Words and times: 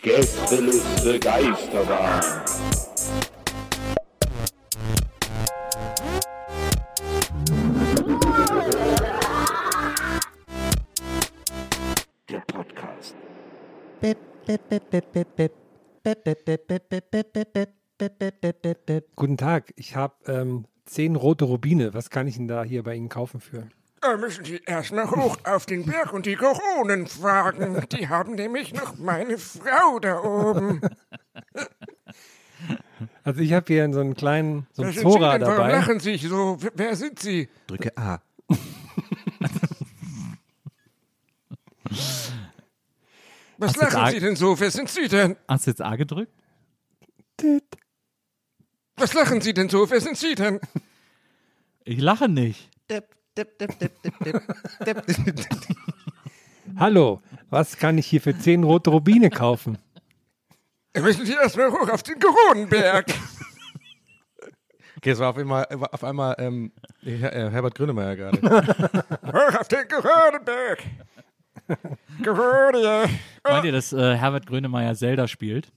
Gästeliste 0.00 1.18
Geisterbahn. 1.18 2.20
Der 12.28 12.40
Podcast. 12.46 13.16
Guten 19.16 19.36
Tag, 19.36 19.72
ich 19.76 19.96
habe 19.96 20.14
ähm, 20.26 20.66
zehn 20.84 21.16
rote 21.16 21.44
Rubine. 21.44 21.92
Was 21.92 22.10
kann 22.10 22.28
ich 22.28 22.36
denn 22.36 22.46
da 22.46 22.62
hier 22.62 22.84
bei 22.84 22.94
Ihnen 22.94 23.08
kaufen 23.08 23.40
für? 23.40 23.68
Da 24.02 24.16
müssen 24.16 24.44
Sie 24.44 24.60
erstmal 24.66 25.08
hoch 25.08 25.38
auf 25.44 25.64
den 25.64 25.86
Berg 25.86 26.12
und 26.12 26.26
die 26.26 26.34
Koronen 26.34 27.06
fragen. 27.06 27.86
Die 27.92 28.08
haben 28.08 28.34
nämlich 28.34 28.74
noch 28.74 28.98
meine 28.98 29.38
Frau 29.38 29.98
da 30.00 30.20
oben. 30.22 30.80
Also 33.24 33.40
ich 33.40 33.52
habe 33.52 33.66
hier 33.72 33.92
so 33.92 34.00
einen 34.00 34.14
kleinen, 34.14 34.66
so 34.72 34.82
einen 34.82 34.92
sind 34.92 35.02
Sie 35.04 35.08
Zora 35.12 35.38
denn? 35.38 35.42
Warum 35.46 35.56
dabei. 35.56 35.72
lachen 35.72 36.00
Sie 36.00 36.16
so? 36.16 36.56
Wer- 36.74 36.96
sind 36.96 37.18
Sie? 37.20 37.48
Drücke 37.68 37.96
A. 37.96 38.20
Was 43.58 43.74
Hast 43.76 43.76
lachen 43.94 44.10
Sie 44.12 44.20
denn 44.20 44.36
so? 44.36 44.58
Wer 44.58 44.70
sind 44.70 44.88
Sie 44.88 45.08
denn? 45.08 45.36
Hast 45.48 45.66
du 45.66 45.70
jetzt 45.70 45.82
A 45.82 45.96
gedrückt? 45.96 46.32
Was 48.96 49.14
lachen 49.14 49.40
Sie 49.40 49.54
denn 49.54 49.68
so? 49.68 49.88
Wer 49.90 50.00
sind 50.00 50.16
Sie 50.16 50.34
denn? 50.34 50.60
Ich 51.84 52.00
lache 52.00 52.28
nicht. 52.28 52.70
Hallo, 56.76 57.22
was 57.48 57.78
kann 57.78 57.96
ich 57.98 58.06
hier 58.06 58.20
für 58.20 58.36
zehn 58.36 58.62
rote 58.62 58.90
Rubine 58.90 59.30
kaufen? 59.30 59.78
Da 60.92 61.00
müssen 61.00 61.24
Sie 61.24 61.32
erstmal 61.32 61.70
hoch 61.70 61.88
auf 61.88 62.02
den 62.02 62.18
Koronenberg. 62.18 63.06
Okay, 64.98 65.10
es 65.10 65.18
war 65.18 65.30
auf 65.30 65.38
einmal, 65.38 65.64
auf 65.64 66.04
einmal 66.04 66.36
ähm, 66.38 66.72
Her 67.00 67.34
äh, 67.34 67.50
Herbert 67.50 67.74
Grönemeyer 67.74 68.16
gerade. 68.16 68.42
hoch 68.42 69.54
auf 69.58 69.68
den 69.68 69.88
Koronenberg. 69.88 70.82
Korone. 72.22 73.08
Meint 73.44 73.64
ihr, 73.64 73.72
dass 73.72 73.94
äh, 73.94 74.14
Herbert 74.16 74.46
Grönemeyer 74.46 74.94
Zelda 74.94 75.26
spielt? 75.26 75.72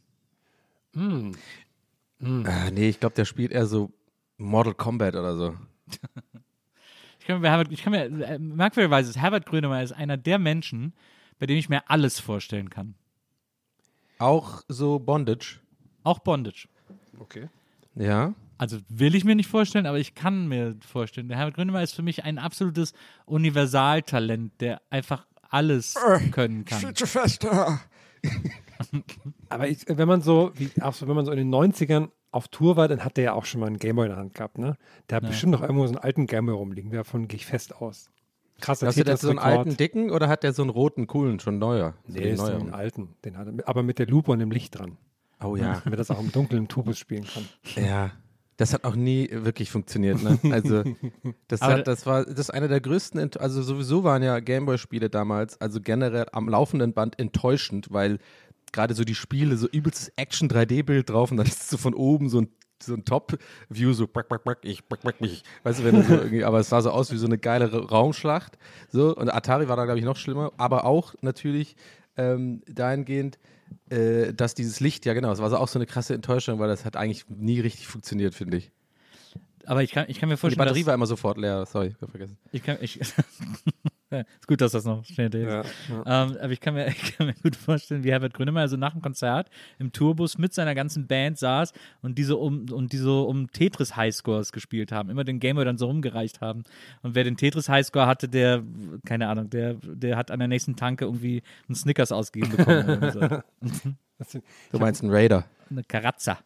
ah, 2.45 2.69
nee, 2.71 2.89
ich 2.89 2.99
glaube, 2.99 3.15
der 3.15 3.25
spielt 3.25 3.51
eher 3.51 3.65
so 3.65 3.91
Mortal 4.37 4.73
Kombat 4.73 5.15
oder 5.15 5.37
so. 5.37 5.55
Ich 7.25 7.27
kann 7.27 7.41
mir, 7.41 7.49
Herbert, 7.49 7.71
ich 7.71 7.81
kann 7.81 7.89
mir 7.89 8.03
äh, 8.03 8.37
merkwürdigerweise 8.37 9.09
ist 9.09 9.17
Herbert 9.17 9.47
Grönemeyer 9.47 9.81
ist 9.81 9.93
einer 9.93 10.15
der 10.15 10.37
Menschen, 10.37 10.93
bei 11.39 11.47
dem 11.47 11.57
ich 11.57 11.69
mir 11.69 11.89
alles 11.89 12.19
vorstellen 12.19 12.69
kann. 12.69 12.93
Auch 14.19 14.61
so 14.67 14.99
Bondage. 14.99 15.59
Auch 16.03 16.19
Bondage. 16.19 16.67
Okay. 17.17 17.49
Ja. 17.95 18.35
Also 18.59 18.77
will 18.89 19.15
ich 19.15 19.25
mir 19.25 19.33
nicht 19.33 19.49
vorstellen, 19.49 19.87
aber 19.87 19.97
ich 19.97 20.13
kann 20.13 20.47
mir 20.47 20.75
vorstellen. 20.87 21.27
Der 21.27 21.39
Herbert 21.39 21.55
Grönemeyer 21.55 21.81
ist 21.81 21.95
für 21.95 22.03
mich 22.03 22.23
ein 22.25 22.37
absolutes 22.37 22.93
Universaltalent, 23.25 24.61
der 24.61 24.83
einfach 24.91 25.25
alles 25.49 25.95
können 26.31 26.63
kann. 26.65 26.79
da. 27.39 27.81
Aber 29.49 29.67
ich, 29.67 29.79
wenn 29.87 30.07
man 30.07 30.21
so, 30.21 30.51
wie, 30.55 30.69
auch 30.79 30.93
so, 30.93 31.07
wenn 31.07 31.15
man 31.15 31.25
so 31.25 31.31
in 31.31 31.37
den 31.37 31.49
90ern 31.51 32.09
auf 32.35 32.49
Tour 32.49 32.75
war, 32.75 32.87
dann 32.87 33.03
hat 33.03 33.17
der 33.17 33.23
ja 33.23 33.33
auch 33.33 33.45
schon 33.45 33.61
mal 33.61 33.67
einen 33.67 33.77
Gameboy 33.77 34.05
in 34.05 34.11
der 34.11 34.19
Hand 34.19 34.33
gehabt, 34.33 34.57
ne? 34.57 34.77
Der 35.09 35.17
hat 35.17 35.27
bestimmt 35.27 35.53
noch 35.53 35.61
irgendwo 35.61 35.87
so 35.87 35.93
einen 35.93 36.03
alten 36.03 36.27
Gameboy 36.27 36.55
rumliegen, 36.55 36.91
davon 36.91 37.27
gehe 37.27 37.37
ich 37.37 37.45
fest 37.45 37.81
aus. 37.81 38.09
Krasser 38.61 38.87
Hast 38.87 38.97
du 38.97 39.03
jetzt 39.03 39.21
so 39.21 39.29
einen 39.29 39.39
alten 39.39 39.75
dicken 39.75 40.11
oder 40.11 40.29
hat 40.29 40.43
der 40.43 40.53
so 40.53 40.61
einen 40.61 40.69
roten, 40.69 41.07
coolen, 41.07 41.39
schon 41.39 41.59
neuer? 41.59 41.95
So 42.07 42.17
Nee, 42.17 42.23
den 42.23 42.35
neueren? 42.35 42.61
einen 42.61 42.73
alten. 42.73 43.15
Den 43.25 43.37
hat 43.37 43.47
er, 43.47 43.67
aber 43.67 43.83
mit 43.83 43.99
der 43.99 44.07
Lupe 44.07 44.31
und 44.31 44.39
dem 44.39 44.51
Licht 44.51 44.77
dran. 44.77 44.97
Oh 45.43 45.55
ja. 45.55 45.81
Damit 45.83 45.99
das 45.99 46.11
auch 46.11 46.19
im 46.19 46.31
Dunkeln 46.31 46.63
im 46.63 46.67
Tubus 46.67 46.97
spielen 46.97 47.25
kann. 47.25 47.47
Ja. 47.75 48.11
Das 48.57 48.73
hat 48.73 48.85
auch 48.85 48.95
nie 48.95 49.27
wirklich 49.29 49.69
funktioniert, 49.69 50.23
ne? 50.23 50.39
Also, 50.53 50.83
das, 51.49 51.61
hat, 51.61 51.87
das 51.87 52.05
war 52.05 52.23
das 52.23 52.39
ist 52.39 52.49
einer 52.51 52.69
der 52.69 52.79
größten, 52.79 53.19
Ent 53.19 53.39
also 53.39 53.61
sowieso 53.61 54.05
waren 54.05 54.23
ja 54.23 54.39
Gameboy-Spiele 54.39 55.09
damals, 55.09 55.59
also 55.59 55.81
generell 55.81 56.27
am 56.31 56.47
laufenden 56.47 56.93
Band 56.93 57.19
enttäuschend, 57.19 57.91
weil 57.91 58.19
gerade 58.75 58.93
so 58.93 59.03
die 59.03 59.15
Spiele, 59.15 59.57
so 59.57 59.67
übelstes 59.67 60.11
Action-3D-Bild 60.17 61.09
drauf 61.09 61.31
und 61.31 61.37
dann 61.37 61.47
ist 61.47 61.69
so 61.69 61.77
von 61.77 61.93
oben 61.95 62.29
so 62.29 62.41
ein 62.41 62.49
so 62.83 62.93
ein 62.93 63.05
Top-View, 63.05 63.93
so 63.93 64.05
brack, 64.05 64.27
brack, 64.27 64.43
brack, 64.43 64.57
ich, 64.63 64.85
brack, 64.85 64.99
brack, 65.01 65.21
mich. 65.21 65.43
Weißt 65.63 65.79
du, 65.79 65.85
wenn 65.85 65.95
du 65.95 66.03
so 66.03 66.13
irgendwie, 66.15 66.43
aber 66.43 66.59
es 66.59 66.67
sah 66.69 66.81
so 66.81 66.91
aus 66.91 67.09
wie 67.09 67.15
so 67.17 67.25
eine 67.25 67.37
geile 67.37 67.71
Ra- 67.71 67.79
Raumschlacht. 67.85 68.57
So, 68.91 69.15
und 69.15 69.33
Atari 69.33 69.69
war 69.69 69.77
da, 69.77 69.85
glaube 69.85 69.97
ich, 69.99 70.03
noch 70.05 70.17
schlimmer, 70.17 70.51
aber 70.57 70.83
auch 70.83 71.15
natürlich 71.21 71.77
ähm, 72.17 72.61
dahingehend, 72.67 73.39
äh, 73.89 74.33
dass 74.33 74.55
dieses 74.55 74.81
Licht, 74.81 75.05
ja 75.05 75.13
genau, 75.13 75.31
es 75.31 75.39
war 75.39 75.49
so 75.49 75.55
auch 75.57 75.69
so 75.69 75.79
eine 75.79 75.85
krasse 75.85 76.13
Enttäuschung, 76.13 76.59
weil 76.59 76.67
das 76.67 76.83
hat 76.83 76.97
eigentlich 76.97 77.25
nie 77.29 77.61
richtig 77.61 77.87
funktioniert, 77.87 78.35
finde 78.35 78.57
ich. 78.57 78.71
Aber 79.65 79.81
ich 79.81 79.91
kann, 79.91 80.05
ich 80.09 80.19
kann 80.19 80.27
mir 80.27 80.33
Und 80.33 80.37
die 80.37 80.41
vorstellen, 80.41 80.67
Batterie 80.67 80.85
war 80.85 80.93
immer 80.93 81.07
sofort 81.07 81.37
leer, 81.37 81.65
sorry, 81.65 81.95
ich 81.99 82.09
vergessen. 82.09 82.37
ich 82.51 82.61
kann, 82.61 82.77
ich, 82.81 82.99
ist 84.11 84.47
gut, 84.47 84.61
dass 84.61 84.71
das 84.73 84.85
noch 84.85 85.03
schnell 85.05 85.33
ist. 85.33 85.51
Ja, 85.51 85.63
Ähm, 86.05 86.37
aber 86.37 86.51
ich 86.51 86.59
kann, 86.59 86.73
mir, 86.75 86.87
ich 86.89 87.17
kann 87.17 87.27
mir 87.27 87.33
gut 87.41 87.55
vorstellen, 87.55 88.03
wie 88.03 88.11
Herbert 88.11 88.33
Grönemeyer 88.33 88.67
so 88.67 88.77
nach 88.77 88.93
dem 88.93 89.01
Konzert 89.01 89.49
im 89.79 89.91
Tourbus 89.91 90.37
mit 90.37 90.53
seiner 90.53 90.75
ganzen 90.75 91.07
Band 91.07 91.37
saß 91.37 91.73
und 92.01 92.17
diese 92.17 92.37
um, 92.37 92.65
und 92.71 92.93
die 92.93 92.97
so 92.97 93.23
um 93.27 93.51
Tetris 93.51 93.95
Highscores 93.95 94.51
gespielt 94.51 94.91
haben, 94.91 95.09
immer 95.09 95.23
den 95.23 95.39
Gameboy 95.39 95.65
dann 95.65 95.77
so 95.77 95.87
rumgereicht 95.87 96.41
haben. 96.41 96.63
Und 97.01 97.15
wer 97.15 97.23
den 97.23 97.37
Tetris 97.37 97.67
Highscore 97.69 98.07
hatte, 98.07 98.29
der, 98.29 98.63
keine 99.05 99.27
Ahnung, 99.27 99.49
der, 99.49 99.75
der 99.75 100.17
hat 100.17 100.31
an 100.31 100.39
der 100.39 100.47
nächsten 100.47 100.75
Tanke 100.75 101.05
irgendwie 101.05 101.41
einen 101.67 101.75
Snickers 101.75 102.11
ausgegeben 102.11 102.55
bekommen. 102.57 102.89
oder 102.97 103.11
so. 103.11 103.19
Du 104.71 104.79
meinst 104.79 105.03
einen 105.03 105.11
Raider. 105.11 105.45
Eine 105.69 105.83
Karazza. 105.83 106.39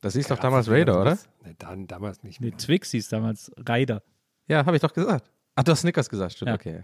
Das 0.00 0.14
hieß 0.14 0.28
doch 0.28 0.38
damals 0.38 0.70
Raider, 0.70 1.00
oder? 1.00 1.18
Nee, 1.44 1.54
dann, 1.58 1.86
damals 1.86 2.22
nicht 2.22 2.40
Nee, 2.40 2.50
mehr. 2.50 2.58
Twix 2.58 2.92
hieß 2.92 3.08
damals 3.08 3.50
Raider. 3.66 4.02
Ja, 4.46 4.64
habe 4.64 4.76
ich 4.76 4.82
doch 4.82 4.92
gesagt. 4.92 5.30
Ach, 5.58 5.64
du 5.64 5.72
hast 5.72 5.80
Snickers 5.80 6.08
gesagt, 6.08 6.34
stimmt, 6.34 6.50
Ja. 6.50 6.54
okay. 6.54 6.82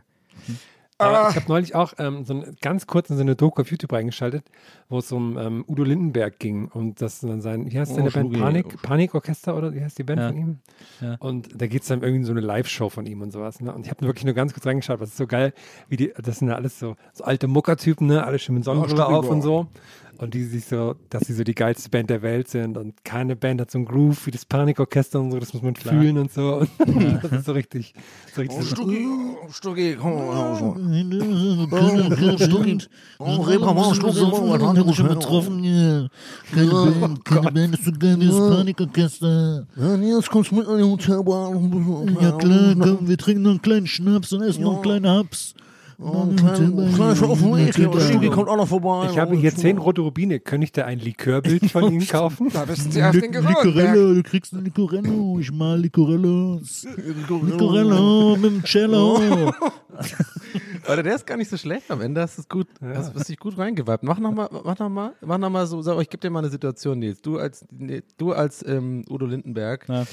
Aber 0.98 1.28
ich 1.30 1.36
habe 1.36 1.46
neulich 1.48 1.74
auch 1.74 1.92
ähm, 1.98 2.24
so 2.24 2.34
eine, 2.34 2.54
ganz 2.60 2.86
kurz 2.86 3.10
in 3.10 3.16
so 3.16 3.22
eine 3.22 3.34
Doku 3.34 3.60
auf 3.62 3.70
YouTube 3.70 3.92
reingeschaltet, 3.92 4.44
wo 4.88 4.98
es 4.98 5.10
um 5.10 5.36
ähm, 5.38 5.64
Udo 5.68 5.82
Lindenberg 5.82 6.38
ging 6.38 6.68
und 6.68 7.00
das 7.02 7.20
dann 7.20 7.40
sein, 7.40 7.70
wie 7.70 7.78
heißt 7.78 7.90
Oh, 7.92 7.96
seine 7.96 8.10
Band? 8.10 8.28
Schnubi. 8.30 8.38
Panik, 8.40 8.82
Panikorchester 8.82 9.56
oder 9.56 9.74
wie 9.74 9.82
heißt 9.82 9.98
die 9.98 10.02
Band 10.04 10.20
Ja. 10.20 10.28
von 10.28 10.36
ihm? 10.36 10.58
Ja. 11.00 11.16
Und 11.18 11.60
da 11.60 11.66
geht 11.66 11.82
es 11.82 11.88
dann 11.88 12.00
irgendwie 12.02 12.18
in 12.20 12.24
so 12.24 12.32
eine 12.32 12.40
Live-Show 12.40 12.88
von 12.90 13.06
ihm 13.06 13.22
und 13.22 13.32
sowas. 13.32 13.60
Ne? 13.60 13.72
Und 13.74 13.86
ich 13.86 13.90
habe 13.90 14.06
wirklich 14.06 14.24
nur 14.24 14.34
ganz 14.34 14.52
kurz 14.54 14.66
reingeschaut, 14.66 15.00
was 15.00 15.10
ist 15.10 15.16
so 15.16 15.26
geil, 15.26 15.52
wie 15.88 15.96
die, 15.96 16.12
das 16.16 16.38
sind 16.38 16.48
ja 16.48 16.54
alles 16.54 16.78
so, 16.78 16.94
so 17.12 17.24
alte 17.24 17.48
Muckertypen, 17.48 18.06
ne? 18.06 18.24
alle 18.24 18.38
schön 18.38 18.54
mit 18.54 18.64
Sonnenbrille 18.64 19.06
auf 19.06 19.28
und 19.28 19.42
so. 19.42 19.66
Und 20.18 20.34
die 20.34 20.44
sich 20.44 20.64
so, 20.64 20.94
dass 21.10 21.26
sie 21.26 21.34
so 21.34 21.44
die 21.44 21.54
geilste 21.54 21.88
Band 21.88 22.10
der 22.10 22.22
Welt 22.22 22.48
sind 22.48 22.76
und 22.76 23.04
keine 23.04 23.36
Band 23.36 23.60
hat 23.60 23.70
so 23.70 23.78
einen 23.78 23.86
Groove 23.86 24.26
wie 24.26 24.30
das 24.30 24.44
Panikorchester 24.44 25.20
und 25.20 25.32
so, 25.32 25.38
das 25.38 25.52
muss 25.54 25.62
man 25.62 25.76
fühlen 25.76 26.18
und 26.18 26.32
so. 26.32 26.56
Und 26.56 26.68
das 27.22 27.32
ist 27.32 27.46
so 27.46 27.52
richtig, 27.52 27.94
so 28.34 28.40
richtig 28.40 28.60
so, 28.60 28.74
Stucki, 28.74 29.06
Stucki, 29.50 29.96
komm 30.00 30.14
mal. 30.14 30.56
so. 30.56 30.76
schon 34.94 35.08
betroffen 35.08 35.62
hier. 35.62 36.08
Keine 36.54 36.70
Band, 36.70 37.24
keine 37.24 37.52
Band 37.52 37.74
ist 37.74 37.84
so 37.84 37.92
geil 37.92 38.16
wie 38.20 38.26
das 38.26 38.36
Panikorchester. 38.36 39.66
Ja, 39.76 39.96
nee, 39.96 40.12
jetzt 40.12 40.30
kommst 40.30 40.50
du 40.50 40.56
mit 40.56 40.66
an 40.66 40.78
die 40.78 40.84
Hotelbar. 40.84 41.52
Ja 42.20 42.32
klar, 42.32 42.74
komm, 42.78 43.08
wir 43.08 43.18
trinken 43.18 43.42
noch 43.42 43.50
einen 43.50 43.62
kleinen 43.62 43.86
Schnaps 43.86 44.32
und 44.32 44.42
essen 44.42 44.62
noch 44.62 44.74
einen 44.74 44.82
kleinen 44.82 45.08
Haps. 45.08 45.54
Und 45.98 46.40
kommt 48.32 48.48
auch 48.48 48.56
noch 48.56 48.68
vorbei. 48.68 49.08
ich 49.10 49.18
habe 49.18 49.36
hier 49.36 49.54
zehn 49.54 49.78
rote 49.78 50.00
Rubine, 50.00 50.40
könnte 50.40 50.64
ich 50.64 50.72
da 50.72 50.84
ein 50.84 50.98
Likörbild 50.98 51.70
von 51.70 51.92
Ihnen 51.92 52.06
kaufen? 52.06 52.48
Da 52.52 52.64
bist 52.64 52.94
du 52.94 53.08
auf 53.08 53.12
den. 53.12 53.32
Licorello, 53.32 54.14
du 54.14 54.22
kriegst 54.22 54.52
ein 54.52 54.64
Licorello. 54.64 55.38
Ich 55.38 55.52
mal 55.52 55.78
Licorellos. 55.80 56.86
Licorello 56.96 58.36
mit 58.36 58.50
dem 58.50 58.62
Cello. 58.64 59.18
Alter, 60.86 61.02
der 61.02 61.14
ist 61.14 61.26
gar 61.26 61.36
nicht 61.36 61.50
so 61.50 61.56
schlecht 61.56 61.90
am 61.90 62.00
Ende. 62.00 62.20
Hast 62.20 62.36
du 62.36 62.42
es 62.42 62.48
gut, 62.48 62.66
hast, 62.82 63.14
hast 63.14 63.28
dich 63.28 63.38
gut 63.38 63.56
reingeweibt. 63.56 64.02
Mach 64.02 64.18
nochmal, 64.18 64.48
mach 64.64 64.78
noch 64.78 64.88
mal, 64.88 65.12
mach 65.20 65.38
noch 65.38 65.50
mal 65.50 65.66
so, 65.66 65.80
sag, 65.82 65.98
ich 66.00 66.10
gebe 66.10 66.20
dir 66.20 66.30
mal 66.30 66.40
eine 66.40 66.50
Situation, 66.50 66.98
Nils. 66.98 67.22
Du 67.22 67.38
als, 67.38 67.64
nee, 67.70 68.02
du 68.18 68.32
als 68.32 68.64
ähm, 68.66 69.04
Udo 69.08 69.26
Lindenberg, 69.26 69.88
Ja. 69.88 70.04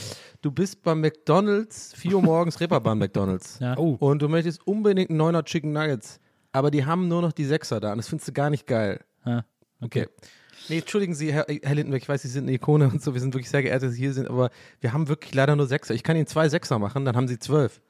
du 0.42 0.52
bist 0.52 0.84
beim 0.84 1.02
McDonalds, 1.02 1.94
4 1.96 2.16
Uhr 2.16 2.22
morgens, 2.22 2.60
Reeperbahn 2.60 3.00
McDonalds. 3.00 3.60
Ja. 3.60 3.78
Oh. 3.78 3.98
Und 4.00 4.22
du 4.22 4.30
möchtest 4.30 4.66
unbedingt 4.66 5.10
einen 5.10 5.18
Neuner 5.18 5.44
Chicken 5.44 5.71
Nuggets. 5.72 6.20
Aber 6.52 6.72
die 6.72 6.86
haben 6.86 7.08
nur 7.08 7.22
noch 7.22 7.32
die 7.32 7.46
Sechser 7.46 7.80
da 7.80 7.92
und 7.92 7.98
das 7.98 8.08
findest 8.08 8.28
du 8.28 8.34
gar 8.34 8.50
nicht 8.50 8.68
geil. 8.68 9.00
Ja. 9.26 9.46
Okay. 9.80 10.08
Nee, 10.70 10.80
entschuldigen 10.80 11.16
Sie, 11.16 11.34
Herr, 11.34 11.46
Herr 11.48 11.76
Lindenberg, 11.76 12.04
ich 12.04 12.10
weiß, 12.10 12.22
Sie 12.22 12.28
sind 12.28 12.44
eine 12.44 12.54
Ikone 12.54 12.90
und 12.90 13.02
so, 13.02 13.14
wir 13.14 13.22
sind 13.22 13.34
wirklich 13.34 13.50
sehr 13.50 13.64
geehrt, 13.64 13.82
dass 13.82 13.94
Sie 13.94 14.00
hier 14.00 14.14
sind, 14.14 14.30
aber 14.30 14.52
wir 14.80 14.94
haben 14.94 15.08
wirklich 15.08 15.34
leider 15.34 15.56
nur 15.56 15.66
Sechser. 15.66 15.94
Ich 15.94 16.04
kann 16.04 16.16
Ihnen 16.16 16.28
zwei 16.28 16.50
Sechser 16.50 16.78
machen, 16.78 17.06
dann 17.06 17.16
haben 17.16 17.28
Sie 17.28 17.40
zwölf. 17.40 17.82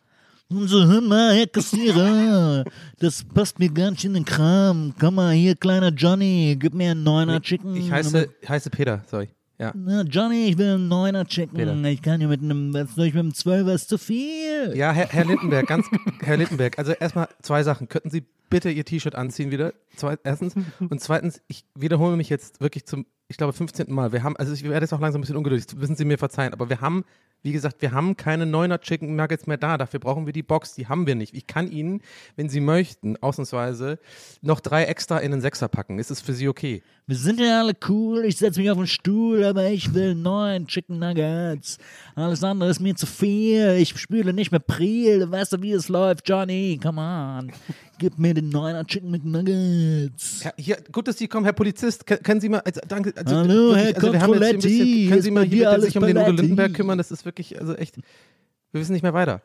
Und 0.49 0.67
so, 0.67 0.85
hör 0.85 1.01
mal, 1.01 1.33
Herr 1.33 1.47
Kassierer, 1.47 2.65
das 2.99 3.23
passt 3.23 3.59
mir 3.59 3.71
nicht 3.71 4.03
in 4.03 4.13
den 4.13 4.25
Kram. 4.25 4.93
Komm 4.99 5.15
mal 5.15 5.33
hier, 5.33 5.55
kleiner 5.55 5.89
Johnny, 5.89 6.57
gib 6.59 6.73
mir 6.73 6.91
einen 6.91 7.03
Neuner 7.03 7.41
Chicken. 7.41 7.75
Ich 7.75 7.91
heiße, 7.91 8.29
heiße 8.47 8.69
Peter, 8.69 9.03
sorry. 9.09 9.29
Ja. 9.61 9.73
Na, 9.75 10.01
Johnny, 10.01 10.47
ich 10.47 10.57
will 10.57 10.73
einen 10.73 10.87
Neuner 10.87 11.23
Chicken. 11.23 11.55
Peter. 11.55 11.75
Ich 11.83 12.01
kann 12.01 12.19
hier 12.19 12.29
mit 12.29 12.41
einem, 12.41 12.73
was 12.73 12.95
soll 12.95 13.05
ich 13.05 13.13
mit 13.13 13.19
einem 13.19 13.35
Zwölfer, 13.35 13.75
ist 13.75 13.89
zu 13.89 13.99
viel. 13.99 14.73
Ja, 14.73 14.91
Herr, 14.91 15.07
Herr 15.09 15.23
Lindenberg, 15.23 15.67
ganz, 15.67 15.85
Herr 16.23 16.35
Lindenberg, 16.35 16.79
also 16.79 16.93
erstmal 16.93 17.29
zwei 17.43 17.61
Sachen. 17.61 17.87
Könnten 17.87 18.09
Sie 18.09 18.23
bitte 18.49 18.71
Ihr 18.71 18.85
T-Shirt 18.85 19.13
anziehen 19.13 19.51
wieder? 19.51 19.73
Zwei, 19.95 20.17
erstens. 20.23 20.55
Und 20.79 20.99
zweitens, 20.99 21.41
ich 21.47 21.63
wiederhole 21.75 22.17
mich 22.17 22.27
jetzt 22.27 22.59
wirklich 22.59 22.87
zum, 22.87 23.05
ich 23.27 23.37
glaube, 23.37 23.53
15. 23.53 23.93
Mal. 23.93 24.11
Wir 24.11 24.23
haben, 24.23 24.35
also 24.35 24.51
ich 24.51 24.63
werde 24.63 24.83
jetzt 24.83 24.93
auch 24.93 24.99
langsam 24.99 25.19
ein 25.19 25.21
bisschen 25.21 25.37
ungeduldig, 25.37 25.67
das 25.67 25.75
müssen 25.75 25.95
Sie 25.95 26.05
mir 26.05 26.17
verzeihen, 26.17 26.53
aber 26.53 26.67
wir 26.67 26.81
haben, 26.81 27.05
wie 27.43 27.51
gesagt, 27.51 27.81
wir 27.81 27.91
haben 27.91 28.17
keine 28.17 28.45
Neuner 28.45 28.79
Chicken 28.79 29.15
Nuggets 29.15 29.47
mehr 29.47 29.57
da. 29.57 29.77
Dafür 29.77 29.99
brauchen 29.99 30.25
wir 30.25 30.33
die 30.33 30.43
Box, 30.43 30.75
die 30.75 30.87
haben 30.87 31.07
wir 31.07 31.15
nicht. 31.15 31.33
Ich 31.33 31.47
kann 31.47 31.71
Ihnen, 31.71 32.01
wenn 32.35 32.49
Sie 32.49 32.59
möchten, 32.59 33.17
ausnahmsweise, 33.17 33.99
noch 34.41 34.59
drei 34.59 34.85
extra 34.85 35.17
in 35.17 35.31
den 35.31 35.41
Sechser 35.41 35.67
packen. 35.67 35.99
Ist 35.99 36.11
es 36.11 36.21
für 36.21 36.33
Sie 36.33 36.47
okay? 36.47 36.83
Wir 37.07 37.15
sind 37.17 37.39
ja 37.39 37.59
alle 37.59 37.73
cool, 37.89 38.23
ich 38.25 38.37
setze 38.37 38.59
mich 38.59 38.69
auf 38.69 38.77
den 38.77 38.87
Stuhl, 38.87 39.43
aber 39.43 39.69
ich 39.69 39.93
will 39.93 40.15
neun 40.15 40.67
Chicken 40.67 40.99
Nuggets. 40.99 41.77
Alles 42.15 42.43
andere 42.43 42.69
ist 42.69 42.79
mir 42.79 42.95
zu 42.95 43.05
viel. 43.05 43.77
Ich 43.79 43.99
spüle 43.99 44.33
nicht 44.33 44.51
mehr 44.51 44.59
Priel. 44.59 45.29
Weißt 45.29 45.53
du, 45.53 45.61
wie 45.61 45.71
es 45.71 45.89
läuft, 45.89 46.29
Johnny? 46.29 46.79
Come 46.81 47.01
on. 47.01 47.51
Gib 48.01 48.17
mir 48.17 48.33
den 48.33 48.49
Neuner 48.49 48.83
Chicken 48.83 49.11
McNuggets. 49.11 50.43
Herr, 50.43 50.55
hier, 50.57 50.77
gut, 50.91 51.07
dass 51.07 51.19
Sie 51.19 51.27
kommen, 51.27 51.43
Herr 51.43 51.53
Polizist. 51.53 52.07
Können, 52.07 52.23
können 52.23 52.41
Sie 52.41 52.49
mal, 52.49 52.57
also, 52.61 52.81
danke. 52.87 53.13
Also, 53.15 53.35
Hallo, 53.35 53.75
wirklich, 53.75 53.75
Herr 53.75 53.95
also, 53.95 54.13
wir 54.13 54.21
haben 54.21 54.33
jetzt 54.33 54.53
bisschen, 54.63 54.79
Controletti, 54.79 55.07
Können 55.07 55.21
Sie 55.21 55.31
mal 55.31 55.43
hier 55.43 55.57
bitte 55.57 55.69
alles 55.69 55.85
sich 55.85 55.97
um 55.97 56.03
den 56.07 56.17
Udo? 56.17 56.31
Lindenberg 56.31 56.73
kümmern? 56.73 56.97
Das 56.97 57.11
ist 57.11 57.25
wirklich, 57.25 57.61
also 57.61 57.75
echt, 57.75 57.97
wir 57.97 58.81
wissen 58.81 58.93
nicht 58.93 59.03
mehr 59.03 59.13
weiter. 59.13 59.43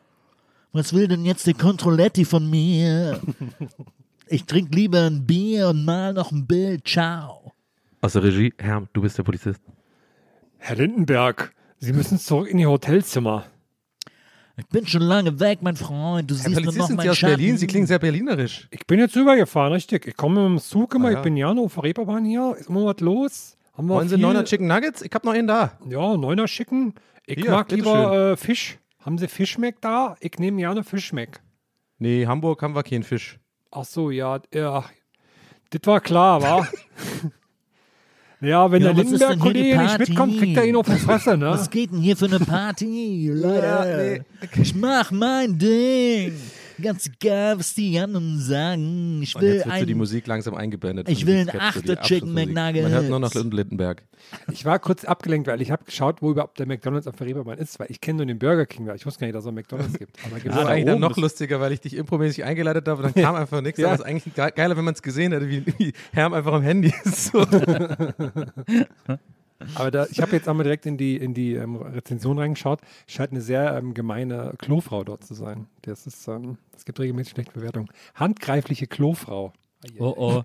Was 0.71 0.91
will 0.91 1.07
denn 1.07 1.23
jetzt 1.23 1.45
der 1.45 1.53
Controletti 1.53 2.25
von 2.25 2.49
mir? 2.49 3.21
Ich 4.29 4.43
trinke 4.43 4.75
lieber 4.75 5.05
ein 5.05 5.25
Bier 5.25 5.69
und 5.69 5.85
mal 5.85 6.11
noch 6.11 6.33
ein 6.33 6.45
Bild. 6.45 6.85
Ciao. 6.85 7.53
Aus 8.01 8.11
der 8.11 8.23
Regie, 8.23 8.53
Herr, 8.57 8.85
du 8.91 9.01
bist 9.01 9.17
der 9.17 9.23
Polizist. 9.23 9.61
Herr 10.57 10.75
Lindenberg, 10.75 11.53
Sie 11.79 11.93
müssen 11.93 12.19
zurück 12.19 12.49
in 12.49 12.59
Ihr 12.59 12.69
Hotelzimmer. 12.69 13.45
Ich 14.59 14.65
bin 14.69 14.87
schon 14.87 15.03
lange 15.03 15.39
weg, 15.39 15.59
mein 15.61 15.75
Freund. 15.75 16.29
Du 16.31 16.35
Herr 16.35 16.43
siehst 16.43 16.47
nur 16.49 16.55
Polizist, 16.55 16.77
noch 16.79 16.87
sind 16.87 17.01
Sie 17.01 17.09
aus 17.09 17.17
Schatten. 17.17 17.35
Berlin? 17.35 17.57
Sie 17.57 17.67
klingen 17.67 17.85
sehr 17.87 17.99
berlinerisch. 17.99 18.67
Ich 18.71 18.85
bin 18.87 18.99
jetzt 18.99 19.15
rübergefahren, 19.15 19.73
richtig. 19.73 20.07
Ich 20.07 20.17
komme 20.17 20.49
mit 20.49 20.59
dem 20.59 20.63
Zug 20.63 20.95
immer, 20.95 21.09
Ah, 21.09 21.11
ja. 21.11 21.17
ich 21.17 21.23
bin 21.23 21.37
ja 21.37 21.53
noch 21.53 21.63
auf 21.65 21.75
der 21.75 21.83
Reeperbahn 21.83 22.25
hier. 22.25 22.55
Ist 22.59 22.69
immer 22.69 22.85
was 22.85 22.99
los? 22.99 23.57
Haben 23.73 23.87
wir 23.87 23.95
Wollen 23.95 24.09
Sie 24.09 24.15
viel- 24.15 24.21
Neuner 24.23 24.43
Chicken 24.45 24.67
Nuggets? 24.67 25.01
Ich 25.03 25.11
hab 25.13 25.23
noch 25.25 25.33
einen 25.33 25.47
da. 25.47 25.77
Ja, 25.87 26.17
Neuner 26.17 26.47
schicken. 26.47 26.95
Ich 27.27 27.39
Hier, 27.41 27.51
mag 27.51 27.71
lieber 27.71 28.31
äh, 28.31 28.37
Fisch. 28.37 28.79
Haben 29.05 29.17
Sie 29.19 29.27
Fischmeck 29.27 29.79
da? 29.81 30.15
Ich 30.21 30.39
nehme 30.39 30.57
gerne 30.57 30.83
Fischmeck. 30.83 31.39
Nee, 31.99 32.25
Hamburg 32.25 32.61
haben 32.63 32.73
wir 32.75 32.83
keinen 32.83 33.03
Fisch. 33.03 33.39
Ach 33.71 33.85
so, 33.85 34.09
ja, 34.11 34.39
ja. 34.53 34.85
Das 35.69 35.81
war 35.85 36.01
klar, 36.01 36.41
wa? 36.41 36.67
ja, 38.41 38.71
wenn 38.71 38.81
Ja, 38.81 38.93
der 38.93 39.03
Lindenberg-Kollege 39.03 39.77
nicht 39.77 39.99
mitkommt, 39.99 40.37
kriegt 40.37 40.57
er 40.57 40.65
ihn 40.65 40.75
auf 40.75 40.85
die 40.85 40.97
Fresse, 40.97 41.37
ne? 41.37 41.49
Was 41.49 41.69
geht 41.69 41.91
denn 41.91 41.99
hier 41.99 42.15
für 42.15 42.25
eine 42.25 42.39
Party? 42.39 43.31
Leute, 43.33 44.23
nee. 44.41 44.61
ich 44.61 44.75
mach 44.75 45.11
mein 45.11 45.57
Ding. 45.57 46.33
Ganz 46.81 47.07
egal, 47.07 47.57
was 47.59 47.73
die 47.73 47.97
anderen 47.99 48.39
sagen. 48.39 49.21
Ich 49.23 49.35
Und 49.35 49.41
will 49.41 49.55
jetzt 49.55 49.65
wird 49.65 49.79
so 49.79 49.85
die 49.85 49.91
ein, 49.93 49.97
Musik 49.97 50.27
langsam 50.27 50.53
eingeblendet. 50.55 51.09
Ich 51.09 51.25
will 51.25 51.45
die 51.45 51.51
Achter 51.59 52.01
Chicken. 52.01 52.33
McNuggets. 52.33 52.83
Man 52.83 52.91
hört 52.91 53.09
nur 53.09 53.19
noch 53.19 53.33
Lindenberg. 53.33 54.03
Ich 54.51 54.65
war 54.65 54.77
kurz 54.79 55.05
abgelenkt, 55.05 55.47
weil 55.47 55.61
ich 55.61 55.71
habe 55.71 55.85
geschaut, 55.85 56.21
wo 56.21 56.31
überhaupt 56.31 56.59
der 56.59 56.65
McDonalds 56.67 57.07
auf 57.07 57.15
der 57.15 57.27
Reeperbahn 57.27 57.57
ist, 57.57 57.79
weil 57.79 57.87
ich 57.89 58.01
kenne 58.01 58.17
nur 58.17 58.25
den 58.25 58.39
Burger 58.39 58.65
King, 58.65 58.87
weil 58.87 58.95
ich 58.95 59.05
wusste 59.05 59.21
gar 59.21 59.27
nicht, 59.27 59.35
dass 59.35 59.43
es 59.43 59.47
einen 59.47 59.55
McDonalds 59.55 59.97
gibt. 59.97 60.17
Aber 60.25 60.35
gibt's 60.35 60.47
Das 60.49 60.55
war 60.57 60.63
da 60.65 60.69
eigentlich 60.71 60.85
dann 60.85 60.99
noch 60.99 61.17
lustiger, 61.17 61.59
weil 61.59 61.71
ich 61.71 61.81
dich 61.81 61.95
impromäßig 61.95 62.43
eingeleitet 62.43 62.87
habe 62.87 63.03
und 63.03 63.15
dann 63.15 63.23
kam 63.23 63.35
einfach 63.41 63.61
nichts. 63.61 63.79
Ja. 63.79 63.87
Aber 63.87 63.95
es 63.95 64.01
ist 64.01 64.05
eigentlich 64.05 64.33
ge- 64.35 64.51
geiler, 64.55 64.77
wenn 64.77 64.85
man 64.85 64.93
es 64.93 65.01
gesehen 65.01 65.31
hätte, 65.31 65.49
wie, 65.49 65.65
wie 65.65 65.93
Herm 66.11 66.33
einfach 66.33 66.53
am 66.53 66.61
Handy 66.63 66.93
ist. 67.03 67.31
So. 67.31 67.45
Aber 69.75 69.91
da, 69.91 70.05
ich 70.09 70.21
habe 70.21 70.31
jetzt 70.33 70.47
einmal 70.47 70.63
direkt 70.63 70.85
in 70.85 70.97
die, 70.97 71.17
in 71.17 71.33
die 71.33 71.53
ähm, 71.55 71.75
Rezension 71.77 72.37
reingeschaut. 72.37 72.79
Scheint 73.07 73.31
eine 73.31 73.41
sehr 73.41 73.75
ähm, 73.77 73.93
gemeine 73.93 74.53
Klofrau 74.57 75.03
dort 75.03 75.23
zu 75.23 75.33
sein. 75.33 75.67
Das 75.81 76.05
ist, 76.05 76.27
ähm, 76.27 76.57
es 76.75 76.85
gibt 76.85 76.99
regelmäßig 76.99 77.33
schlechte 77.33 77.53
Bewertungen. 77.53 77.87
Handgreifliche 78.15 78.87
Klofrau. 78.87 79.53
Oh 79.99 80.13
oh. 80.17 80.43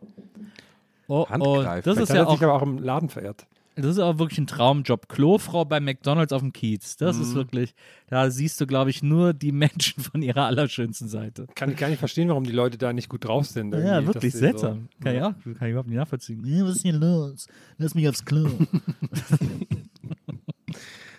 Oh 1.08 1.26
oh. 1.26 1.28
Handgreiflich. 1.28 1.84
Das 1.84 1.96
ist 2.02 2.08
Das 2.10 2.16
ja 2.16 2.22
hat 2.22 2.28
auch 2.28 2.32
sich 2.34 2.42
aber 2.42 2.54
auch 2.54 2.62
im 2.62 2.78
Laden 2.78 3.08
verehrt. 3.08 3.46
Das 3.74 3.86
ist 3.86 3.98
auch 4.00 4.18
wirklich 4.18 4.38
ein 4.38 4.46
Traumjob. 4.46 5.08
Klofrau 5.08 5.64
bei 5.64 5.80
McDonalds 5.80 6.32
auf 6.32 6.42
dem 6.42 6.52
Kiez. 6.52 6.96
Das 6.98 7.16
Mhm. 7.16 7.22
ist 7.22 7.34
wirklich, 7.34 7.74
da 8.08 8.30
siehst 8.30 8.60
du, 8.60 8.66
glaube 8.66 8.90
ich, 8.90 9.02
nur 9.02 9.32
die 9.32 9.50
Menschen 9.52 10.02
von 10.02 10.20
ihrer 10.20 10.44
allerschönsten 10.46 11.08
Seite. 11.08 11.46
Kann 11.54 11.70
ich 11.70 11.76
gar 11.78 11.88
nicht 11.88 11.98
verstehen, 11.98 12.28
warum 12.28 12.44
die 12.44 12.52
Leute 12.52 12.76
da 12.76 12.92
nicht 12.92 13.08
gut 13.08 13.24
drauf 13.24 13.46
sind. 13.46 13.72
Ja, 13.74 14.04
wirklich 14.06 14.34
seltsam. 14.34 14.88
Kann, 15.02 15.16
ich 15.16 15.22
auch, 15.22 15.32
kann 15.42 15.54
ich 15.62 15.70
überhaupt 15.70 15.88
nicht 15.88 15.96
nachvollziehen. 15.98 16.42
Ja, 16.44 16.64
was 16.66 16.76
ist 16.76 16.82
hier 16.82 16.92
los? 16.92 17.46
Lass 17.78 17.94
mich 17.94 18.06
aufs 18.08 18.24
Klo. 18.24 18.48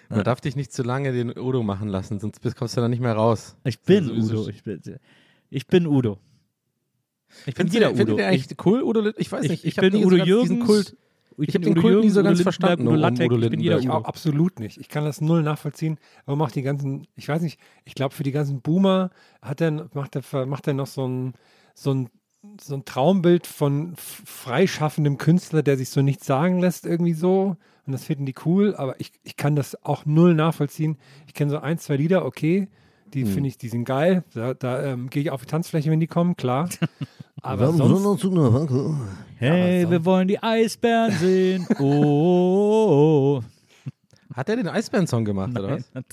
Man 0.09 0.23
darf 0.23 0.41
dich 0.41 0.55
nicht 0.55 0.71
zu 0.71 0.83
lange 0.83 1.11
den 1.11 1.35
Udo 1.37 1.63
machen 1.63 1.87
lassen, 1.89 2.19
sonst 2.19 2.39
bist- 2.39 2.55
kommst 2.55 2.77
du 2.77 2.81
da 2.81 2.87
nicht 2.87 2.99
mehr 3.01 3.13
raus. 3.13 3.55
Ich 3.63 3.79
bin 3.81 4.05
sowieso- 4.05 4.41
Udo. 4.41 4.49
Ich 4.49 4.63
bin, 4.63 4.79
ich 5.49 5.65
bin 5.67 5.87
Udo. 5.87 6.19
Ich 7.47 7.55
bin 7.55 7.65
jeder 7.67 7.87
den- 7.87 7.97
findet 7.97 8.13
Udo. 8.13 8.21
ihr 8.21 8.27
eigentlich 8.27 8.57
cool, 8.65 8.83
Udo? 8.83 9.11
Ich 9.17 9.31
weiß 9.31 9.45
ich, 9.45 9.49
nicht. 9.51 9.65
ich, 9.65 9.77
hab 9.77 9.81
bin 9.81 9.93
so 9.93 9.99
Udo 10.07 10.17
ganz 10.17 10.27
Jürgens. 10.27 10.65
Kult. 10.67 10.95
Ich, 11.37 11.49
Ich 11.49 11.55
hab 11.55 11.61
bin 11.63 11.73
den 11.73 11.81
Kult 11.81 12.03
nie 12.03 12.09
so 12.09 12.23
ganz 12.23 12.41
verstanden, 12.41 12.87
Udo 12.87 12.95
Lattek, 12.95 13.31
Udo 13.31 13.43
ich 13.43 13.49
bin 13.49 13.59
jeder 13.59 13.79
Ich 13.79 13.89
auch 13.89 14.05
absolut 14.05 14.59
nicht. 14.59 14.77
Ich 14.77 14.89
kann 14.89 15.03
das 15.03 15.21
null 15.21 15.43
nachvollziehen. 15.43 15.97
Aber 16.25 16.35
macht 16.35 16.55
die 16.55 16.61
ganzen, 16.61 17.07
ich 17.15 17.27
weiß 17.27 17.41
nicht, 17.41 17.59
ich 17.85 17.95
glaube, 17.95 18.13
für 18.13 18.23
die 18.23 18.31
ganzen 18.31 18.61
Boomer 18.61 19.09
hat 19.41 19.61
er, 19.61 19.89
macht 19.93 20.15
er, 20.15 20.45
macht 20.45 20.67
er 20.67 20.73
noch 20.73 20.87
so 20.87 21.07
ein, 21.07 21.33
so 21.73 21.93
ein, 21.93 22.09
so 22.59 22.75
ein 22.75 22.85
Traumbild 22.85 23.47
von 23.47 23.93
freischaffendem 23.95 25.17
Künstler, 25.17 25.63
der 25.63 25.77
sich 25.77 25.89
so 25.89 26.01
nichts 26.01 26.25
sagen 26.25 26.59
lässt, 26.59 26.85
irgendwie 26.85 27.13
so. 27.13 27.57
Und 27.85 27.93
das 27.93 28.05
finden 28.05 28.25
die 28.25 28.35
cool, 28.45 28.75
aber 28.75 28.99
ich, 28.99 29.11
ich 29.23 29.35
kann 29.35 29.55
das 29.55 29.83
auch 29.83 30.05
null 30.05 30.35
nachvollziehen. 30.35 30.97
Ich 31.27 31.33
kenne 31.33 31.51
so 31.51 31.59
ein, 31.59 31.77
zwei 31.79 31.97
Lieder, 31.97 32.25
okay, 32.25 32.69
die 33.13 33.25
finde 33.25 33.49
ich, 33.49 33.57
die 33.57 33.69
sind 33.69 33.85
geil. 33.85 34.23
Da, 34.33 34.53
da 34.53 34.83
ähm, 34.83 35.09
gehe 35.09 35.21
ich 35.21 35.29
auf 35.29 35.41
die 35.41 35.47
Tanzfläche, 35.47 35.91
wenn 35.91 35.99
die 35.99 36.07
kommen, 36.07 36.35
klar. 36.35 36.69
Aber 37.43 37.71
sonst, 37.73 38.23
Hey, 39.37 39.89
wir 39.89 40.05
wollen 40.05 40.27
die 40.27 40.41
Eisbären 40.41 41.11
sehen. 41.11 41.67
Oh. 41.79 43.41
Hat 44.35 44.49
er 44.49 44.55
den 44.55 44.67
Eisbären-Song 44.67 45.25
gemacht, 45.25 45.51
oder 45.51 45.69
was? 45.77 45.91
Das 45.91 46.03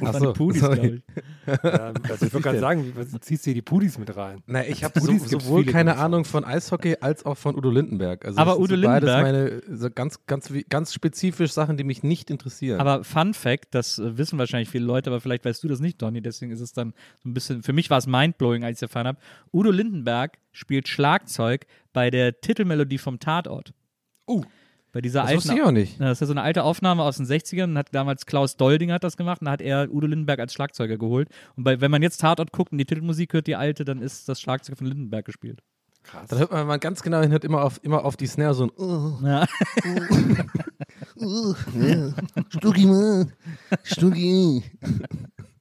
Ach 0.00 0.12
waren 0.12 0.20
so, 0.20 0.32
die 0.32 0.38
Pudis, 0.38 0.60
sorry. 0.60 0.76
glaube 0.76 0.86
ich. 0.96 1.02
ähm, 1.64 1.94
also 2.08 2.26
ich 2.26 2.32
würde 2.32 2.40
gerade 2.42 2.58
sagen, 2.60 2.84
wie, 2.86 2.96
was, 2.96 3.08
ziehst 3.20 3.44
du 3.44 3.50
hier 3.50 3.54
die 3.54 3.62
Pudis 3.62 3.98
mit 3.98 4.16
rein? 4.16 4.42
Na, 4.46 4.66
ich 4.66 4.82
habe 4.82 4.98
so, 5.00 5.16
sowohl 5.18 5.64
keine 5.64 5.96
Ahnung 5.96 6.24
von 6.24 6.44
Eishockey 6.44 6.96
als 7.00 7.24
auch 7.26 7.36
von 7.36 7.54
Udo 7.56 7.70
Lindenberg. 7.70 8.24
Also 8.24 8.38
Aber 8.38 8.52
das 8.52 8.56
sind 8.56 8.64
Udo 8.64 8.76
so 8.82 8.86
beides 8.88 9.10
Lindenberg- 9.10 9.62
meine 9.68 9.78
so 9.78 9.90
ganz, 9.90 10.26
ganz, 10.26 10.52
ganz 10.68 10.92
spezifisch 10.94 11.52
Sachen, 11.52 11.76
die 11.76 11.84
mich 11.84 12.02
nicht 12.02 12.30
interessieren. 12.30 12.80
Aber 12.80 13.04
Fun 13.04 13.34
Fact, 13.34 13.74
das 13.74 13.98
äh, 13.98 14.16
wissen 14.18 14.38
wahrscheinlich 14.38 14.70
viele 14.70 14.84
Leute, 14.84 15.10
aber 15.10 15.20
vielleicht 15.20 15.44
weißt 15.44 15.62
du 15.62 15.68
das 15.68 15.80
nicht, 15.80 16.00
Donny, 16.02 16.20
deswegen 16.22 16.50
ist 16.52 16.60
es 16.60 16.72
dann 16.72 16.94
so 17.22 17.28
ein 17.28 17.34
bisschen, 17.34 17.62
für 17.62 17.72
mich 17.72 17.90
war 17.90 17.98
es 17.98 18.06
mindblowing, 18.06 18.64
als 18.64 18.72
ich 18.72 18.78
es 18.78 18.82
erfahren 18.82 19.06
habe. 19.06 19.18
Udo 19.52 19.70
Lindenberg 19.70 20.38
spielt 20.52 20.88
Schlagzeug 20.88 21.66
bei 21.92 22.10
der 22.10 22.40
Titelmelodie 22.40 22.98
vom 22.98 23.18
Tatort. 23.20 23.72
Oh. 24.26 24.42
Bei 24.92 25.00
dieser 25.00 25.20
Das 25.20 25.28
alten, 25.28 25.36
wusste 25.38 25.54
ich 25.54 25.62
auch 25.62 25.72
nicht. 25.72 25.98
Ja, 25.98 26.06
das 26.06 26.16
ist 26.16 26.20
ja 26.20 26.26
so 26.28 26.32
eine 26.32 26.42
alte 26.42 26.64
Aufnahme 26.64 27.02
aus 27.02 27.18
den 27.18 27.26
60ern. 27.26 27.64
Und 27.64 27.78
hat 27.78 27.88
damals 27.94 28.24
Klaus 28.26 28.56
Dolding 28.56 28.92
hat 28.92 29.04
das 29.04 29.16
gemacht 29.16 29.40
und 29.40 29.46
da 29.46 29.52
hat 29.52 29.60
er 29.60 29.92
Udo 29.92 30.06
Lindenberg 30.06 30.40
als 30.40 30.52
Schlagzeuger 30.52 30.96
geholt. 30.96 31.28
Und 31.56 31.64
bei, 31.64 31.80
wenn 31.80 31.90
man 31.90 32.02
jetzt 32.02 32.20
Tatort 32.20 32.52
guckt 32.52 32.72
und 32.72 32.78
die 32.78 32.84
Titelmusik 32.86 33.32
hört, 33.32 33.46
die 33.46 33.56
alte, 33.56 33.84
dann 33.84 34.00
ist 34.00 34.28
das 34.28 34.40
Schlagzeug 34.40 34.78
von 34.78 34.86
Lindenberg 34.86 35.24
gespielt. 35.24 35.62
Da 36.28 36.36
hört 36.36 36.50
man, 36.50 36.60
wenn 36.60 36.66
man 36.68 36.80
ganz 36.80 37.02
genau 37.02 37.20
hinhört, 37.20 37.44
immer 37.44 37.62
auf, 37.62 37.80
immer 37.82 38.04
auf 38.04 38.16
die 38.16 38.26
Snare 38.26 38.54
so 38.54 38.64
ein 38.64 38.70
uh, 38.78 39.18
Ja. 39.26 39.46
Stucki, 42.48 42.86
Mann. 42.86 43.32
Stucki. 43.82 44.62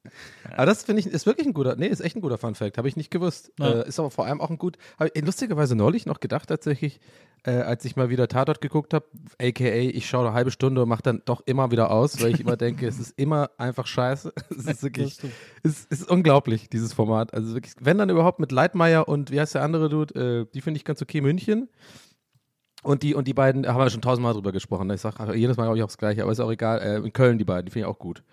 Aber 0.54 0.66
das 0.66 0.84
finde 0.84 1.02
ich, 1.02 1.08
ist 1.08 1.26
wirklich 1.26 1.48
ein 1.48 1.54
guter, 1.54 1.76
nee, 1.76 1.88
ist 1.88 2.02
echt 2.02 2.16
ein 2.16 2.22
guter 2.22 2.38
Fun-Fact. 2.38 2.78
Habe 2.78 2.88
ich 2.88 2.96
nicht 2.96 3.12
gewusst. 3.12 3.52
Ja. 3.60 3.82
Äh, 3.82 3.88
ist 3.88 4.00
aber 4.00 4.12
vor 4.12 4.26
allem 4.26 4.42
auch 4.42 4.50
ein 4.50 4.58
gut, 4.58 4.78
habe 5.00 5.12
ich 5.14 5.26
lustigerweise 5.26 5.76
neulich 5.76 6.06
noch 6.06 6.20
gedacht 6.20 6.50
tatsächlich, 6.50 7.00
äh, 7.46 7.52
als 7.52 7.86
ich 7.86 7.96
mal 7.96 8.10
wieder 8.10 8.28
Tatort 8.28 8.62
geguckt 8.62 8.94
habe, 8.94 9.06
aka 9.40 9.66
ich 9.66 10.08
schaue 10.08 10.26
eine 10.28 10.34
halbe 10.34 10.52
Stunde 10.52 10.82
und 10.82 10.90
mache 10.90 11.04
dann 11.04 11.22
doch 11.26 11.42
immer 11.46 11.72
wieder 11.72 11.92
aus, 11.92 12.22
weil 12.22 12.34
ich 12.34 12.40
immer 12.40 12.58
denke, 12.58 12.88
es 12.88 13.00
ist 13.00 13.14
immer 13.18 13.52
einfach 13.58 13.88
scheiße. 13.88 14.34
Es 14.58 14.66
ist 14.66 14.84
wirklich, 14.84 15.20
es 15.64 15.86
ist 15.86 16.10
unglaublich, 16.10 16.70
dieses 16.70 16.94
Format. 16.94 17.34
Also 17.34 17.54
wirklich, 17.54 17.74
wenn 17.80 17.98
dann 17.98 18.10
überhaupt 18.10 18.40
mit 18.40 18.52
Leitmeier 18.52 19.08
und 19.08 19.32
wie 19.32 19.40
heißt 19.40 19.56
der 19.56 19.64
andere 19.64 19.90
Dude, 19.90 20.44
äh, 20.44 20.46
die 20.54 20.62
finde 20.62 20.78
ich 20.78 20.86
ganz 20.86 21.02
okay, 21.02 21.22
München. 21.22 21.70
Und 22.84 23.02
die, 23.02 23.16
und 23.16 23.28
die 23.28 23.34
beiden 23.34 23.68
haben 23.68 23.80
wir 23.80 23.90
schon 23.90 24.02
tausendmal 24.02 24.34
drüber 24.34 24.52
gesprochen. 24.52 24.90
Ich 24.92 25.02
sage 25.02 25.36
jedes 25.36 25.58
Mal 25.58 25.64
glaube 25.64 25.78
ich 25.78 25.84
auch 25.84 25.88
das 25.88 25.98
Gleiche, 25.98 26.22
aber 26.22 26.32
ist 26.32 26.40
auch 26.40 26.52
egal. 26.52 26.80
Äh, 26.80 26.98
in 26.98 27.14
Köln 27.14 27.38
die 27.38 27.44
beiden, 27.44 27.66
die 27.66 27.72
finde 27.72 27.88
ich 27.88 27.92
auch 27.94 28.00
gut. 28.00 28.24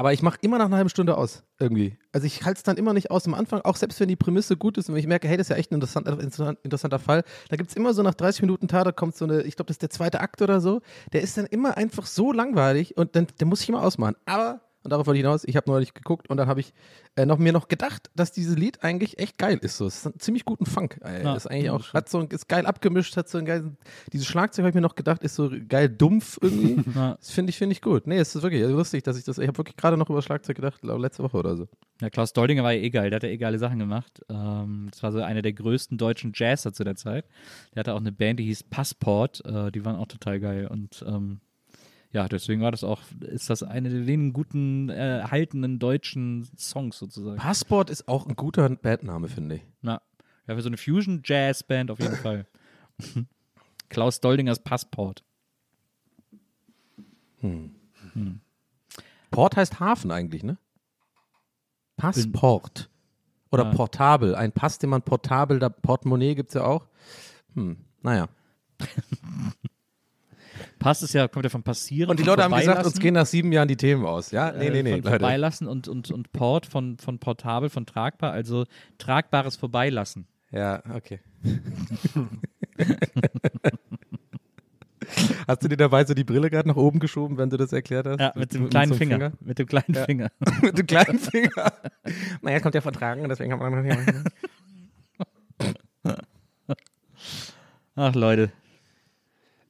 Aber 0.00 0.14
ich 0.14 0.22
mache 0.22 0.38
immer 0.40 0.56
nach 0.56 0.64
einer 0.64 0.78
halben 0.78 0.88
Stunde 0.88 1.18
aus, 1.18 1.42
irgendwie. 1.58 1.98
Also 2.10 2.26
ich 2.26 2.42
halte 2.46 2.56
es 2.56 2.62
dann 2.62 2.78
immer 2.78 2.94
nicht 2.94 3.10
aus 3.10 3.26
am 3.26 3.34
Anfang, 3.34 3.60
auch 3.60 3.76
selbst 3.76 4.00
wenn 4.00 4.08
die 4.08 4.16
Prämisse 4.16 4.56
gut 4.56 4.78
ist 4.78 4.88
und 4.88 4.94
wenn 4.94 5.00
ich 5.00 5.06
merke, 5.06 5.28
hey, 5.28 5.36
das 5.36 5.44
ist 5.44 5.50
ja 5.50 5.56
echt 5.56 5.70
ein 5.72 5.74
interessant, 5.74 6.08
interessant, 6.08 6.58
interessanter 6.62 6.98
Fall, 6.98 7.22
da 7.50 7.56
gibt 7.56 7.68
es 7.68 7.76
immer 7.76 7.92
so 7.92 8.02
nach 8.02 8.14
30 8.14 8.40
Minuten 8.40 8.66
Tat, 8.66 8.86
da 8.86 8.92
kommt 8.92 9.14
so 9.14 9.26
eine, 9.26 9.42
ich 9.42 9.56
glaube, 9.56 9.66
das 9.66 9.74
ist 9.74 9.82
der 9.82 9.90
zweite 9.90 10.20
Akt 10.20 10.40
oder 10.40 10.62
so, 10.62 10.80
der 11.12 11.20
ist 11.20 11.36
dann 11.36 11.44
immer 11.44 11.76
einfach 11.76 12.06
so 12.06 12.32
langweilig 12.32 12.96
und 12.96 13.14
dann, 13.14 13.26
den 13.38 13.48
muss 13.48 13.60
ich 13.60 13.68
immer 13.68 13.82
ausmachen. 13.82 14.16
Aber, 14.24 14.62
und 14.82 14.90
darauf 14.90 15.06
wollte 15.06 15.18
ich 15.18 15.24
hinaus, 15.24 15.44
ich 15.44 15.56
habe 15.56 15.70
neulich 15.70 15.94
geguckt 15.94 16.30
und 16.30 16.36
dann 16.36 16.48
habe 16.48 16.60
ich 16.60 16.72
äh, 17.16 17.26
noch, 17.26 17.38
mir 17.38 17.52
noch 17.52 17.68
gedacht, 17.68 18.10
dass 18.16 18.32
dieses 18.32 18.56
Lied 18.56 18.82
eigentlich 18.82 19.18
echt 19.18 19.36
geil 19.38 19.58
ist. 19.60 19.76
So. 19.76 19.86
Es 19.86 19.98
ist 19.98 20.06
einen 20.06 20.18
ziemlich 20.20 20.44
guten 20.44 20.64
Funk. 20.66 20.98
Äh, 21.04 21.22
Ja, 21.22 21.34
ist 21.34 21.46
eigentlich 21.46 21.70
auch, 21.70 21.92
hat 21.92 22.08
so, 22.08 22.20
ist 22.20 22.48
geil 22.48 22.66
abgemischt, 22.66 23.16
hat 23.16 23.28
so 23.28 23.38
ein 23.38 23.44
geiles, 23.44 23.66
dieses 24.12 24.26
Schlagzeug 24.26 24.62
habe 24.62 24.70
ich 24.70 24.74
mir 24.74 24.80
noch 24.80 24.94
gedacht, 24.94 25.22
ist 25.22 25.34
so 25.34 25.50
geil 25.68 25.88
dumpf 25.88 26.38
irgendwie. 26.40 26.80
Ja. 27.00 27.14
Das 27.16 27.30
finde 27.30 27.50
ich, 27.50 27.58
finde 27.58 27.72
ich 27.74 27.82
gut. 27.82 28.06
Nee, 28.06 28.18
es 28.18 28.34
ist 28.34 28.42
wirklich 28.42 28.62
lustig, 28.62 29.04
dass 29.04 29.16
ich 29.16 29.24
das, 29.24 29.38
ich 29.38 29.46
habe 29.46 29.58
wirklich 29.58 29.76
gerade 29.76 29.96
noch 29.96 30.10
über 30.10 30.22
Schlagzeug 30.22 30.56
gedacht, 30.56 30.80
glaub, 30.80 30.98
letzte 30.98 31.22
Woche 31.22 31.36
oder 31.36 31.56
so. 31.56 31.68
Ja, 32.00 32.10
Klaus 32.10 32.32
Doldinger 32.32 32.62
war 32.62 32.72
ja 32.72 32.80
eh 32.80 32.90
geil, 32.90 33.10
der 33.10 33.16
hat 33.16 33.22
ja 33.22 33.28
eh 33.28 33.36
geile 33.36 33.58
Sachen 33.58 33.78
gemacht. 33.78 34.22
Ähm, 34.28 34.88
das 34.90 35.02
war 35.02 35.12
so 35.12 35.20
einer 35.20 35.42
der 35.42 35.52
größten 35.52 35.98
deutschen 35.98 36.32
Jazzer 36.34 36.72
zu 36.72 36.82
der 36.84 36.96
Zeit. 36.96 37.26
Der 37.74 37.80
hatte 37.80 37.94
auch 37.94 38.00
eine 38.00 38.12
Band, 38.12 38.40
die 38.40 38.44
hieß 38.44 38.64
Passport, 38.64 39.44
äh, 39.44 39.70
die 39.70 39.84
waren 39.84 39.96
auch 39.96 40.08
total 40.08 40.40
geil. 40.40 40.66
Und 40.66 41.04
ähm, 41.06 41.40
ja, 42.12 42.28
deswegen 42.28 42.60
war 42.62 42.70
das 42.72 42.82
auch, 42.84 43.00
ist 43.20 43.50
das 43.50 43.62
eine 43.62 43.88
der 43.88 44.06
wenigen 44.06 44.32
guten, 44.32 44.88
äh, 44.88 45.18
erhaltenen 45.20 45.78
deutschen 45.78 46.48
Songs 46.56 46.98
sozusagen. 46.98 47.36
Passport 47.36 47.88
ist 47.90 48.08
auch 48.08 48.26
ein 48.26 48.34
guter 48.34 48.68
Bandname, 48.68 49.28
finde 49.28 49.56
ich. 49.56 49.62
Na, 49.82 50.00
ja, 50.46 50.54
für 50.56 50.62
so 50.62 50.68
eine 50.68 50.76
Fusion-Jazz-Band 50.76 51.90
auf 51.90 52.00
jeden 52.00 52.16
Fall. 52.16 52.46
Klaus 53.88 54.20
Doldingers 54.20 54.58
Passport. 54.60 55.24
Port 59.30 59.56
heißt 59.56 59.80
Hafen 59.80 60.10
eigentlich, 60.10 60.42
ne? 60.42 60.58
Passport. 61.96 62.90
Oder 63.52 63.64
Ja. 63.64 63.70
portabel. 63.72 64.34
Ein 64.34 64.52
Pass, 64.52 64.78
den 64.78 64.90
man 64.90 65.02
portabel, 65.02 65.58
da 65.58 65.68
Portemonnaie 65.68 66.34
gibt 66.34 66.50
es 66.50 66.54
ja 66.54 66.64
auch. 66.64 66.86
Hm, 67.54 67.78
naja. 68.02 68.28
Pass 70.80 71.02
ist 71.02 71.12
ja, 71.12 71.28
kommt 71.28 71.44
ja 71.44 71.50
von 71.50 71.62
Passieren. 71.62 72.10
Und 72.10 72.18
die 72.18 72.24
von 72.24 72.32
Leute 72.32 72.42
haben 72.42 72.56
gesagt, 72.56 72.84
uns 72.86 72.98
gehen 72.98 73.14
nach 73.14 73.26
sieben 73.26 73.52
Jahren 73.52 73.68
die 73.68 73.76
Themen 73.76 74.04
aus. 74.06 74.32
Ja, 74.32 74.50
nee, 74.50 74.70
nee, 74.70 74.82
nee, 74.82 74.94
äh, 74.94 75.02
von. 75.02 75.10
Vorbeilassen 75.10 75.68
und, 75.68 75.86
und, 75.86 76.10
und 76.10 76.32
Port 76.32 76.66
von, 76.66 76.96
von 76.98 77.18
portabel, 77.18 77.68
von 77.68 77.86
tragbar, 77.86 78.32
also 78.32 78.64
tragbares 78.98 79.56
Vorbeilassen. 79.56 80.26
Ja, 80.50 80.82
okay. 80.92 81.20
Hast 85.46 85.62
du 85.62 85.68
dir 85.68 85.76
dabei 85.76 86.04
so 86.04 86.14
die 86.14 86.24
Brille 86.24 86.50
gerade 86.50 86.68
nach 86.68 86.76
oben 86.76 86.98
geschoben, 86.98 87.36
wenn 87.36 87.50
du 87.50 87.56
das 87.56 87.72
erklärt 87.72 88.06
hast? 88.06 88.20
Ja, 88.20 88.32
mit 88.34 88.54
dem 88.54 88.70
kleinen 88.70 88.88
so 88.88 88.94
einem 88.94 89.10
Finger. 89.10 89.32
Mit 89.40 89.58
dem 89.58 89.66
kleinen 89.66 89.94
Ja. 89.94 90.04
Finger. 90.04 90.30
mit 90.62 90.78
dem 90.78 90.86
kleinen 90.86 91.18
Finger. 91.18 91.72
naja, 92.42 92.60
kommt 92.60 92.74
ja 92.74 92.80
vertragen, 92.80 93.28
deswegen 93.28 93.52
haben 93.52 93.60
wir 93.60 94.24
Ach, 97.96 98.14
Leute. 98.14 98.50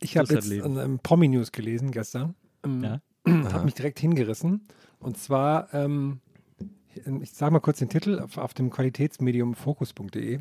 Ich 0.00 0.16
habe 0.16 0.32
jetzt 0.34 0.50
ähm, 0.50 0.98
Promi-News 1.02 1.52
gelesen 1.52 1.90
gestern. 1.90 2.34
Ähm, 2.64 2.82
Ja. 2.84 3.00
Hat 3.52 3.64
mich 3.64 3.74
direkt 3.74 3.98
hingerissen. 4.00 4.66
Und 4.98 5.18
zwar, 5.18 5.72
ähm, 5.74 6.20
ich 7.20 7.32
sage 7.32 7.52
mal 7.52 7.60
kurz 7.60 7.78
den 7.78 7.88
Titel 7.90 8.18
auf, 8.18 8.38
auf 8.38 8.54
dem 8.54 8.70
Qualitätsmedium 8.70 9.54
fokus.de. 9.54 10.40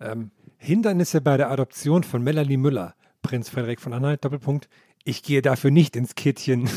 Ähm, 0.00 0.30
Hindernisse 0.58 1.20
bei 1.20 1.36
der 1.36 1.50
Adoption 1.50 2.02
von 2.02 2.22
Melanie 2.22 2.56
Müller, 2.56 2.94
Prinz 3.22 3.48
Frederik 3.48 3.80
von 3.80 3.92
Anhalt, 3.92 4.24
Doppelpunkt. 4.24 4.68
Ich 5.04 5.22
gehe 5.22 5.42
dafür 5.42 5.70
nicht 5.70 5.94
ins 5.96 6.16
Kittchen. 6.16 6.68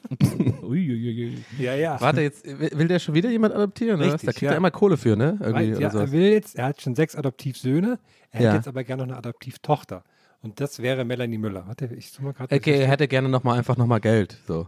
Uiuiui. 0.62 1.38
ja, 1.58 1.74
ja. 1.74 2.00
Warte, 2.00 2.20
jetzt 2.20 2.44
will 2.44 2.88
der 2.88 2.98
schon 2.98 3.14
wieder 3.14 3.30
jemand 3.30 3.54
adoptieren? 3.54 4.00
Richtig, 4.00 4.22
Da 4.26 4.32
kriegt 4.32 4.42
ja. 4.42 4.50
er 4.52 4.56
immer 4.56 4.70
Kohle 4.70 4.96
für, 4.96 5.16
ne? 5.16 5.38
Irgendwie 5.40 5.52
Weil, 5.54 5.76
oder 5.76 5.80
ja, 5.94 6.00
er 6.00 6.12
will 6.12 6.32
jetzt, 6.32 6.56
er 6.56 6.66
hat 6.66 6.82
schon 6.82 6.94
sechs 6.94 7.14
Adoptivsöhne, 7.16 7.98
er 8.32 8.40
Ja. 8.40 8.48
hätte 8.48 8.56
jetzt 8.58 8.68
aber 8.68 8.84
gerne 8.84 9.02
noch 9.04 9.08
eine 9.10 9.18
Adoptivtochter. 9.18 10.04
Und 10.42 10.60
das 10.60 10.80
wäre 10.80 11.04
Melanie 11.04 11.38
Müller. 11.38 11.66
Warte, 11.66 11.86
ich 11.94 12.10
suche 12.10 12.24
mal 12.24 12.32
gerade. 12.32 12.54
Okay, 12.54 12.80
er 12.80 12.88
hätte 12.88 13.08
gerne 13.08 13.28
noch 13.28 13.44
mal 13.44 13.58
einfach 13.58 13.76
nochmal 13.76 14.00
Geld. 14.00 14.38
So. 14.46 14.66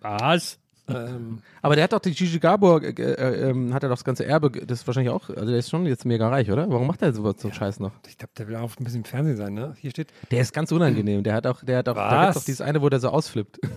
Was? 0.00 0.58
ähm, 0.88 1.40
Aber 1.62 1.76
der 1.76 1.84
hat 1.84 1.92
doch 1.92 2.00
die 2.00 2.12
Gigi 2.12 2.40
Gabor, 2.40 2.82
äh, 2.82 2.88
äh, 2.90 3.50
ähm, 3.50 3.72
hat 3.72 3.82
er 3.84 3.88
doch 3.88 3.96
das 3.96 4.04
ganze 4.04 4.24
Erbe, 4.26 4.50
das 4.50 4.80
ist 4.80 4.86
wahrscheinlich 4.88 5.12
auch, 5.12 5.28
also 5.28 5.46
der 5.46 5.58
ist 5.58 5.70
schon 5.70 5.86
jetzt 5.86 6.04
mega 6.04 6.28
reich, 6.28 6.50
oder? 6.50 6.68
Warum 6.68 6.88
macht 6.88 7.02
er 7.02 7.12
sowas 7.12 7.36
so 7.38 7.46
einen 7.48 7.54
Scheiß 7.54 7.78
noch? 7.78 7.92
ich 8.08 8.18
glaube, 8.18 8.32
der 8.36 8.48
will 8.48 8.56
auch 8.56 8.76
ein 8.76 8.82
bisschen 8.84 9.00
im 9.00 9.04
Fernsehen 9.04 9.36
sein, 9.36 9.54
ne? 9.54 9.74
Hier 9.78 9.90
steht, 9.90 10.08
Der 10.32 10.40
ist 10.40 10.52
ganz 10.52 10.72
unangenehm. 10.72 11.22
Der 11.22 11.34
hat 11.34 11.46
auch, 11.46 11.62
der 11.62 11.78
hat 11.78 11.88
auch, 11.88 11.94
da 11.94 12.24
gibt's 12.24 12.38
doch 12.40 12.44
dieses 12.44 12.60
eine, 12.60 12.82
wo 12.82 12.88
der 12.88 13.00
so 13.00 13.08
ausflippt. 13.10 13.60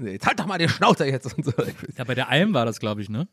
Nee, 0.00 0.12
Jetzt 0.12 0.28
halt 0.28 0.38
doch 0.38 0.46
mal 0.46 0.58
den 0.58 0.68
Schnauzer 0.68 1.06
jetzt 1.06 1.36
und 1.36 1.44
so. 1.44 1.52
Ja, 1.96 2.04
bei 2.04 2.14
der 2.14 2.28
Alm 2.28 2.54
war 2.54 2.64
das, 2.64 2.78
glaube 2.78 3.02
ich, 3.02 3.08
ne? 3.08 3.26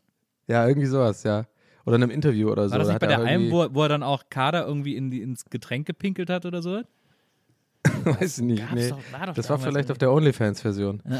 Ja, 0.48 0.66
irgendwie 0.66 0.88
sowas, 0.88 1.22
ja. 1.22 1.46
Oder 1.86 1.96
in 1.96 2.02
einem 2.02 2.10
Interview 2.12 2.50
oder 2.50 2.68
so. 2.68 2.72
War 2.72 2.78
das 2.80 2.88
Da 2.88 2.92
nicht 2.94 3.00
bei 3.00 3.06
er 3.06 3.16
der 3.18 3.26
Alm, 3.26 3.42
irgendwie- 3.44 3.52
wo, 3.52 3.74
wo 3.74 3.82
er 3.84 3.88
dann 3.88 4.02
auch 4.02 4.24
Kader 4.28 4.66
irgendwie 4.66 4.96
in 4.96 5.10
die, 5.10 5.22
ins 5.22 5.44
Getränk 5.46 5.86
gepinkelt 5.86 6.28
hat 6.28 6.44
oder 6.44 6.60
so? 6.60 6.82
Weiß 8.04 8.38
ich 8.38 8.44
nicht. 8.44 8.64
Nee. 8.74 8.90
doch- 8.90 8.98
war 9.12 9.26
doch 9.26 9.34
das 9.34 9.48
war 9.48 9.58
vielleicht 9.58 9.76
irgendwie. 9.88 9.92
auf 9.92 9.98
der 9.98 10.12
OnlyFans-Version. 10.12 11.02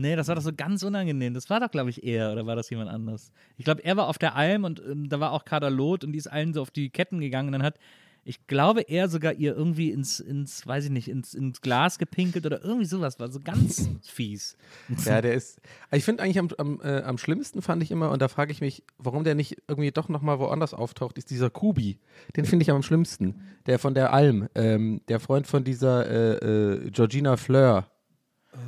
Nee, 0.00 0.14
das 0.14 0.28
war 0.28 0.36
doch 0.36 0.42
so 0.42 0.52
ganz 0.56 0.84
unangenehm. 0.84 1.34
Das 1.34 1.50
war 1.50 1.58
doch, 1.58 1.72
glaube 1.72 1.90
ich, 1.90 2.04
er 2.04 2.30
oder 2.30 2.46
war 2.46 2.54
das 2.54 2.70
jemand 2.70 2.88
anders? 2.88 3.32
Ich 3.56 3.64
glaube, 3.64 3.82
er 3.84 3.96
war 3.96 4.06
auf 4.06 4.16
der 4.16 4.36
Alm 4.36 4.62
und 4.62 4.80
ähm, 4.88 5.08
da 5.08 5.18
war 5.18 5.32
auch 5.32 5.44
Kader 5.44 5.70
Loth 5.70 6.04
und 6.04 6.12
die 6.12 6.18
ist 6.18 6.28
allen 6.28 6.54
so 6.54 6.62
auf 6.62 6.70
die 6.70 6.88
Ketten 6.90 7.18
gegangen 7.18 7.48
und 7.48 7.52
dann 7.54 7.64
hat, 7.64 7.80
ich 8.28 8.46
glaube, 8.46 8.82
er 8.82 9.08
sogar 9.08 9.32
ihr 9.32 9.56
irgendwie 9.56 9.90
ins, 9.90 10.20
ins 10.20 10.66
weiß 10.66 10.84
ich 10.84 10.90
nicht, 10.90 11.08
ins, 11.08 11.32
ins 11.32 11.62
Glas 11.62 11.98
gepinkelt 11.98 12.44
oder 12.44 12.62
irgendwie 12.62 12.84
sowas. 12.84 13.18
War 13.18 13.32
so 13.32 13.40
ganz 13.40 13.88
fies. 14.02 14.58
Ja, 15.06 15.22
der 15.22 15.32
ist. 15.32 15.62
Ich 15.92 16.04
finde 16.04 16.22
eigentlich 16.22 16.38
am, 16.38 16.50
am, 16.58 16.78
äh, 16.82 17.00
am 17.00 17.16
schlimmsten 17.16 17.62
fand 17.62 17.82
ich 17.82 17.90
immer, 17.90 18.10
und 18.10 18.20
da 18.20 18.28
frage 18.28 18.52
ich 18.52 18.60
mich, 18.60 18.84
warum 18.98 19.24
der 19.24 19.34
nicht 19.34 19.62
irgendwie 19.66 19.92
doch 19.92 20.10
nochmal 20.10 20.38
woanders 20.40 20.74
auftaucht, 20.74 21.16
ist 21.16 21.30
dieser 21.30 21.48
Kubi. 21.48 22.00
Den 22.36 22.44
finde 22.44 22.64
ich 22.64 22.70
am 22.70 22.82
schlimmsten. 22.82 23.40
Der 23.64 23.78
von 23.78 23.94
der 23.94 24.12
Alm, 24.12 24.48
ähm, 24.54 25.00
der 25.08 25.20
Freund 25.20 25.46
von 25.46 25.64
dieser 25.64 26.06
äh, 26.06 26.84
äh, 26.84 26.90
Georgina 26.90 27.38
Fleur, 27.38 27.90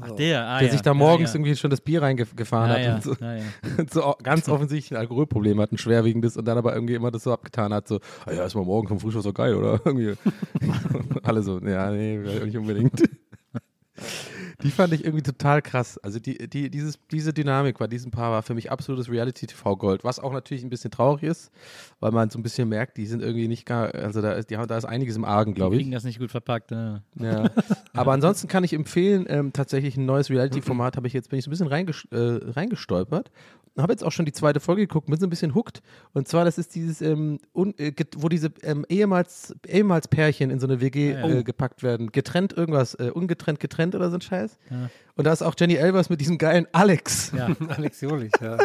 Ach, 0.01 0.11
der, 0.13 0.47
ah, 0.47 0.59
der 0.59 0.67
ja. 0.67 0.73
sich 0.73 0.83
da 0.83 0.91
ja, 0.91 0.95
morgens 0.95 1.31
ja. 1.31 1.37
irgendwie 1.37 1.57
schon 1.57 1.71
das 1.71 1.81
Bier 1.81 2.03
reingefahren 2.03 2.71
ja, 2.71 2.77
hat 2.77 2.85
ja, 2.85 2.95
und 2.95 3.03
so, 3.03 3.15
ja, 3.25 3.35
ja. 3.37 3.43
und 3.79 3.91
so 3.93 4.15
ganz 4.23 4.49
offensichtlich 4.49 4.93
ein 4.93 5.01
Alkoholproblem 5.01 5.61
hat, 5.61 5.73
ein 5.73 5.79
schwerwiegendes 5.79 6.37
und 6.37 6.47
dann 6.47 6.59
aber 6.59 6.75
irgendwie 6.75 6.95
immer 6.95 7.11
das 7.11 7.25
so 7.25 7.33
abgetan 7.33 7.73
hat, 7.73 7.89
so, 7.89 8.01
ah 8.27 8.33
ja, 8.33 8.45
ist 8.45 8.55
mal 8.55 8.65
morgen 8.65 8.89
vom 8.89 9.01
Frühstück 9.01 9.23
so 9.23 9.33
geil, 9.33 9.55
oder? 9.55 9.81
Irgendwie. 9.85 10.15
Alle 11.23 11.43
so, 11.43 11.59
ja, 11.61 11.91
nee, 11.91 12.17
nicht 12.17 12.57
unbedingt. 12.57 13.03
Die 14.63 14.71
fand 14.71 14.93
ich 14.93 15.05
irgendwie 15.05 15.23
total 15.23 15.63
krass. 15.63 15.99
Also 15.99 16.19
die, 16.19 16.49
die, 16.49 16.71
dieses, 16.71 16.99
diese 17.11 17.33
Dynamik 17.33 17.79
bei 17.79 17.87
diesem 17.87 18.11
Paar 18.11 18.31
war 18.31 18.43
für 18.43 18.55
mich 18.55 18.71
absolutes 18.71 19.11
Reality-TV-Gold, 19.11 20.05
was 20.05 20.19
auch 20.19 20.33
natürlich 20.33 20.63
ein 20.63 20.71
bisschen 20.71 20.91
traurig 20.91 21.23
ist, 21.23 21.51
weil 22.01 22.13
man 22.13 22.31
so 22.31 22.39
ein 22.39 22.43
bisschen 22.43 22.69
merkt, 22.69 22.97
die 22.97 23.07
sind 23.07 23.23
irgendwie 23.23 23.49
nicht 23.49 23.67
gar, 23.67 23.95
also 23.95 24.21
da 24.21 24.33
ist, 24.33 24.51
die 24.51 24.57
haben, 24.57 24.69
da 24.69 24.77
ist 24.77 24.85
einiges 24.85 25.17
im 25.17 25.25
Argen, 25.25 25.53
Die 25.53 25.57
glaube 25.57 25.75
ich. 25.77 25.81
kriegen 25.81 25.93
das 25.93 26.05
nicht 26.05 26.19
gut 26.19 26.31
verpackt. 26.31 26.71
Ja. 26.71 27.03
Ja. 27.19 27.51
Aber 27.93 28.13
ansonsten 28.13 28.49
kann 28.49 28.65
ich 28.65 28.73
empfehlen, 28.73 29.27
ähm, 29.29 29.53
tatsächlich 29.53 29.97
ein 29.97 30.07
neues 30.07 30.31
Reality-Format 30.31 30.97
habe 30.97 31.07
ich 31.07 31.13
jetzt, 31.13 31.31
bin 31.31 31.39
ich 31.39 31.45
so 31.45 31.51
ein 31.51 31.53
bisschen 31.53 31.67
reinges 31.69 32.07
äh, 32.11 32.17
reingestolpert. 32.51 33.31
Habe 33.79 33.93
jetzt 33.93 34.05
auch 34.05 34.13
schon 34.13 34.27
die 34.27 34.33
zweite 34.33 34.61
Folge 34.61 34.83
geguckt, 34.83 35.07
bin 35.07 35.19
so 35.19 35.27
ein 35.27 35.31
bisschen 35.31 35.55
hooked. 35.55 35.81
Und 36.13 36.29
zwar, 36.29 36.45
das 36.45 36.59
ist 36.59 36.75
dieses, 36.75 37.01
ähm, 37.01 37.39
un, 37.55 37.73
äh, 37.79 37.93
wo 38.17 38.29
diese 38.29 38.51
ähm, 38.63 38.85
ehemals, 38.89 39.55
ehemals 39.67 40.09
Pärchen 40.09 40.51
in 40.51 40.59
so 40.61 40.67
eine 40.67 40.81
WG 40.81 41.15
Ah, 41.15 41.29
ja. 41.29 41.35
äh, 41.39 41.43
gepackt 41.43 41.83
werden. 41.83 42.11
Getrennt 42.13 42.53
irgendwas, 42.57 42.95
äh, 42.95 43.11
ungetrennt, 43.13 43.61
getrennt 43.61 43.95
oder 43.95 44.11
so 44.11 44.17
ein 44.17 44.21
Scheiß. 44.21 44.59
das? 44.69 44.91
Und 45.17 45.25
da 45.25 45.33
ist 45.35 45.43
auch 45.43 45.55
Jenny 45.59 45.75
Elvers 45.75 46.09
mit 46.09 46.21
diesem 46.21 46.39
geilen 46.39 46.67
Alex. 46.73 47.33
Ja. 47.37 47.49
Alex 47.69 48.01
Jolich, 48.01 48.33
ja. 48.41 48.57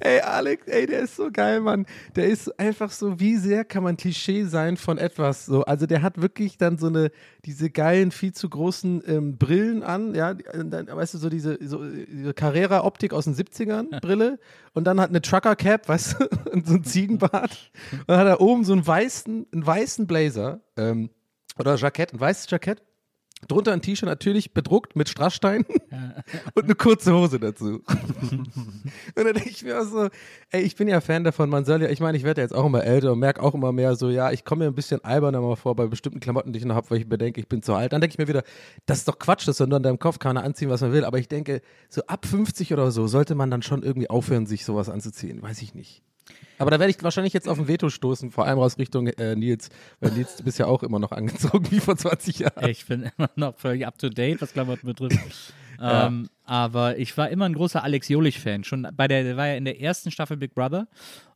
Ey, 0.00 0.20
Alex, 0.20 0.66
ey, 0.66 0.86
der 0.86 1.00
ist 1.00 1.16
so 1.16 1.28
geil, 1.30 1.60
Mann. 1.60 1.86
Der 2.16 2.26
ist 2.28 2.58
einfach 2.58 2.90
so, 2.90 3.20
wie 3.20 3.36
sehr 3.36 3.64
kann 3.64 3.82
man 3.82 3.96
Klischee 3.96 4.44
sein 4.44 4.76
von 4.76 4.96
etwas 4.96 5.44
so. 5.44 5.64
Also 5.64 5.86
der 5.86 6.00
hat 6.02 6.20
wirklich 6.22 6.56
dann 6.56 6.78
so 6.78 6.86
eine, 6.86 7.10
diese 7.44 7.68
geilen, 7.70 8.10
viel 8.10 8.32
zu 8.32 8.48
großen 8.48 9.02
ähm, 9.06 9.36
Brillen 9.36 9.82
an, 9.82 10.14
ja, 10.14 10.32
dann, 10.34 10.86
weißt 10.86 11.14
du, 11.14 11.18
so 11.18 11.28
diese, 11.28 11.58
so, 11.66 11.84
diese 11.84 12.32
Carrera-Optik 12.32 13.12
aus 13.12 13.24
den 13.24 13.34
70ern, 13.34 14.00
Brille. 14.00 14.38
Und 14.74 14.84
dann 14.84 15.00
hat 15.00 15.10
eine 15.10 15.20
Trucker-Cap, 15.20 15.88
weißt 15.88 16.16
du, 16.18 16.28
und 16.52 16.66
so 16.66 16.74
ein 16.74 16.84
Ziegenbart. 16.84 17.70
Und 17.92 18.08
dann 18.08 18.18
hat 18.18 18.26
er 18.26 18.40
oben 18.40 18.64
so 18.64 18.72
einen 18.72 18.86
weißen, 18.86 19.46
einen 19.52 19.66
weißen 19.66 20.06
Blazer, 20.06 20.60
ähm, 20.76 21.10
oder 21.58 21.76
Jackett, 21.76 22.12
ein 22.14 22.20
weißes 22.20 22.50
Jackett. 22.50 22.82
Drunter 23.48 23.72
ein 23.72 23.82
T-Shirt 23.82 24.08
natürlich 24.08 24.54
bedruckt 24.54 24.96
mit 24.96 25.08
Strasssteinen 25.08 25.66
und 26.54 26.64
eine 26.64 26.74
kurze 26.74 27.14
Hose 27.14 27.40
dazu. 27.40 27.82
und 28.30 28.52
dann 29.16 29.34
denke 29.34 29.50
ich 29.50 29.64
mir 29.64 29.80
auch 29.80 29.84
so, 29.84 30.08
ey, 30.50 30.62
ich 30.62 30.76
bin 30.76 30.88
ja 30.88 31.00
Fan 31.00 31.24
davon, 31.24 31.50
man 31.50 31.64
soll 31.64 31.82
ja, 31.82 31.88
ich 31.88 32.00
meine, 32.00 32.16
ich 32.16 32.24
werde 32.24 32.40
ja 32.40 32.44
jetzt 32.44 32.54
auch 32.54 32.64
immer 32.64 32.84
älter 32.84 33.12
und 33.12 33.18
merke 33.18 33.42
auch 33.42 33.54
immer 33.54 33.72
mehr 33.72 33.96
so, 33.96 34.10
ja, 34.10 34.30
ich 34.30 34.44
komme 34.44 34.64
mir 34.64 34.70
ein 34.70 34.74
bisschen 34.74 35.02
alberner 35.04 35.40
mal 35.40 35.56
vor 35.56 35.74
bei 35.74 35.86
bestimmten 35.86 36.20
Klamotten, 36.20 36.52
die 36.52 36.60
ich 36.60 36.64
noch 36.64 36.76
habe, 36.76 36.90
weil 36.90 36.98
ich 36.98 37.08
bedenke, 37.08 37.40
ich 37.40 37.48
bin 37.48 37.62
zu 37.62 37.74
alt. 37.74 37.92
Dann 37.92 38.00
denke 38.00 38.14
ich 38.14 38.18
mir 38.18 38.28
wieder, 38.28 38.44
das 38.86 38.98
ist 38.98 39.08
doch 39.08 39.18
Quatsch, 39.18 39.46
das 39.48 39.56
soll 39.56 39.66
nur 39.66 39.78
in 39.78 39.82
deinem 39.82 39.98
Kopf 39.98 40.18
keiner 40.18 40.44
anziehen, 40.44 40.70
was 40.70 40.80
man 40.80 40.92
will. 40.92 41.04
Aber 41.04 41.18
ich 41.18 41.28
denke, 41.28 41.62
so 41.88 42.02
ab 42.06 42.26
50 42.26 42.72
oder 42.72 42.90
so 42.90 43.06
sollte 43.06 43.34
man 43.34 43.50
dann 43.50 43.62
schon 43.62 43.82
irgendwie 43.82 44.10
aufhören, 44.10 44.46
sich 44.46 44.64
sowas 44.64 44.88
anzuziehen. 44.88 45.42
Weiß 45.42 45.62
ich 45.62 45.74
nicht. 45.74 46.02
Aber 46.62 46.70
da 46.70 46.78
werde 46.78 46.92
ich 46.92 47.02
wahrscheinlich 47.02 47.32
jetzt 47.32 47.48
auf 47.48 47.58
ein 47.58 47.66
Veto 47.66 47.90
stoßen, 47.90 48.30
vor 48.30 48.46
allem 48.46 48.60
aus 48.60 48.78
Richtung 48.78 49.08
äh, 49.08 49.34
Nils, 49.34 49.68
weil 49.98 50.12
Nils, 50.12 50.36
du 50.36 50.44
bist 50.44 50.60
ja 50.60 50.66
auch 50.66 50.84
immer 50.84 51.00
noch 51.00 51.10
angezogen 51.10 51.66
wie 51.70 51.80
vor 51.80 51.96
20 51.96 52.38
Jahren. 52.38 52.68
Ich 52.68 52.86
bin 52.86 53.10
immer 53.18 53.30
noch 53.34 53.56
völlig 53.56 53.84
up 53.84 53.98
to 53.98 54.08
date, 54.08 54.40
was 54.40 54.52
Klamotten 54.52 54.86
betrifft. 54.86 55.52
ähm, 55.82 56.28
aber 56.44 56.98
ich 56.98 57.16
war 57.16 57.28
immer 57.30 57.44
ein 57.46 57.54
großer 57.54 57.82
Alex 57.82 58.08
Jolich-Fan. 58.08 58.64
Schon 58.64 58.88
bei 58.96 59.06
der, 59.08 59.22
der 59.22 59.36
war 59.36 59.46
ja 59.48 59.54
in 59.54 59.64
der 59.64 59.80
ersten 59.80 60.10
Staffel 60.10 60.36
Big 60.36 60.54
Brother. 60.54 60.86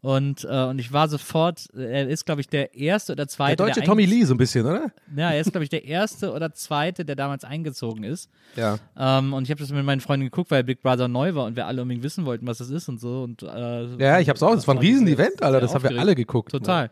Und, 0.00 0.44
äh, 0.44 0.64
und 0.64 0.78
ich 0.78 0.92
war 0.92 1.08
sofort, 1.08 1.66
er 1.74 2.08
ist, 2.08 2.26
glaube 2.26 2.40
ich, 2.40 2.48
der 2.48 2.74
erste 2.74 3.12
oder 3.12 3.24
Der 3.24 3.28
zweite. 3.28 3.56
deutsche 3.56 3.80
der 3.80 3.84
Tommy 3.84 4.04
Lee 4.04 4.24
so 4.24 4.34
ein 4.34 4.36
bisschen, 4.36 4.64
oder? 4.66 4.92
Ja, 5.16 5.30
er 5.32 5.40
ist, 5.40 5.50
glaube 5.50 5.64
ich, 5.64 5.70
der 5.70 5.84
erste 5.84 6.32
oder 6.32 6.52
zweite, 6.52 7.04
der 7.04 7.16
damals 7.16 7.44
eingezogen 7.44 8.04
ist. 8.04 8.30
Ja. 8.56 8.78
Ähm, 8.96 9.32
und 9.32 9.44
ich 9.44 9.50
habe 9.50 9.60
das 9.60 9.70
mit 9.70 9.84
meinen 9.84 10.00
Freunden 10.00 10.26
geguckt, 10.26 10.50
weil 10.50 10.64
Big 10.64 10.82
Brother 10.82 11.08
neu 11.08 11.34
war 11.34 11.44
und 11.46 11.56
wir 11.56 11.66
alle 11.66 11.82
unbedingt 11.82 12.04
wissen 12.04 12.24
wollten, 12.24 12.46
was 12.46 12.58
das 12.58 12.70
ist 12.70 12.88
und 12.88 13.00
so. 13.00 13.22
Und, 13.22 13.42
äh, 13.42 13.96
Ja, 13.96 14.20
ich 14.20 14.28
hab's 14.28 14.42
auch. 14.42 14.54
Das 14.54 14.66
war 14.68 14.74
ein 14.74 14.78
Riesen-Event, 14.78 15.42
Alter. 15.42 15.60
Das 15.60 15.74
haben 15.74 15.82
wir 15.88 15.98
alle 15.98 16.14
geguckt. 16.14 16.50
Total. 16.52 16.90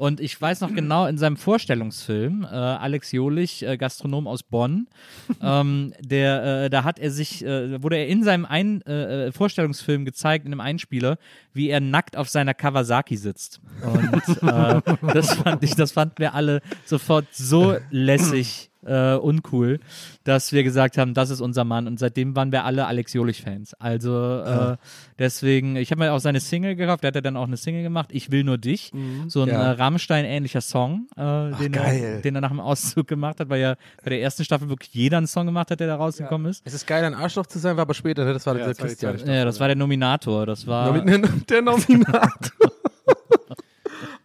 Und 0.00 0.18
ich 0.18 0.40
weiß 0.40 0.62
noch 0.62 0.74
genau, 0.74 1.04
in 1.04 1.18
seinem 1.18 1.36
Vorstellungsfilm, 1.36 2.44
äh, 2.44 2.46
Alex 2.46 3.12
Jolich, 3.12 3.66
äh, 3.66 3.76
Gastronom 3.76 4.26
aus 4.26 4.42
Bonn, 4.42 4.88
ähm, 5.42 5.92
der, 6.00 6.64
äh, 6.64 6.70
da 6.70 6.84
hat 6.84 6.98
er 6.98 7.10
sich, 7.10 7.44
äh, 7.44 7.82
wurde 7.82 7.96
er 7.96 8.08
in 8.08 8.24
seinem 8.24 8.46
ein, 8.46 8.80
äh, 8.86 9.26
äh, 9.26 9.32
Vorstellungsfilm 9.32 10.06
gezeigt, 10.06 10.46
in 10.46 10.52
einem 10.52 10.62
Einspieler, 10.62 11.18
wie 11.52 11.68
er 11.68 11.80
nackt 11.80 12.16
auf 12.16 12.30
seiner 12.30 12.54
Kawasaki 12.54 13.18
sitzt. 13.18 13.60
Und 13.82 14.42
äh, 14.42 14.80
das 15.12 15.34
fand 15.34 15.62
ich, 15.64 15.74
das 15.74 15.92
fanden 15.92 16.14
wir 16.16 16.32
alle 16.32 16.62
sofort 16.86 17.26
so 17.32 17.76
lässig. 17.90 18.69
Äh, 18.82 19.14
uncool, 19.16 19.78
dass 20.24 20.52
wir 20.52 20.62
gesagt 20.64 20.96
haben, 20.96 21.12
das 21.12 21.28
ist 21.28 21.42
unser 21.42 21.64
Mann 21.64 21.86
und 21.86 21.98
seitdem 21.98 22.34
waren 22.34 22.50
wir 22.50 22.64
alle 22.64 22.86
Alex 22.86 23.12
Jolich-Fans. 23.12 23.74
Also 23.74 24.40
äh, 24.42 24.76
deswegen, 25.18 25.76
ich 25.76 25.90
habe 25.90 26.00
mir 26.02 26.12
auch 26.12 26.18
seine 26.20 26.40
Single 26.40 26.76
gekauft, 26.76 27.02
der 27.02 27.08
hat 27.08 27.14
ja 27.14 27.20
dann 27.20 27.36
auch 27.36 27.46
eine 27.46 27.58
Single 27.58 27.82
gemacht, 27.82 28.08
Ich 28.12 28.30
will 28.30 28.42
nur 28.42 28.56
dich, 28.56 28.90
so 29.28 29.42
ein 29.42 29.48
Ja. 29.48 29.72
äh, 29.72 29.76
Rammstein-ähnlicher 29.76 30.62
Song, 30.62 31.08
äh, 31.16 31.50
den, 31.60 31.72
geil. 31.72 32.00
er, 32.02 32.20
den 32.22 32.34
er 32.36 32.40
nach 32.40 32.48
dem 32.50 32.60
Auszug 32.60 33.06
gemacht 33.06 33.38
hat, 33.40 33.50
weil 33.50 33.60
ja 33.60 33.74
bei 34.02 34.10
der 34.10 34.22
ersten 34.22 34.44
Staffel 34.44 34.70
wirklich 34.70 34.94
jeder 34.94 35.18
einen 35.18 35.26
Song 35.26 35.44
gemacht 35.44 35.70
hat, 35.70 35.78
der 35.80 35.86
da 35.86 35.96
rausgekommen 35.96 36.50
ist. 36.50 36.62
Es 36.64 36.72
ist 36.72 36.86
geil, 36.86 37.04
ein 37.04 37.14
Arschloch 37.14 37.46
zu 37.46 37.58
sein, 37.58 37.76
war 37.76 37.82
aber 37.82 37.92
später, 37.94 38.24
ne? 38.24 38.32
das 38.32 38.46
war 38.46 38.54
Ja, 38.56 38.60
dieser 38.66 38.70
das 38.70 38.78
war 38.80 39.12
die 39.12 39.16
Christian. 39.18 39.34
Ja, 39.36 39.44
das 39.44 39.60
war 39.60 39.66
der 39.68 39.76
Nominator, 39.76 40.46
das 40.46 40.66
war... 40.66 40.92
Der 41.50 41.60
Nominator. 41.62 42.72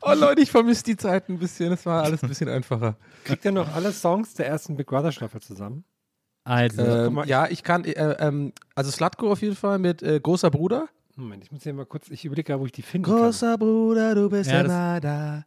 oh 0.05 0.13
Leute, 0.13 0.41
ich 0.41 0.51
vermisse 0.51 0.83
die 0.83 0.97
Zeit 0.97 1.29
ein 1.29 1.37
bisschen. 1.39 1.73
Es 1.73 1.85
war 1.85 2.03
alles 2.03 2.23
ein 2.23 2.29
bisschen 2.29 2.49
einfacher. 2.49 2.97
Kriegt 3.23 3.43
ihr 3.45 3.51
noch 3.51 3.73
alle 3.75 3.91
Songs 3.91 4.33
der 4.35 4.47
ersten 4.47 4.75
Big 4.77 4.87
Brother 4.87 5.11
Staffel 5.11 5.41
zusammen? 5.41 5.83
Also, 6.43 6.81
Ähm, 6.81 7.21
ja, 7.25 7.47
ich 7.49 7.63
kann, 7.63 7.83
äh, 7.85 7.91
ähm, 8.19 8.53
also 8.75 8.91
Slatko 8.91 9.31
auf 9.31 9.41
jeden 9.41 9.55
Fall 9.55 9.79
mit 9.79 10.03
äh, 10.03 10.19
Großer 10.19 10.51
Bruder. 10.51 10.87
Moment, 11.15 11.43
ich 11.43 11.51
muss 11.51 11.63
hier 11.63 11.73
mal 11.73 11.85
kurz, 11.85 12.09
ich 12.09 12.23
überlege 12.25 12.45
gerade, 12.47 12.59
wo 12.61 12.65
ich 12.65 12.71
die 12.71 12.81
finde. 12.83 13.09
Großer 13.09 13.57
Bruder, 13.57 14.13
du 14.15 14.29
bist 14.29 14.49
Ja, 14.51 14.63
ja, 14.65 14.99
da. 14.99 15.45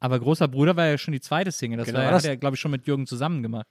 aber 0.00 0.18
Großer 0.20 0.48
Bruder 0.48 0.74
war 0.76 0.86
ja 0.86 0.96
schon 0.96 1.12
die 1.12 1.20
zweite 1.20 1.52
Single, 1.52 1.78
das, 1.78 1.86
Genau, 1.88 1.98
war, 1.98 2.10
das- 2.12 2.22
hat 2.22 2.30
er, 2.30 2.36
glaube 2.36 2.54
ich, 2.56 2.60
schon 2.60 2.70
mit 2.70 2.86
Jürgen 2.86 3.06
zusammen 3.06 3.42
gemacht. 3.42 3.66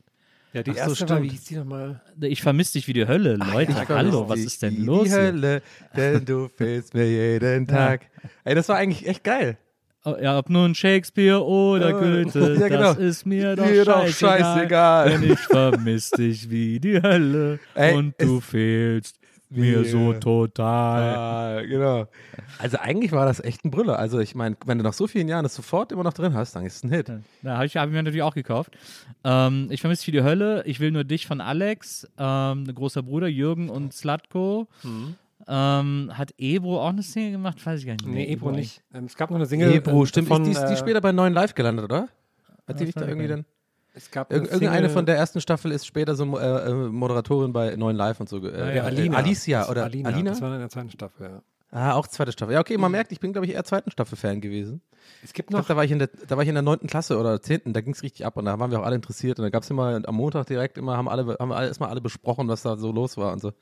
Ja, 0.53 0.61
die 0.61 0.71
Ach 0.71 0.75
so, 0.75 0.79
erste 0.81 0.99
war, 0.99 1.07
stimmt. 1.17 1.23
wie 1.23 1.29
hieß 1.29 1.45
die 1.45 1.55
nochmal? 1.55 2.01
Ich 2.19 2.41
vermisse 2.41 2.73
dich 2.73 2.85
wie 2.87 2.93
die 2.93 3.07
Hölle, 3.07 3.37
Leute. 3.37 3.71
Ich 3.71 3.77
Hallo, 3.77 3.85
vermisse 4.25 4.27
was 4.29 4.39
ist 4.39 4.61
denn 4.61 4.75
wie 4.77 4.81
los? 4.83 5.03
Die 5.05 5.09
hier? 5.09 5.17
Hölle, 5.19 5.61
denn 5.95 6.25
du 6.25 6.47
fehlst 6.57 6.93
mir 6.93 7.09
jeden 7.09 7.67
Tag. 7.67 8.07
Ey, 8.43 8.53
das 8.53 8.67
war 8.67 8.75
eigentlich 8.75 9.07
echt 9.07 9.23
geil. 9.23 9.57
Oh, 10.03 10.15
Ja, 10.21 10.37
ob 10.39 10.49
nun 10.49 10.73
Shakespeare 10.75 11.43
oder 11.45 11.89
Äh, 11.89 12.23
Goethe, 12.23 12.55
ja, 12.59 12.67
genau. 12.67 12.81
das 12.81 12.97
ist 12.97 13.25
mir 13.25 13.55
doch 13.55 13.65
Mir 13.65 13.85
doch 13.85 14.07
scheißegal. 14.07 14.39
scheißegal. 14.39 15.09
Denn 15.11 15.31
ich 15.31 15.39
vermiss 15.39 16.09
dich 16.11 16.49
wie 16.49 16.79
die 16.79 17.01
Hölle 17.01 17.59
Ey, 17.75 17.93
und 17.95 18.15
du 18.19 18.39
fehlst 18.39 19.17
mir 19.53 19.83
so 19.83 20.13
total. 20.13 21.15
Ah, 21.15 21.61
genau. 21.61 22.07
Also 22.57 22.77
eigentlich 22.77 23.11
war 23.11 23.25
das 23.25 23.41
echt 23.43 23.65
ein 23.65 23.69
Brüller. 23.71 23.99
Also 23.99 24.19
ich 24.19 24.33
meine, 24.33 24.55
wenn 24.65 24.77
du 24.77 24.83
nach 24.83 24.93
so 24.93 25.07
vielen 25.07 25.27
Jahren 25.27 25.43
das 25.43 25.55
sofort 25.55 25.91
immer 25.91 26.03
noch 26.03 26.13
drin 26.13 26.33
hast, 26.33 26.55
dann 26.55 26.65
ist 26.65 26.77
es 26.77 26.83
ein 26.83 26.89
Hit. 26.89 27.11
Da 27.43 27.55
habe 27.57 27.65
ich, 27.65 27.75
hab 27.75 27.87
ich 27.87 27.91
mir 27.93 28.01
natürlich 28.01 28.21
auch 28.23 28.33
gekauft. 28.33 28.71
Ähm, 29.25 29.67
ich 29.69 29.81
vermisse 29.81 30.01
dich 30.05 30.07
wie 30.07 30.17
die 30.17 30.23
Hölle. 30.23 30.63
Ich 30.65 30.79
will 30.79 30.91
nur 30.91 31.03
dich 31.03 31.27
von 31.27 31.41
Alex, 31.41 32.07
ähm, 32.17 32.65
großer 32.73 33.03
Bruder, 33.03 33.27
Jürgen 33.27 33.69
und 33.69 33.93
Slatko. 33.93 34.67
Mhm. 34.83 35.15
Ähm, 35.47 36.11
hat 36.13 36.33
Ebro 36.37 36.81
auch 36.81 36.89
eine 36.89 37.03
Single 37.03 37.31
gemacht? 37.31 37.65
Weiß 37.65 37.79
ich 37.79 37.85
gar 37.85 37.93
nicht. 37.93 38.05
Nee, 38.07 38.31
Ebro 38.31 38.51
nicht. 38.51 38.81
Ähm, 38.93 39.05
es 39.05 39.15
gab 39.15 39.29
noch 39.29 39.37
eine 39.37 39.45
Single. 39.45 39.71
Ebro, 39.71 40.03
äh, 40.03 40.07
stimmt. 40.07 40.27
Von, 40.27 40.43
die, 40.43 40.51
ist, 40.51 40.65
die 40.67 40.73
äh, 40.73 40.77
später 40.77 41.01
bei 41.01 41.11
Neuen 41.11 41.33
Live 41.33 41.55
gelandet, 41.55 41.85
oder? 41.85 42.07
Hat 42.67 42.79
die 42.79 42.85
nicht 42.85 42.99
da 42.99 43.07
irgendwie 43.07 43.27
dann? 43.27 43.45
Es 43.93 44.09
gab 44.09 44.31
Irg 44.31 44.43
eine 44.43 44.51
irgendeine 44.51 44.77
Single- 44.77 44.89
von 44.93 45.05
der 45.05 45.17
ersten 45.17 45.41
Staffel 45.41 45.71
ist 45.71 45.85
später 45.85 46.15
so 46.15 46.23
äh, 46.39 46.69
äh, 46.69 46.73
Moderatorin 46.73 47.51
bei 47.51 47.75
Neuen 47.75 47.97
Live 47.97 48.19
und 48.21 48.29
so. 48.29 48.37
Äh, 48.37 48.57
Ja, 48.57 48.71
ja, 48.71 48.83
Alina. 48.83 49.17
Alicia 49.17 49.69
oder 49.69 49.83
Alina. 49.83 50.09
Alina? 50.09 50.29
Das 50.31 50.41
war 50.41 50.53
in 50.53 50.59
der 50.59 50.69
zweiten 50.69 50.89
Staffel, 50.91 51.27
ja. 51.29 51.41
Ah, 51.73 51.93
auch 51.93 52.05
zweite 52.07 52.31
Staffel. 52.33 52.53
Ja, 52.53 52.59
okay, 52.59 52.77
man 52.77 52.91
merkt, 52.91 53.13
ich 53.13 53.19
bin, 53.21 53.31
glaube 53.31 53.47
ich, 53.47 53.53
eher 53.53 53.63
zweiten 53.63 53.91
Staffel-Fan 53.91 54.41
gewesen. 54.41 54.81
Es 55.23 55.31
gibt 55.33 55.49
Ich 55.49 55.51
glaub, 55.53 55.61
noch, 55.61 55.67
da 55.67 55.75
war 55.77 55.85
ich 55.85 55.91
in 55.91 55.99
der, 55.99 56.09
da 56.27 56.35
war 56.35 56.43
ich 56.43 56.49
in 56.49 56.55
der 56.55 56.61
neunten 56.61 56.87
Klasse 56.87 57.17
oder 57.17 57.41
zehnten, 57.41 57.71
da 57.71 57.79
ging 57.79 57.93
es 57.93 58.03
richtig 58.03 58.25
ab 58.25 58.35
und 58.35 58.43
da 58.45 58.59
waren 58.59 58.71
wir 58.71 58.79
auch 58.81 58.85
alle 58.85 58.95
interessiert 58.95 59.39
und 59.39 59.43
da 59.43 59.49
gab 59.49 59.63
es 59.63 59.69
immer 59.69 60.01
am 60.05 60.15
Montag 60.15 60.47
direkt 60.47 60.77
immer, 60.77 60.97
haben 60.97 61.07
alle, 61.07 61.37
haben 61.39 61.49
wir 61.49 61.55
alle, 61.55 61.67
erstmal 61.67 61.89
alle 61.89 62.01
besprochen, 62.01 62.49
was 62.49 62.61
da 62.61 62.75
so 62.75 62.91
los 62.91 63.15
war 63.15 63.31
und 63.31 63.39
so. 63.39 63.53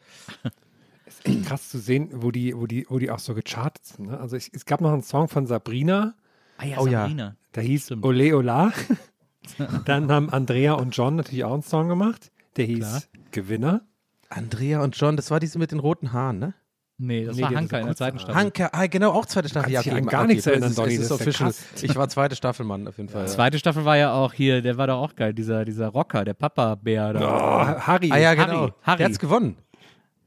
Ist 1.09 1.25
echt 1.27 1.45
krass 1.45 1.69
zu 1.69 1.79
sehen, 1.79 2.09
wo 2.13 2.31
die, 2.31 2.55
wo 2.55 2.65
die, 2.67 2.85
wo 2.89 2.99
die 2.99 3.11
auch 3.11 3.19
so 3.19 3.33
gechartet 3.33 3.85
sind. 3.85 4.07
Ne? 4.09 4.19
Also 4.19 4.35
ich, 4.37 4.51
es 4.53 4.65
gab 4.65 4.81
noch 4.81 4.91
einen 4.93 5.03
Song 5.03 5.27
von 5.27 5.45
Sabrina, 5.47 6.15
Ah 6.57 6.65
ja, 6.65 6.77
Oh 6.79 6.87
ja. 6.87 7.01
Sabrina. 7.01 7.35
der 7.55 7.63
hieß 7.63 7.85
Stimmt. 7.85 8.05
Ole 8.05 8.35
Ola. 8.35 8.71
Dann 9.85 10.11
haben 10.11 10.29
Andrea 10.29 10.73
und 10.73 10.95
John 10.95 11.15
natürlich 11.15 11.43
auch 11.43 11.53
einen 11.53 11.63
Song 11.63 11.87
gemacht, 11.87 12.31
der 12.57 12.65
hieß 12.65 12.79
Klar. 12.79 13.01
Gewinner. 13.31 13.81
Andrea 14.29 14.81
und 14.83 14.95
John, 14.95 15.15
das 15.15 15.31
war 15.31 15.39
diese 15.39 15.57
mit 15.57 15.71
den 15.71 15.79
roten 15.79 16.13
Haaren, 16.13 16.37
ne? 16.39 16.53
Nee, 17.01 17.23
das 17.23 17.37
Nee, 17.37 17.43
war 17.43 17.55
Hanka 17.55 17.79
in 17.79 17.85
der 17.85 17.95
zweiten. 17.95 18.19
Staffel. 18.19 18.35
Hanke, 18.35 18.73
ah, 18.73 18.85
genau, 18.87 19.11
auch 19.11 19.25
zweite 19.25 19.47
Staffel. 19.47 19.71
Kannst 19.73 19.87
an 19.87 19.95
okay, 19.99 20.05
gar 20.05 20.23
okay, 20.23 20.27
nichts 20.33 20.45
erinnern, 20.45 20.75
Donny, 20.75 20.95
ist 20.95 21.09
das 21.09 21.21
ist 21.21 21.39
ja 21.39 21.47
official. 21.47 21.53
Ich 21.81 21.95
war 21.95 22.09
zweite 22.09 22.35
Staffelmann 22.35 22.89
auf 22.89 22.97
jeden 22.97 23.07
Fall. 23.07 23.21
Ja. 23.21 23.27
Zweite 23.27 23.57
Staffel 23.57 23.85
war 23.85 23.95
ja 23.95 24.11
auch 24.11 24.33
hier, 24.33 24.61
der 24.61 24.77
war 24.77 24.87
doch 24.87 24.97
auch 25.01 25.15
geil, 25.15 25.33
dieser, 25.33 25.63
dieser 25.63 25.87
Rocker, 25.87 26.25
der 26.25 26.33
Papa-Bär. 26.33 27.13
Oh, 27.15 27.19
da. 27.19 27.87
Harry. 27.87 28.11
Ah 28.11 28.17
ja, 28.17 28.29
Harry, 28.35 28.37
genau. 28.51 28.69
Harry. 28.83 28.97
Der 28.97 29.05
hat's 29.07 29.17
gewonnen. 29.19 29.55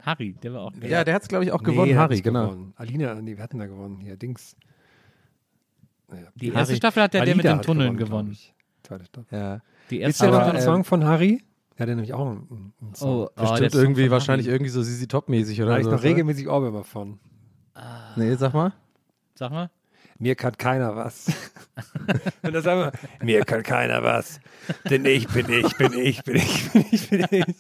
Harry, 0.03 0.35
der 0.43 0.53
war 0.53 0.63
auch 0.63 0.73
geil. 0.73 0.91
Ja, 0.91 1.05
der 1.05 1.15
hat's, 1.15 1.29
glaube 1.29 1.45
ich, 1.45 1.53
auch 1.53 1.61
Nee, 1.61 1.73
gewonnen, 1.73 1.97
Harry, 1.97 2.21
genau. 2.21 2.49
Gewonnen. 2.51 2.73
Alina, 2.77 3.15
nee, 3.15 3.37
wir 3.37 3.43
hatten 3.43 3.59
da 3.59 3.67
gewonnen. 3.67 3.99
Hier, 4.01 4.17
Dings. 4.17 4.57
Naja, 6.09 6.27
Die 6.35 6.49
erste 6.49 6.77
Staffel 6.77 7.03
hat 7.05 7.15
der, 7.15 7.25
der 7.25 7.37
mit 7.37 7.45
Alida 7.47 7.55
den 7.55 7.59
hat 7.59 7.65
Tunneln 7.65 7.97
gewonnen. 7.97 8.33
ich. 8.33 8.55
Zweite 8.83 9.05
Staffel. 9.05 9.39
Ja. 9.39 9.61
Die 9.91 10.01
erste 10.01 10.27
ihr 10.27 10.31
noch 10.31 10.39
Aber, 10.41 10.47
einen 10.49 10.57
ähm, 10.59 10.63
Song 10.65 10.85
von 10.85 11.05
Harry? 11.05 11.43
Der 11.79 11.85
hatte 11.85 11.95
nämlich 11.95 12.13
auch 12.13 12.27
einen, 12.27 12.73
einen 12.81 12.95
Song. 12.95 13.09
Oh, 13.11 13.23
oh, 13.25 13.29
der 13.37 13.43
Bestimmt 13.51 13.73
Song 13.73 13.81
irgendwie, 13.83 14.11
wahrscheinlich 14.11 14.47
Harry. 14.47 14.57
irgendwie 14.57 14.71
so 14.71 14.83
Sisi 14.83 15.07
Top-mäßig 15.07 15.57
Da 15.59 15.65
oder 15.65 15.73
habe 15.73 15.81
ich 15.81 15.85
so. 15.87 15.91
noch 15.93 15.99
oder? 15.99 16.09
regelmäßig 16.09 16.49
Ohrwürmer 16.49 16.85
von. 16.85 17.19
Nee, 18.17 18.35
sag 18.35 18.53
mal. 18.53 18.73
Sag 19.35 19.51
mal. 19.53 19.71
Mir 20.19 20.35
kann 20.35 20.57
keiner 20.57 20.95
was. 20.95 21.33
Und 22.43 22.53
das 22.53 22.65
sagen 22.65 22.81
wir, 22.81 23.25
mir 23.25 23.45
kann 23.45 23.63
keiner 23.63 24.03
was. 24.03 24.41
Denn 24.89 25.05
ich 25.05 25.27
bin 25.29 25.51
ich, 25.51 25.77
bin 25.79 25.93
ich, 25.95 26.23
bin 26.23 26.37
ich, 26.37 26.73
bin 26.73 26.85
ich, 26.91 27.09
bin 27.11 27.27
ich. 27.31 27.57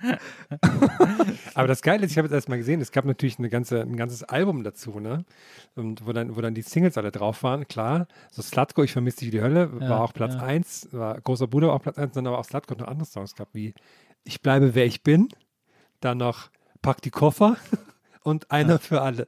Aber 1.54 1.68
das 1.68 1.82
Geile 1.82 2.04
ist, 2.04 2.12
ich 2.12 2.18
habe 2.18 2.26
jetzt 2.26 2.34
erst 2.34 2.48
mal 2.48 2.56
gesehen, 2.56 2.80
es 2.80 2.92
gab 2.92 3.04
natürlich 3.04 3.38
eine 3.38 3.48
ganze, 3.48 3.80
ein 3.82 3.96
ganzes 3.96 4.24
Album 4.24 4.64
dazu, 4.64 5.00
ne? 5.00 5.24
Und 5.74 6.06
wo 6.06 6.12
dann, 6.12 6.36
wo 6.36 6.40
dann 6.40 6.54
die 6.54 6.62
Singles 6.62 6.96
alle 6.98 7.10
drauf 7.10 7.42
waren, 7.42 7.66
klar. 7.68 8.06
So 8.30 8.42
Slutko, 8.42 8.82
ich 8.82 8.92
vermisse 8.92 9.18
dich 9.18 9.28
wie 9.28 9.32
die 9.32 9.42
Hölle, 9.42 9.70
Ja, 9.80 9.88
war 9.90 10.00
auch 10.00 10.12
Platz 10.12 10.34
ja. 10.34 10.42
1, 10.42 10.88
war 10.92 11.20
Großer 11.20 11.46
Bruder 11.46 11.68
war 11.68 11.74
auch 11.74 11.82
Platz 11.82 11.98
1, 11.98 12.12
dann 12.12 12.26
aber 12.26 12.38
auch 12.38 12.44
Slutko 12.44 12.74
noch 12.74 12.88
andere 12.88 13.06
Songs 13.06 13.34
gehabt, 13.34 13.54
wie 13.54 13.74
Ich 14.24 14.40
bleibe, 14.40 14.74
wer 14.74 14.86
ich 14.86 15.02
bin, 15.02 15.28
dann 16.00 16.18
noch 16.18 16.50
Pack 16.82 17.02
die 17.02 17.10
Koffer 17.10 17.56
und 18.22 18.50
Einer 18.50 18.78
für 18.78 19.02
alle. 19.02 19.26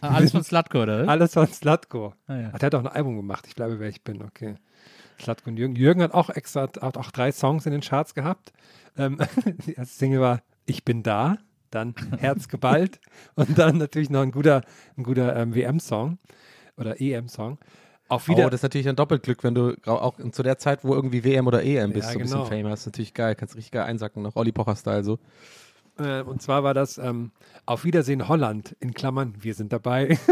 Ah, 0.00 0.14
alles 0.14 0.32
von 0.32 0.44
Slutko, 0.44 0.82
oder? 0.82 1.08
Alles 1.08 1.34
von 1.34 1.46
Slutko. 1.46 2.14
Ah, 2.26 2.36
ja. 2.36 2.50
Ach, 2.52 2.58
der 2.58 2.66
hat 2.66 2.74
auch 2.74 2.80
ein 2.80 2.86
Album 2.88 3.16
gemacht. 3.16 3.46
Ich 3.46 3.54
bleibe, 3.54 3.78
wer 3.78 3.88
ich 3.88 4.02
bin. 4.02 4.22
Okay. 4.22 4.56
Slatko 5.20 5.50
und 5.50 5.56
Jürgen. 5.56 5.76
Jürgen 5.76 6.02
hat 6.02 6.12
auch 6.12 6.30
extra, 6.30 6.62
hat 6.62 6.96
auch 6.96 7.10
drei 7.10 7.32
Songs 7.32 7.66
in 7.66 7.72
den 7.72 7.80
Charts 7.80 8.14
gehabt. 8.14 8.52
Ähm, 8.96 9.18
die 9.66 9.74
erste 9.74 9.96
Single 9.96 10.20
war 10.20 10.42
Ich 10.66 10.84
bin 10.84 11.02
da, 11.02 11.38
dann 11.70 11.94
Herz 12.18 12.48
geballt 12.48 13.00
und 13.34 13.58
dann 13.58 13.78
natürlich 13.78 14.10
noch 14.10 14.22
ein 14.22 14.32
guter, 14.32 14.62
ein 14.96 15.04
guter 15.04 15.36
ähm, 15.36 15.54
WM-Song 15.54 16.18
oder 16.76 17.00
EM-Song. 17.00 17.58
Auch 18.08 18.26
wieder. 18.26 18.46
oh, 18.46 18.50
das 18.50 18.58
ist 18.58 18.62
natürlich 18.64 18.88
ein 18.88 18.96
Doppelglück, 18.96 19.44
wenn 19.44 19.54
du 19.54 19.76
auch 19.86 20.16
zu 20.32 20.42
der 20.42 20.58
Zeit, 20.58 20.82
wo 20.82 20.94
irgendwie 20.94 21.22
WM 21.22 21.46
oder 21.46 21.62
EM 21.62 21.92
bist, 21.92 22.08
Ja, 22.08 22.12
so 22.14 22.18
ein 22.18 22.24
genau. 22.24 22.42
bisschen 22.42 22.64
famous, 22.64 22.86
natürlich 22.86 23.14
geil, 23.14 23.36
kannst 23.36 23.54
richtig 23.54 23.70
geil 23.70 23.84
einsacken, 23.84 24.22
noch 24.22 24.34
Olli 24.34 24.50
Pocher-Style 24.50 25.04
so. 25.04 25.20
Äh, 26.00 26.22
und 26.22 26.42
zwar 26.42 26.64
war 26.64 26.74
das 26.74 26.98
ähm, 26.98 27.30
Auf 27.66 27.84
Wiedersehen 27.84 28.28
Holland, 28.28 28.76
in 28.80 28.94
Klammern, 28.94 29.34
wir 29.40 29.54
sind 29.54 29.72
dabei. 29.72 30.18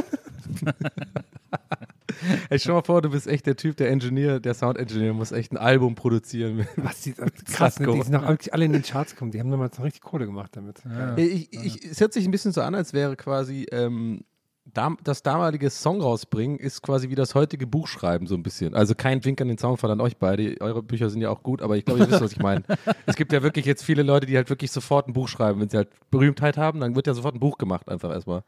Ey, 2.51 2.59
stell 2.59 2.75
mal 2.75 2.83
vor, 2.83 3.03
du 3.03 3.11
bist 3.11 3.27
echt 3.27 3.47
der 3.47 3.57
Typ, 3.57 3.77
der 3.77 3.91
Engineer, 3.91 4.41
der 4.41 4.55
Sound-Engineer, 4.55 5.13
muss 5.13 5.31
echt 5.33 5.53
ein 5.53 5.57
Album 5.57 5.95
produzieren. 5.95 6.67
Was 6.77 7.03
die, 7.03 7.13
krass, 7.45 7.79
ne? 7.79 7.87
Die 7.93 8.03
sind 8.03 8.17
auch 8.17 8.29
wirklich 8.29 8.53
alle 8.53 8.65
in 8.65 8.73
den 8.73 8.83
Charts 8.83 9.13
gekommen. 9.13 9.31
Die 9.31 9.41
haben 9.41 9.51
damals 9.51 9.79
noch 9.79 9.85
richtig 9.85 10.03
Kohle 10.03 10.27
gemacht 10.27 10.57
damit. 10.57 10.83
Geil. 10.83 11.19
Ich, 11.19 11.53
ich, 11.53 11.85
es 11.85 12.01
hört 12.01 12.13
sich 12.13 12.25
ein 12.25 12.31
bisschen 12.31 12.53
so 12.53 12.63
an, 12.63 12.75
als 12.75 12.93
wäre 12.93 13.17
quasi 13.17 13.67
ähm, 13.71 14.25
das 14.73 15.23
damalige 15.23 15.71
Song 15.71 16.01
rausbringen, 16.01 16.59
ist 16.59 16.83
quasi 16.83 17.11
wie 17.11 17.15
das 17.15 17.35
heutige 17.35 17.67
Buchschreiben 17.67 18.27
so 18.27 18.35
ein 18.35 18.43
bisschen. 18.43 18.75
Also 18.75 18.95
kein 18.95 19.25
Wink 19.25 19.41
an 19.41 19.49
den 19.49 19.59
Zaunfall 19.59 19.91
an 19.91 20.01
euch 20.01 20.17
beide. 20.17 20.61
Eure 20.61 20.83
Bücher 20.83 21.11
sind 21.11 21.21
ja 21.21 21.31
auch 21.31 21.43
gut, 21.43 21.63
aber 21.63 21.77
ich 21.77 21.85
glaube, 21.85 22.01
ihr 22.01 22.11
wisst, 22.11 22.21
was 22.21 22.33
ich 22.33 22.39
meine. 22.39 22.65
es 23.07 23.17
gibt 23.17 23.33
ja 23.33 23.43
wirklich 23.43 23.67
jetzt 23.67 23.85
viele 23.85 24.03
Leute, 24.03 24.27
die 24.27 24.37
halt 24.37 24.51
wirklich 24.51 24.71
sofort 24.71 25.09
ein 25.09 25.13
Buch 25.13 25.29
schreiben. 25.29 25.61
Wenn 25.61 25.69
sie 25.69 25.77
halt 25.77 25.89
Berühmtheit 26.11 26.57
haben, 26.57 26.81
dann 26.81 26.95
wird 26.95 27.07
ja 27.07 27.15
sofort 27.15 27.35
ein 27.35 27.41
Buch 27.41 27.59
gemacht, 27.59 27.89
einfach 27.89 28.11
erstmal. 28.11 28.43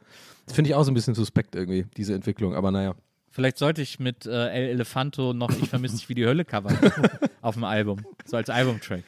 Das 0.47 0.55
finde 0.55 0.71
ich 0.71 0.75
auch 0.75 0.85
so 0.85 0.91
ein 0.91 0.95
bisschen 0.95 1.15
suspekt 1.15 1.55
irgendwie, 1.55 1.87
diese 1.97 2.15
Entwicklung, 2.15 2.55
aber 2.55 2.71
naja. 2.71 2.95
Vielleicht 3.31 3.59
sollte 3.59 3.81
ich 3.81 4.01
mit 4.01 4.27
äh, 4.27 4.49
El 4.49 4.71
Elefanto 4.71 5.33
noch 5.33 5.51
Ich 5.51 5.69
vermisse 5.69 5.97
dich 5.97 6.09
wie 6.09 6.15
die 6.15 6.27
Hölle 6.27 6.45
covern 6.45 6.77
auf 7.43 7.55
dem 7.55 7.65
Album. 7.65 8.01
So 8.25 8.37
als 8.37 8.51
Albumtrack. 8.51 9.05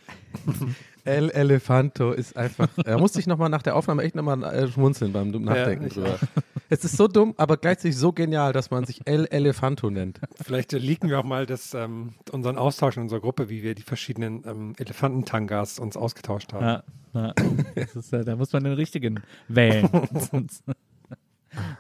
El 1.05 1.31
Elefanto 1.31 2.13
ist 2.13 2.37
einfach. 2.37 2.69
Da 2.85 2.99
musste 2.99 3.19
ich 3.19 3.27
nochmal 3.27 3.49
nach 3.49 3.63
der 3.63 3.75
Aufnahme 3.75 4.03
echt 4.05 4.15
nochmal 4.15 4.43
äh, 4.45 4.69
schmunzeln 4.69 5.13
beim 5.13 5.31
Nachdenken 5.31 5.89
drüber. 5.89 6.19
Es 6.69 6.85
ist 6.85 6.97
so 6.97 7.09
dumm, 7.09 7.35
aber 7.37 7.57
gleichzeitig 7.57 7.97
so 7.97 8.13
genial, 8.13 8.53
dass 8.53 8.71
man 8.71 8.85
sich 8.85 9.01
El 9.07 9.27
Elefanto 9.27 9.91
nennt. 9.91 10.21
Vielleicht 10.41 10.73
äh, 10.73 10.79
leaken 10.79 11.11
wir 11.11 11.19
auch 11.19 11.25
mal 11.25 11.45
das, 11.45 11.75
ähm, 11.75 12.15
unseren 12.31 12.57
Austausch 12.57 12.97
in 12.97 13.03
unserer 13.03 13.21
Gruppe, 13.21 13.51
wie 13.51 13.63
wir 13.63 13.75
die 13.75 13.83
verschiedenen 13.83 14.43
ähm, 14.47 14.75
Elefantentangas 14.79 15.79
uns 15.81 15.97
ausgetauscht 15.97 16.53
haben. 16.53 16.65
Ja, 16.65 16.83
ja. 17.15 17.35
Das 17.75 17.97
ist, 17.97 18.13
äh, 18.13 18.25
da 18.25 18.37
muss 18.37 18.53
man 18.53 18.65
den 18.65 18.73
richtigen 18.75 19.21
wählen. 19.49 19.89
sonst, 20.31 20.63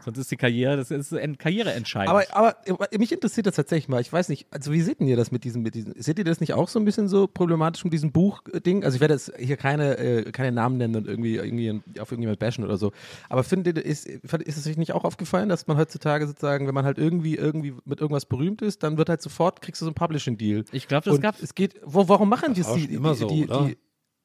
sonst 0.04 0.18
ist 0.18 0.30
die 0.30 0.36
Karriere, 0.36 0.76
das 0.76 0.90
ist 0.90 1.12
ein 1.12 1.38
Karriereentscheidend. 1.38 2.10
Aber, 2.10 2.56
aber 2.66 2.92
äh, 2.92 2.98
mich 2.98 3.12
interessiert 3.12 3.46
das 3.46 3.56
tatsächlich 3.56 3.88
mal. 3.88 4.00
Ich 4.00 4.12
weiß 4.12 4.28
nicht, 4.28 4.46
also 4.50 4.72
wie 4.72 4.80
seht 4.80 5.00
ihr 5.00 5.16
das 5.16 5.32
mit 5.32 5.44
diesem, 5.44 5.62
mit 5.62 5.74
diesem, 5.74 5.94
seht 5.96 6.18
ihr 6.18 6.24
das 6.24 6.40
nicht 6.40 6.54
auch 6.54 6.68
so 6.68 6.78
ein 6.78 6.84
bisschen 6.84 7.08
so 7.08 7.26
problematisch 7.26 7.84
mit 7.84 7.92
diesem 7.92 8.12
Buchding? 8.12 8.84
Also 8.84 8.96
ich 8.96 9.00
werde 9.00 9.14
jetzt 9.14 9.32
hier 9.38 9.56
keine, 9.56 9.98
äh, 9.98 10.32
keine 10.32 10.52
Namen 10.52 10.76
nennen 10.76 10.96
und 10.96 11.06
irgendwie, 11.06 11.36
irgendwie 11.36 11.80
auf 12.00 12.10
irgendjemand 12.10 12.38
bashen 12.38 12.64
oder 12.64 12.76
so. 12.76 12.92
Aber 13.28 13.44
findet 13.44 13.78
ihr, 13.78 13.84
ist, 13.84 14.06
ist 14.06 14.56
es 14.56 14.66
euch 14.66 14.76
nicht 14.76 14.92
auch 14.92 15.04
aufgefallen, 15.04 15.48
dass 15.48 15.66
man 15.66 15.76
heutzutage 15.76 16.26
sozusagen, 16.26 16.66
wenn 16.66 16.74
man 16.74 16.84
halt 16.84 16.98
irgendwie, 16.98 17.36
irgendwie 17.36 17.74
mit 17.84 18.00
irgendwas 18.00 18.26
berühmt 18.26 18.62
ist, 18.62 18.82
dann 18.82 18.98
wird 18.98 19.08
halt 19.08 19.22
sofort, 19.22 19.62
kriegst 19.62 19.80
du 19.80 19.84
so 19.84 19.90
einen 19.90 19.94
Publishing-Deal. 19.94 20.64
ich 20.72 20.88
glaube, 20.88 21.08
das 21.08 21.20
gab 21.20 21.40
es 21.42 21.54
geht, 21.54 21.80
wo, 21.84 22.08
warum 22.08 22.28
machen 22.28 22.54
die 22.54 22.62
die, 22.62 22.66
schon 22.66 22.88
immer 22.88 23.12
die, 23.12 23.18
so, 23.18 23.28
die, 23.28 23.44
oder? 23.44 23.64
die, 23.66 23.78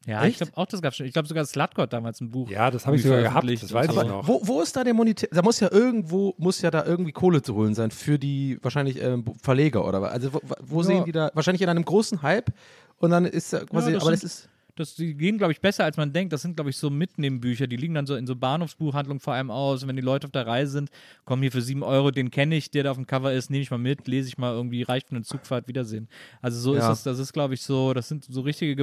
Ja, 0.08 0.22
ich 0.24 0.30
Echt? 0.30 0.38
glaube 0.38 0.52
auch, 0.56 0.66
das 0.66 0.82
gab 0.82 0.94
schon. 0.96 1.06
Ich 1.06 1.14
glaube 1.14 1.28
sogar 1.28 1.46
Slutko 1.46 1.82
hat 1.82 1.92
damals 1.94 2.22
ein 2.22 2.32
Buch. 2.32 2.50
Ja, 2.50 2.72
das 2.72 2.86
habe 2.88 2.96
ich 2.96 3.04
sogar 3.04 3.22
gehabt, 3.22 3.46
das 3.62 3.74
weiß 3.74 3.90
ich 3.90 3.96
noch. 3.96 4.28
Wo, 4.28 4.40
wo 4.42 4.62
ist 4.62 4.76
da 4.76 4.84
der 4.84 4.94
Monetär? 4.94 5.28
Da 5.32 5.42
muss 5.42 5.60
ja 5.60 5.70
irgendwo, 5.72 6.34
muss 6.38 6.62
ja 6.62 6.72
da 6.72 6.86
irgendwie 6.86 7.12
Kohle 7.12 7.42
zu 7.42 7.54
holen 7.54 7.76
sein 7.76 7.92
für 7.92 8.18
die 8.18 8.58
wahrscheinlich 8.62 9.02
ähm, 9.04 9.26
Verleger 9.42 9.86
oder 9.88 10.02
was. 10.02 10.12
Also 10.14 10.34
wo, 10.34 10.40
wo 10.62 10.82
sehen 10.82 11.04
die 11.06 11.12
da? 11.12 11.30
Wahrscheinlich 11.34 11.62
in 11.62 11.70
einem 11.70 11.84
großen 11.86 12.22
Hype 12.22 12.52
und 13.00 13.12
dann 13.12 13.26
ist 13.26 13.52
da 13.52 13.66
quasi, 13.66 13.92
das 13.92 14.02
aber 14.02 14.12
das 14.12 14.22
sind- 14.22 14.28
ist. 14.32 14.50
Das, 14.78 14.94
die 14.94 15.16
gehen, 15.16 15.40
glaube 15.40 15.52
ich, 15.54 15.60
besser, 15.60 15.86
als 15.86 15.98
man 15.98 16.14
denkt. 16.14 16.32
Das 16.34 16.44
sind, 16.44 16.56
glaube 16.56 16.70
ich, 16.70 16.78
so 16.78 16.92
Mitnehmbücher. 16.92 17.66
Die 17.66 17.78
liegen 17.78 17.96
dann 17.96 18.06
so 18.06 18.16
in 18.16 18.28
so 18.28 18.36
Bahnhofsbuchhandlungen 18.36 19.20
vor 19.20 19.34
allem 19.34 19.50
aus. 19.50 19.82
Und 19.82 19.90
wenn 19.90 19.96
die 19.96 20.04
Leute 20.04 20.28
auf 20.28 20.32
der 20.32 20.46
Reise 20.46 20.72
sind, 20.74 20.92
kommen 21.26 21.42
hier 21.42 21.52
für 21.52 21.64
sieben 21.64 21.82
Euro, 21.82 22.12
den 22.12 22.30
kenne 22.30 22.56
ich, 22.56 22.70
der 22.70 22.84
da 22.84 22.92
auf 22.92 22.98
dem 22.98 23.08
Cover 23.08 23.34
ist, 23.34 23.50
nehme 23.50 23.64
ich 23.64 23.72
mal 23.72 23.80
mit, 23.80 24.08
lese 24.08 24.28
ich 24.30 24.38
mal 24.38 24.54
irgendwie, 24.54 24.84
reicht 24.84 25.10
für 25.10 25.16
eine 25.16 25.24
Zugfahrt, 25.26 25.68
Wiedersehen. 25.68 26.08
Also 26.44 26.60
so 26.60 26.76
Ja. 26.76 26.92
ist 26.92 27.00
es, 27.00 27.04
das 27.04 27.18
ist, 27.18 27.34
glaube 27.34 27.56
ich, 27.56 27.64
so, 27.64 27.96
das 27.96 28.08
sind 28.08 28.26
so 28.26 28.42
richtige 28.42 28.76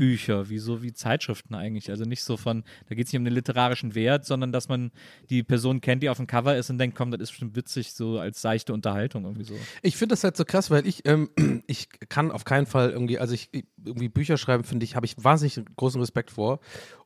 Gebrauchsbücher, 0.00 0.48
wie 0.48 0.58
so 0.58 0.82
wie 0.82 0.92
Zeitschriften 0.92 1.54
eigentlich. 1.54 1.90
Also 1.90 2.04
nicht 2.04 2.22
so 2.22 2.36
von, 2.36 2.64
da 2.88 2.94
geht 2.94 3.06
es 3.06 3.12
nicht 3.12 3.18
um 3.18 3.24
den 3.24 3.34
literarischen 3.34 3.94
Wert, 3.94 4.24
sondern 4.24 4.52
dass 4.52 4.68
man 4.68 4.90
die 5.28 5.42
Person 5.42 5.80
kennt, 5.80 6.02
die 6.02 6.08
auf 6.08 6.16
dem 6.16 6.26
Cover 6.26 6.56
ist 6.56 6.70
und 6.70 6.78
denkt, 6.78 6.96
komm, 6.96 7.10
das 7.10 7.20
ist 7.20 7.30
bestimmt 7.30 7.56
witzig, 7.56 7.92
so 7.92 8.18
als 8.18 8.40
seichte 8.40 8.72
Unterhaltung 8.72 9.24
irgendwie 9.24 9.44
so. 9.44 9.54
Ich 9.82 9.96
finde 9.96 10.14
das 10.14 10.24
halt 10.24 10.36
so 10.36 10.44
krass, 10.44 10.70
weil 10.70 10.86
ich, 10.86 11.06
ähm, 11.06 11.30
ich 11.66 11.88
kann 12.08 12.30
auf 12.32 12.44
keinen 12.44 12.66
Fall 12.66 12.90
irgendwie, 12.90 13.18
also 13.18 13.34
ich, 13.34 13.48
ich- 13.52 13.66
irgendwie 13.84 14.08
Bücher 14.08 14.36
schreiben, 14.36 14.64
finde 14.64 14.84
ich, 14.84 14.96
habe 14.96 15.06
ich 15.06 15.14
wahnsinnig 15.22 15.60
großen 15.76 16.00
Respekt 16.00 16.30
vor. 16.30 16.60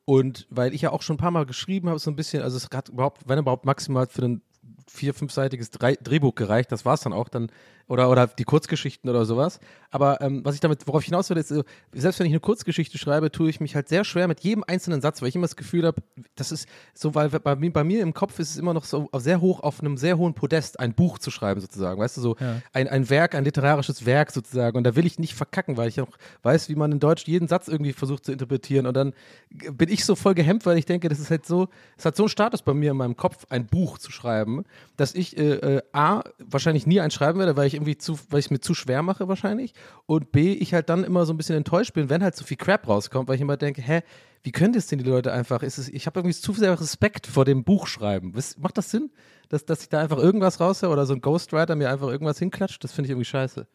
Und 0.04 0.46
weil 0.50 0.74
ich 0.74 0.83
ja 0.83 0.90
auch 0.92 1.02
schon 1.02 1.14
ein 1.14 1.18
paar 1.18 1.30
Mal 1.30 1.46
geschrieben 1.46 1.88
habe, 1.88 1.98
so 1.98 2.11
ein 2.11 2.16
bisschen, 2.16 2.42
also 2.42 2.57
es 2.57 2.68
hat 2.74 2.90
überhaupt, 2.90 3.22
wenn 3.26 3.38
überhaupt 3.38 3.64
maximal 3.64 4.07
für 4.07 4.22
ein 4.22 4.42
vier-, 4.87 5.14
fünfseitiges 5.14 5.70
Drei 5.70 5.94
Drehbuch 5.96 6.35
gereicht, 6.35 6.70
das 6.72 6.85
war 6.85 6.94
es 6.94 7.00
dann 7.00 7.12
auch 7.12 7.28
dann, 7.28 7.50
oder, 7.88 8.11
oder 8.11 8.27
die 8.27 8.44
Kurzgeschichten 8.44 9.09
oder 9.11 9.25
sowas. 9.25 9.61
Aber 9.90 10.20
ähm, 10.20 10.44
was 10.44 10.55
ich 10.55 10.61
damit, 10.61 10.87
worauf 10.87 11.03
ich 11.03 11.07
hinaus 11.07 11.31
will, 11.31 11.37
ist, 11.37 11.51
äh, 11.51 11.62
selbst 11.92 12.18
wenn 12.18 12.27
ich 12.27 12.33
eine 12.33 12.40
Kurzgeschichte 12.40 12.99
schreibe, 12.99 13.31
tue 13.31 13.49
ich 13.51 13.61
mich 13.61 13.75
halt 13.75 13.88
sehr 13.88 14.05
schwer 14.05 14.27
mit 14.29 14.40
jedem 14.40 14.64
einzelnen 14.66 15.01
Satz, 15.01 15.23
weil 15.23 15.29
ich 15.29 15.37
immer 15.37 15.47
das 15.47 15.57
Gefühl 15.57 15.87
habe, 15.87 16.03
das 16.35 16.53
ist 16.53 16.68
so, 16.94 17.14
weil 17.14 17.29
bei 17.29 17.57
mir, 17.57 17.73
bei 17.73 17.85
mir 17.85 18.03
im 18.03 18.14
Kopf 18.14 18.38
ist 18.38 18.51
es 18.51 18.57
immer 18.57 18.75
noch 18.75 18.85
so 18.85 19.09
sehr 19.16 19.40
hoch 19.40 19.61
auf 19.61 19.81
einem 19.81 19.97
sehr 19.97 20.18
hohen 20.18 20.35
Podest, 20.35 20.81
ein 20.81 20.94
Buch 20.94 21.18
zu 21.18 21.31
schreiben 21.31 21.61
sozusagen, 21.61 22.01
weißt 22.01 22.16
du, 22.16 22.20
so 22.20 22.37
ein, 22.73 22.88
ein 22.88 23.11
Werk, 23.11 23.35
ein 23.35 23.44
literarisches 23.44 24.07
Werk 24.07 24.33
sozusagen. 24.33 24.77
Und 24.77 24.85
da 24.85 24.97
will 24.97 25.07
ich 25.07 25.18
nicht 25.18 25.35
verkacken, 25.35 25.77
weil 25.77 25.88
ich 25.88 26.01
auch 26.01 26.09
weiß, 26.42 26.68
wie 26.68 26.75
man 26.75 26.92
in 26.92 27.01
Deutsch 27.01 27.25
jeden 27.27 27.49
Satz 27.49 27.68
irgendwie 27.68 27.92
versucht 27.92 28.25
zu 28.25 28.33
interpretieren. 28.33 28.87
Und 28.87 28.94
dann 28.94 29.14
bin 29.51 29.88
ich 29.88 30.05
so 30.05 30.14
voll 30.14 30.35
gehemmt, 30.35 30.66
weil 30.66 30.79
ich 30.79 30.87
denke, 30.87 31.09
das 31.09 31.20
ist 31.20 31.31
halt 31.31 31.47
so, 31.47 31.68
es 31.97 32.05
hat 32.05 32.16
so 32.16 32.25
einen 32.25 32.29
Status 32.29 32.62
bei 32.62 32.75
mir 32.75 32.90
in 32.92 32.97
meinem 32.97 33.16
Kopf, 33.16 33.47
ein 33.51 33.66
Buch 33.66 33.99
zu 33.99 34.11
schreiben, 34.11 34.64
dass 34.97 35.14
ich 35.14 35.37
äh, 35.37 35.77
äh, 35.77 35.83
A, 35.92 36.23
wahrscheinlich 36.38 36.87
nie 36.87 37.01
eins 37.01 37.14
schreiben 37.14 37.38
werde, 37.38 37.57
weil 37.57 37.66
ich 37.66 37.74
irgendwie 37.75 37.97
zu, 37.97 38.19
weil 38.31 38.41
ich 38.41 38.47
es 38.47 38.51
mir 38.51 38.61
zu 38.61 38.75
schwer 38.75 39.03
mache 39.03 39.29
wahrscheinlich. 39.29 39.75
Und 40.07 40.33
B, 40.33 40.53
ich 40.53 40.75
halt 40.75 40.89
dann 40.89 41.05
immer 41.05 41.27
so 41.27 41.33
ein 41.33 41.37
bisschen 41.37 41.57
enttäuscht 41.57 41.95
bin, 41.95 42.11
wenn 42.11 42.23
halt 42.23 42.37
so 42.37 42.45
viel 42.45 42.57
Crap 42.57 42.89
rauskommt, 42.89 43.29
weil 43.29 43.37
ich 43.37 43.41
immer 43.41 43.57
denke, 43.57 43.83
hä, 43.83 44.03
wie 44.43 44.53
können 44.53 44.75
das 44.75 44.87
denn 44.87 44.99
die 44.99 45.09
Leute 45.09 45.33
einfach? 45.33 45.63
Ist 45.63 45.79
es, 45.79 45.89
ich 45.89 46.07
habe 46.07 46.21
irgendwie 46.21 46.35
zu 46.35 46.53
sehr 46.53 46.79
Respekt 46.79 47.27
vor 47.27 47.45
dem 47.45 47.65
Buchschreiben. 47.65 48.35
Was, 48.35 48.59
macht 48.59 48.77
das 48.77 48.91
Sinn, 48.91 49.11
dass, 49.49 49.65
dass 49.65 49.83
ich 49.83 49.89
da 49.89 50.01
einfach 50.01 50.19
irgendwas 50.19 50.61
raushöre 50.61 50.93
oder 50.93 51.07
so 51.07 51.15
ein 51.15 51.21
Ghostwriter 51.21 51.77
mir 51.77 51.91
einfach 51.91 52.09
irgendwas 52.09 52.39
hinklatscht? 52.39 52.85
Das 52.85 52.93
finde 52.93 53.07
ich 53.07 53.11
irgendwie 53.13 53.25
scheiße. 53.25 53.67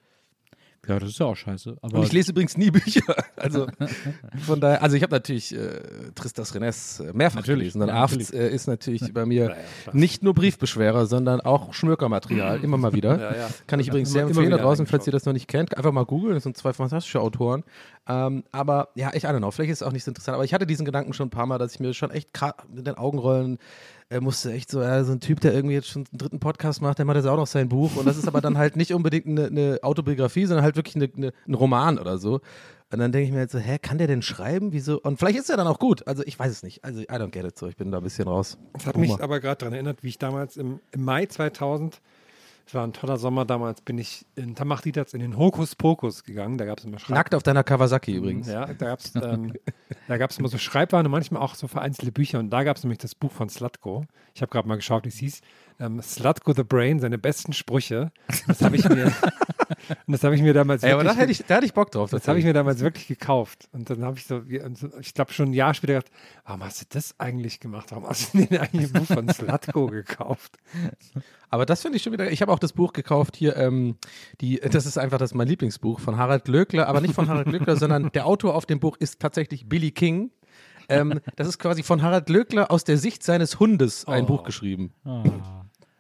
Ja, 0.88 0.98
das 1.00 1.10
ist 1.10 1.20
ja 1.20 1.26
auch 1.26 1.36
scheiße. 1.36 1.78
Aber 1.82 2.00
Und 2.00 2.06
ich 2.06 2.12
lese 2.12 2.32
übrigens 2.32 2.58
nie 2.58 2.72
Bücher. 2.72 3.02
Also 3.40 3.68
von 4.46 4.60
daher, 4.60 4.84
also 4.84 4.98
ich 4.98 5.04
habe 5.04 5.16
natürlich 5.16 5.56
äh, 5.56 5.80
Tristas 6.14 6.54
Rennes 6.54 7.00
äh, 7.00 7.14
mehrfach 7.14 7.38
Natürlich, 7.38 7.72
gelesen. 7.72 7.82
Und 7.84 7.88
ja, 7.88 8.04
Aft 8.04 8.34
äh, 8.34 8.50
ist 8.54 8.68
natürlich 8.68 9.14
bei 9.14 9.26
mir 9.26 9.56
nicht 9.94 10.24
nur 10.24 10.34
Briefbeschwerer, 10.34 11.06
sondern 11.06 11.40
auch 11.40 11.74
Schmökermaterial, 11.74 12.62
immer 12.62 12.76
mal 12.76 12.92
wieder. 12.92 13.18
Ja, 13.18 13.36
ja. 13.38 13.50
Kann 13.66 13.80
ich 13.80 13.88
übrigens 13.88 14.12
sehr 14.12 14.24
empfehlen 14.24 14.52
da 14.52 14.58
draußen, 14.58 14.88
falls 14.88 15.08
ihr 15.08 15.14
das 15.14 15.26
noch 15.26 15.32
nicht 15.32 15.48
kennt. 15.48 15.78
Einfach 15.78 15.94
mal 15.94 16.04
googeln, 16.04 16.34
das 16.34 16.44
sind 16.44 16.58
zwei 16.58 16.74
fantastische 16.74 17.22
Autoren. 17.22 17.64
Ähm, 18.10 18.44
aber 18.52 18.90
ja, 18.96 19.12
ich, 19.14 19.24
I 19.24 19.28
don't 19.28 19.38
know, 19.38 19.52
vielleicht 19.52 19.72
ist 19.72 19.82
es 19.82 19.88
auch 19.88 19.94
nicht 19.94 20.04
so 20.04 20.12
interessant. 20.12 20.36
Aber 20.36 20.44
ich 20.44 20.54
hatte 20.54 20.68
diesen 20.68 20.86
Gedanken 20.86 21.14
schon 21.14 21.28
ein 21.28 21.32
paar 21.32 21.46
Mal, 21.46 21.60
dass 21.60 21.76
ich 21.76 21.80
mir 21.80 21.94
schon 21.94 22.12
echt 22.12 22.38
mit 22.74 22.88
den 22.88 22.96
Augen 22.96 23.20
rollen 23.20 23.58
äh, 24.10 24.20
musste. 24.20 24.52
Echt 24.52 24.72
so, 24.72 24.82
äh, 24.82 25.04
so 25.04 25.12
ein 25.12 25.20
Typ, 25.20 25.40
der 25.42 25.54
irgendwie 25.54 25.76
jetzt 25.76 25.88
schon 25.88 26.06
einen 26.12 26.18
dritten 26.18 26.40
Podcast 26.40 26.82
macht, 26.82 26.98
der 26.98 27.06
macht 27.06 27.18
jetzt 27.18 27.26
auch 27.26 27.38
noch 27.38 27.48
sein 27.48 27.70
Buch. 27.70 27.96
Und 27.96 28.06
das 28.06 28.18
ist 28.18 28.28
aber 28.28 28.42
dann 28.42 28.58
halt 28.58 28.76
nicht 28.76 28.94
unbedingt 28.94 29.28
eine, 29.28 29.48
eine 29.48 29.80
Autobiografie, 29.82 30.46
sondern 30.46 30.64
halt 30.64 30.76
wirklich 30.76 30.96
eine, 30.96 31.10
eine, 31.16 31.34
ein 31.48 31.54
Roman 31.54 32.00
oder 32.00 32.18
so. 32.18 32.42
Und 32.92 32.98
dann 32.98 33.12
denke 33.12 33.28
ich 33.28 33.32
mir 33.32 33.40
halt 33.40 33.52
so, 33.52 33.60
hä, 33.60 33.78
kann 33.78 34.00
der 34.00 34.08
denn 34.08 34.24
schreiben? 34.24 34.72
Wieso? 34.72 35.00
Und 35.00 35.20
vielleicht 35.20 35.38
ist 35.38 35.50
er 35.50 35.58
dann 35.58 35.68
auch 35.68 35.78
gut. 35.78 36.08
Also 36.08 36.24
ich 36.26 36.40
weiß 36.40 36.52
es 36.52 36.64
nicht. 36.64 36.84
Also 36.84 37.02
I 37.02 37.06
don't 37.06 37.30
get 37.30 37.46
it 37.46 37.58
so. 37.58 37.68
Ich 37.68 37.78
bin 37.78 37.92
da 37.92 37.98
ein 38.00 38.04
bisschen 38.04 38.28
raus. 38.28 38.58
Das 38.74 38.88
hat 38.88 38.94
Guck 38.94 39.02
mich 39.02 39.22
aber 39.22 39.40
gerade 39.40 39.58
daran 39.58 39.74
erinnert, 39.74 40.02
wie 40.04 40.08
ich 40.08 40.18
damals 40.18 40.58
im, 40.58 40.80
im 40.92 41.04
Mai 41.04 41.28
2000, 41.28 42.02
es 42.70 42.76
war 42.76 42.86
ein 42.86 42.94
toller 42.94 43.18
Sommer 43.18 43.46
damals, 43.46 43.82
bin 43.82 43.98
ich 43.98 44.28
in 44.36 44.54
Tamachditats 44.54 45.16
in 45.16 45.22
den 45.22 45.40
Hokus 45.40 45.76
Pokus 45.76 46.24
gegangen. 46.24 46.60
Da 46.60 46.66
gab 46.66 46.78
es 46.78 46.86
immer 46.86 47.00
Schreib 47.00 47.16
Nackt 47.16 47.34
auf 47.34 47.42
deiner 47.42 47.64
Kawasaki 47.64 48.14
übrigens. 48.14 48.48
Ja, 48.48 48.68
da 48.68 48.74
gab 48.74 49.00
es 49.00 49.16
ähm, 49.24 49.54
da 50.08 50.18
gab's 50.18 50.38
immer 50.38 50.50
so 50.50 50.60
Schreibwaren 50.60 51.08
und 51.08 51.12
manchmal 51.12 51.42
auch 51.42 51.56
so 51.56 51.68
vereinzelte 51.68 52.12
Bücher. 52.12 52.38
Und 52.38 52.52
da 52.52 52.62
gab 52.62 52.78
es 52.78 52.84
nämlich 52.84 53.00
das 53.00 53.16
Buch 53.16 53.32
von 53.32 53.50
Slutko. 53.50 54.06
Ich 54.36 54.44
habe 54.44 54.52
gerade 54.52 54.68
mal 54.68 54.76
geschaut, 54.76 55.06
wie 55.06 55.10
es 55.10 55.16
hieß. 55.16 55.42
Ähm, 55.80 56.00
Slutko 56.00 56.54
the 56.54 56.64
Brain, 56.64 57.00
seine 57.00 57.18
besten 57.18 57.54
Sprüche. 57.54 58.12
Das 58.46 58.62
habe 58.62 58.76
ich 58.76 58.88
mir, 58.88 59.12
und 60.08 60.12
das 60.12 60.24
habe 60.24 60.36
ich 60.36 60.42
mir 60.42 60.54
damals 60.54 60.84
Ey, 60.84 60.92
aber 60.92 61.04
da 61.04 61.10
wirklich 61.10 61.22
hätte 61.22 61.32
ich, 61.32 61.46
da 61.46 61.56
hätte 61.56 61.66
ich 61.66 61.74
Bock 61.74 61.92
drauf. 61.92 62.10
das 62.10 62.28
habe 62.28 62.40
ich 62.40 62.46
mir 62.46 62.54
damals 62.54 62.80
wirklich 62.80 63.08
gekauft. 63.08 63.70
Und 63.72 63.90
dann 63.90 64.04
habe 64.04 64.18
ich 64.18 64.26
so, 64.26 64.42
ich 65.00 65.14
glaube 65.14 65.34
schon 65.34 65.50
ein 65.50 65.54
Jahr 65.54 65.74
später 65.74 65.94
gedacht, 65.94 66.12
warum 66.46 66.64
hast 66.64 66.82
du 66.82 66.86
das 66.90 67.20
eigentlich 67.20 67.60
gemacht? 67.60 67.88
Warum 67.92 68.08
hast 68.08 68.34
du 68.34 68.46
denn 68.46 68.60
eigentlich 68.60 68.94
ein 68.94 69.02
Buch 69.02 69.08
von 69.16 69.30
Slutko 69.34 69.88
gekauft? 69.88 70.58
Aber 71.50 71.66
das 71.66 71.82
finde 71.82 71.98
ich 71.98 72.04
schon 72.04 72.14
wieder. 72.14 72.32
Ich 72.32 72.42
habe 72.42 72.52
auch 72.52 72.60
das 72.60 72.74
Buch 72.74 72.94
gekauft 72.94 73.36
hier. 73.36 73.56
Ähm, 73.58 73.96
die, 74.42 74.58
das 74.60 74.86
ist 74.86 74.98
einfach 74.98 75.18
das 75.18 75.34
mein 75.34 75.48
Lieblingsbuch 75.48 76.00
von 76.00 76.18
Harald 76.18 76.46
Glöckler, 76.46 76.88
aber 76.88 77.02
nicht 77.02 77.14
von 77.14 77.28
Harald 77.28 77.48
Glöckler, 77.48 77.76
sondern 77.78 78.12
der 78.14 78.26
Autor 78.26 78.56
auf 78.56 78.66
dem 78.66 78.80
Buch 78.80 78.98
ist 78.98 79.20
tatsächlich 79.20 79.68
Billy 79.68 79.92
King. 79.92 80.32
Ähm, 80.92 81.20
das 81.36 81.48
ist 81.48 81.60
quasi 81.60 81.84
von 81.84 82.02
Harald 82.02 82.26
Glöckler 82.26 82.72
aus 82.72 82.84
der 82.84 82.98
Sicht 82.98 83.22
seines 83.24 83.60
Hundes 83.60 84.08
ein 84.08 84.24
Oh. 84.24 84.28
Buch 84.28 84.44
geschrieben. 84.44 84.92
Ah. 85.06 85.24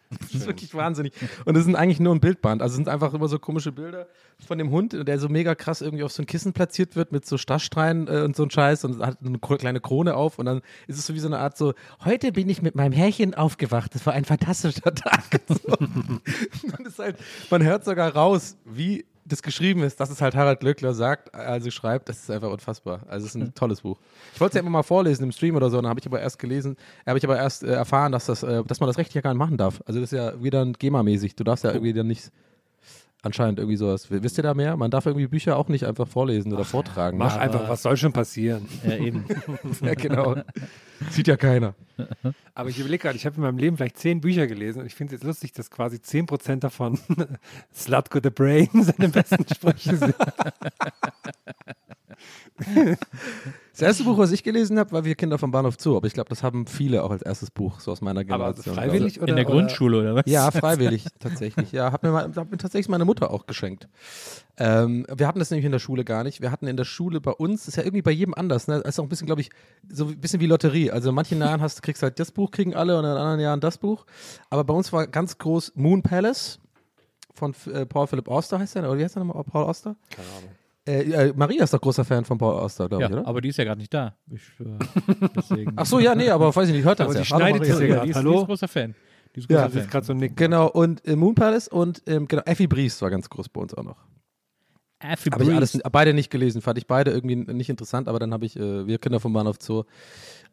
Das 0.09 0.33
ist 0.33 0.47
wirklich 0.47 0.73
wahnsinnig. 0.73 1.13
Und 1.45 1.55
es 1.55 1.65
sind 1.65 1.75
eigentlich 1.75 1.99
nur 1.99 2.15
ein 2.15 2.19
Bildband. 2.19 2.63
Also 2.63 2.73
es 2.73 2.75
sind 2.77 2.89
einfach 2.89 3.13
immer 3.13 3.27
so 3.27 3.37
komische 3.37 3.71
Bilder 3.71 4.07
von 4.47 4.57
dem 4.57 4.71
Hund, 4.71 4.93
der 5.07 5.19
so 5.19 5.29
mega 5.29 5.53
krass 5.53 5.81
irgendwie 5.81 6.03
auf 6.03 6.11
so 6.11 6.23
ein 6.23 6.25
Kissen 6.25 6.53
platziert 6.53 6.95
wird 6.95 7.11
mit 7.11 7.25
so 7.25 7.37
Stachstreien 7.37 8.07
äh, 8.07 8.21
und 8.21 8.35
so 8.35 8.43
ein 8.43 8.49
Scheiß 8.49 8.85
und 8.85 9.05
hat 9.05 9.19
eine 9.23 9.37
kleine 9.37 9.81
Krone 9.81 10.15
auf 10.15 10.39
und 10.39 10.45
dann 10.45 10.61
ist 10.87 10.97
es 10.97 11.05
so 11.05 11.13
wie 11.13 11.19
so 11.19 11.27
eine 11.27 11.37
Art 11.37 11.57
so, 11.57 11.73
heute 12.03 12.31
bin 12.31 12.49
ich 12.49 12.61
mit 12.61 12.73
meinem 12.73 12.93
Herrchen 12.93 13.35
aufgewacht. 13.35 13.93
Das 13.93 14.05
war 14.05 14.13
ein 14.13 14.25
fantastischer 14.25 14.81
Tag. 14.95 15.41
So. 15.47 15.77
man, 15.79 16.93
halt, 16.97 17.17
man 17.51 17.63
hört 17.63 17.85
sogar 17.85 18.13
raus, 18.15 18.57
wie 18.65 19.05
das 19.29 19.41
geschrieben 19.41 19.83
ist, 19.83 19.99
dass 19.99 20.09
es 20.09 20.21
halt 20.21 20.35
Harald 20.35 20.59
Glöckler 20.59 20.93
sagt, 20.93 21.33
also 21.33 21.71
schreibt, 21.71 22.09
das 22.09 22.19
ist 22.19 22.31
einfach 22.31 22.49
unfassbar. 22.49 23.01
Also 23.07 23.25
es 23.25 23.35
ist 23.35 23.41
ein 23.41 23.53
tolles 23.53 23.81
Buch. 23.81 23.97
Ich 24.33 24.41
wollte 24.41 24.51
es 24.51 24.55
ja 24.55 24.61
immer 24.61 24.69
mal 24.69 24.83
vorlesen 24.83 25.23
im 25.23 25.31
Stream 25.31 25.55
oder 25.55 25.69
so, 25.69 25.77
dann 25.77 25.89
habe 25.89 25.99
ich 25.99 26.05
aber 26.05 26.19
erst 26.19 26.39
gelesen, 26.39 26.75
habe 27.05 27.17
ich 27.17 27.23
aber 27.23 27.37
erst 27.37 27.63
äh, 27.63 27.71
erfahren, 27.71 28.11
dass 28.11 28.25
das, 28.25 28.43
äh, 28.43 28.63
dass 28.65 28.79
man 28.79 28.87
das 28.87 28.97
rechtlich 28.97 29.15
ja 29.15 29.21
gar 29.21 29.31
nicht 29.31 29.39
machen 29.39 29.57
darf. 29.57 29.81
Also 29.85 29.99
das 29.99 30.11
ist 30.11 30.17
ja 30.17 30.41
wieder 30.43 30.61
ein 30.61 30.73
GEMA-mäßig. 30.73 31.35
Du 31.35 31.43
darfst 31.43 31.63
ja 31.63 31.71
irgendwie 31.71 31.93
dann 31.93 32.07
nicht 32.07 32.31
anscheinend 33.21 33.59
irgendwie 33.59 33.77
sowas. 33.77 34.09
Wisst 34.09 34.37
ihr 34.37 34.43
da 34.43 34.53
mehr? 34.53 34.77
Man 34.77 34.91
darf 34.91 35.05
irgendwie 35.05 35.27
Bücher 35.27 35.57
auch 35.57 35.67
nicht 35.67 35.85
einfach 35.85 36.07
vorlesen 36.07 36.53
oder 36.53 36.63
vortragen. 36.63 37.17
Mach 37.17 37.37
einfach, 37.37 37.67
was 37.67 37.81
soll 37.81 37.97
schon 37.97 38.13
passieren? 38.13 38.67
Ja, 38.85 38.95
eben. 38.95 39.25
ja, 39.81 39.93
genau. 39.93 40.35
Sieht 41.09 41.27
ja 41.27 41.37
keiner. 41.37 41.75
Aber 42.53 42.69
ich 42.69 42.79
überlege 42.79 43.01
gerade, 43.03 43.15
ich 43.15 43.25
habe 43.25 43.35
in 43.37 43.41
meinem 43.41 43.57
Leben 43.57 43.77
vielleicht 43.77 43.97
zehn 43.97 44.21
Bücher 44.21 44.47
gelesen 44.47 44.81
und 44.81 44.85
ich 44.85 44.95
finde 44.95 45.15
es 45.15 45.21
jetzt 45.21 45.27
lustig, 45.27 45.53
dass 45.53 45.71
quasi 45.71 45.97
10% 45.97 46.59
davon 46.59 46.99
Slutko 47.73 48.19
the 48.21 48.29
Brain 48.29 48.69
seine 48.73 49.09
besten 49.09 49.45
Sprüche 49.53 49.95
sind. 49.95 50.15
Das 53.79 53.87
erste 53.87 54.03
Buch, 54.03 54.17
was 54.17 54.31
ich 54.33 54.43
gelesen 54.43 54.77
habe, 54.77 54.91
war 54.91 55.05
Wir 55.05 55.15
Kinder 55.15 55.37
vom 55.37 55.51
Bahnhof 55.51 55.75
Zoo. 55.79 55.95
Aber 55.95 56.05
ich 56.05 56.13
glaube, 56.13 56.27
das 56.29 56.43
haben 56.43 56.67
viele 56.67 57.01
auch 57.03 57.11
als 57.11 57.21
erstes 57.21 57.49
Buch, 57.49 57.79
so 57.79 57.91
aus 57.91 58.01
meiner 58.01 58.19
Aber 58.21 58.27
Generation. 58.27 58.75
freiwillig 58.75 59.21
oder? 59.21 59.29
In 59.29 59.35
der 59.37 59.45
oder- 59.45 59.53
Grundschule 59.55 59.99
oder 60.01 60.15
was? 60.15 60.23
Ja, 60.25 60.51
freiwillig 60.51 61.05
tatsächlich. 61.19 61.71
Ja, 61.71 61.91
hat 61.93 62.03
mir, 62.03 62.11
mal, 62.11 62.23
hat 62.35 62.51
mir 62.51 62.57
tatsächlich 62.57 62.89
meine 62.89 63.05
Mutter 63.05 63.31
auch 63.31 63.45
geschenkt. 63.45 63.87
Ähm, 64.57 65.05
wir 65.15 65.27
hatten 65.27 65.39
das 65.39 65.49
nämlich 65.51 65.65
in 65.65 65.71
der 65.71 65.79
Schule 65.79 66.03
gar 66.03 66.23
nicht. 66.25 66.41
Wir 66.41 66.51
hatten 66.51 66.67
in 66.67 66.75
der 66.75 66.83
Schule 66.83 67.21
bei 67.21 67.31
uns, 67.31 67.67
ist 67.69 67.77
ja 67.77 67.83
irgendwie 67.83 68.01
bei 68.01 68.11
jedem 68.11 68.33
anders. 68.33 68.67
Ne? 68.67 68.81
Das 68.83 68.95
ist 68.95 68.99
auch 68.99 69.03
ein 69.03 69.09
bisschen, 69.09 69.27
glaube 69.27 69.39
ich, 69.41 69.49
so 69.89 70.07
ein 70.07 70.19
bisschen 70.19 70.41
wie 70.41 70.47
Lotterie. 70.47 70.91
Also 70.91 71.09
in 71.09 71.15
manchen 71.15 71.39
Jahren 71.39 71.61
hast, 71.61 71.81
kriegst 71.81 72.01
du 72.01 72.05
halt 72.07 72.19
das 72.19 72.31
Buch, 72.31 72.51
kriegen 72.51 72.75
alle 72.75 72.97
und 72.97 73.05
in 73.05 73.11
anderen 73.11 73.39
Jahren 73.39 73.61
das 73.61 73.77
Buch. 73.77 74.05
Aber 74.49 74.65
bei 74.65 74.73
uns 74.73 74.91
war 74.91 75.07
ganz 75.07 75.37
groß 75.37 75.71
Moon 75.75 76.01
Palace 76.01 76.59
von 77.33 77.55
äh, 77.71 77.85
Paul 77.85 78.07
Philip 78.07 78.27
Auster 78.27 78.59
heißt 78.59 78.75
der, 78.75 78.83
oder 78.89 78.97
wie 78.97 79.03
heißt 79.05 79.15
der 79.15 79.23
nochmal? 79.23 79.41
Paul 79.45 79.63
Auster? 79.63 79.95
Keine 80.09 80.27
Ahnung. 80.37 80.49
Äh, 80.87 81.01
äh, 81.29 81.33
Maria 81.35 81.63
ist 81.63 81.73
doch 81.73 81.81
großer 81.81 82.03
Fan 82.05 82.25
von 82.25 82.37
Paul 82.37 82.55
Auster, 82.55 82.87
glaube 82.87 83.03
Ja, 83.03 83.09
ich, 83.09 83.15
oder? 83.15 83.27
aber 83.27 83.41
die 83.41 83.49
ist 83.49 83.57
ja 83.57 83.63
gerade 83.63 83.79
nicht 83.79 83.93
da. 83.93 84.15
Ich, 84.31 84.41
äh. 84.59 85.65
Ach 85.75 85.85
so, 85.85 85.99
ja, 85.99 86.15
nee, 86.15 86.29
aber 86.29 86.55
weiß 86.55 86.69
ich 86.69 86.75
nicht, 86.75 86.85
hört 86.85 86.99
das 86.99 87.07
Aber 87.07 87.15
ja. 87.15 87.21
die 87.21 87.27
Hallo, 87.29 87.39
schneidet 87.39 87.59
Maria. 87.59 87.73
das 87.73 87.81
ja 87.81 87.87
ja, 87.87 87.93
gerade. 87.95 88.05
die 88.05 88.11
ist, 88.11 88.15
Hallo? 88.17 88.31
Die 88.31 88.37
ist 88.39 88.45
großer 88.47 88.67
Fan. 88.67 88.95
Die 89.35 89.39
ist 89.41 89.49
Ja, 89.51 89.67
gerade 89.67 90.05
so 90.05 90.13
ein 90.13 90.17
Nick. 90.17 90.35
Genau, 90.37 90.67
und 90.67 91.05
äh, 91.05 91.15
Moon 91.15 91.35
Palace 91.35 91.67
und 91.67 92.01
ähm, 92.07 92.27
genau, 92.27 92.41
Effie 92.45 92.67
Briest 92.67 93.01
war 93.01 93.09
ganz 93.09 93.29
groß 93.29 93.49
bei 93.49 93.61
uns 93.61 93.73
auch 93.73 93.83
noch. 93.83 93.97
Effie 95.01 95.29
Habe 95.31 95.43
ich 95.43 95.51
alles, 95.53 95.71
Breeze. 95.73 95.89
beide 95.91 96.13
nicht 96.13 96.29
gelesen, 96.29 96.61
fand 96.61 96.77
ich 96.77 96.85
beide 96.87 97.11
irgendwie 97.11 97.35
nicht 97.37 97.69
interessant, 97.69 98.07
aber 98.09 98.19
dann 98.19 98.33
habe 98.33 98.45
ich 98.45 98.57
äh, 98.57 98.85
Wir 98.85 98.97
Kinder 98.97 99.19
vom 99.19 99.31
Bahnhof 99.31 99.57
Zoo. 99.61 99.83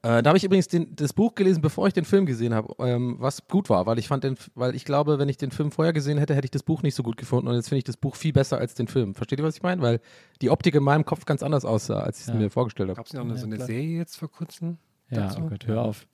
Äh, 0.06 0.22
da 0.22 0.28
habe 0.30 0.36
ich 0.38 0.44
übrigens 0.44 0.68
den, 0.68 0.94
das 0.94 1.12
Buch 1.12 1.34
gelesen, 1.34 1.60
bevor 1.62 1.88
ich 1.88 1.92
den 1.92 2.04
Film 2.04 2.26
gesehen 2.26 2.54
habe, 2.54 2.72
ähm, 2.78 3.16
was 3.18 3.48
gut 3.48 3.68
war, 3.70 3.86
weil 3.86 3.98
ich 3.98 4.06
fand 4.06 4.22
den, 4.22 4.36
weil 4.54 4.76
ich 4.76 4.84
glaube, 4.84 5.18
wenn 5.18 5.28
ich 5.28 5.36
den 5.36 5.50
Film 5.50 5.72
vorher 5.72 5.92
gesehen 5.92 6.16
hätte, 6.18 6.34
hätte 6.36 6.44
ich 6.44 6.52
das 6.52 6.62
Buch 6.62 6.82
nicht 6.82 6.94
so 6.94 7.02
gut 7.02 7.16
gefunden 7.16 7.48
und 7.48 7.54
jetzt 7.56 7.68
finde 7.68 7.78
ich 7.78 7.84
das 7.84 7.96
Buch 7.96 8.14
viel 8.14 8.32
besser 8.32 8.58
als 8.58 8.74
den 8.74 8.86
Film. 8.86 9.16
Versteht 9.16 9.40
ihr, 9.40 9.44
was 9.44 9.56
ich 9.56 9.62
meine? 9.64 9.82
Weil 9.82 10.00
die 10.42 10.50
Optik 10.50 10.76
in 10.76 10.84
meinem 10.84 11.04
Kopf 11.04 11.24
ganz 11.24 11.42
anders 11.42 11.64
aussah, 11.64 12.00
als 12.00 12.18
ich 12.20 12.26
es 12.28 12.28
Ja. 12.28 12.34
mir 12.34 12.50
vorgestellt 12.50 12.88
habe. 12.90 12.96
Gab 12.96 13.06
es 13.06 13.14
noch 13.14 13.36
so 13.36 13.46
eine 13.46 13.56
klar. 13.56 13.66
Serie 13.66 13.98
jetzt 13.98 14.16
vor 14.16 14.30
kurzem? 14.30 14.78
Ja, 15.10 15.22
dazu? 15.22 15.40
oh 15.44 15.48
Gott, 15.48 15.66
hör 15.66 15.82
auf. 15.82 16.06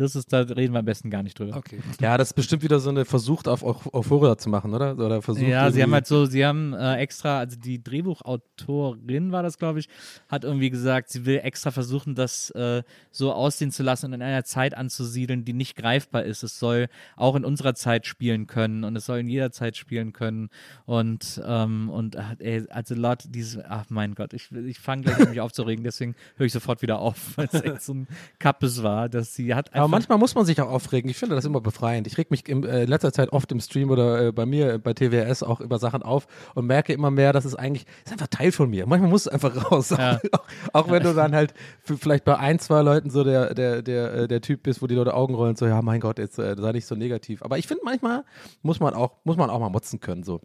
Das 0.00 0.16
ist, 0.16 0.32
da 0.32 0.40
reden 0.40 0.72
wir 0.72 0.78
am 0.78 0.86
besten 0.86 1.10
gar 1.10 1.22
nicht 1.22 1.38
drüber. 1.38 1.54
Okay. 1.58 1.78
Ja, 2.00 2.16
das 2.16 2.28
ist 2.28 2.34
bestimmt 2.34 2.62
wieder 2.62 2.80
so 2.80 2.88
eine 2.88 3.04
versucht 3.04 3.46
auf 3.46 3.62
Euphoria 3.62 4.38
zu 4.38 4.48
machen, 4.48 4.72
oder? 4.72 4.96
Oder 4.96 5.20
versucht 5.20 5.46
Ja, 5.46 5.70
sie 5.70 5.82
haben 5.82 5.92
halt 5.92 6.06
so, 6.06 6.24
sie 6.24 6.46
haben 6.46 6.72
äh, 6.72 6.96
extra, 6.96 7.38
also 7.38 7.58
die 7.58 7.82
Drehbuchautorin 7.84 9.30
war 9.30 9.42
das, 9.42 9.58
glaube 9.58 9.78
ich, 9.78 9.90
hat 10.28 10.44
irgendwie 10.44 10.70
gesagt, 10.70 11.10
sie 11.10 11.26
will 11.26 11.40
extra 11.42 11.70
versuchen, 11.70 12.14
das 12.14 12.48
äh, 12.52 12.82
so 13.10 13.34
aussehen 13.34 13.72
zu 13.72 13.82
lassen 13.82 14.06
und 14.06 14.14
in 14.14 14.22
einer 14.22 14.42
Zeit 14.44 14.74
anzusiedeln, 14.74 15.44
die 15.44 15.52
nicht 15.52 15.76
greifbar 15.76 16.24
ist. 16.24 16.42
Es 16.44 16.58
soll 16.58 16.88
auch 17.16 17.36
in 17.36 17.44
unserer 17.44 17.74
Zeit 17.74 18.06
spielen 18.06 18.46
können 18.46 18.84
und 18.84 18.96
es 18.96 19.04
soll 19.04 19.18
in 19.18 19.28
jeder 19.28 19.52
Zeit 19.52 19.76
spielen 19.76 20.14
können. 20.14 20.48
Und, 20.86 21.42
ähm, 21.44 21.90
und 21.90 22.14
äh, 22.14 22.22
ey, 22.38 22.66
also 22.70 22.94
laut 22.94 23.24
dieses, 23.28 23.62
ach 23.68 23.84
mein 23.90 24.14
Gott, 24.14 24.32
ich, 24.32 24.50
ich 24.50 24.78
fange 24.78 25.02
gleich 25.02 25.20
an 25.20 25.28
mich 25.28 25.42
aufzuregen, 25.42 25.84
deswegen 25.84 26.14
höre 26.36 26.46
ich 26.46 26.52
sofort 26.54 26.80
wieder 26.80 27.00
auf, 27.00 27.16
weil 27.36 27.50
es 27.52 27.60
echt 27.60 27.82
so 27.82 27.92
ein 27.92 28.08
Kappes 28.38 28.82
war, 28.82 29.10
dass 29.10 29.34
sie 29.34 29.54
hat 29.54 29.74
einfach 29.74 29.89
manchmal 29.90 30.18
muss 30.18 30.34
man 30.34 30.44
sich 30.44 30.60
auch 30.60 30.68
aufregen. 30.68 31.10
Ich 31.10 31.16
finde 31.16 31.34
das 31.34 31.44
immer 31.44 31.60
befreiend. 31.60 32.06
Ich 32.06 32.16
reg 32.18 32.30
mich 32.30 32.48
in 32.48 32.64
äh, 32.64 32.84
letzter 32.84 33.12
Zeit 33.12 33.32
oft 33.32 33.50
im 33.52 33.60
Stream 33.60 33.90
oder 33.90 34.28
äh, 34.28 34.32
bei 34.32 34.46
mir 34.46 34.74
äh, 34.74 34.78
bei 34.78 34.94
TWS 34.94 35.42
auch 35.42 35.60
über 35.60 35.78
Sachen 35.78 36.02
auf 36.02 36.26
und 36.54 36.66
merke 36.66 36.92
immer 36.92 37.10
mehr, 37.10 37.32
dass 37.32 37.44
es 37.44 37.54
eigentlich 37.54 37.86
ist 38.04 38.12
einfach 38.12 38.28
Teil 38.28 38.52
von 38.52 38.70
mir. 38.70 38.86
Manchmal 38.86 39.10
muss 39.10 39.26
es 39.26 39.28
einfach 39.28 39.70
raus. 39.70 39.90
Ja. 39.90 40.20
auch, 40.32 40.44
auch 40.72 40.90
wenn 40.90 41.02
du 41.02 41.14
dann 41.14 41.34
halt 41.34 41.54
für, 41.82 41.96
vielleicht 41.96 42.24
bei 42.24 42.38
ein, 42.38 42.58
zwei 42.58 42.82
Leuten 42.82 43.10
so 43.10 43.24
der, 43.24 43.54
der, 43.54 43.82
der, 43.82 44.14
äh, 44.14 44.28
der 44.28 44.40
Typ 44.40 44.62
bist, 44.62 44.82
wo 44.82 44.86
die 44.86 44.94
Leute 44.94 45.14
Augen 45.14 45.34
rollen, 45.34 45.56
so, 45.56 45.66
ja, 45.66 45.82
mein 45.82 46.00
Gott, 46.00 46.18
jetzt 46.18 46.38
äh, 46.38 46.56
sei 46.56 46.72
nicht 46.72 46.86
so 46.86 46.94
negativ. 46.94 47.42
Aber 47.42 47.58
ich 47.58 47.66
finde, 47.66 47.82
manchmal 47.84 48.24
muss 48.62 48.80
man 48.80 48.94
auch, 48.94 49.16
muss 49.24 49.36
man 49.36 49.50
auch 49.50 49.60
mal 49.60 49.70
motzen 49.70 50.00
können. 50.00 50.22
So. 50.22 50.40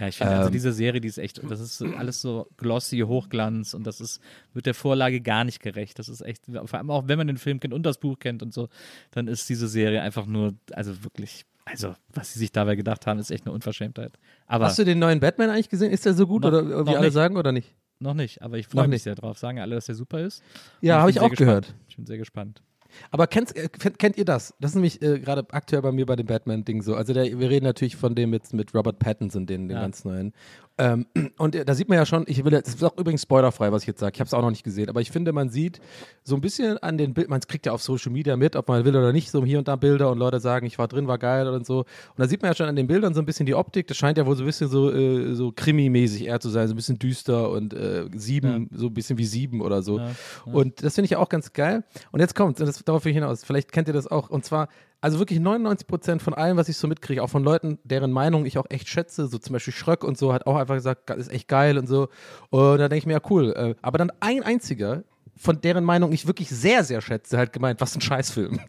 Ja, 0.00 0.08
ich 0.08 0.16
finde, 0.16 0.34
also 0.34 0.46
Ähm. 0.48 0.52
diese 0.52 0.72
Serie, 0.72 1.00
die 1.00 1.08
ist 1.08 1.18
echt, 1.18 1.40
das 1.48 1.60
ist 1.60 1.80
alles 1.82 2.20
so 2.20 2.48
glossy, 2.56 3.00
Hochglanz 3.00 3.74
und 3.74 3.86
das 3.86 4.00
ist, 4.00 4.20
wird 4.52 4.66
der 4.66 4.74
Vorlage 4.74 5.20
gar 5.20 5.44
nicht 5.44 5.60
gerecht. 5.60 5.98
Das 5.98 6.08
ist 6.08 6.20
echt, 6.20 6.44
vor 6.46 6.74
allem 6.74 6.90
auch 6.90 7.06
wenn 7.08 7.18
man 7.18 7.26
den 7.28 7.36
Film 7.38 7.60
kennt 7.60 7.72
und 7.74 7.84
das 7.84 7.98
Buch 7.98 8.18
kennt 8.18 8.42
und 8.42 8.52
so, 8.52 8.68
dann 9.12 9.28
ist 9.28 9.48
diese 9.48 9.68
Serie 9.68 10.02
einfach 10.02 10.26
nur, 10.26 10.54
also 10.72 11.04
wirklich, 11.04 11.44
also 11.64 11.94
was 12.12 12.32
sie 12.32 12.38
sich 12.40 12.52
dabei 12.52 12.74
gedacht 12.76 13.06
haben, 13.06 13.18
ist 13.20 13.30
echt 13.30 13.46
eine 13.46 13.52
Unverschämtheit. 13.54 14.12
Aber 14.46 14.66
Hast 14.66 14.78
du 14.78 14.84
den 14.84 14.98
neuen 14.98 15.20
Batman 15.20 15.50
eigentlich 15.50 15.68
gesehen? 15.70 15.90
Ist 15.92 16.04
der 16.06 16.14
so 16.14 16.26
gut 16.26 16.42
Noch- 16.42 16.48
oder 16.48 16.86
wie 16.86 16.90
alle 16.96 17.06
nicht. 17.06 17.14
sagen 17.14 17.36
oder 17.36 17.52
nicht? 17.52 17.74
noch 18.00 18.14
nicht, 18.14 18.42
aber 18.42 18.58
ich 18.58 18.66
freue 18.66 18.88
mich 18.88 19.02
sehr 19.04 19.14
drauf. 19.14 19.38
Sagen 19.38 19.60
alle, 19.60 19.76
dass 19.76 19.86
der 19.86 19.94
super 19.94 20.20
ist. 20.20 20.42
Ja, 20.82 20.98
habe 20.98 21.10
ich 21.10 21.14
sehr 21.14 21.22
auch 21.22 21.30
gehört. 21.30 21.66
gespannt. 21.66 21.84
Ich 21.88 21.96
bin 21.96 22.04
sehr 22.06 22.18
gespannt. 22.18 22.62
Aber 23.10 23.26
kennt, 23.26 23.54
äh, 23.56 23.68
kennt, 23.68 23.98
kennt 23.98 24.16
ihr 24.16 24.24
das? 24.24 24.54
Das 24.60 24.72
ist 24.72 24.74
nämlich 24.74 25.02
äh, 25.02 25.18
gerade 25.18 25.46
aktuell 25.50 25.82
bei 25.82 25.92
mir 25.92 26.06
bei 26.06 26.16
dem 26.16 26.26
Batman-Ding 26.26 26.82
so. 26.82 26.94
Also 26.94 27.12
der, 27.12 27.24
wir 27.38 27.50
reden 27.50 27.64
natürlich 27.64 27.96
von 27.96 28.14
dem 28.14 28.32
jetzt 28.32 28.54
mit 28.54 28.74
Robert 28.74 28.98
Pattinson, 28.98 29.46
den, 29.46 29.68
den 29.68 29.76
Ja. 29.76 29.82
ganz 29.82 30.04
neuen. 30.04 30.32
Ähm, 30.76 31.06
und 31.38 31.54
äh, 31.54 31.64
da 31.64 31.74
sieht 31.74 31.88
man 31.88 31.98
ja 31.98 32.04
schon, 32.06 32.24
ich 32.26 32.44
will, 32.44 32.52
jetzt- 32.52 32.66
das 32.68 32.74
ist 32.76 32.82
auch 32.84 32.96
übrigens 32.98 33.22
spoilerfrei, 33.22 33.70
was 33.70 33.82
ich 33.82 33.86
jetzt 33.88 34.00
sage. 34.00 34.12
Ich 34.14 34.20
habe 34.20 34.26
es 34.26 34.34
auch 34.34 34.42
noch 34.42 34.50
nicht 34.50 34.64
gesehen, 34.64 34.88
aber 34.88 35.00
ich 35.00 35.10
finde, 35.12 35.32
man 35.32 35.48
sieht 35.48 35.80
so 36.24 36.34
ein 36.34 36.40
bisschen 36.40 36.78
an 36.78 36.98
den 36.98 37.14
Bildern, 37.14 37.30
man 37.30 37.40
kriegt 37.40 37.66
ja 37.66 37.72
auf 37.72 37.82
Social 37.82 38.10
Media 38.10 38.36
mit, 38.36 38.56
ob 38.56 38.66
man 38.68 38.84
will 38.84 38.96
oder 38.96 39.12
nicht, 39.12 39.30
so 39.30 39.44
hier 39.44 39.58
und 39.58 39.68
da 39.68 39.76
Bilder 39.76 40.10
und 40.10 40.18
Leute 40.18 40.40
sagen, 40.40 40.66
ich 40.66 40.78
war 40.78 40.88
drin, 40.88 41.06
war 41.06 41.18
geil 41.18 41.46
und 41.48 41.64
so. 41.64 41.78
Und 41.80 41.86
da 42.16 42.26
sieht 42.26 42.42
man 42.42 42.50
ja 42.50 42.56
schon 42.56 42.66
an 42.66 42.74
den 42.76 42.86
Bildern 42.88 43.14
so 43.14 43.20
ein 43.20 43.26
bisschen 43.26 43.46
die 43.46 43.54
Optik. 43.54 43.86
Das 43.86 43.96
scheint 43.96 44.18
ja 44.18 44.26
wohl 44.26 44.34
so 44.36 44.42
ein 44.42 44.46
bisschen 44.46 44.68
so, 44.68 44.90
äh, 44.90 45.34
so 45.34 45.52
Krimi-mäßig 45.52 46.26
eher 46.26 46.40
zu 46.40 46.48
sein, 46.48 46.66
so 46.66 46.74
ein 46.74 46.76
bisschen 46.76 46.98
düster 46.98 47.50
und 47.50 47.72
äh, 47.74 48.06
sieben, 48.16 48.68
so 48.74 48.86
ein 48.86 48.94
bisschen 48.94 49.16
wie 49.18 49.26
sieben 49.26 49.60
oder 49.60 49.82
so. 49.82 49.98
Ja, 49.98 50.10
Und 50.52 50.82
das 50.82 50.94
finde 50.96 51.04
ich 51.06 51.10
ja 51.12 51.18
auch 51.18 51.28
ganz 51.28 51.52
geil. 51.52 51.84
Und 52.10 52.20
jetzt 52.20 52.34
kommt, 52.34 52.58
und 52.60 52.66
das, 52.66 52.82
darauf 52.84 53.04
will 53.04 53.10
ich 53.10 53.16
hinaus, 53.16 53.44
vielleicht 53.44 53.70
kennt 53.70 53.86
ihr 53.88 53.94
das 53.94 54.06
auch, 54.08 54.28
und 54.30 54.44
zwar, 54.44 54.68
also 55.04 55.18
wirklich 55.18 55.38
99 55.38 55.86
Prozent 55.86 56.22
von 56.22 56.32
allem, 56.32 56.56
was 56.56 56.70
ich 56.70 56.78
so 56.78 56.88
mitkriege, 56.88 57.22
auch 57.22 57.28
von 57.28 57.44
Leuten, 57.44 57.78
deren 57.84 58.10
Meinung 58.10 58.46
ich 58.46 58.56
auch 58.56 58.64
echt 58.70 58.88
schätze, 58.88 59.26
so 59.26 59.36
zum 59.36 59.52
Beispiel 59.52 59.74
Schröck 59.74 60.02
und 60.02 60.16
so, 60.16 60.32
hat 60.32 60.46
auch 60.46 60.56
einfach 60.56 60.76
gesagt, 60.76 61.10
ist 61.10 61.30
echt 61.30 61.46
geil 61.46 61.76
und 61.76 61.86
so. 61.86 62.08
Und 62.48 62.78
da 62.78 62.88
denke 62.88 62.96
ich 62.96 63.06
mir, 63.06 63.12
ja, 63.12 63.20
cool. 63.28 63.52
Äh, 63.52 63.74
Aber 63.82 63.98
dann 63.98 64.10
ein 64.20 64.42
einziger, 64.42 65.04
von 65.36 65.60
deren 65.60 65.84
Meinung 65.84 66.10
ich 66.12 66.26
wirklich 66.26 66.48
sehr, 66.48 66.84
sehr 66.84 67.02
schätze, 67.02 67.36
hat 67.36 67.52
gemeint, 67.52 67.82
was 67.82 67.94
ein 67.94 68.00
Scheißfilm. 68.00 68.60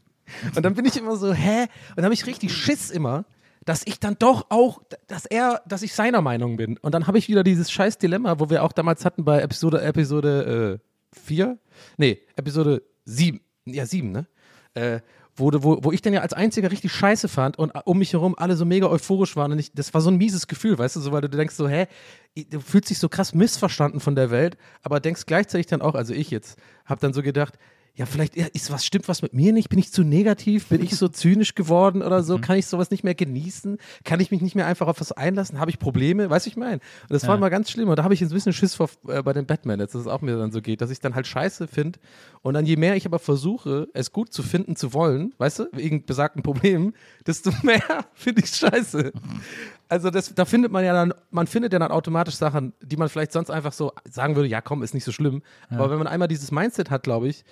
Und 0.54 0.66
dann 0.66 0.74
bin 0.74 0.84
ich 0.84 0.98
immer 0.98 1.16
so, 1.16 1.32
hä? 1.32 1.62
Und 1.62 1.96
dann 1.96 2.04
habe 2.04 2.14
ich 2.14 2.26
richtig 2.26 2.52
Schiss 2.52 2.92
immer, 2.92 3.24
dass 3.64 3.84
ich 3.86 4.02
dann 4.02 4.18
doch 4.20 4.48
auch, 4.50 4.82
dass 5.08 5.26
er, 5.26 5.62
dass 5.66 5.84
ich 5.84 5.94
seiner 5.94 6.22
Meinung 6.22 6.58
bin. 6.58 6.78
Und 6.80 6.94
dann 6.94 7.08
habe 7.08 7.18
ich 7.18 7.30
wieder 7.30 7.46
dieses 7.46 7.72
scheiß 7.72 7.98
Dilemma, 7.98 8.42
wo 8.42 8.50
wir 8.50 8.64
auch 8.64 8.74
damals 8.74 9.06
hatten 9.06 9.24
bei 9.24 9.40
Episode, 9.40 9.82
Episode 9.82 10.82
äh, 10.82 11.18
4? 11.18 11.58
Nee, 11.96 12.20
Episode 12.36 12.82
7. 13.06 13.40
Ja, 13.68 13.86
7, 13.86 14.12
ne? 14.12 14.28
Äh, 14.74 15.00
wo, 15.36 15.52
wo, 15.54 15.84
wo 15.84 15.92
ich 15.92 16.02
dann 16.02 16.14
ja 16.14 16.22
als 16.22 16.34
einziger 16.34 16.72
richtig 16.72 16.92
scheiße 16.94 17.28
fand 17.28 17.60
und 17.60 17.72
um 17.86 18.00
mich 18.00 18.14
herum 18.14 18.36
alle 18.38 18.56
so 18.56 18.66
mega 18.66 18.88
euphorisch 18.88 19.36
waren 19.36 19.52
und 19.52 19.60
ich, 19.60 19.74
das 19.74 19.94
war 19.94 20.02
so 20.02 20.10
ein 20.10 20.18
mieses 20.18 20.48
Gefühl, 20.48 20.78
weißt 20.78 20.96
du, 20.96 21.02
so, 21.02 21.12
weil 21.12 21.22
du 21.22 21.30
denkst 21.30 21.56
so, 21.56 21.68
hä, 21.68 21.88
du 22.50 22.60
fühlst 22.60 22.90
dich 22.90 23.00
so 23.00 23.10
krass 23.10 23.34
missverstanden 23.34 24.00
von 24.00 24.16
der 24.16 24.32
Welt, 24.32 24.58
aber 24.82 25.00
denkst 25.00 25.26
gleichzeitig 25.26 25.68
dann 25.68 25.82
auch, 25.82 25.96
also 25.96 26.14
ich 26.14 26.32
jetzt, 26.32 26.58
hab 26.86 27.00
dann 27.00 27.14
so 27.14 27.22
gedacht, 27.22 27.58
ja, 27.98 28.06
vielleicht 28.06 28.36
ist 28.36 28.72
was, 28.72 28.86
stimmt 28.86 29.08
was 29.08 29.22
mit 29.22 29.34
mir 29.34 29.54
nicht? 29.54 29.70
Bin 29.70 29.80
ich 29.80 29.90
zu 29.92 30.04
negativ? 30.04 30.68
Bin 30.68 30.84
ich 30.84 30.98
so 30.98 31.08
zynisch 31.08 31.56
geworden 31.56 32.02
oder 32.02 32.24
so? 32.24 32.38
Kann 32.40 32.58
ich 32.58 32.68
sowas 32.68 32.92
nicht 32.92 33.06
mehr 33.06 33.16
genießen? 33.16 33.78
Kann 34.04 34.20
ich 34.20 34.32
mich 34.32 34.42
nicht 34.42 34.54
mehr 34.54 34.66
einfach 34.68 34.88
auf 34.88 35.00
was 35.00 35.14
einlassen? 35.14 35.60
Habe 35.62 35.72
ich 35.72 35.80
Probleme? 35.80 36.30
Weiß 36.30 36.46
ich 36.46 36.58
mein. 36.58 36.74
Und 36.80 36.82
das 37.12 37.24
war 37.24 37.30
Ja. 37.32 37.38
immer 37.38 37.50
ganz 37.50 37.72
schlimm. 37.72 37.88
Und 37.88 37.98
da 37.98 38.04
habe 38.04 38.14
ich 38.14 38.22
ein 38.22 38.28
bisschen 38.30 38.52
Schiss 38.52 38.76
vor, 38.76 38.90
äh, 39.08 39.22
bei 39.24 39.32
den 39.32 39.46
Batman 39.46 39.80
jetzt, 39.80 39.96
dass 39.96 40.02
es 40.02 40.08
auch 40.08 40.20
mir 40.20 40.38
dann 40.38 40.52
so 40.52 40.62
geht, 40.62 40.82
dass 40.82 40.90
ich 40.92 41.00
dann 41.00 41.16
halt 41.16 41.26
scheiße 41.26 41.68
finde. 41.70 41.98
Und 42.42 42.54
dann 42.54 42.66
je 42.66 42.76
mehr 42.76 42.98
ich 42.98 43.06
aber 43.06 43.18
versuche, 43.18 43.88
es 43.94 44.12
gut 44.12 44.34
zu 44.34 44.44
finden 44.44 44.76
zu 44.76 44.94
wollen, 44.94 45.34
weißt 45.38 45.60
du, 45.60 45.68
wegen 45.72 46.06
besagten 46.06 46.44
Problemen, 46.44 46.94
desto 47.26 47.52
mehr 47.64 47.82
finde 48.14 48.42
ich 48.44 48.50
scheiße. 48.50 49.14
Also 49.88 50.10
das, 50.10 50.34
da 50.34 50.46
findet 50.46 50.72
man 50.72 50.84
ja 50.84 50.94
dann, 50.94 51.14
man 51.32 51.48
findet 51.48 51.72
ja 51.72 51.80
dann 51.80 51.92
automatisch 51.92 52.36
Sachen, 52.36 52.74
die 52.82 52.98
man 52.98 53.08
vielleicht 53.08 53.32
sonst 53.32 53.50
einfach 53.52 53.72
so 53.72 53.94
sagen 54.10 54.36
würde, 54.36 54.50
ja 54.50 54.60
komm, 54.60 54.84
ist 54.84 54.94
nicht 54.94 55.04
so 55.06 55.12
schlimm. 55.12 55.44
Aber 55.70 55.90
wenn 55.92 55.98
man 55.98 56.08
einmal 56.08 56.28
dieses 56.28 56.52
Mindset 56.52 56.90
hat, 56.90 57.04
glaube 57.04 57.28
ich, 57.28 57.46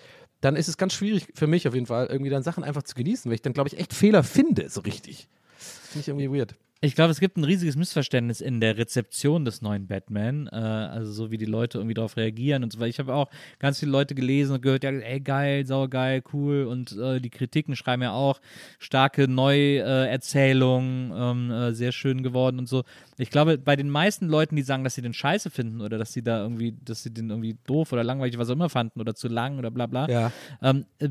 dann 0.44 0.58
ist 0.58 0.68
es 0.68 0.78
ganz 0.78 0.94
schwierig 0.94 1.28
für 1.34 1.48
mich 1.48 1.68
auf 1.68 1.74
jeden 1.74 1.86
Fall, 1.86 2.08
irgendwie 2.08 2.30
dann 2.30 2.44
Sachen 2.44 2.64
einfach 2.64 2.84
zu 2.84 2.96
genießen, 2.96 3.30
weil 3.30 3.36
ich 3.36 3.42
dann, 3.42 3.54
glaube 3.54 3.70
ich, 3.70 3.78
echt 3.80 3.94
Fehler 3.94 4.24
finde, 4.24 4.70
so 4.70 4.82
richtig. 4.82 5.30
Finde 5.58 6.02
ich 6.02 6.08
irgendwie 6.10 6.38
weird. 6.38 6.56
Ich 6.84 6.96
glaube, 6.96 7.12
es 7.12 7.22
gibt 7.22 7.38
ein 7.38 7.46
riesiges 7.46 7.78
Missverständnis 7.78 8.42
in 8.42 8.60
der 8.60 8.78
Rezeption 8.78 9.46
des 9.46 9.62
neuen 9.62 9.88
Batman, 9.88 10.48
äh, 10.52 10.56
also 10.56 11.14
so 11.14 11.32
wie 11.32 11.38
die 11.38 11.46
Leute 11.46 11.78
irgendwie 11.78 11.94
darauf 11.94 12.18
reagieren 12.18 12.62
und 12.62 12.74
so 12.74 12.80
weiter. 12.80 12.90
Ich 12.90 13.00
habe 13.00 13.14
auch 13.14 13.30
ganz 13.58 13.80
viele 13.80 13.92
Leute 13.92 14.16
gelesen 14.16 14.56
und 14.56 14.62
gehört, 14.62 14.84
ja, 14.84 14.90
ey, 14.92 15.22
geil, 15.22 15.66
saugeil, 15.66 16.22
cool 16.34 16.66
und 16.66 16.92
äh, 16.98 17.22
die 17.22 17.30
Kritiken 17.30 17.78
schreiben 17.78 18.02
ja 18.02 18.12
auch, 18.12 18.42
starke 18.80 19.30
Neuerzählung, 19.30 21.14
ähm, 21.16 21.52
äh, 21.52 21.74
sehr 21.74 21.94
schön 21.94 22.22
geworden 22.22 22.60
und 22.60 22.68
so. 22.68 22.84
Ich 23.18 23.30
glaube, 23.30 23.58
bei 23.58 23.78
den 23.78 23.90
meisten 23.90 24.28
Leuten, 24.28 24.58
die 24.58 24.64
sagen, 24.64 24.84
dass 24.84 24.96
sie 24.96 25.02
den 25.02 25.14
scheiße 25.14 25.50
finden 25.52 25.80
oder 25.80 25.98
dass 25.98 26.12
sie 26.12 26.22
da 26.22 26.42
irgendwie, 26.42 26.74
dass 26.84 27.04
sie 27.04 27.14
den 27.14 27.30
irgendwie 27.30 27.58
doof 27.66 27.94
oder 27.94 28.04
langweilig, 28.04 28.38
was 28.38 28.50
auch 28.50 28.54
immer 28.56 28.70
fanden 28.70 29.00
oder 29.00 29.16
zu 29.16 29.30
lang 29.30 29.58
oder 29.58 29.72
bla 29.72 29.88
bla, 29.88 30.10
Ja. 30.10 30.32
ähm, 30.62 30.86
äh, 31.00 31.08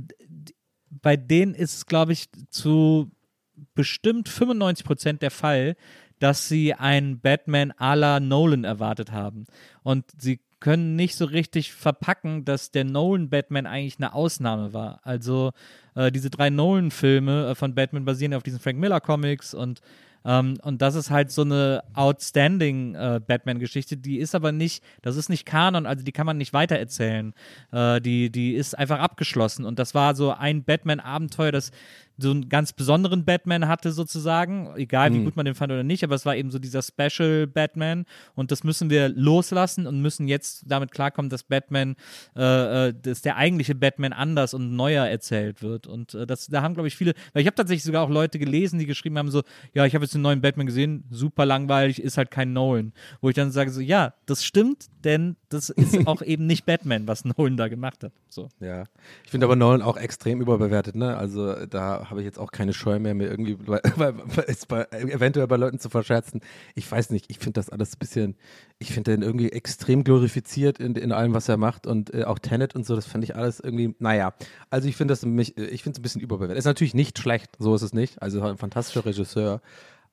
bei 0.90 1.16
denen 1.16 1.54
ist 1.54 1.74
es, 1.74 1.86
glaube 1.86 2.12
ich, 2.12 2.26
zu 2.50 3.10
bestimmt 3.74 4.28
95 4.28 4.86
Prozent 4.86 5.22
der 5.22 5.30
Fall, 5.30 5.76
dass 6.18 6.48
sie 6.48 6.74
einen 6.74 7.20
Batman 7.20 7.72
à 7.72 7.96
la 7.96 8.20
Nolan 8.20 8.64
erwartet 8.64 9.12
haben. 9.12 9.46
Und 9.82 10.04
sie 10.18 10.40
können 10.62 10.94
nicht 10.94 11.16
so 11.16 11.24
richtig 11.24 11.72
verpacken, 11.72 12.44
dass 12.44 12.70
der 12.70 12.84
Nolan-Batman 12.84 13.66
eigentlich 13.66 13.96
eine 13.98 14.14
Ausnahme 14.14 14.72
war. 14.72 15.00
Also 15.02 15.50
äh, 15.96 16.12
diese 16.12 16.30
drei 16.30 16.50
Nolan-Filme 16.50 17.48
äh, 17.50 17.54
von 17.56 17.74
Batman 17.74 18.04
basieren 18.04 18.32
auf 18.34 18.44
diesen 18.44 18.60
Frank 18.60 18.78
Miller-Comics 18.78 19.54
und 19.54 19.80
ähm, 20.24 20.56
und 20.62 20.80
das 20.82 20.94
ist 20.94 21.10
halt 21.10 21.32
so 21.32 21.42
eine 21.42 21.82
outstanding 21.94 22.94
äh, 22.94 23.20
Batman-Geschichte, 23.26 23.96
die 23.96 24.18
ist 24.18 24.36
aber 24.36 24.52
nicht, 24.52 24.84
das 25.02 25.16
ist 25.16 25.28
nicht 25.28 25.46
Kanon, 25.46 25.84
also 25.84 26.04
die 26.04 26.12
kann 26.12 26.26
man 26.26 26.38
nicht 26.38 26.52
weitererzählen. 26.52 27.34
Äh, 27.72 28.00
die, 28.00 28.30
die 28.30 28.54
ist 28.54 28.78
einfach 28.78 29.00
abgeschlossen. 29.00 29.64
Und 29.64 29.80
das 29.80 29.94
war 29.94 30.14
so 30.14 30.30
ein 30.32 30.62
Batman-Abenteuer, 30.62 31.50
das 31.50 31.72
so 32.18 32.30
einen 32.30 32.48
ganz 32.48 32.72
besonderen 32.72 33.24
Batman 33.24 33.68
hatte, 33.68 33.92
sozusagen. 33.92 34.70
Egal, 34.76 35.12
wie 35.12 35.24
gut 35.24 35.36
man 35.36 35.44
den 35.44 35.54
fand 35.54 35.72
oder 35.72 35.82
nicht, 35.82 36.04
aber 36.04 36.14
es 36.14 36.26
war 36.26 36.36
eben 36.36 36.50
so 36.50 36.58
dieser 36.58 36.82
Special 36.82 37.46
Batman. 37.46 38.04
Und 38.34 38.50
das 38.50 38.64
müssen 38.64 38.90
wir 38.90 39.08
loslassen 39.08 39.86
und 39.86 40.00
müssen 40.00 40.28
jetzt 40.28 40.64
damit 40.66 40.90
klarkommen, 40.92 41.30
dass 41.30 41.42
Batman, 41.42 41.96
äh, 42.36 42.88
äh, 42.88 42.94
dass 42.94 43.22
der 43.22 43.36
eigentliche 43.36 43.74
Batman 43.74 44.12
anders 44.12 44.54
und 44.54 44.76
neuer 44.76 45.06
erzählt 45.06 45.62
wird. 45.62 45.86
Und 45.86 46.14
äh, 46.14 46.26
das, 46.26 46.46
da 46.46 46.62
haben, 46.62 46.74
glaube 46.74 46.88
ich, 46.88 46.96
viele, 46.96 47.14
weil 47.32 47.42
ich 47.42 47.46
habe 47.46 47.56
tatsächlich 47.56 47.84
sogar 47.84 48.04
auch 48.04 48.10
Leute 48.10 48.38
gelesen, 48.38 48.78
die 48.78 48.86
geschrieben 48.86 49.18
haben, 49.18 49.30
so, 49.30 49.42
ja, 49.74 49.84
ich 49.86 49.94
habe 49.94 50.04
jetzt 50.04 50.14
den 50.14 50.22
neuen 50.22 50.40
Batman 50.40 50.66
gesehen, 50.66 51.04
super 51.10 51.46
langweilig, 51.46 52.00
ist 52.02 52.18
halt 52.18 52.30
kein 52.30 52.52
Nolan. 52.52 52.92
Wo 53.20 53.28
ich 53.28 53.34
dann 53.34 53.50
sage, 53.50 53.70
so, 53.70 53.80
ja, 53.80 54.14
das 54.26 54.44
stimmt, 54.44 54.86
denn 55.04 55.36
das 55.48 55.70
ist 55.70 56.06
auch 56.06 56.22
eben 56.22 56.46
nicht 56.46 56.66
Batman, 56.66 57.06
was 57.08 57.24
Nolan 57.24 57.56
da 57.56 57.68
gemacht 57.68 58.04
hat. 58.04 58.12
So. 58.28 58.48
Ja, 58.60 58.84
ich 59.24 59.30
finde 59.30 59.46
aber 59.46 59.56
Nolan 59.56 59.82
auch 59.82 59.96
extrem 59.96 60.40
überbewertet, 60.40 60.94
ne? 60.94 61.16
Also 61.16 61.66
da 61.66 62.01
habe 62.10 62.20
ich 62.20 62.24
jetzt 62.24 62.38
auch 62.38 62.50
keine 62.52 62.72
Scheu 62.72 62.98
mehr, 62.98 63.14
mir 63.14 63.28
irgendwie 63.28 63.54
bei, 63.54 63.80
bei, 63.96 64.12
bei, 64.68 64.86
eventuell 64.90 65.46
bei 65.46 65.56
Leuten 65.56 65.78
zu 65.78 65.88
verscherzen. 65.88 66.40
Ich 66.74 66.90
weiß 66.90 67.10
nicht, 67.10 67.26
ich 67.28 67.38
finde 67.38 67.54
das 67.54 67.70
alles 67.70 67.94
ein 67.94 67.98
bisschen, 67.98 68.36
ich 68.78 68.92
finde 68.92 69.12
den 69.12 69.22
irgendwie 69.22 69.50
extrem 69.50 70.04
glorifiziert 70.04 70.78
in, 70.78 70.94
in 70.94 71.12
allem, 71.12 71.34
was 71.34 71.48
er 71.48 71.56
macht 71.56 71.86
und 71.86 72.12
äh, 72.14 72.24
auch 72.24 72.38
Tenet 72.38 72.74
und 72.74 72.86
so, 72.86 72.94
das 72.94 73.06
fand 73.06 73.24
ich 73.24 73.36
alles 73.36 73.60
irgendwie, 73.60 73.94
naja. 73.98 74.34
Also 74.70 74.88
ich 74.88 74.96
finde 74.96 75.12
das 75.12 75.24
mich, 75.24 75.56
ich 75.56 75.82
finde 75.82 75.96
es 75.96 76.00
ein 76.00 76.02
bisschen 76.02 76.20
überbewertet. 76.20 76.58
Ist 76.58 76.64
natürlich 76.64 76.94
nicht 76.94 77.18
schlecht, 77.18 77.50
so 77.58 77.74
ist 77.74 77.82
es 77.82 77.92
nicht. 77.92 78.20
Also 78.22 78.42
ein 78.42 78.58
fantastischer 78.58 79.04
Regisseur. 79.04 79.60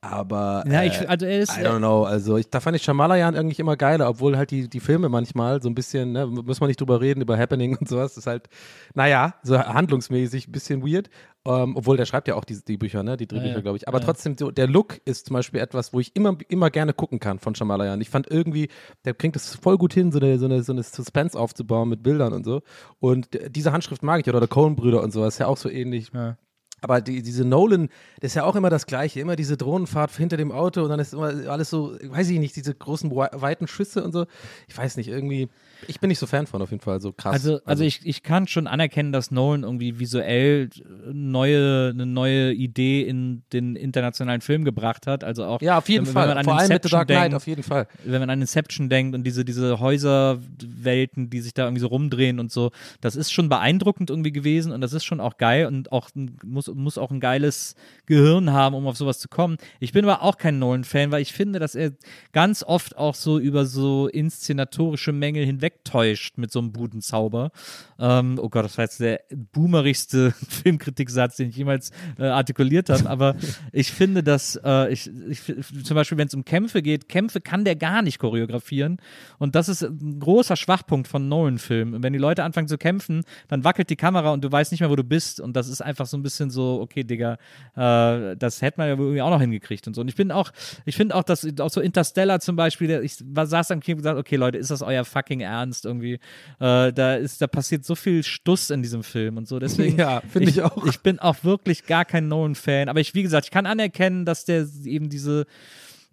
Aber 0.02 0.64
Ja, 0.66 0.82
äh, 0.84 0.88
ich, 0.88 1.10
also 1.10 1.26
er 1.26 1.40
ist, 1.40 1.58
I 1.58 1.62
don't 1.62 1.80
know, 1.80 2.04
also 2.04 2.38
ich, 2.38 2.50
da 2.50 2.62
fand 2.62 2.78
ich 2.78 2.84
Shyamalan 2.84 3.36
eigentlich 3.36 3.60
immer 3.60 3.76
geiler, 3.76 4.08
obwohl 4.08 4.38
halt 4.38 4.50
die, 4.52 4.70
die 4.70 4.80
Filme 4.80 5.10
manchmal 5.10 5.62
so 5.62 5.68
ein 5.70 5.76
bisschen, 5.76 6.14
ne, 6.14 6.26
muss 6.26 6.62
man 6.62 6.68
nicht 6.70 6.80
drüber 6.80 7.02
reden, 7.02 7.20
über 7.22 7.38
Happening 7.38 7.76
und 7.80 7.90
sowas, 7.90 8.16
ist 8.16 8.26
halt, 8.26 8.48
naja, 8.94 9.36
so 9.44 9.60
handlungsmäßig 9.60 10.48
ein 10.48 10.52
bisschen 10.54 10.84
weird, 10.88 11.10
ähm, 11.46 11.76
obwohl 11.76 11.98
der 11.98 12.06
schreibt 12.06 12.30
ja 12.30 12.36
auch 12.36 12.46
die, 12.46 12.64
die 12.64 12.78
Bücher, 12.78 13.04
ne, 13.04 13.18
die 13.18 13.28
Drehbücher, 13.28 13.56
ja. 13.56 13.62
glaube 13.62 13.76
ich, 13.78 13.90
aber 13.90 14.00
Ja. 14.00 14.06
trotzdem, 14.06 14.38
so, 14.38 14.52
der 14.52 14.68
Look 14.68 15.02
ist 15.04 15.26
zum 15.26 15.34
Beispiel 15.34 15.60
etwas, 15.60 15.92
wo 15.92 16.00
ich 16.00 16.16
immer, 16.16 16.38
immer 16.48 16.70
gerne 16.70 16.94
gucken 16.94 17.20
kann 17.20 17.40
von 17.40 17.54
Shyamalan. 17.54 18.00
Ich 18.00 18.10
fand 18.10 18.32
irgendwie, 18.32 18.70
der 19.04 19.14
kriegt 19.14 19.36
es 19.36 19.56
voll 19.56 19.78
gut 19.78 19.94
hin, 19.94 20.14
so 20.14 20.20
eine, 20.20 20.40
so 20.40 20.46
eine, 20.46 20.64
so 20.64 20.72
eine 20.72 20.84
Suspense 20.84 21.38
aufzubauen 21.38 21.90
mit 21.90 22.04
Bildern 22.04 22.32
und 22.32 22.46
so 22.46 22.62
und 23.00 23.28
diese 23.50 23.74
Handschrift 23.74 24.02
mag 24.02 24.22
ich, 24.22 24.30
oder 24.30 24.40
der 24.40 24.48
Coen-Brüder 24.48 25.04
und 25.04 25.12
sowas, 25.12 25.34
ist 25.36 25.40
ja 25.40 25.48
auch 25.48 25.58
so 25.58 25.70
ähnlich. 25.70 26.10
Ja. 26.14 26.38
Aber 26.82 27.02
die, 27.02 27.22
diese 27.22 27.46
Nolan, 27.46 27.90
das 28.22 28.32
ist 28.32 28.36
ja 28.36 28.44
auch 28.44 28.56
immer 28.56 28.70
das 28.70 28.86
Gleiche. 28.86 29.20
Immer 29.20 29.36
diese 29.36 29.58
Drohnenfahrt 29.58 30.12
hinter 30.16 30.38
dem 30.38 30.52
Auto 30.52 30.84
und 30.84 30.90
dann 30.90 31.00
ist 31.00 31.14
immer 31.14 31.34
alles 31.50 31.70
so, 31.70 31.96
weiß 32.04 32.30
ich 32.30 32.40
nicht, 32.40 32.56
diese 32.56 32.74
großen, 32.74 33.10
wei- 33.16 33.30
weiten 33.34 33.68
Schüsse 33.68 34.04
und 34.04 34.12
so. 34.12 34.26
Ich 34.68 34.78
weiß 34.78 34.98
nicht, 34.98 35.08
irgendwie, 35.10 35.50
ich 35.88 36.00
bin 36.00 36.10
nicht 36.10 36.20
so 36.20 36.28
Fan 36.28 36.48
von 36.48 36.62
auf 36.62 36.72
jeden 36.72 36.82
Fall, 36.82 37.00
so 37.02 37.12
krass. 37.12 37.34
Also, 37.34 37.60
also 37.66 37.84
ich, 37.84 38.02
ich 38.04 38.24
kann 38.24 38.48
schon 38.48 38.68
anerkennen, 38.68 39.12
dass 39.12 39.32
Nolan 39.32 39.64
irgendwie 39.64 40.00
visuell 40.00 40.70
neue, 41.12 41.90
eine 41.94 42.06
neue 42.06 42.54
Idee 42.54 43.04
in 43.04 43.44
den 43.54 43.76
internationalen 43.76 44.42
Film 44.42 44.66
gebracht 44.66 45.08
hat. 45.08 45.24
Also 45.24 45.46
auch 45.46 45.62
ja, 45.62 45.78
auf 45.78 45.90
jeden 45.90 46.06
wenn, 46.06 46.14
Fall. 46.14 46.24
Wenn 46.24 46.30
man 46.30 46.38
an 46.40 46.46
Vor 46.46 46.58
allem 46.58 46.70
mit 46.70 46.84
The 46.84 46.88
Inception 46.88 46.98
Dark 46.98 47.08
Knight, 47.08 47.24
denkt, 47.24 47.36
auf 47.36 47.48
jeden 47.48 47.64
Fall. 47.64 47.88
wenn 48.04 48.20
man 48.20 48.30
an 48.30 48.42
Inception 48.42 48.90
denkt 48.90 49.16
und 49.16 49.24
diese, 49.24 49.46
diese 49.46 49.80
Häuserwelten, 49.80 51.30
die 51.30 51.42
sich 51.42 51.54
da 51.54 51.64
irgendwie 51.66 51.82
so 51.82 51.88
rumdrehen 51.88 52.40
und 52.40 52.52
so, 52.52 52.72
das 53.02 53.16
ist 53.16 53.32
schon 53.32 53.50
beeindruckend 53.50 54.10
irgendwie 54.10 54.32
gewesen 54.32 54.72
und 54.72 54.82
das 54.82 54.94
ist 54.94 55.04
schon 55.06 55.20
auch 55.20 55.38
geil 55.38 55.66
und 55.66 55.92
auch 55.92 56.10
ein, 56.16 56.38
muss, 56.74 56.90
muss 56.90 56.98
auch 56.98 57.12
ein 57.12 57.20
geiles 57.20 57.76
Gehirn 58.08 58.52
haben, 58.52 58.74
um 58.74 58.88
auf 58.88 58.98
sowas 58.98 59.20
zu 59.20 59.28
kommen. 59.28 59.58
Ich 59.80 59.92
bin 59.92 60.04
aber 60.04 60.24
auch 60.24 60.38
kein 60.38 60.58
Nolan-Fan, 60.58 61.12
weil 61.12 61.22
ich 61.22 61.34
finde, 61.34 61.60
dass 61.60 61.76
er 61.76 61.92
ganz 62.32 62.64
oft 62.64 62.98
auch 62.98 63.14
so 63.14 63.38
über 63.38 63.66
so 63.66 64.08
inszenatorische 64.08 65.12
Mängel 65.12 65.46
hinwegtäuscht 65.46 66.40
mit 66.40 66.52
so 66.52 66.58
einem 66.58 66.72
Budenzauber. 66.72 67.52
Ähm, 68.00 68.40
oh 68.42 68.50
Gott, 68.50 68.66
das 68.66 68.78
war 68.80 68.86
jetzt 68.86 69.00
der 69.00 69.22
boomerigste 69.52 70.32
Filmkritik-Satz, 70.50 71.36
den 71.36 71.50
ich 71.50 71.58
jemals 71.58 71.92
äh, 72.18 72.26
artikuliert 72.26 72.90
habe, 72.90 73.08
aber 73.08 73.36
ich 73.72 73.92
finde, 73.92 74.24
dass 74.24 74.60
äh, 74.64 74.92
ich, 74.92 75.12
ich 75.30 75.44
zum 75.84 75.94
Beispiel, 75.94 76.18
wenn 76.18 76.28
es 76.28 76.34
um 76.34 76.46
Kämpfe 76.46 76.82
geht, 76.82 77.10
Kämpfe 77.10 77.42
kann 77.42 77.64
der 77.64 77.76
gar 77.76 78.02
nicht 78.02 78.18
choreografieren 78.18 78.98
und 79.38 79.54
das 79.54 79.70
ist 79.70 79.84
ein 79.84 80.20
großer 80.20 80.56
Schwachpunkt 80.56 81.08
von 81.08 81.30
Nolan-Filmen. 81.30 82.02
Wenn 82.02 82.14
die 82.14 82.20
Leute 82.20 82.44
anfangen 82.44 82.68
zu 82.68 82.80
kämpfen, 82.80 83.24
dann 83.48 83.64
wackelt 83.64 83.92
die 83.92 83.96
Kamera 83.96 84.34
und 84.34 84.44
du 84.44 84.52
weißt 84.52 84.72
nicht 84.72 84.82
mehr, 84.82 84.90
wo 84.90 84.96
du 84.96 85.04
bist 85.04 85.40
und 85.40 85.56
das 85.56 85.68
ist 85.68 85.82
einfach 85.82 86.08
so 86.08 86.18
ein 86.18 86.24
bisschen 86.24 86.50
so, 86.50 86.59
okay, 86.62 87.04
Digga, 87.04 87.34
äh, 87.76 88.36
das 88.36 88.62
hätte 88.62 88.80
man 88.80 88.88
ja 88.88 88.96
irgendwie 88.96 89.22
auch 89.22 89.30
noch 89.30 89.42
hingekriegt 89.42 89.88
und 89.88 89.94
so. 89.94 90.02
Und 90.02 90.08
ich 90.08 90.16
bin 90.16 90.32
auch, 90.32 90.52
ich 90.86 90.96
finde 90.96 91.16
auch, 91.16 91.24
dass 91.24 91.48
auch 91.60 91.70
so 91.70 91.82
Interstellar 91.82 92.40
zum 92.40 92.56
Beispiel, 92.56 92.90
ich 93.04 93.18
war, 93.26 93.48
saß 93.48 93.72
am 93.72 93.80
Kino 93.80 93.96
und 93.96 94.04
gesagt, 94.04 94.18
okay, 94.18 94.36
Leute, 94.36 94.58
ist 94.58 94.72
das 94.72 94.82
euer 94.82 95.06
fucking 95.06 95.42
Ernst 95.42 95.86
irgendwie? 95.86 96.20
Äh, 96.60 96.94
da 96.94 97.16
ist, 97.16 97.42
da 97.42 97.48
passiert 97.48 97.86
so 97.86 97.96
viel 97.96 98.24
Stuss 98.24 98.70
in 98.70 98.82
diesem 98.82 99.04
Film 99.04 99.38
und 99.38 99.48
so. 99.48 99.60
Deswegen, 99.60 99.98
Ja, 100.00 100.22
finde 100.22 100.50
ich 100.50 100.62
auch. 100.62 100.86
Ich 100.86 101.02
bin 101.02 101.20
auch 101.20 101.44
wirklich 101.44 101.86
gar 101.86 102.06
kein 102.06 102.28
Nolan-Fan, 102.28 102.90
aber 102.90 103.00
ich, 103.00 103.14
wie 103.14 103.24
gesagt, 103.24 103.46
ich 103.46 103.52
kann 103.52 103.66
anerkennen, 103.66 104.26
dass 104.26 104.46
der 104.46 104.66
eben 104.86 105.10
diese, 105.10 105.46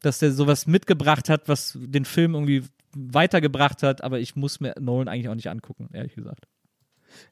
dass 0.03 0.19
der 0.19 0.33
sowas 0.33 0.67
mitgebracht 0.67 1.29
hat, 1.29 1.49
was 1.49 1.79
den 1.81 2.05
Film 2.05 2.35
irgendwie 2.35 2.65
weitergebracht 2.97 3.83
hat, 3.83 4.03
aber 4.03 4.19
ich 4.21 4.37
muss 4.37 4.61
mir 4.61 4.75
Nolan 4.81 5.09
eigentlich 5.09 5.29
auch 5.29 5.35
nicht 5.35 5.51
angucken, 5.51 5.89
ehrlich 5.93 6.15
gesagt. 6.15 6.47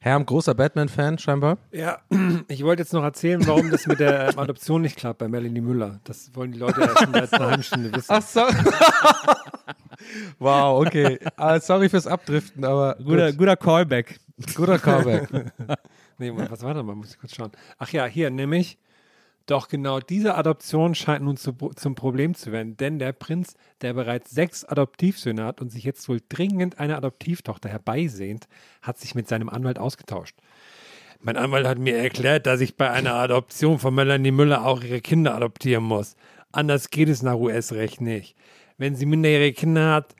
Herr, 0.01 0.23
großer 0.23 0.55
Batman-Fan 0.55 1.19
scheinbar. 1.19 1.59
Ja, 1.73 1.99
ich 2.49 2.63
wollte 2.65 2.83
jetzt 2.83 2.93
noch 2.93 3.03
erzählen, 3.03 3.47
warum 3.47 3.71
das 3.71 3.87
mit 3.87 4.01
der 4.01 4.31
ähm, 4.31 4.39
Adoption 4.39 4.83
nicht 4.83 4.97
klappt 4.97 5.19
bei 5.19 5.29
Melanie 5.29 5.61
Müller. 5.61 6.01
Das 6.05 6.35
wollen 6.35 6.53
die 6.53 6.59
Leute 6.59 6.81
ja 6.81 6.99
schon 6.99 7.13
seit 7.13 7.33
einer 7.33 7.47
halben 7.47 7.63
Stunde 7.63 7.93
wissen. 7.95 8.07
Ach 8.09 8.23
so. 8.23 8.41
wow, 10.39 10.87
okay. 10.87 11.19
Ah, 11.37 11.59
sorry 11.61 11.89
fürs 11.89 12.07
Abdriften, 12.07 12.65
aber 12.65 12.97
Guter, 12.97 13.31
gut. 13.31 13.39
guter 13.39 13.57
Callback. 13.57 14.21
guter 14.55 14.79
Callback. 14.79 15.29
Nee, 16.19 16.33
was 16.33 16.63
war 16.63 16.75
da 16.75 16.83
mal? 16.85 16.95
Muss 16.95 17.11
ich 17.11 17.19
kurz 17.19 17.35
schauen. 17.35 17.51
Ach 17.77 17.91
ja, 17.91 18.07
hier, 18.07 18.31
nämlich. 18.31 18.79
Doch 19.47 19.69
genau 19.69 20.01
diese 20.01 20.37
Adoption 20.37 20.95
scheint 20.95 21.23
nun 21.23 21.37
zu, 21.37 21.53
zum 21.53 21.95
Problem 21.95 22.35
zu 22.35 22.51
werden, 22.51 22.79
denn 22.79 22.99
der 22.99 23.13
Prinz, 23.13 23.55
der 23.83 23.93
bereits 23.93 24.31
sechs 24.31 24.65
Adoptivsöhne 24.65 25.45
hat 25.45 25.61
und 25.61 25.71
sich 25.71 25.85
jetzt 25.85 26.09
wohl 26.09 26.21
dringend 26.29 26.79
eine 26.79 26.97
Adoptivtochter 26.97 27.69
herbeisehnt, 27.69 28.49
hat 28.81 28.99
sich 28.99 29.15
mit 29.15 29.29
seinem 29.29 29.51
Anwalt 29.51 29.79
ausgetauscht. 29.79 30.37
Mein 31.21 31.37
Anwalt 31.37 31.67
hat 31.67 31.79
mir 31.79 31.97
erklärt, 31.97 32.47
dass 32.47 32.61
ich 32.61 32.77
bei 32.77 32.91
einer 32.91 33.15
Adoption 33.15 33.79
von 33.79 33.95
Melanie 33.95 34.31
Müller 34.31 34.65
auch 34.67 34.83
ihre 34.83 35.01
Kinder 35.01 35.35
adoptieren 35.35 35.85
muss. 35.85 36.17
Anders 36.53 36.91
geht 36.91 37.09
es 37.09 37.23
nach 37.23 37.37
US-Recht 37.37 38.01
nicht. 38.01 38.37
Wenn 38.79 38.95
sie 38.95 39.07
minderjährige 39.07 39.59
Kinder 39.59 39.93
hat, 39.93 40.15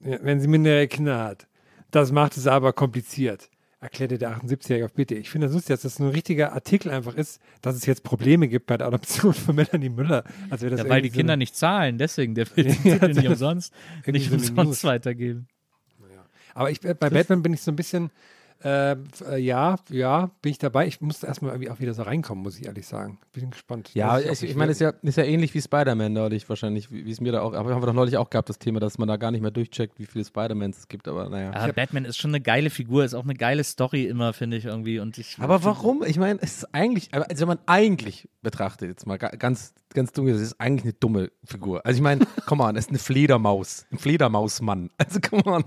wenn 0.00 0.40
sie 0.40 0.48
minderjährige 0.48 0.96
Kinder 0.96 1.18
hat. 1.18 1.48
Das 1.90 2.12
macht 2.12 2.36
es 2.36 2.46
aber 2.46 2.72
kompliziert, 2.72 3.48
erklärte 3.80 4.18
der 4.18 4.36
78-Jährige 4.36 4.86
auf 4.86 4.92
Bitte. 4.92 5.14
Ich 5.14 5.30
finde 5.30 5.46
das 5.46 5.54
lustig, 5.54 5.74
dass 5.74 5.82
das 5.82 5.98
ein 6.00 6.08
richtiger 6.08 6.52
Artikel 6.52 6.90
einfach 6.90 7.14
ist, 7.14 7.40
dass 7.62 7.76
es 7.76 7.86
jetzt 7.86 8.02
Probleme 8.02 8.48
gibt 8.48 8.66
bei 8.66 8.76
der 8.76 8.88
Adoption 8.88 9.32
von 9.32 9.54
Melanie 9.54 9.88
Müller. 9.88 10.24
Also 10.50 10.62
wäre 10.62 10.76
das 10.76 10.84
Ja, 10.84 10.90
weil 10.90 11.02
die 11.02 11.10
so 11.10 11.16
Kinder 11.16 11.36
nicht 11.36 11.54
zahlen, 11.54 11.98
deswegen, 11.98 12.34
der 12.34 12.46
will 12.56 12.64
den 12.64 12.76
Ja, 12.84 13.06
nicht 13.06 13.28
umsonst, 13.28 13.72
nicht 14.06 14.32
umsonst 14.32 14.84
weitergeben. 14.84 15.46
Aber 16.54 16.72
ich, 16.72 16.80
bei 16.80 16.94
Batman 16.94 17.42
bin 17.42 17.52
ich 17.52 17.62
so 17.62 17.70
ein 17.70 17.76
bisschen, 17.76 18.10
äh, 18.64 18.96
ja, 19.38 19.76
ja, 19.90 20.30
bin 20.42 20.50
ich 20.50 20.58
dabei. 20.58 20.86
Ich 20.86 21.00
muss 21.00 21.22
erstmal 21.22 21.52
irgendwie 21.52 21.70
auch 21.70 21.78
wieder 21.78 21.94
so 21.94 22.02
reinkommen, 22.02 22.42
muss 22.42 22.58
ich 22.58 22.66
ehrlich 22.66 22.86
sagen. 22.86 23.18
Bin 23.32 23.50
gespannt. 23.50 23.90
Ja, 23.94 24.18
ich, 24.18 24.42
ich 24.42 24.56
meine, 24.56 24.72
es 24.72 24.78
ist 24.78 24.80
ja, 24.80 24.90
ist 25.02 25.16
ja 25.16 25.24
ähnlich 25.24 25.54
wie 25.54 25.62
Spider-Man 25.62 26.12
neulich 26.12 26.48
wahrscheinlich, 26.48 26.90
wie 26.90 27.08
es 27.10 27.20
mir 27.20 27.30
da 27.32 27.42
auch, 27.42 27.52
aber 27.54 27.72
haben 27.72 27.82
wir 27.82 27.86
doch 27.86 27.92
neulich 27.92 28.16
auch 28.16 28.30
gehabt, 28.30 28.48
das 28.48 28.58
Thema, 28.58 28.80
dass 28.80 28.98
man 28.98 29.06
da 29.06 29.16
gar 29.16 29.30
nicht 29.30 29.42
mehr 29.42 29.50
durchcheckt, 29.52 29.98
wie 30.00 30.06
viele 30.06 30.24
Spider-Mans 30.24 30.78
es 30.78 30.88
gibt, 30.88 31.06
aber 31.06 31.28
naja. 31.28 31.52
Ja, 31.66 31.72
Batman 31.72 32.04
ist 32.04 32.18
schon 32.18 32.30
eine 32.32 32.40
geile 32.40 32.70
Figur, 32.70 33.04
ist 33.04 33.14
auch 33.14 33.24
eine 33.24 33.34
geile 33.34 33.62
Story 33.62 34.06
immer, 34.06 34.32
finde 34.32 34.56
ich 34.56 34.64
irgendwie. 34.64 34.98
Und 34.98 35.18
ich, 35.18 35.36
Aber 35.38 35.62
warum? 35.62 36.02
Ich 36.04 36.18
meine, 36.18 36.40
es 36.42 36.58
ist 36.58 36.74
eigentlich, 36.74 37.08
aber 37.14 37.30
also 37.30 37.42
wenn 37.42 37.48
man 37.48 37.58
eigentlich 37.66 38.28
betrachtet, 38.42 38.88
jetzt 38.88 39.06
mal 39.06 39.18
ga- 39.18 39.30
ganz, 39.36 39.72
ganz 39.94 40.12
dumm, 40.12 40.26
es 40.28 40.40
ist 40.40 40.60
eigentlich 40.60 40.84
eine 40.84 40.92
dumme 40.94 41.30
Figur. 41.44 41.86
Also 41.86 41.98
ich 41.98 42.02
meine, 42.02 42.26
come 42.46 42.64
on, 42.64 42.74
es 42.76 42.86
ist 42.86 42.90
eine 42.90 42.98
Fledermaus, 42.98 43.86
ein 43.92 43.98
Fledermausmann. 43.98 44.90
Also 44.98 45.20
come 45.20 45.44
on, 45.46 45.64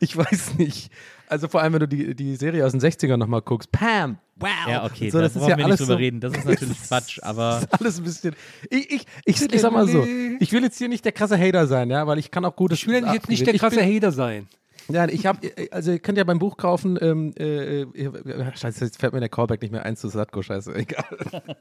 ich 0.00 0.16
weiß 0.16 0.54
nicht. 0.56 0.90
Also 1.30 1.46
vor 1.46 1.62
allem, 1.62 1.74
wenn 1.74 1.80
du 1.80 1.88
die, 1.88 2.14
die 2.16 2.34
Serie 2.34 2.66
aus 2.66 2.72
den 2.72 2.80
60ern 2.80 3.16
nochmal 3.16 3.40
guckst, 3.40 3.70
Pam, 3.70 4.18
wow. 4.34 4.50
Ja, 4.68 4.84
okay, 4.84 5.10
so, 5.10 5.18
da 5.18 5.24
das 5.24 5.36
ist 5.36 5.38
brauchen 5.38 5.50
ja 5.50 5.58
wir 5.58 5.64
alles 5.64 5.78
nicht 5.78 5.88
drüber 5.88 5.94
so, 5.94 5.98
reden. 5.98 6.20
Das 6.20 6.32
ist 6.32 6.44
natürlich 6.44 6.82
Quatsch, 6.82 7.18
aber 7.22 7.60
Das 7.60 7.62
ist 7.62 7.80
alles 7.80 7.98
ein 7.98 8.04
bisschen. 8.04 8.36
Ich, 8.68 8.90
ich, 8.90 9.06
ich, 9.24 9.54
ich 9.54 9.60
sag 9.60 9.72
mal 9.72 9.86
so, 9.86 10.04
ich 10.40 10.52
will 10.52 10.64
jetzt 10.64 10.78
hier 10.78 10.88
nicht 10.88 11.04
der 11.04 11.12
krasse 11.12 11.38
Hater 11.38 11.68
sein, 11.68 11.88
ja, 11.88 12.04
weil 12.08 12.18
ich 12.18 12.32
kann 12.32 12.44
auch 12.44 12.56
gutes 12.56 12.80
Ich 12.80 12.88
will 12.88 13.04
jetzt 13.12 13.28
nicht 13.28 13.46
der 13.46 13.54
krasse 13.54 13.80
Hater 13.80 14.10
sein. 14.10 14.48
Ja, 14.92 15.08
ich 15.08 15.26
habe, 15.26 15.38
also 15.70 15.92
ihr 15.92 15.98
könnt 15.98 16.18
ja 16.18 16.24
beim 16.24 16.38
Buch 16.38 16.56
kaufen, 16.56 16.98
ähm, 17.00 17.32
äh, 17.38 17.82
äh, 17.82 18.56
scheiße, 18.56 18.84
jetzt 18.84 19.00
fällt 19.00 19.12
mir 19.12 19.20
der 19.20 19.28
Callback 19.28 19.62
nicht 19.62 19.70
mehr 19.70 19.84
ein 19.84 19.96
zu 19.96 20.08
Satko, 20.08 20.42
scheiße, 20.42 20.74
egal. 20.76 21.04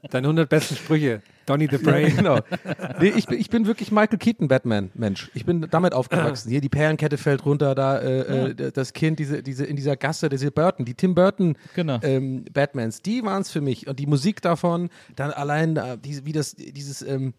Deine 0.10 0.28
100 0.28 0.50
besten 0.50 0.76
Sprüche. 0.76 1.22
Donny 1.46 1.68
the 1.70 1.78
Brain. 1.78 2.16
genau. 2.16 2.40
Nee, 3.00 3.14
ich, 3.16 3.28
bin, 3.28 3.40
ich 3.40 3.50
bin 3.50 3.66
wirklich 3.66 3.92
Michael 3.92 4.18
Keaton 4.18 4.48
Batman, 4.48 4.92
Mensch. 4.94 5.32
Ich 5.34 5.46
bin 5.46 5.68
damit 5.70 5.94
aufgewachsen. 5.94 6.50
Hier 6.50 6.62
die 6.62 6.70
Perlenkette 6.70 7.18
fällt 7.18 7.46
runter, 7.46 7.76
da 7.76 7.98
äh, 7.98 8.52
äh, 8.52 8.72
das 8.72 8.94
Kind, 8.94 9.20
diese, 9.20 9.42
diese 9.44 9.66
in 9.66 9.76
dieser 9.76 9.96
Gasse, 9.96 10.30
diese 10.30 10.52
Burton, 10.52 10.86
die 10.86 10.94
Tim 10.94 11.16
Burton 11.16 11.56
Genau. 11.76 12.00
ähm, 12.04 12.46
Batmans, 12.54 13.02
die 13.02 13.24
waren 13.24 13.42
es 13.42 13.52
für 13.52 13.62
mich. 13.62 13.88
Und 13.88 14.00
die 14.00 14.08
Musik 14.08 14.42
davon, 14.42 14.90
dann 15.16 15.32
allein 15.32 15.76
da, 15.76 15.96
diese, 15.98 16.26
wie 16.26 16.32
das, 16.34 16.56
dieses, 16.56 17.02
ähm, 17.02 17.34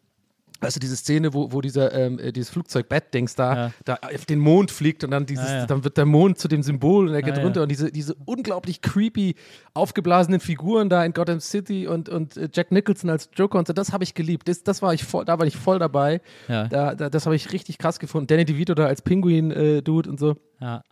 Weißt 0.63 0.77
du, 0.77 0.81
diese 0.81 0.97
Szene, 0.97 1.33
wo, 1.33 1.51
wo 1.53 1.61
dieser, 1.61 1.93
ähm, 1.95 2.19
äh, 2.19 2.33
dieses 2.33 2.51
Flugzeug 2.51 2.89
Bat-Dings 2.89 3.35
da, 3.35 3.55
Ja. 3.55 3.73
da 3.85 3.95
auf 4.15 4.27
den 4.27 4.39
Mond 4.39 4.71
fliegt 4.71 5.05
und 5.05 5.11
dann 5.11 5.25
dieses, 5.27 5.47
Ah, 5.49 5.57
ja. 5.59 5.67
dann 5.67 5.85
wird 5.85 5.97
der 5.97 6.05
Mond 6.07 6.39
zu 6.39 6.49
dem 6.49 6.63
Symbol 6.63 7.09
und 7.09 7.15
er 7.15 7.23
geht 7.23 7.35
Ah, 7.35 7.39
ja. 7.39 7.43
runter 7.45 7.63
und 7.63 7.71
diese, 7.71 7.91
diese 7.91 8.15
unglaublich 8.27 8.83
creepy 8.83 9.37
aufgeblasenen 9.75 10.41
Figuren 10.41 10.89
da 10.89 11.05
in 11.05 11.13
Gotham 11.13 11.41
City 11.41 11.87
und, 11.87 12.09
und 12.09 12.37
äh, 12.37 12.49
Jack 12.53 12.73
Nicholson 12.73 13.09
als 13.11 13.31
Joker 13.35 13.59
und 13.59 13.67
so, 13.67 13.73
das 13.73 13.93
habe 13.93 14.05
ich 14.05 14.15
geliebt. 14.15 14.49
Das, 14.49 14.63
das 14.63 14.83
war 14.83 14.93
ich 14.93 15.05
voll, 15.05 15.25
da 15.25 15.39
war 15.39 15.47
ich 15.47 15.57
voll 15.57 15.79
dabei. 15.79 16.21
Ja. 16.49 16.69
Da, 16.69 16.95
da, 16.95 17.09
das 17.11 17.25
habe 17.27 17.37
ich 17.37 17.53
richtig 17.53 17.79
krass 17.79 17.99
gefunden. 17.99 18.27
Danny 18.27 18.45
DeVito 18.45 18.75
da 18.75 18.87
als 18.87 19.03
Pinguin-Dude 19.03 20.11
und 20.11 20.19
so. 20.21 20.37
ja. 20.61 20.83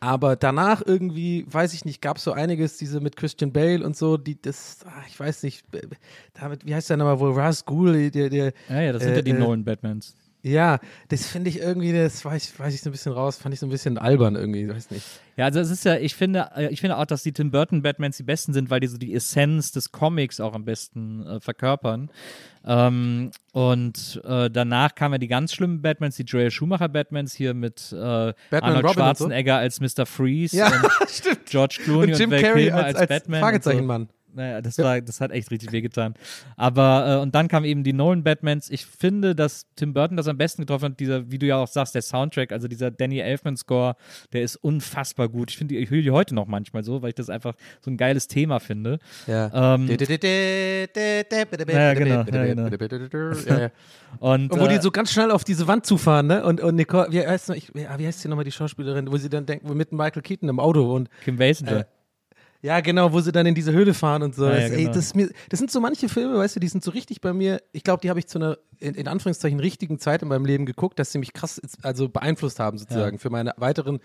Aber 0.00 0.34
danach 0.36 0.82
irgendwie, 0.84 1.44
weiß 1.48 1.74
ich 1.74 1.84
nicht, 1.84 2.02
gab 2.02 2.16
es 2.16 2.24
so 2.24 2.32
einiges, 2.32 2.76
diese 2.76 3.00
mit 3.00 3.16
Christian 3.16 3.52
Bale 3.52 3.84
und 3.84 3.96
so, 3.96 4.16
die, 4.16 4.40
das, 4.40 4.78
ah, 4.84 5.02
ich 5.08 5.18
weiß 5.18 5.42
nicht, 5.44 5.70
b- 5.70 5.80
damit, 6.34 6.66
wie 6.66 6.74
heißt 6.74 6.90
der 6.90 6.96
nochmal 6.96 7.20
wohl, 7.20 7.32
Ras 7.32 7.64
Ghul, 7.64 8.10
der, 8.10 8.28
der, 8.28 8.52
ja, 8.68 8.80
ja, 8.80 8.92
das 8.92 9.02
sind 9.02 9.12
Äh, 9.12 9.16
ja 9.16 9.22
die 9.22 9.30
äh, 9.30 9.38
Nolan 9.38 9.64
Batmans. 9.64 10.16
Ja, 10.42 10.80
das 11.08 11.26
finde 11.26 11.50
ich 11.50 11.60
irgendwie, 11.60 11.92
das 11.92 12.24
weiß, 12.24 12.58
weiß 12.58 12.74
ich 12.74 12.80
so 12.80 12.90
ein 12.90 12.92
bisschen 12.92 13.12
raus, 13.12 13.36
fand 13.36 13.54
ich 13.54 13.60
so 13.60 13.66
ein 13.66 13.70
bisschen 13.70 13.96
albern 13.96 14.34
irgendwie, 14.34 14.68
weiß 14.68 14.90
nicht. 14.90 15.06
Ja, 15.36 15.44
also 15.44 15.60
es 15.60 15.70
ist 15.70 15.84
ja, 15.84 15.96
ich 15.96 16.16
finde, 16.16 16.50
äh, 16.56 16.68
ich 16.72 16.80
finde 16.80 16.96
auch, 16.98 17.06
dass 17.06 17.22
die 17.22 17.32
Tim 17.32 17.52
Burton 17.52 17.82
Batmans 17.82 18.16
die 18.16 18.24
besten 18.24 18.52
sind, 18.52 18.68
weil 18.68 18.80
die 18.80 18.88
so 18.88 18.98
die 18.98 19.14
Essenz 19.14 19.70
des 19.70 19.92
Comics 19.92 20.40
auch 20.40 20.54
am 20.54 20.64
besten 20.64 21.24
äh, 21.26 21.40
verkörpern. 21.40 22.10
Ähm, 22.64 23.30
und 23.52 24.20
äh, 24.24 24.50
danach 24.50 24.94
kamen 24.96 25.14
ja 25.14 25.18
die 25.18 25.28
ganz 25.28 25.54
schlimmen 25.54 25.80
Batmans, 25.80 26.16
die 26.16 26.24
Joel 26.24 26.50
Schumacher 26.50 26.88
Batmans 26.88 27.34
hier 27.34 27.54
mit 27.54 27.92
äh, 27.92 27.96
Arnold 27.96 28.34
Robin 28.50 28.64
und 28.64 28.88
so. 28.88 28.92
Schwarzenegger 28.94 29.56
als 29.58 29.80
Mr. 29.80 30.06
Freeze 30.06 30.56
Ja, 30.56 30.66
und. 31.00 31.46
George 31.46 31.78
Clooney 31.84 32.12
Und 32.12 32.18
Jim 32.18 32.30
Carrey 32.30 32.64
Kilmer 32.64 32.84
als, 32.84 32.96
als, 32.96 33.08
Batman. 33.08 33.54
und 33.54 33.64
so. 33.64 33.70
Naja, 34.34 34.60
das 34.60 34.78
war, 34.78 35.00
das 35.00 35.20
hat 35.20 35.30
echt 35.30 35.50
richtig 35.50 35.72
wehgetan. 35.72 36.14
Aber, 36.56 37.18
äh, 37.18 37.22
und 37.22 37.34
dann 37.34 37.48
kamen 37.48 37.66
eben 37.66 37.84
die 37.84 37.92
Nolan 37.92 38.22
Batmans. 38.22 38.70
Ich 38.70 38.86
finde, 38.86 39.34
dass 39.34 39.66
Tim 39.76 39.92
Burton 39.92 40.16
das 40.16 40.28
am 40.28 40.38
besten 40.38 40.62
getroffen 40.62 40.92
hat, 40.92 41.00
dieser, 41.00 41.30
wie 41.30 41.38
du 41.38 41.46
ja 41.46 41.56
auch 41.56 41.68
sagst, 41.68 41.94
der 41.94 42.02
Soundtrack, 42.02 42.52
also 42.52 42.68
dieser 42.68 42.90
Danny 42.90 43.18
Elfman 43.18 43.56
Score, 43.56 43.96
der 44.32 44.42
ist 44.42 44.56
unfassbar 44.56 45.28
gut. 45.28 45.50
Ich 45.50 45.58
finde, 45.58 45.76
ich 45.76 45.90
höre 45.90 46.02
die 46.02 46.10
heute 46.10 46.34
noch 46.34 46.46
manchmal 46.46 46.84
so, 46.84 47.02
weil 47.02 47.10
ich 47.10 47.14
das 47.14 47.30
einfach 47.30 47.54
so 47.80 47.90
ein 47.90 47.96
geiles 47.96 48.28
Thema 48.28 48.60
finde. 48.60 48.98
Ja. 49.26 49.74
Ähm, 49.74 49.86
ja, 51.74 51.94
genau, 51.94 52.24
ja, 52.24 52.54
genau. 52.54 52.68
Ja, 53.46 53.58
ja. 53.58 53.70
und, 54.18 54.52
Und 54.52 54.60
wo 54.60 54.66
die 54.66 54.74
äh, 54.76 54.82
so 54.82 54.90
ganz 54.90 55.12
schnell 55.12 55.30
auf 55.30 55.44
diese 55.44 55.66
Wand 55.68 55.86
zufahren, 55.86 56.26
ne? 56.26 56.44
Und, 56.44 56.60
und 56.60 56.76
Nicole, 56.76 57.08
wie 57.10 57.26
heißt, 57.26 57.48
noch, 57.48 57.56
ich, 57.56 57.70
ja, 57.74 57.98
wie 57.98 58.06
heißt 58.06 58.20
sie 58.20 58.28
nochmal, 58.28 58.44
die 58.44 58.52
Schauspielerin, 58.52 59.10
wo 59.10 59.16
sie 59.16 59.28
dann 59.28 59.46
denken, 59.46 59.74
mit 59.76 59.92
Michael 59.92 60.22
Keaton 60.22 60.48
im 60.48 60.60
Auto 60.60 60.94
und 60.94 61.08
Kim 61.24 61.36
Basinger. 61.36 61.80
Äh, 61.80 61.84
ja, 62.62 62.78
genau, 62.80 63.12
wo 63.12 63.20
sie 63.20 63.32
dann 63.32 63.44
in 63.44 63.56
diese 63.56 63.72
Höhle 63.72 63.92
fahren 63.92 64.22
und 64.22 64.36
so. 64.36 64.46
Ja, 64.46 64.52
ja, 64.52 64.60
das, 64.60 64.70
ey, 64.70 64.82
genau. 64.82 64.92
das, 64.92 65.14
mir, 65.16 65.30
das 65.48 65.58
sind 65.58 65.72
so 65.72 65.80
manche 65.80 66.08
Filme, 66.08 66.38
weißt 66.38 66.54
du, 66.54 66.60
die 66.60 66.68
sind 66.68 66.84
so 66.84 66.92
richtig 66.92 67.20
bei 67.20 67.32
mir. 67.32 67.60
Ich 67.72 67.82
glaube, 67.82 68.00
die 68.00 68.08
habe 68.08 68.20
ich 68.20 68.28
zu 68.28 68.38
einer, 68.38 68.56
in, 68.78 68.94
in 68.94 69.08
Anführungszeichen, 69.08 69.58
richtigen 69.58 69.98
Zeit 69.98 70.22
in 70.22 70.28
meinem 70.28 70.44
Leben 70.44 70.64
geguckt, 70.64 71.00
dass 71.00 71.10
sie 71.10 71.18
mich 71.18 71.32
krass 71.32 71.60
also 71.82 72.08
beeinflusst 72.08 72.60
haben, 72.60 72.78
sozusagen, 72.78 73.18
für 73.18 73.30
meinen 73.30 73.50
weiteren 73.56 73.98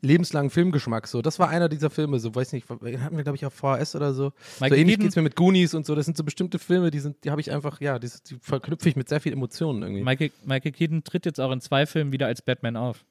lebenslangen 0.00 0.50
Filmgeschmack. 0.50 1.08
So, 1.08 1.22
das 1.22 1.40
war 1.40 1.48
einer 1.48 1.68
dieser 1.68 1.90
Filme, 1.90 2.20
so, 2.20 2.32
weiß 2.32 2.52
nicht, 2.52 2.68
den 2.70 3.02
hatten 3.02 3.16
wir, 3.16 3.24
glaube 3.24 3.36
ich, 3.36 3.46
auf 3.46 3.54
VHS 3.54 3.96
oder 3.96 4.14
so. 4.14 4.32
Michael 4.60 4.70
so 4.70 4.74
ähnlich 4.76 4.86
Keaton? 4.86 5.02
geht's 5.02 5.16
mir 5.16 5.22
mit 5.22 5.34
Goonies 5.34 5.74
und 5.74 5.84
so. 5.84 5.96
Das 5.96 6.04
sind 6.04 6.16
so 6.16 6.22
bestimmte 6.22 6.60
Filme, 6.60 6.92
die 6.92 7.00
sind, 7.00 7.24
die 7.24 7.32
habe 7.32 7.40
ich 7.40 7.50
einfach, 7.50 7.80
ja, 7.80 7.98
die, 7.98 8.08
die 8.30 8.36
verknüpfe 8.40 8.88
ich 8.88 8.94
mit 8.94 9.08
sehr 9.08 9.20
viel 9.20 9.32
Emotionen 9.32 9.82
irgendwie. 9.82 10.04
Michael, 10.04 10.30
Michael 10.44 10.70
Keaton 10.70 11.02
tritt 11.02 11.26
jetzt 11.26 11.40
auch 11.40 11.50
in 11.50 11.60
zwei 11.60 11.84
Filmen 11.84 12.12
wieder 12.12 12.28
als 12.28 12.42
Batman 12.42 12.76
auf. 12.76 13.04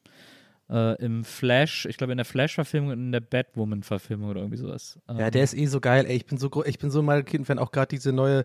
Äh, 0.73 0.95
Im 1.05 1.23
Flash, 1.23 1.85
ich 1.85 1.97
glaube 1.97 2.13
in 2.13 2.17
der 2.17 2.25
Flash-Verfilmung 2.25 2.91
und 2.93 2.99
in 2.99 3.11
der 3.11 3.19
Batwoman-Verfilmung 3.19 4.31
oder 4.31 4.39
irgendwie 4.41 4.57
sowas. 4.57 4.97
Ähm, 5.07 5.19
Ja, 5.19 5.29
der 5.29 5.43
ist 5.43 5.53
eh 5.53 5.67
so 5.67 5.79
geil. 5.79 6.05
Ey, 6.07 6.15
ich 6.15 6.25
bin 6.25 6.39
so, 6.39 6.49
ich 6.65 6.79
bin 6.79 6.89
so 6.89 6.99
ein 6.99 7.05
Michael 7.05 7.23
Keaton-Fan. 7.25 7.59
Auch 7.59 7.71
gerade 7.71 7.89
diese 7.89 8.11
neue 8.11 8.43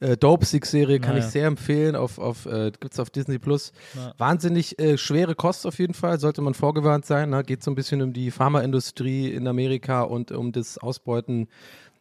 äh, 0.00 0.16
Dope 0.16 0.44
Six-Serie 0.44 0.98
kann 0.98 1.16
Ja, 1.16 1.20
ich 1.20 1.26
sehr 1.26 1.46
empfehlen. 1.46 1.94
Auf, 1.94 2.18
auf, 2.18 2.46
äh, 2.46 2.72
gibt's 2.80 2.98
auf 2.98 3.10
Disney 3.10 3.38
Plus. 3.38 3.72
Ja. 3.94 4.12
Wahnsinnig 4.18 4.76
äh, 4.80 4.98
schwere 4.98 5.36
Kost 5.36 5.66
auf 5.66 5.78
jeden 5.78 5.94
Fall. 5.94 6.18
Sollte 6.18 6.42
man 6.42 6.54
vorgewarnt 6.54 7.06
sein. 7.06 7.30
Ne? 7.30 7.44
Geht 7.44 7.62
so 7.62 7.70
ein 7.70 7.76
bisschen 7.76 8.02
um 8.02 8.12
die 8.12 8.32
Pharmaindustrie 8.32 9.30
in 9.30 9.46
Amerika 9.46 10.02
und 10.02 10.32
um 10.32 10.50
das 10.50 10.78
Ausbeuten. 10.78 11.46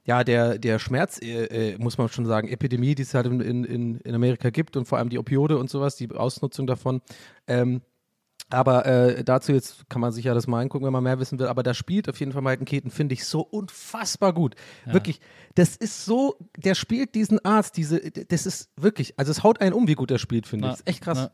Ja, 0.06 0.24
der, 0.24 0.58
der 0.58 0.80
Schmerz, 0.80 1.22
äh, 1.22 1.74
äh, 1.74 1.78
muss 1.78 2.00
man 2.00 2.08
schon 2.10 2.26
sagen, 2.26 2.48
Epidemie, 2.48 2.96
die 2.96 3.04
es 3.04 3.14
halt 3.14 3.28
in, 3.28 3.42
in, 3.42 4.00
in 4.00 4.16
Amerika 4.16 4.50
gibt 4.50 4.76
und 4.76 4.88
vor 4.88 4.98
allem 4.98 5.10
die 5.10 5.20
Opiode 5.20 5.58
und 5.60 5.70
sowas, 5.70 5.98
die 5.98 6.10
Ausnutzung 6.10 6.66
davon. 6.66 7.02
Ähm, 7.46 7.82
aber 8.50 8.86
äh, 8.86 9.24
dazu 9.24 9.52
jetzt 9.52 9.90
kann 9.90 10.00
man 10.00 10.12
sich 10.12 10.26
ja 10.26 10.34
das 10.34 10.48
mal 10.48 10.62
angucken, 10.62 10.86
wenn 10.86 10.94
man 10.94 11.04
mehr 11.04 11.20
wissen 11.20 11.38
will. 11.40 11.48
Aber 11.48 11.64
da 11.64 11.74
spielt 11.74 12.08
auf 12.10 12.20
jeden 12.20 12.32
Fall 12.32 12.42
Michael 12.42 12.66
Keaton, 12.66 12.92
finde 12.92 13.14
ich, 13.14 13.26
so 13.26 13.42
unfassbar 13.42 14.34
gut. 14.34 14.56
Wirklich, 14.86 15.20
das 15.56 15.76
ist 15.76 16.06
so, 16.06 16.38
der 16.56 16.76
spielt 16.76 17.14
diesen 17.16 17.44
Arzt, 17.44 17.76
diese, 17.76 18.00
das 18.00 18.46
ist 18.46 18.70
wirklich, 18.78 19.18
also 19.18 19.32
es 19.32 19.44
haut 19.44 19.60
einen 19.60 19.74
um, 19.74 19.88
wie 19.88 19.96
gut 19.96 20.12
er 20.12 20.20
spielt, 20.20 20.48
finde 20.48 20.66
ich. 20.66 20.68
Ja. 20.68 20.72
Das 20.72 20.80
ist 20.80 20.88
echt 20.88 21.02
krass. 21.02 21.18
Ja. 21.18 21.32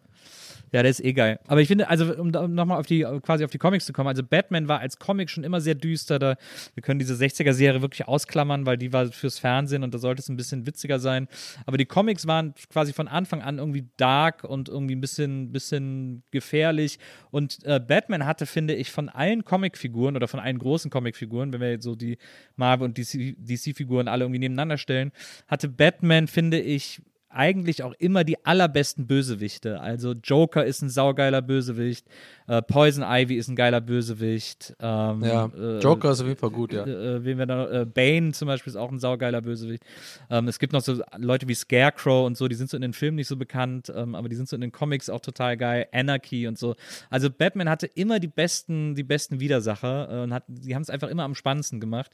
Ja, 0.74 0.82
der 0.82 0.90
ist 0.90 1.06
eh 1.06 1.14
geil. 1.14 1.40
Aber 1.46 1.62
ich 1.62 1.68
finde, 1.68 1.88
also 1.88 2.16
um, 2.16 2.32
nochmal 2.32 2.80
auf 2.80 2.88
die, 2.88 3.06
quasi 3.22 3.46
auf 3.46 3.52
die 3.52 3.60
Comics 3.60 3.86
zu 3.86 3.94
kommen, 3.94 4.08
also 4.08 4.24
Batman 4.24 4.68
war 4.68 4.80
als 4.80 4.98
Comic 4.98 5.30
schon 5.30 5.44
immer 5.44 5.62
sehr 5.62 5.76
düster. 5.76 6.18
Da, 6.18 6.36
wir 6.74 6.82
können 6.82 6.98
diese 6.98 7.14
60er-Serie 7.14 7.84
wirklich 7.84 8.08
ausklammern, 8.08 8.66
weil 8.66 8.78
die 8.78 8.92
war 8.92 9.12
fürs 9.12 9.38
Fernsehen 9.38 9.84
und 9.84 9.94
da 9.94 10.00
sollte 10.00 10.24
es 10.24 10.30
ein 10.30 10.36
bisschen 10.36 10.66
witziger 10.66 10.98
sein. 10.98 11.28
Aber 11.68 11.78
die 11.78 11.86
Comics 11.86 12.26
waren 12.26 12.56
quasi 12.72 12.92
von 12.92 13.08
Anfang 13.08 13.44
an 13.44 13.60
irgendwie 13.60 13.88
dark 13.98 14.46
und 14.46 14.68
irgendwie 14.68 14.96
ein 14.96 15.02
bisschen, 15.02 15.52
bisschen 15.52 16.24
gefährlich. 16.32 16.98
Und 17.30 17.64
äh, 17.66 17.80
Batman 17.80 18.26
hatte, 18.26 18.48
finde 18.48 18.74
ich, 18.74 18.92
von 18.92 19.10
allen 19.10 19.46
Comicfiguren 19.46 20.16
oder 20.16 20.28
von 20.28 20.40
allen 20.40 20.58
großen 20.58 20.90
Comicfiguren, 20.90 21.54
wenn 21.54 21.62
wir 21.62 21.70
jetzt 21.70 21.84
so 21.84 21.94
die 21.94 22.18
Marvel- 22.56 22.86
und 22.86 22.98
DC 22.98 23.36
DC-Figuren 23.38 24.08
alle 24.08 24.24
irgendwie 24.24 24.40
nebeneinander 24.40 24.80
stellen, 24.80 25.12
hatte 25.48 25.70
Batman, 25.70 26.26
finde 26.26 26.60
ich, 26.60 27.00
eigentlich 27.34 27.84
auch 27.84 27.94
immer 28.00 28.24
die 28.24 28.46
allerbesten 28.46 29.08
Bösewichte. 29.08 29.82
Also 29.82 30.14
Joker 30.14 30.66
ist 30.66 30.82
ein 30.82 30.90
saugeiler 30.90 31.42
Bösewicht, 31.42 32.06
äh, 32.48 32.62
Poison 32.62 33.04
Ivy 33.08 33.36
ist 33.36 33.48
ein 33.48 33.56
geiler 33.56 33.82
Bösewicht. 33.82 34.76
Ähm, 34.80 35.24
Ja, 35.24 35.50
äh, 35.58 35.80
Joker 35.80 36.12
ist 36.12 36.22
auf 36.22 36.28
jeden 36.28 36.40
Fall 36.40 36.52
gut, 36.52 36.74
ja. 36.74 36.86
äh, 36.86 37.24
wen 37.24 37.38
wir 37.38 37.46
da, 37.46 37.82
äh, 37.82 37.86
Bane 37.86 38.32
zum 38.32 38.48
Beispiel 38.48 38.72
ist 38.72 38.78
auch 38.78 38.92
ein 38.92 39.00
saugeiler 39.00 39.42
Bösewicht. 39.42 39.84
Ähm, 40.30 40.48
es 40.48 40.60
gibt 40.60 40.74
noch 40.74 40.82
so 40.82 41.02
Leute 41.18 41.48
wie 41.48 41.56
Scarecrow 41.56 42.26
und 42.26 42.38
so, 42.38 42.48
die 42.48 42.56
sind 42.56 42.70
so 42.70 42.78
in 42.78 42.82
den 42.82 42.94
Filmen 42.94 43.16
nicht 43.16 43.28
so 43.28 43.38
bekannt, 43.38 43.92
ähm, 43.96 44.16
aber 44.16 44.30
die 44.30 44.36
sind 44.36 44.48
so 44.48 44.56
in 44.56 44.62
den 44.62 44.72
Comics 44.72 45.10
auch 45.10 45.22
total 45.22 45.58
geil. 45.58 45.88
Anarchy 45.92 46.48
und 46.48 46.58
so. 46.58 46.76
Also 47.10 47.30
Batman 47.30 47.70
hatte 47.70 47.88
immer 47.88 48.20
die 48.20 48.28
besten, 48.28 48.96
die 48.96 49.04
besten 49.04 49.40
Widersacher 49.40 50.10
äh, 50.12 50.24
und 50.24 50.34
hat, 50.34 50.44
die 50.48 50.76
haben 50.76 50.82
es 50.82 50.90
einfach 50.90 51.10
immer 51.10 51.24
am 51.24 51.36
spannendsten 51.36 51.80
gemacht. 51.80 52.12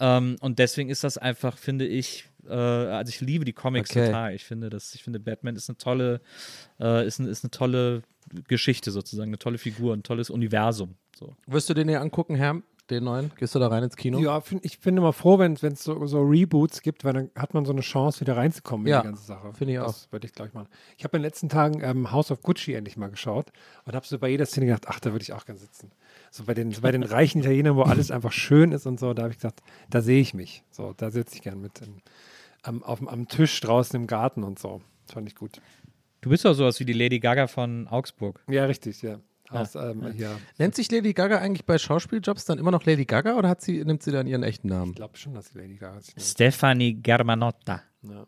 Ähm, 0.00 0.36
und 0.40 0.58
deswegen 0.58 0.90
ist 0.90 1.04
das 1.04 1.18
einfach, 1.18 1.58
finde 1.58 1.86
ich, 1.86 2.24
äh, 2.48 2.52
also 2.54 3.10
ich 3.10 3.20
liebe 3.20 3.44
die 3.44 3.52
Comics 3.52 3.90
Okay. 3.90 4.06
total. 4.06 4.34
Ich 4.34 4.44
finde 4.44 4.70
das, 4.70 4.94
ich 4.94 5.02
finde 5.02 5.20
Batman 5.20 5.56
ist 5.56 5.68
eine 5.68 5.78
tolle, 5.78 6.20
äh, 6.80 7.06
ist, 7.06 7.18
ein, 7.18 7.26
ist 7.26 7.44
eine 7.44 7.50
tolle 7.50 8.02
Geschichte 8.48 8.90
sozusagen, 8.90 9.30
eine 9.30 9.38
tolle 9.38 9.58
Figur, 9.58 9.94
ein 9.94 10.02
tolles 10.02 10.30
Universum. 10.30 10.94
So. 11.18 11.34
Wirst 11.46 11.68
du 11.70 11.74
den 11.74 11.88
hier 11.88 12.00
angucken, 12.00 12.34
Herr? 12.34 12.62
Den 12.90 13.04
neuen? 13.04 13.30
Gehst 13.36 13.54
du 13.54 13.58
da 13.58 13.68
rein 13.68 13.82
ins 13.82 13.96
Kino? 13.96 14.18
Ja, 14.18 14.40
find, 14.40 14.64
ich 14.64 14.80
bin 14.80 14.96
immer 14.96 15.12
froh, 15.12 15.38
wenn 15.38 15.52
es 15.52 15.84
so, 15.84 16.06
so 16.06 16.22
Reboots 16.22 16.80
gibt, 16.80 17.04
weil 17.04 17.12
dann 17.12 17.30
hat 17.34 17.52
man 17.52 17.66
so 17.66 17.72
eine 17.72 17.82
Chance, 17.82 18.20
wieder 18.22 18.34
reinzukommen 18.38 18.86
in 18.86 18.92
Ja, 18.92 19.00
die 19.00 19.08
ganze 19.08 19.24
Sache. 19.26 19.52
finde 19.52 19.74
ich 19.74 19.78
Das 19.80 20.10
würde 20.10 20.26
ich 20.26 20.32
gleich 20.32 20.54
machen. 20.54 20.68
Ich 20.96 21.04
habe 21.04 21.14
in 21.18 21.22
den 21.22 21.26
letzten 21.26 21.50
Tagen 21.50 21.82
ähm, 21.82 22.10
House 22.12 22.30
of 22.30 22.40
Gucci 22.40 22.72
endlich 22.72 22.96
mal 22.96 23.10
geschaut 23.10 23.52
und 23.84 23.94
habe 23.94 24.06
so 24.06 24.18
bei 24.18 24.30
jeder 24.30 24.46
Szene 24.46 24.66
gedacht, 24.66 24.86
ach, 24.88 25.00
da 25.00 25.12
würde 25.12 25.22
ich 25.22 25.34
auch 25.34 25.44
gerne 25.44 25.60
sitzen. 25.60 25.90
So 26.30 26.44
bei 26.44 26.54
den, 26.54 26.72
so 26.72 26.80
bei 26.80 26.90
den 26.90 27.02
reichen 27.02 27.40
Italienern, 27.42 27.76
wo 27.76 27.82
alles 27.82 28.10
einfach 28.10 28.32
schön 28.32 28.72
ist 28.72 28.86
und 28.86 28.98
so, 28.98 29.12
da 29.12 29.24
habe 29.24 29.32
ich 29.32 29.38
gesagt, 29.38 29.60
da 29.90 30.00
sehe 30.00 30.22
ich 30.22 30.32
mich. 30.32 30.62
So, 30.70 30.94
da 30.96 31.10
sitze 31.10 31.34
ich 31.36 31.42
gern 31.42 31.60
mit 31.60 31.82
in, 31.82 32.00
am, 32.62 32.82
auf, 32.82 32.98
dem- 32.98 33.08
am 33.08 33.28
Tisch 33.28 33.60
draußen 33.60 33.98
im 33.98 34.06
Garten 34.06 34.42
und 34.44 34.58
so. 34.58 34.80
Das 35.06 35.14
fand 35.14 35.28
ich 35.28 35.34
gut. 35.34 35.60
Du 36.20 36.30
bist 36.30 36.44
doch 36.44 36.54
sowas 36.54 36.78
wie 36.80 36.84
die 36.84 36.92
Lady 36.92 37.20
Gaga 37.20 37.46
von 37.46 37.86
Augsburg. 37.88 38.42
Ja, 38.48 38.64
richtig, 38.64 39.02
ja. 39.02 39.20
Aus, 39.50 39.74
ähm, 39.76 40.12
hier. 40.12 40.38
Nennt 40.58 40.74
sich 40.74 40.90
Lady 40.90 41.14
Gaga 41.14 41.38
eigentlich 41.38 41.64
bei 41.64 41.78
Schauspieljobs 41.78 42.44
dann 42.44 42.58
immer 42.58 42.70
noch 42.70 42.84
Lady 42.84 43.06
Gaga 43.06 43.36
oder 43.36 43.48
hat 43.48 43.62
sie, 43.62 43.82
nimmt 43.82 44.02
sie 44.02 44.12
dann 44.12 44.26
ihren 44.26 44.42
echten 44.42 44.68
Namen? 44.68 44.90
Ich 44.90 44.96
glaube 44.96 45.16
schon, 45.16 45.32
dass 45.32 45.52
die 45.52 45.58
Lady 45.58 45.76
Gaga 45.76 46.00
sich 46.00 46.14
nennt. 46.14 46.26
Stephanie 46.26 46.94
Germanotta. 46.94 47.82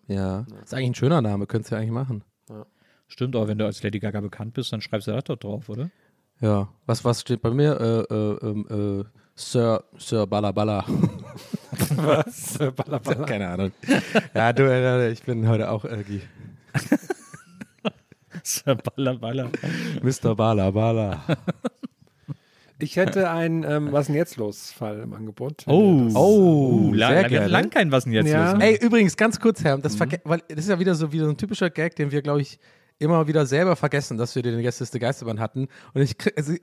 Ja. 0.08 0.46
Ist 0.62 0.72
eigentlich 0.72 0.90
ein 0.90 0.94
schöner 0.94 1.20
Name, 1.20 1.46
könntest 1.46 1.72
du 1.72 1.74
ja 1.74 1.80
eigentlich 1.82 1.92
machen. 1.92 2.24
Stimmt, 3.08 3.36
aber 3.36 3.48
wenn 3.48 3.58
du 3.58 3.66
als 3.66 3.82
Lady 3.82 3.98
Gaga 3.98 4.20
bekannt 4.20 4.54
bist, 4.54 4.72
dann 4.72 4.80
schreibst 4.80 5.08
du 5.08 5.12
das 5.12 5.24
doch 5.24 5.36
drauf, 5.36 5.68
oder? 5.68 5.90
Ja. 6.40 6.68
Was, 6.86 7.04
was 7.04 7.20
steht 7.20 7.42
bei 7.42 7.50
mir? 7.50 7.78
Äh, 8.10 8.14
äh, 8.14 8.38
ähm, 8.48 9.00
äh, 9.02 9.04
Sir, 9.34 9.84
Sir 9.98 10.26
Balla 10.26 10.52
Balla. 10.52 10.86
Was? 11.96 12.58
Balla, 12.76 12.98
balla. 12.98 13.24
Keine 13.26 13.48
Ahnung. 13.48 13.72
Ja, 14.34 14.52
du, 14.52 14.62
äh, 14.70 15.10
ich 15.10 15.22
bin 15.22 15.48
heute 15.48 15.70
auch 15.70 15.84
irgendwie 15.84 16.20
Sir 18.42 18.74
Balla 18.76 19.14
Balla. 19.14 19.50
Mr. 20.02 20.34
Balla 20.34 20.70
Balla. 20.70 21.22
Ich 22.78 22.96
hätte 22.96 23.28
einen 23.30 23.62
ähm, 23.64 23.92
Was 23.92 24.06
denn 24.06 24.14
jetzt 24.16 24.36
los 24.38 24.72
Fall 24.72 25.00
im 25.00 25.12
Angebot. 25.12 25.64
Oh, 25.66 26.04
Das- 26.04 26.14
Oh, 26.14 26.90
lang, 26.94 27.10
sehr 27.12 27.28
gerne. 27.28 27.46
lang 27.48 27.68
kein 27.70 27.92
Was 27.92 28.04
denn 28.04 28.14
jetzt 28.14 28.28
Ja. 28.30 28.52
los? 28.52 28.62
Ey, 28.62 28.76
übrigens, 28.80 29.16
ganz 29.16 29.38
kurz, 29.38 29.62
Herr, 29.62 29.76
das, 29.78 29.98
verge- 29.98 30.20
weil 30.24 30.42
das 30.48 30.60
ist 30.60 30.68
ja 30.70 30.78
wieder 30.78 30.94
so, 30.94 31.12
wieder 31.12 31.24
so 31.26 31.30
ein 31.30 31.36
typischer 31.36 31.68
Gag, 31.68 31.96
den 31.96 32.10
wir, 32.10 32.22
glaube 32.22 32.40
ich, 32.40 32.58
immer 33.00 33.26
wieder 33.26 33.46
selber 33.46 33.76
vergessen, 33.76 34.18
dass 34.18 34.34
wir 34.34 34.42
den 34.42 34.60
Gästeliste 34.60 35.00
Geisterbahn 35.00 35.40
hatten. 35.40 35.68
Und 35.94 36.02
ich 36.02 36.16
krieg, 36.18 36.34
also, 36.36 36.54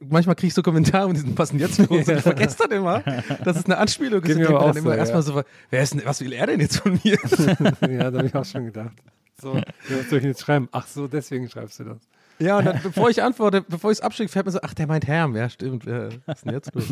manchmal 0.00 0.34
kriege 0.34 0.48
ich 0.48 0.54
so 0.54 0.62
Kommentare 0.62 1.06
und 1.06 1.14
die 1.14 1.20
sind 1.20 1.34
passen 1.34 1.58
jetzt 1.58 1.76
für 1.76 1.86
uns. 1.86 2.08
Und 2.08 2.16
ich 2.16 2.22
vergesse 2.22 2.56
das 2.58 2.76
immer. 2.76 3.00
Das 3.44 3.56
ist 3.56 3.66
eine 3.66 3.76
Anspielung. 3.76 4.22
ist. 4.22 4.36
Und 4.36 4.46
aber 4.46 4.58
dann 4.58 4.70
auch 4.70 4.76
immer 4.76 4.92
so, 4.92 4.96
erstmal 4.96 5.22
so, 5.22 5.42
wer 5.70 5.82
ist 5.82 5.94
denn, 5.94 6.02
was 6.04 6.20
will 6.20 6.32
er 6.32 6.46
denn 6.46 6.60
jetzt 6.60 6.78
von 6.78 6.98
mir? 7.04 7.18
ja, 7.90 8.10
da 8.10 8.18
habe 8.18 8.26
ich 8.26 8.34
auch 8.34 8.44
schon 8.44 8.64
gedacht. 8.66 8.96
So, 9.40 9.54
ja, 9.54 9.62
was 9.98 10.08
soll 10.08 10.18
ich 10.18 10.24
jetzt 10.24 10.40
schreiben? 10.40 10.68
Ach 10.72 10.86
so, 10.86 11.06
deswegen 11.08 11.48
schreibst 11.48 11.78
du 11.80 11.84
das. 11.84 11.98
ja, 12.38 12.58
und 12.58 12.64
dann, 12.64 12.80
bevor 12.82 13.10
ich 13.10 13.22
antworte, 13.22 13.60
bevor 13.62 13.90
ich 13.90 13.98
es 13.98 14.02
abschicke, 14.02 14.30
fällt 14.30 14.46
mir 14.46 14.52
so, 14.52 14.60
ach, 14.62 14.72
der 14.72 14.86
meint 14.86 15.06
Herm. 15.06 15.36
Ja, 15.36 15.50
stimmt. 15.50 15.84
Ja, 15.84 16.08
was 16.26 16.38
ist 16.38 16.46
denn 16.46 16.54
jetzt 16.54 16.74
los? 16.74 16.84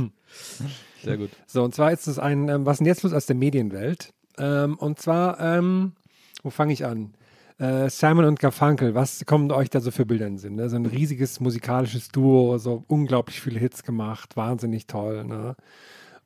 Sehr 1.03 1.16
gut. 1.16 1.30
So, 1.46 1.64
und 1.64 1.74
zwar 1.74 1.92
ist 1.92 2.07
es 2.07 2.18
ein, 2.18 2.48
ähm, 2.48 2.66
was 2.66 2.78
denn 2.78 2.86
jetzt 2.86 3.03
los 3.03 3.14
aus 3.14 3.26
der 3.26 3.36
Medienwelt? 3.36 4.12
Ähm, 4.36 4.76
und 4.76 4.98
zwar, 4.98 5.40
ähm, 5.40 5.92
wo 6.42 6.51
fange 6.51 6.72
ich 6.72 6.84
an? 6.84 7.14
Äh, 7.61 7.90
Simon 7.90 8.24
und 8.24 8.40
Garfunkel, 8.40 8.94
was 8.94 9.26
kommen 9.26 9.52
euch 9.52 9.68
da 9.68 9.80
so 9.80 9.90
für 9.90 10.06
Bilder 10.06 10.26
in 10.26 10.34
den 10.34 10.38
Sinn? 10.38 10.54
Ne? 10.54 10.70
So 10.70 10.76
ein 10.76 10.86
riesiges 10.86 11.40
musikalisches 11.40 12.08
Duo, 12.08 12.56
so 12.56 12.84
unglaublich 12.88 13.42
viele 13.42 13.61
Hits 13.61 13.82
gemacht, 13.82 14.34
wahnsinnig 14.34 14.86
toll. 14.86 15.24
Ne? 15.24 15.56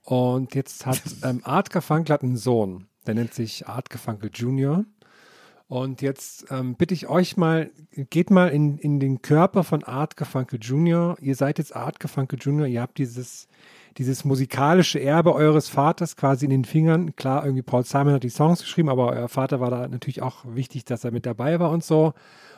Und 0.04 0.54
jetzt 0.54 0.86
hat 0.86 1.02
ähm, 1.24 1.40
Art 1.42 1.70
Garfunkel 1.70 2.14
hat 2.14 2.22
einen 2.22 2.36
Sohn, 2.36 2.86
der 3.08 3.14
nennt 3.14 3.34
sich 3.34 3.66
Art 3.66 3.90
Garfunkel 3.90 4.30
Jr. 4.32 4.84
Und 5.66 6.02
jetzt 6.02 6.46
ähm, 6.50 6.76
bitte 6.76 6.94
ich 6.94 7.08
euch 7.08 7.36
mal, 7.36 7.72
geht 7.90 8.30
mal 8.30 8.50
in, 8.50 8.78
in 8.78 9.00
den 9.00 9.20
Körper 9.20 9.64
von 9.64 9.82
Art 9.82 10.16
Garfunkel 10.16 10.60
Jr. 10.62 11.16
Ihr 11.20 11.34
seid 11.34 11.58
jetzt 11.58 11.74
Art 11.74 11.98
Garfunkel 11.98 12.38
Jr., 12.38 12.66
ihr 12.66 12.80
habt 12.80 12.96
dieses, 12.98 13.48
dieses 13.98 14.24
musikalische 14.24 15.00
Erbe 15.00 15.34
eures 15.34 15.68
Vaters 15.68 16.16
quasi 16.16 16.44
in 16.46 16.50
den 16.50 16.64
Fingern. 16.64 17.14
Klar, 17.16 17.44
irgendwie 17.44 17.62
Paul 17.62 17.84
Simon 17.84 18.14
hat 18.14 18.22
die 18.24 18.28
Songs 18.30 18.60
geschrieben, 18.60 18.88
aber 18.88 19.10
euer 19.10 19.28
Vater 19.28 19.60
war 19.60 19.70
da 19.70 19.86
natürlich 19.88 20.22
auch 20.22 20.44
wichtig, 20.46 20.84
dass 20.84 21.04
er 21.04 21.12
mit 21.12 21.26
dabei 21.26 21.60
war 21.60 21.70
und 21.70 21.84
so. 21.84 22.12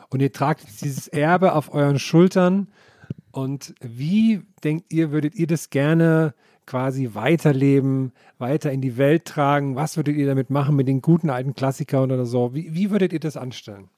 Und 0.09 0.21
ihr 0.21 0.31
tragt 0.31 0.65
dieses 0.81 1.07
Erbe 1.07 1.53
auf 1.53 1.73
euren 1.73 1.99
Schultern. 1.99 2.67
Und 3.31 3.75
wie 3.81 4.41
denkt 4.63 4.91
ihr, 4.91 5.11
würdet 5.11 5.35
ihr 5.35 5.47
das 5.47 5.69
gerne 5.69 6.33
quasi 6.65 7.11
weiterleben, 7.13 8.11
weiter 8.39 8.71
in 8.71 8.81
die 8.81 8.97
Welt 8.97 9.25
tragen? 9.25 9.75
Was 9.75 9.95
würdet 9.95 10.15
ihr 10.15 10.25
damit 10.27 10.49
machen 10.49 10.75
mit 10.75 10.87
den 10.87 11.01
guten 11.01 11.29
alten 11.29 11.53
Klassikern 11.53 12.11
oder 12.11 12.25
so? 12.25 12.53
Wie, 12.55 12.73
wie 12.73 12.89
würdet 12.89 13.13
ihr 13.13 13.19
das 13.19 13.37
anstellen? 13.37 13.89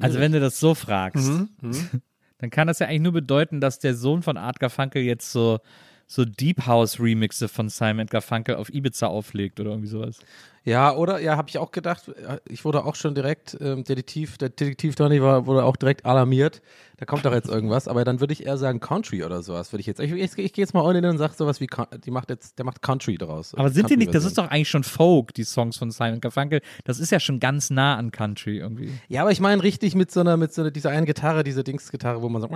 Also 0.00 0.18
wenn 0.18 0.32
du 0.32 0.40
das 0.40 0.58
so 0.58 0.74
fragst, 0.74 1.28
Mhm, 1.28 2.02
dann 2.42 2.50
kann 2.50 2.66
das 2.66 2.80
ja 2.80 2.88
eigentlich 2.88 3.02
nur 3.02 3.12
bedeuten, 3.12 3.60
dass 3.60 3.78
der 3.78 3.94
Sohn 3.94 4.22
von 4.22 4.36
Art 4.36 4.58
Garfunkel 4.58 5.00
jetzt 5.00 5.30
so, 5.30 5.60
so 6.08 6.24
Deep 6.24 6.66
House 6.66 6.98
Remixe 6.98 7.46
von 7.46 7.68
Simon 7.68 8.06
Garfunkel 8.06 8.56
auf 8.56 8.68
Ibiza 8.74 9.06
auflegt 9.06 9.60
oder 9.60 9.70
irgendwie 9.70 9.88
sowas. 9.88 10.18
Ja, 10.64 10.94
oder? 10.94 11.20
Ja, 11.20 11.36
habe 11.36 11.48
ich 11.48 11.58
auch 11.58 11.72
gedacht. 11.72 12.08
äh, 12.08 12.38
Ich 12.48 12.64
wurde 12.64 12.84
auch 12.84 12.94
schon 12.94 13.14
direkt, 13.14 13.56
ähm, 13.60 13.82
Detektiv, 13.84 14.38
der 14.38 14.48
Detektiv 14.48 14.94
Donny 14.94 15.20
war, 15.20 15.46
wurde 15.46 15.64
auch 15.64 15.76
direkt 15.76 16.04
alarmiert. 16.06 16.62
Da 16.98 17.04
kommt 17.04 17.24
doch 17.24 17.32
jetzt 17.32 17.48
irgendwas. 17.48 17.88
Aber 17.88 18.04
dann 18.04 18.20
würde 18.20 18.32
ich 18.32 18.46
eher 18.46 18.56
sagen 18.56 18.78
Country 18.78 19.24
oder 19.24 19.42
sowas. 19.42 19.72
Würde 19.72 19.80
ich 19.80 19.88
jetzt. 19.88 19.98
Ich, 19.98 20.12
ich, 20.12 20.38
ich 20.38 20.52
gehe 20.52 20.62
jetzt 20.62 20.72
mal 20.72 20.86
all 20.86 20.94
in 20.94 21.04
und 21.04 21.18
sage 21.18 21.34
sowas 21.34 21.60
wie, 21.60 21.66
die 22.04 22.12
macht 22.12 22.30
jetzt, 22.30 22.58
der 22.58 22.64
macht 22.64 22.80
Country 22.80 23.18
draus. 23.18 23.54
Aber 23.56 23.70
sind 23.70 23.90
die 23.90 23.96
nicht, 23.96 24.14
das 24.14 24.24
ist 24.24 24.38
doch 24.38 24.48
eigentlich 24.50 24.70
schon 24.70 24.84
Folk, 24.84 25.34
die 25.34 25.42
Songs 25.42 25.76
von 25.76 25.90
Simon 25.90 26.20
Garfunkel. 26.20 26.60
Das 26.84 27.00
ist 27.00 27.10
ja 27.10 27.18
schon 27.18 27.40
ganz 27.40 27.70
nah 27.70 27.96
an 27.96 28.12
Country 28.12 28.58
irgendwie. 28.58 28.92
Ja, 29.08 29.22
aber 29.22 29.32
ich 29.32 29.40
meine 29.40 29.64
richtig 29.64 29.96
mit 29.96 30.12
so 30.12 30.20
einer, 30.20 30.36
mit 30.36 30.54
so 30.54 30.62
einer, 30.62 30.70
dieser 30.70 30.90
einen 30.90 31.06
Gitarre, 31.06 31.42
diese 31.42 31.64
Dingsgitarre, 31.64 32.22
wo 32.22 32.28
man 32.28 32.40
so, 32.40 32.48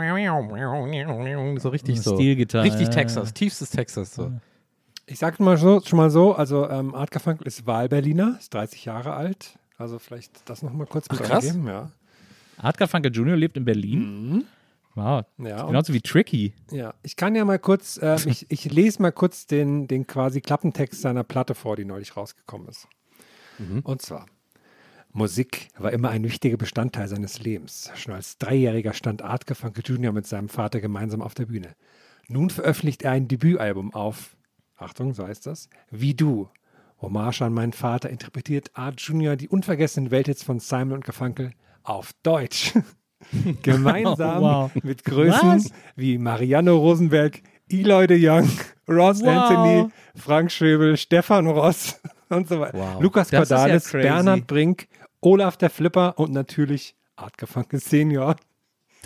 so 1.59 1.69
richtig 1.71 2.01
so. 2.01 2.15
Stilgitarre, 2.15 2.65
Richtig 2.67 2.87
ja, 2.87 2.93
Texas, 2.93 3.35
tiefstes 3.35 3.71
Texas 3.71 4.15
so. 4.15 4.31
Ich 5.07 5.19
sag 5.19 5.39
mal 5.39 5.57
so, 5.57 5.81
schon 5.85 5.99
mal 5.99 6.11
so, 6.11 6.35
also 6.35 6.69
ähm, 6.69 6.95
Art 6.95 7.11
Garfunkel 7.13 7.47
ist 7.47 7.67
Wahlberliner, 7.67 8.37
ist 8.41 8.53
30 8.55 8.85
Jahre 8.85 9.15
alt. 9.15 9.59
Also 9.79 9.99
vielleicht 9.99 10.49
das 10.49 10.63
nochmal 10.63 10.87
kurz 10.87 11.09
mit 11.11 11.21
Ach, 11.23 11.27
krass. 11.27 11.47
angeben, 11.47 11.69
ja. 11.69 11.91
Art 12.57 12.79
Garfunkel 12.79 13.15
Jr. 13.15 13.37
lebt 13.37 13.57
in 13.57 13.65
Berlin. 13.65 14.45
Wow. 14.95 15.25
Mhm. 15.37 15.47
Ja, 15.47 15.61
und- 15.63 15.69
Genauso 15.69 15.93
wie 15.93 16.01
Tricky. 16.01 16.55
Ja, 16.71 16.95
ich 17.03 17.17
kann 17.17 17.35
ja 17.37 17.45
mal 17.45 17.59
kurz, 17.59 17.99
äh, 17.99 18.17
ich, 18.27 18.47
ich 18.49 18.65
lese 18.73 19.01
mal 19.03 19.13
kurz 19.13 19.47
den, 19.47 19.87
den 19.87 20.07
quasi 20.07 20.41
Klappentext 20.41 21.03
seiner 21.03 21.23
Platte 21.23 21.55
vor, 21.55 21.77
die 21.77 21.85
neulich 21.85 22.17
rausgekommen 22.17 22.69
ist. 22.69 22.89
Und 23.85 24.03
zwar, 24.03 24.27
Musik 25.13 25.69
war 25.79 25.93
immer 25.93 26.11
ein 26.11 26.25
wichtiger 26.25 26.59
Bestandteil 26.59 27.09
seines 27.09 27.41
Lebens. 27.41 27.91
Schon 27.95 28.13
als 28.13 28.37
Dreijähriger 28.37 28.93
stand 28.93 29.23
Art 29.23 29.47
Garfunkel 29.47 29.83
Jr. 29.85 30.13
mit 30.13 30.27
seinem 30.27 30.51
Vater 30.51 30.81
gemeinsam 30.81 31.23
auf 31.23 31.33
der 31.35 31.47
Bühne. 31.47 31.75
Nun 32.29 32.51
veröffentlicht 32.51 33.03
er 33.03 33.13
ein 33.13 33.29
Debütalbum 33.29 33.95
auf, 33.95 34.36
Achtung, 34.77 35.15
so 35.15 35.27
heißt 35.27 35.47
das, 35.47 35.69
Wie 35.91 36.15
du. 36.15 36.49
Hommage 37.01 37.43
an 37.43 37.53
meinen 37.53 37.73
Vater 37.75 38.09
interpretiert 38.09 38.71
Art 38.75 39.01
Jr. 39.01 39.37
die 39.37 39.49
unvergessenen 39.49 40.11
Welthits 40.11 40.43
von 40.43 40.61
Simon 40.61 40.93
und 40.95 41.05
Garfunkel 41.05 41.53
auf 41.83 42.13
Deutsch. 42.23 42.73
Gemeinsam 43.63 44.39
Oh, 44.39 44.47
wow. 44.47 44.71
mit 44.83 45.05
Größen 45.05 45.57
Was? 45.57 45.71
wie 45.95 46.19
Marianne 46.19 46.71
Rosenberg, 46.71 47.43
Eloy 47.69 48.07
de 48.07 48.17
Jong, 48.19 48.49
Ross 48.89 49.21
Wow. 49.23 49.29
Anthony, 49.29 49.89
Frank 50.15 50.51
Schöbel, 50.53 50.97
Stefan 50.97 51.47
Ross 51.47 52.01
und 52.29 52.49
so 52.49 52.61
weiter. 52.61 52.79
Wow. 52.79 53.03
Lukas 53.03 53.29
Das 53.29 53.49
ja 53.49 53.57
Cordalis, 53.57 53.89
crazy. 53.89 54.03
Bernhard 54.07 54.47
Brink, 54.47 54.89
Olaf 55.21 55.57
der 55.57 55.71
Flipper 55.71 56.19
und 56.19 56.33
natürlich 56.33 56.95
Art 57.17 57.37
Garfunkel 57.39 57.81
Senior. 57.81 58.37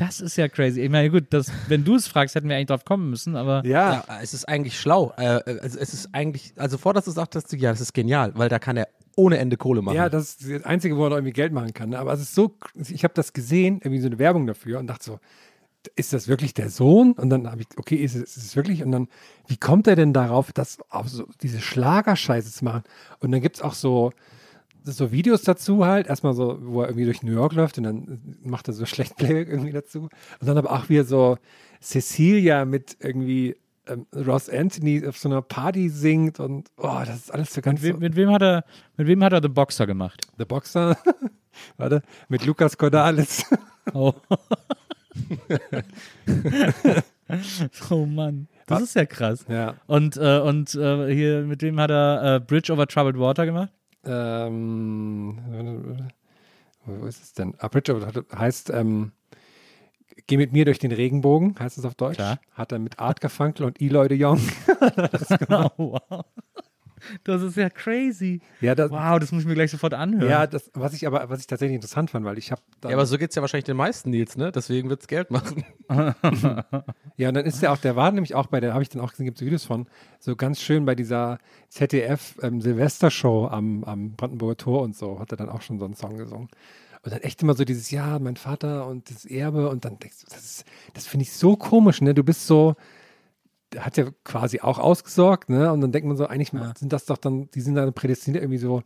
Das 0.01 0.23
ist 0.23 0.37
ja 0.37 0.49
crazy. 0.49 0.81
Ich 0.81 0.89
meine, 0.89 1.11
gut, 1.11 1.27
das, 1.29 1.53
wenn 1.69 1.85
du 1.85 1.95
es 1.95 2.09
fragst, 2.09 2.35
hätten 2.35 2.49
wir 2.49 2.57
eigentlich 2.57 2.69
drauf 2.69 2.87
kommen 2.87 3.11
müssen, 3.11 3.37
aber 3.37 3.63
Ja, 3.67 4.03
Ja, 4.09 4.19
es 4.23 4.33
ist 4.33 4.49
eigentlich 4.49 4.81
schlau. 4.81 5.13
Äh, 5.19 5.43
also 5.61 5.79
es 5.79 5.93
ist 5.93 6.09
eigentlich, 6.13 6.55
also 6.57 6.79
vor 6.79 6.95
dass 6.95 7.05
du 7.05 7.11
du, 7.53 7.57
ja, 7.57 7.71
das 7.71 7.83
ist 7.83 7.93
genial, 7.93 8.33
weil 8.35 8.49
da 8.49 8.59
kann 8.59 8.79
er 8.79 8.89
ohne 9.17 9.37
Ende 9.37 9.59
Kohle 9.59 9.83
machen. 9.83 9.97
Ja, 9.97 10.09
das 10.09 10.37
ist 10.41 10.51
das 10.51 10.65
Einzige, 10.65 10.97
wo 10.97 11.05
er 11.05 11.11
noch 11.11 11.17
irgendwie 11.17 11.35
Geld 11.35 11.53
machen 11.53 11.75
kann. 11.75 11.91
ne? 11.91 11.99
Aber 11.99 12.15
es 12.15 12.23
ist 12.23 12.35
so, 12.35 12.57
ich 12.89 13.05
habe 13.05 13.13
das 13.13 13.35
gesehen, 13.35 13.81
irgendwie 13.85 14.01
so 14.01 14.07
eine 14.07 14.19
Werbung 14.19 14.47
dafür 14.47 14.79
und 14.79 14.87
dachte 14.87 15.05
so, 15.05 15.19
ist 15.97 16.15
das 16.15 16.29
wirklich 16.29 16.55
der 16.55 16.71
Sohn? 16.71 17.13
Und 17.13 17.29
dann 17.29 17.51
habe 17.51 17.61
ich, 17.61 17.69
okay, 17.77 17.97
ist 17.97 18.15
es, 18.15 18.39
ist 18.39 18.45
es 18.45 18.57
wirklich? 18.57 18.83
Und 18.83 18.93
dann, 18.93 19.09
wie 19.49 19.59
kommt 19.59 19.87
er 19.87 19.97
denn 19.97 20.15
darauf, 20.15 20.51
das 20.53 20.79
auf 20.89 21.11
so 21.11 21.27
diese 21.43 21.61
Schlagerscheiße 21.61 22.51
zu 22.51 22.65
machen? 22.65 22.85
Und 23.19 23.33
dann 23.33 23.43
gibt 23.43 23.57
es 23.57 23.63
auch 23.63 23.75
so, 23.75 24.13
so 24.85 25.13
Videos 25.13 25.43
dazu 25.43 25.85
halt, 25.85 26.07
erstmal 26.07 26.35
so, 26.35 26.59
wo 26.63 26.83
er 26.83 26.89
irgendwie 26.89 27.05
durch 27.05 27.23
New 27.23 27.33
York 27.33 27.53
läuft 27.53 27.79
und 27.79 27.85
dann 27.85 28.37
macht 28.43 28.69
er 28.69 28.75
so 28.75 28.87
schlecht 28.87 29.17
Playback 29.17 29.49
irgendwie 29.49 29.73
dazu. 29.73 30.09
Und 30.41 30.47
dann 30.49 30.59
aber 30.59 30.73
auch 30.73 30.89
wieder 30.89 31.05
so 31.05 31.39
Cecilia 31.83 32.65
mit 32.65 32.97
irgendwie 33.01 33.57
ähm, 33.87 34.07
Ross 34.15 34.49
Anthony 34.49 35.07
auf 35.07 35.19
so 35.19 35.29
einer 35.29 35.43
Party 35.43 35.89
singt 35.89 36.41
und 36.41 36.69
oh, 36.77 37.01
das 37.07 37.17
ist 37.17 37.35
alles 37.35 37.53
so 37.55 37.61
ganz 37.61 37.81
mit, 37.83 37.89
so, 37.89 37.95
wem- 37.95 38.01
mit 38.01 38.17
wem 38.17 38.31
hat 38.31 38.43
er, 38.43 38.65
mit 38.97 39.07
wem 39.07 39.23
hat 39.25 39.33
er 39.33 39.43
The 39.43 39.49
Boxer 39.49 39.87
gemacht? 39.87 40.27
The 40.39 40.45
Boxer, 40.45 40.97
warte, 41.77 42.03
mit 42.29 42.45
Lukas 42.47 42.77
Cordalis. 42.77 43.45
Oh. 43.95 44.13
oh 47.91 48.07
Mann. 48.07 48.49
Das 48.67 48.83
ist 48.83 48.95
ja 48.95 49.05
krass. 49.07 49.45
ja. 49.49 49.75
Und, 49.87 50.17
äh, 50.17 50.39
und 50.41 50.75
äh, 50.75 51.13
hier, 51.15 51.43
mit 51.43 51.63
wem 51.63 51.81
hat 51.81 51.91
er 51.91 52.37
äh, 52.37 52.41
Bridge 52.41 52.73
over 52.73 52.87
Troubled 52.87 53.19
Water 53.19 53.47
gemacht? 53.47 53.73
Ähm, 54.05 55.39
wo 56.85 57.07
ist 57.07 57.23
es 57.23 57.33
denn? 57.35 57.55
Ah, 57.59 57.69
Bridge 57.69 57.95
of- 57.95 58.07
hat- 58.07 58.25
heißt, 58.35 58.71
ähm, 58.71 59.13
Geh 60.27 60.37
mit 60.37 60.53
mir 60.53 60.65
durch 60.65 60.79
den 60.79 60.93
Regenbogen, 60.93 61.57
heißt 61.59 61.79
es 61.79 61.85
auf 61.85 61.95
Deutsch. 61.95 62.17
Klar. 62.17 62.39
Hat 62.53 62.73
er 62.73 62.79
mit 62.79 62.99
Art 62.99 63.21
Garfunkel 63.21 63.65
und 63.67 63.81
Eloy 63.81 64.07
de 64.09 64.19
Jong. 64.19 64.39
Oh, 65.49 65.71
wow. 66.09 66.25
Das 67.25 67.43
ist 67.43 67.57
ja 67.57 67.69
crazy. 67.71 68.41
Ja, 68.61 68.75
das, 68.75 68.91
Wow, 68.91 69.19
das 69.19 69.33
muss 69.33 69.43
ich 69.43 69.49
mir 69.49 69.55
gleich 69.55 69.71
sofort 69.71 69.95
anhören. 69.95 70.29
ja 70.29 70.47
das, 70.47 70.71
was 70.75 70.93
ich 70.95 71.07
aber, 71.07 71.29
was 71.31 71.41
ich 71.41 71.47
tatsächlich 71.47 71.75
interessant 71.77 72.11
fand, 72.11 72.25
weil 72.25 72.39
ich 72.39 72.51
habe 72.53 72.61
Ja, 72.85 72.91
aber 72.91 73.07
so 73.07 73.19
geht's 73.19 73.35
ja 73.35 73.43
wahrscheinlich 73.43 73.65
den 73.65 73.77
meisten, 73.77 74.11
Nils, 74.11 74.37
ne? 74.37 74.53
Deswegen 74.53 74.89
wird's 74.89 75.07
Geld 75.09 75.31
machen. 75.31 75.65
Ja, 77.17 77.29
und 77.29 77.35
dann 77.35 77.45
ist 77.45 77.61
der 77.61 77.73
auch, 77.73 77.77
der 77.79 77.97
war 77.97 78.11
nämlich 78.13 78.35
auch 78.35 78.47
bei 78.47 78.61
der, 78.61 78.73
habe 78.73 78.83
ich 78.83 78.89
dann 78.89 79.03
auch 79.03 79.11
gesehen, 79.11 79.27
gibt 79.27 79.39
es 79.39 79.45
Videos 79.45 79.65
von, 79.65 79.87
so 80.21 80.37
ganz 80.37 80.61
schön 80.61 80.87
bei 80.87 80.95
dieser 80.95 81.39
ZDF-Silvestershow 81.69 83.49
am, 83.49 83.85
am 83.85 84.13
Brandenburger 84.13 84.57
Tor 84.57 84.83
und 84.83 84.97
so, 84.97 85.19
hat 85.21 85.31
er 85.33 85.37
dann 85.37 85.49
auch 85.49 85.63
schon 85.63 85.79
so 85.79 85.85
einen 85.85 85.95
Song 85.95 86.17
gesungen. 86.17 86.49
Und 87.03 87.13
dann 87.13 87.21
echt 87.23 87.43
immer 87.43 87.55
so 87.55 87.65
dieses, 87.65 87.91
ja, 87.91 88.19
mein 88.19 88.37
Vater 88.37 88.87
und 88.87 89.11
das 89.11 89.25
Erbe 89.25 89.69
und 89.71 89.85
dann 89.85 89.99
denkst 89.99 90.19
du, 90.21 90.27
das, 90.31 90.45
ist- 90.45 90.65
das 90.95 91.07
finde 91.07 91.23
ich 91.25 91.33
so 91.33 91.57
komisch, 91.57 92.01
ne? 92.03 92.13
Du 92.15 92.23
bist 92.23 92.47
so, 92.47 92.75
hat 93.79 93.97
ja 93.97 94.07
quasi 94.25 94.61
auch 94.61 94.79
ausgesorgt, 94.79 95.49
ne? 95.49 95.73
Und 95.73 95.81
dann 95.81 95.93
denkt 95.93 96.09
man 96.09 96.17
so, 96.17 96.27
eigentlich 96.27 96.51
sind 96.77 96.93
das 96.93 97.05
doch 97.05 97.19
dann, 97.19 97.51
die 97.51 97.61
sind 97.61 97.75
dann 97.75 97.93
prädestiniert, 97.93 98.43
irgendwie 98.43 98.59
so, 98.59 98.83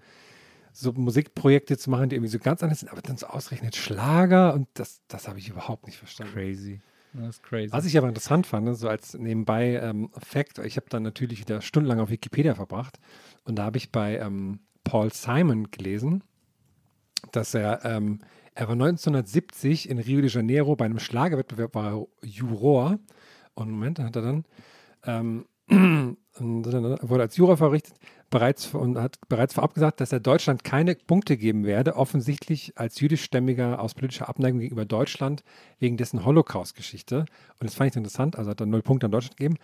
so 0.72 0.93
Musikprojekte 0.93 1.78
zu 1.78 1.91
machen, 1.91 2.09
die 2.09 2.16
irgendwie 2.16 2.30
so 2.30 2.39
ganz 2.39 2.62
anders 2.62 2.80
sind, 2.80 2.91
aber 2.91 3.01
dann 3.01 3.16
so 3.16 3.26
ausgerechnet 3.26 3.76
Schlager 3.76 4.55
und 4.55 4.68
das, 4.74 5.01
das 5.09 5.28
habe 5.28 5.39
ich 5.39 5.49
überhaupt 5.49 5.87
nicht 5.87 5.99
verstanden. 5.99 6.35
Crazy. 6.35 6.80
Das 7.14 7.37
ist 7.37 7.43
crazy. 7.45 7.72
Was 7.72 7.85
ich 7.85 7.97
aber 7.97 8.09
interessant 8.09 8.47
fand, 8.47 8.66
ne, 8.66 8.74
so 8.74 8.89
als 8.89 9.14
nebenbei 9.14 9.76
ähm, 9.76 10.11
Fact, 10.18 10.59
ich 10.59 10.76
habe 10.76 10.87
dann 10.91 11.05
natürlich 11.05 11.41
wieder 11.41 11.61
stundenlang 11.61 12.01
auf 12.01 12.11
Wikipedia 12.11 12.55
verbracht 12.55 12.99
und 13.45 13.57
da 13.57 13.64
habe 13.64 13.78
ich 13.78 13.93
bei 13.93 14.18
ähm, 14.18 14.59
Paul 14.82 15.12
Simon 15.12 15.70
gelesen, 15.70 16.24
dass 17.30 17.55
er, 17.55 17.85
ähm, 17.85 18.20
er 18.55 18.66
war 18.66 18.74
1970 18.74 19.89
in 19.89 19.99
Rio 19.99 20.20
de 20.20 20.30
Janeiro 20.30 20.74
bei 20.74 20.85
einem 20.85 20.99
Schlagerwettbewerb 20.99 21.72
bei 21.72 22.05
Juror 22.22 22.99
und 23.55 23.70
Moment, 23.70 24.01
da 24.01 24.05
hat 24.05 24.16
er 24.16 24.22
dann, 24.22 24.45
ähm, 25.07 25.47
wurde 26.39 27.23
als 27.23 27.37
Juror 27.37 27.57
verrichtet, 27.57 27.95
bereits 28.29 28.75
und 28.75 28.99
hat 28.99 29.19
bereits 29.29 29.55
vorab 29.55 29.75
gesagt, 29.75 30.01
dass 30.01 30.13
er 30.13 30.21
Deutschland 30.21 30.65
keine 30.65 30.97
Punkte 30.97 31.37
geben 31.37 31.65
werde, 31.65 31.97
offensichtlich 31.97 32.73
als 32.77 32.99
jüdischstämmiger 33.01 33.81
aus 33.81 33.95
politischer 33.95 34.29
Abneigung 34.29 34.59
gegenüber 34.59 34.85
Deutschland 34.85 35.45
wegen 35.79 35.97
dessen 35.97 36.25
Holocaust-Geschichte. 36.25 37.27
Und 37.61 37.71
das 37.71 37.75
fand 37.75 37.91
ich 37.91 37.97
interessant, 37.97 38.37
also 38.37 38.51
hat 38.51 38.61
er 38.61 38.67
null 38.67 38.83
Punkte 38.83 39.07
an 39.07 39.13
Deutschland 39.13 39.37
gegeben. 39.37 39.57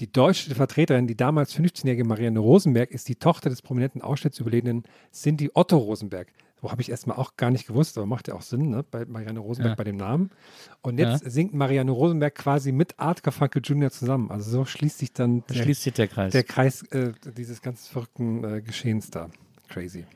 Die 0.00 0.10
deutsche 0.10 0.54
Vertreterin, 0.54 1.06
die 1.06 1.16
damals 1.16 1.54
15-jährige 1.54 2.04
Marianne 2.04 2.40
Rosenberg, 2.40 2.90
ist 2.90 3.08
die 3.08 3.16
Tochter 3.16 3.50
des 3.50 3.62
prominenten 3.62 4.02
Auschwitz-Überlebenden 4.02 4.84
Cindy 5.12 5.50
Otto 5.54 5.76
Rosenberg. 5.76 6.32
So 6.64 6.70
habe 6.70 6.80
ich 6.80 6.90
erstmal 6.90 7.18
auch 7.18 7.36
gar 7.36 7.50
nicht 7.50 7.66
gewusst, 7.66 7.98
aber 7.98 8.06
macht 8.06 8.26
ja 8.28 8.34
auch 8.34 8.40
Sinn, 8.40 8.70
ne, 8.70 8.82
bei 8.90 9.04
Marianne 9.04 9.38
Rosenberg 9.38 9.72
Ja. 9.72 9.74
bei 9.76 9.84
dem 9.84 9.96
Namen. 9.98 10.30
Und 10.80 10.98
jetzt 10.98 11.30
singt 11.30 11.52
Marianne 11.52 11.90
Rosenberg 11.90 12.34
quasi 12.34 12.72
mit 12.72 12.98
Art 12.98 13.22
Garfunkel 13.22 13.60
Jr. 13.62 13.90
zusammen. 13.90 14.30
Also 14.30 14.50
so 14.50 14.64
schließt 14.64 14.98
sich 14.98 15.12
dann 15.12 15.40
Da 15.46 15.52
der, 15.54 15.62
schließt 15.62 15.82
sich 15.82 15.92
der 15.92 16.08
Kreis. 16.08 16.32
der 16.32 16.42
Kreis 16.42 16.82
äh, 16.84 17.12
dieses 17.36 17.60
ganz 17.60 17.86
verrückten 17.86 18.42
äh, 18.44 18.62
Geschehens 18.62 19.10
da. 19.10 19.28
Crazy. 19.68 20.06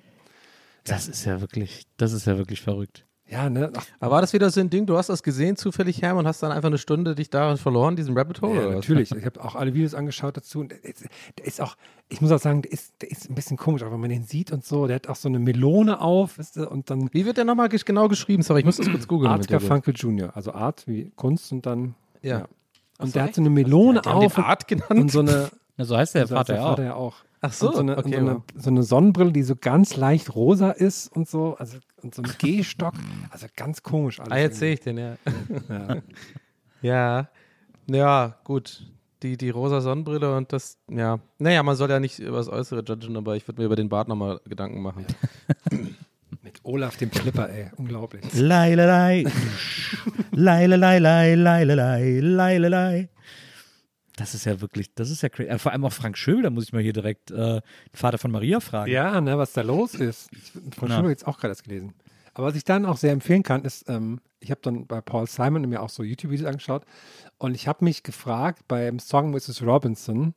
das 0.85 1.07
ist 1.07 1.27
ja 1.27 1.43
wirklich, 1.43 1.87
das 1.99 2.13
ist 2.15 2.27
ja 2.27 2.39
wirklich 2.39 2.63
verrückt. 2.63 3.05
Ja, 3.31 3.51
ne? 3.51 3.71
Ach, 3.77 3.85
Aber 4.01 4.13
war 4.17 4.21
das 4.23 4.33
wieder 4.33 4.49
so 4.51 4.59
ein 4.61 4.71
Ding, 4.71 4.87
du 4.87 4.97
hast 4.97 5.09
das 5.09 5.23
gesehen 5.23 5.57
zufällig, 5.57 6.01
Herm, 6.01 6.17
und 6.17 6.27
hast 6.27 6.43
dann 6.43 6.51
einfach 6.51 6.69
eine 6.69 6.79
Stunde 6.79 7.15
dich 7.15 7.29
darin 7.29 7.59
verloren, 7.59 7.95
diesen 7.95 8.17
Rabbit 8.17 8.41
Hole? 8.41 8.55
ja, 8.55 8.61
oder 8.61 8.69
was? 8.69 8.75
natürlich. 8.77 9.11
Ich 9.13 9.25
habe 9.27 9.45
auch 9.45 9.55
alle 9.55 9.75
Videos 9.75 9.95
angeschaut 9.95 10.37
dazu. 10.37 10.61
Und 10.61 10.73
der 10.73 10.83
ist, 10.85 11.05
der 11.37 11.47
ist 11.47 11.61
auch, 11.61 11.77
ich 12.09 12.21
muss 12.23 12.33
auch 12.33 12.39
sagen, 12.39 12.63
der 12.63 12.73
ist, 12.73 12.95
der 13.03 13.11
ist 13.11 13.29
ein 13.29 13.35
bisschen 13.35 13.59
komisch, 13.59 13.83
auch 13.83 13.93
wenn 13.93 14.01
man 14.01 14.09
den 14.09 14.25
sieht 14.25 14.51
und 14.51 14.65
so. 14.65 14.87
Der 14.87 14.97
hat 14.97 15.09
auch 15.09 15.17
so 15.17 15.29
eine 15.29 15.39
Melone 15.39 16.01
auf, 16.01 16.39
weißt 16.39 16.57
du, 16.57 16.71
und 16.71 16.89
dann 16.89 17.11
Wie 17.13 17.27
wird 17.27 17.37
der 17.37 17.45
nochmal 17.45 17.69
genau 17.69 18.09
geschrieben? 18.09 18.43
Sorry, 18.43 18.61
ich 18.61 18.67
muss 18.67 18.79
das 18.79 18.89
kurz 18.91 19.07
googeln. 19.09 19.31
Art. 19.31 19.47
Garfunkel 19.47 19.95
Jr., 19.95 20.35
also 20.35 20.53
Art 20.53 20.87
wie 20.87 21.11
Kunst 21.17 21.53
und 21.53 21.67
dann. 21.67 21.95
Ja. 22.23 22.47
Und 22.99 23.15
der 23.15 23.25
hat 23.25 23.35
so 23.35 23.43
eine 23.43 23.51
Melone 23.51 24.01
Die 24.01 24.09
haben 24.09 24.21
den 24.21 24.27
auf 24.27 24.39
und, 24.39 24.45
Art 24.45 24.67
genannt? 24.67 24.91
und 24.91 25.11
so 25.11 25.21
eine. 25.21 25.51
Na, 25.77 25.85
so 25.85 25.97
heißt 25.97 26.15
der 26.15 26.27
so 26.27 26.37
heißt 26.37 26.49
Vater 26.49 26.55
der 26.55 26.63
ja 26.63 26.65
auch. 26.65 26.71
Vater 26.71 26.85
ja 26.85 26.95
auch. 26.95 27.15
Ach 27.41 27.53
so, 27.53 27.69
und 27.69 27.75
so, 27.75 27.81
eine, 27.81 27.97
und 27.97 28.07
okay, 28.07 28.15
so, 28.15 28.19
eine, 28.19 28.43
so 28.57 28.71
eine 28.71 28.83
Sonnenbrille, 28.83 29.33
die 29.33 29.43
so 29.43 29.55
ganz 29.55 29.97
leicht 29.97 30.35
rosa 30.35 30.71
ist 30.71 31.09
und 31.09 31.29
so, 31.29 31.57
also 31.57 31.79
und 32.03 32.15
so 32.15 32.23
ein 32.23 32.31
Gehstock, 32.39 32.95
also 33.31 33.47
ganz 33.57 33.83
komisch 33.83 34.21
alles. 34.21 34.33
Ah, 34.33 34.39
jetzt 34.39 34.59
sehe 34.59 34.75
ich 34.75 34.81
den, 34.81 34.99
ja. 34.99 35.17
Ja. 35.69 35.97
Ja, 36.81 37.29
ja, 37.87 38.37
gut. 38.45 38.85
Die, 39.23 39.37
die 39.37 39.51
rosa 39.51 39.81
Sonnenbrille 39.81 40.37
und 40.37 40.53
das, 40.53 40.79
ja. 40.89 41.19
Naja, 41.39 41.65
man 41.65 41.75
soll 41.75 41.91
ja 41.91 41.99
nicht 41.99 42.21
über 42.21 42.37
das 42.37 42.49
Äußere 42.49 42.85
judgen, 42.87 43.17
aber 43.17 43.35
ich 43.35 43.49
würde 43.49 43.61
mir 43.61 43.67
über 43.67 43.75
den 43.75 43.89
Bart 43.89 44.07
nochmal 44.07 44.41
Gedanken 44.45 44.81
machen. 44.81 45.05
Mit 46.43 46.61
Olaf 46.63 46.97
dem 46.97 47.11
Clipper, 47.11 47.51
ey, 47.51 47.71
unglaublich. 47.77 48.23
Leilelei. 48.35 49.25
Leilelei, 50.31 50.99
leilelei, 51.01 52.21
leilelei. 52.21 53.09
Das 54.19 54.35
ist 54.35 54.45
ja 54.45 54.61
wirklich, 54.61 54.93
das 54.95 55.11
ist 55.11 55.23
ja 55.23 55.29
crazy. 55.29 55.49
Äh, 55.49 55.59
Vor 55.59 55.73
allem 55.73 55.85
auch 55.85 55.93
Frank 55.93 56.19
Schöbel, 56.19 56.43
da 56.43 56.51
muss 56.51 56.65
ich 56.65 56.73
mal 56.73 56.83
hier 56.83 56.93
direkt 56.93 57.31
äh, 57.31 57.35
den 57.35 57.63
Vater 57.95 58.19
von 58.19 58.31
Maria 58.33 58.59
fragen. 58.61 58.91
Ja, 58.91 59.21
ne, 59.21 59.39
was 59.39 59.53
da 59.53 59.63
los 59.63 59.95
ist. 59.95 60.31
Von 60.77 60.89
Na. 60.89 60.97
Schubert 60.97 61.11
jetzt 61.11 61.27
auch 61.27 61.39
gerade 61.39 61.53
erst 61.53 61.65
gelesen. 61.65 61.95
Aber 62.35 62.49
was 62.49 62.57
ich 62.57 62.65
dann 62.65 62.85
auch 62.85 62.97
sehr 62.97 63.13
empfehlen 63.13 63.43
kann, 63.43 63.65
ist, 63.65 63.89
ähm, 63.89 64.21
ich 64.41 64.51
habe 64.51 64.61
dann 64.63 64.87
bei 64.87 65.01
Paul 65.01 65.27
Simon 65.27 65.69
mir 65.69 65.83
auch 65.83 65.89
so 65.89 66.03
YouTube-Videos 66.03 66.49
angeschaut 66.49 66.85
und 67.39 67.55
ich 67.55 67.69
habe 67.69 67.85
mich 67.85 68.03
gefragt 68.03 68.63
beim 68.69 68.99
Song 68.99 69.31
Mrs. 69.31 69.63
Robinson, 69.63 70.35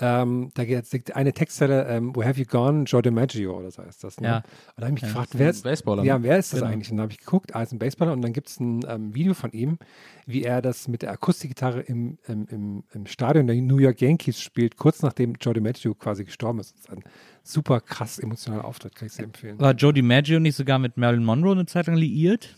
ähm, 0.00 0.50
da 0.54 0.64
gibt 0.64 1.14
eine 1.16 1.32
Textzeile, 1.32 1.86
ähm, 1.88 2.14
Where 2.14 2.26
have 2.28 2.38
you 2.38 2.46
gone, 2.46 2.84
Joe 2.84 3.02
DiMaggio 3.02 3.58
oder 3.58 3.70
so 3.70 3.82
heißt 3.82 4.04
das. 4.04 4.20
Ne? 4.20 4.28
Ja. 4.28 4.36
Und 4.36 4.44
da 4.76 4.82
habe 4.86 4.88
ich 4.90 4.92
mich 4.94 5.02
Ja. 5.02 5.08
gefragt, 5.08 5.30
wer 5.36 5.50
ist, 5.50 5.64
Baseballer, 5.64 6.04
ja, 6.04 6.18
ne? 6.18 6.24
wer 6.24 6.38
ist 6.38 6.52
das 6.52 6.60
Genau. 6.60 6.72
eigentlich? 6.72 6.90
Und 6.90 6.98
dann 6.98 7.02
habe 7.04 7.12
ich 7.12 7.18
geguckt, 7.18 7.54
ah, 7.56 7.62
ist 7.62 7.72
ein 7.72 7.78
Baseballer 7.78 8.12
und 8.12 8.22
dann 8.22 8.32
gibt 8.32 8.48
es 8.48 8.60
ein 8.60 8.80
ähm, 8.88 9.14
Video 9.14 9.34
von 9.34 9.50
ihm, 9.52 9.78
wie 10.26 10.42
er 10.44 10.62
das 10.62 10.86
mit 10.88 11.02
der 11.02 11.10
Akustikgitarre 11.12 11.80
im, 11.80 12.18
im, 12.28 12.46
im, 12.48 12.84
im 12.92 13.06
Stadion 13.06 13.46
der 13.48 13.56
New 13.56 13.78
York 13.78 14.00
Yankees 14.00 14.40
spielt, 14.40 14.76
kurz 14.76 15.02
nachdem 15.02 15.34
Joe 15.40 15.52
DiMaggio 15.54 15.94
quasi 15.94 16.24
gestorben 16.24 16.60
ist. 16.60 16.74
Das 16.74 16.80
ist 16.82 16.90
ein 16.90 17.02
super 17.42 17.80
krass 17.80 18.18
emotionaler 18.18 18.64
Auftritt, 18.64 18.94
kann 18.94 19.06
ich 19.06 19.12
sehr 19.14 19.24
empfehlen. 19.24 19.58
War 19.58 19.72
Joe 19.72 19.92
DiMaggio 19.92 20.38
nicht 20.38 20.54
sogar 20.56 20.78
mit 20.78 20.96
Marilyn 20.96 21.24
Monroe 21.24 21.52
eine 21.52 21.66
Zeit 21.66 21.86
lang 21.88 21.96
liiert? 21.96 22.56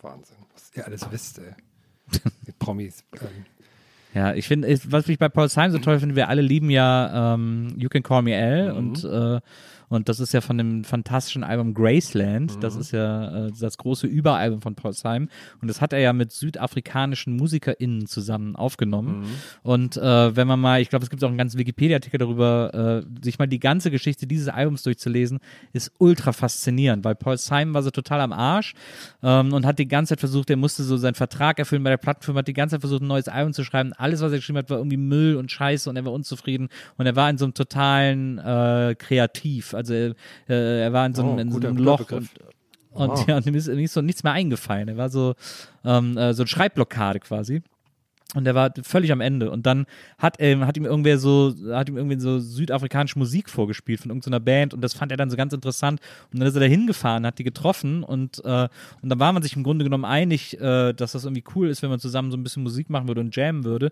Wahnsinn, 0.00 0.36
was 0.52 0.70
ihr 0.76 0.86
alles 0.86 1.10
wisst, 1.10 1.38
ey. 1.38 1.54
Mit 2.46 2.58
Promis. 2.58 3.04
Ähm, 3.20 3.28
Ja, 4.14 4.34
ich 4.34 4.46
finde, 4.46 4.68
was 4.88 5.08
ich 5.08 5.18
bei 5.18 5.28
Paul 5.28 5.48
Simon 5.48 5.72
so 5.72 5.78
toll 5.78 5.98
finde, 5.98 6.16
wir 6.16 6.28
alle 6.28 6.42
lieben 6.42 6.70
ja 6.70 7.34
ähm, 7.34 7.68
You 7.76 7.88
Can 7.88 8.02
Call 8.02 8.22
Me 8.22 8.36
Al 8.36 8.72
und, 8.72 9.04
äh, 9.04 9.40
und 9.92 10.08
das 10.08 10.20
ist 10.20 10.32
ja 10.32 10.40
von 10.40 10.56
dem 10.56 10.84
fantastischen 10.84 11.44
Album 11.44 11.74
Graceland. 11.74 12.62
Das 12.64 12.76
ist 12.76 12.92
ja 12.92 13.46
äh, 13.46 13.50
das 13.58 13.76
große 13.76 14.06
Überalbum 14.06 14.62
von 14.62 14.74
Paul 14.74 14.94
Simon. 14.94 15.28
Und 15.60 15.68
das 15.68 15.82
hat 15.82 15.92
er 15.92 15.98
ja 15.98 16.14
mit 16.14 16.32
südafrikanischen 16.32 17.36
MusikerInnen 17.36 18.06
zusammen 18.06 18.56
aufgenommen. 18.56 19.26
Und 19.62 19.98
äh, 19.98 20.34
wenn 20.34 20.48
man 20.48 20.60
mal, 20.60 20.80
ich 20.80 20.88
glaube, 20.88 21.02
es 21.02 21.10
gibt 21.10 21.22
auch 21.22 21.28
einen 21.28 21.36
ganzen 21.36 21.58
Wikipedia-Artikel 21.58 22.16
darüber, 22.16 23.04
äh, 23.04 23.24
sich 23.24 23.38
mal 23.38 23.46
die 23.46 23.60
ganze 23.60 23.90
Geschichte 23.90 24.26
dieses 24.26 24.48
Albums 24.48 24.82
durchzulesen, 24.82 25.40
ist 25.74 25.92
ultra 25.98 26.32
faszinierend, 26.32 27.04
weil 27.04 27.14
Paul 27.14 27.36
Simon 27.36 27.74
war 27.74 27.82
so 27.82 27.90
total 27.90 28.22
am 28.22 28.32
Arsch 28.32 28.72
ähm, 29.22 29.52
und 29.52 29.66
hat 29.66 29.78
die 29.78 29.88
ganze 29.88 30.14
Zeit 30.14 30.20
versucht, 30.20 30.48
er 30.48 30.56
musste 30.56 30.84
so 30.84 30.96
seinen 30.96 31.14
Vertrag 31.16 31.58
erfüllen 31.58 31.82
bei 31.82 31.90
der 31.90 31.98
Plattenfirma, 31.98 32.38
hat 32.38 32.48
die 32.48 32.54
ganze 32.54 32.76
Zeit 32.76 32.80
versucht, 32.80 33.02
ein 33.02 33.08
neues 33.08 33.28
Album 33.28 33.52
zu 33.52 33.62
schreiben. 33.62 33.92
Alles, 33.92 34.22
was 34.22 34.32
er 34.32 34.38
geschrieben 34.38 34.58
hat, 34.58 34.70
war 34.70 34.78
irgendwie 34.78 34.96
Müll 34.96 35.36
und 35.36 35.50
Scheiße 35.50 35.90
und 35.90 35.96
er 35.96 36.04
war 36.06 36.12
unzufrieden 36.12 36.70
und 36.96 37.04
er 37.04 37.14
war 37.14 37.28
in 37.28 37.36
so 37.36 37.44
einem 37.44 37.52
totalen 37.52 38.38
äh, 38.38 38.94
Kreativ. 38.98 39.74
Also 39.90 40.14
äh, 40.48 40.82
er 40.82 40.92
war 40.92 41.06
in 41.06 41.14
so 41.14 41.22
einem, 41.22 41.36
Oh, 41.36 41.40
in 41.40 41.50
so 41.52 41.58
einem 41.68 41.76
Loch 41.76 41.98
Begriff. 41.98 42.30
und, 42.90 43.10
und, 43.10 43.26
ja, 43.28 43.36
und 43.36 43.46
ihm 43.46 43.54
ist, 43.54 43.68
ihm 43.68 43.78
ist 43.78 43.92
so 43.94 44.00
nichts 44.02 44.22
mehr 44.22 44.32
eingefallen. 44.32 44.88
Er 44.88 44.96
war 44.96 45.08
so, 45.10 45.34
ähm, 45.84 46.16
äh, 46.16 46.34
so 46.34 46.42
eine 46.42 46.48
Schreibblockade 46.48 47.20
quasi. 47.20 47.62
Und 48.34 48.46
er 48.46 48.54
war 48.54 48.72
völlig 48.82 49.12
am 49.12 49.20
Ende. 49.20 49.50
Und 49.50 49.66
dann 49.66 49.84
hat, 50.18 50.36
ähm, 50.38 50.66
hat 50.66 50.76
ihm 50.76 50.86
irgendwer 50.86 51.18
so, 51.18 51.54
hat 51.70 51.88
ihm 51.88 51.96
irgendwie 51.96 52.18
so 52.18 52.38
südafrikanische 52.38 53.18
Musik 53.18 53.50
vorgespielt 53.50 54.00
von 54.00 54.10
irgendeiner 54.10 54.40
Band 54.40 54.72
und 54.72 54.80
das 54.80 54.94
fand 54.94 55.10
er 55.10 55.18
dann 55.18 55.30
so 55.30 55.36
ganz 55.36 55.52
interessant. 55.52 56.00
Und 56.32 56.40
dann 56.40 56.48
ist 56.48 56.54
er 56.54 56.60
da 56.60 56.66
hingefahren, 56.66 57.26
hat 57.26 57.38
die 57.38 57.44
getroffen 57.44 58.02
und, 58.02 58.42
äh, 58.44 58.68
und 59.02 59.08
dann 59.08 59.20
war 59.20 59.32
man 59.32 59.42
sich 59.42 59.54
im 59.56 59.62
Grunde 59.62 59.84
genommen 59.84 60.04
einig, 60.04 60.58
äh, 60.60 60.92
dass 60.94 61.12
das 61.12 61.24
irgendwie 61.24 61.44
cool 61.54 61.68
ist, 61.68 61.82
wenn 61.82 61.90
man 61.90 61.98
zusammen 61.98 62.30
so 62.30 62.36
ein 62.36 62.42
bisschen 62.42 62.62
Musik 62.62 62.88
machen 62.88 63.08
würde 63.08 63.20
und 63.20 63.36
jammen 63.36 63.64
würde. 63.64 63.86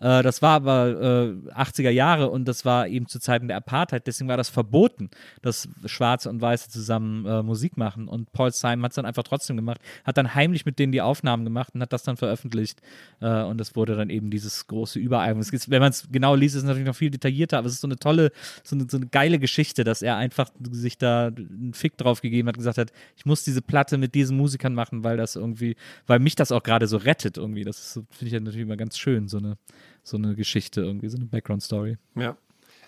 Äh, 0.00 0.22
das 0.22 0.42
war 0.42 0.56
aber 0.56 1.34
äh, 1.46 1.50
80er 1.52 1.90
Jahre 1.90 2.28
und 2.28 2.46
das 2.46 2.64
war 2.64 2.88
eben 2.88 3.06
zu 3.06 3.18
Zeiten 3.18 3.48
der 3.48 3.56
Apartheid, 3.56 4.06
deswegen 4.06 4.28
war 4.28 4.36
das 4.36 4.50
verboten, 4.50 5.10
dass 5.40 5.68
Schwarze 5.86 6.28
und 6.28 6.40
Weiße 6.40 6.68
zusammen 6.68 7.24
äh, 7.24 7.42
Musik 7.42 7.76
machen. 7.78 8.08
Und 8.08 8.32
Paul 8.32 8.52
Simon 8.52 8.82
hat 8.84 8.92
es 8.92 8.96
dann 8.96 9.06
einfach 9.06 9.22
trotzdem 9.22 9.56
gemacht, 9.56 9.80
hat 10.04 10.18
dann 10.18 10.34
heimlich 10.34 10.66
mit 10.66 10.78
denen 10.78 10.92
die 10.92 11.00
Aufnahmen 11.00 11.44
gemacht 11.44 11.74
und 11.74 11.80
hat 11.80 11.92
das 11.92 12.02
dann 12.02 12.16
veröffentlicht. 12.16 12.80
Äh, 13.20 13.42
und 13.42 13.58
das 13.58 13.74
wurde 13.74 13.85
dann 13.94 14.10
eben 14.10 14.30
dieses 14.30 14.66
große 14.66 14.98
ist, 14.98 15.70
wenn 15.70 15.80
man 15.80 15.90
es 15.90 16.08
genau 16.10 16.34
liest, 16.34 16.56
ist 16.56 16.62
es 16.62 16.66
natürlich 16.66 16.86
noch 16.86 16.96
viel 16.96 17.10
detaillierter, 17.10 17.58
aber 17.58 17.66
es 17.66 17.74
ist 17.74 17.80
so 17.80 17.86
eine 17.86 17.96
tolle, 17.96 18.32
so 18.64 18.74
eine, 18.76 18.86
so 18.90 18.96
eine 18.96 19.06
geile 19.06 19.38
Geschichte, 19.38 19.84
dass 19.84 20.02
er 20.02 20.16
einfach 20.16 20.50
sich 20.70 20.98
da 20.98 21.28
einen 21.28 21.74
Fick 21.74 21.96
drauf 21.96 22.20
gegeben 22.20 22.48
hat, 22.48 22.56
gesagt 22.56 22.78
hat, 22.78 22.92
ich 23.16 23.26
muss 23.26 23.44
diese 23.44 23.62
Platte 23.62 23.98
mit 23.98 24.14
diesen 24.14 24.36
Musikern 24.36 24.74
machen, 24.74 25.04
weil 25.04 25.16
das 25.16 25.36
irgendwie, 25.36 25.76
weil 26.06 26.18
mich 26.18 26.34
das 26.34 26.52
auch 26.52 26.62
gerade 26.62 26.86
so 26.86 26.96
rettet 26.96 27.36
irgendwie. 27.36 27.64
Das 27.64 27.92
finde 28.10 28.26
ich 28.26 28.32
ja 28.32 28.40
natürlich 28.40 28.62
immer 28.62 28.76
ganz 28.76 28.98
schön, 28.98 29.28
so 29.28 29.38
eine, 29.38 29.56
so 30.02 30.16
eine 30.16 30.34
Geschichte 30.34 30.80
irgendwie, 30.80 31.08
so 31.08 31.16
eine 31.16 31.26
Background-Story. 31.26 31.98
Ja. 32.16 32.36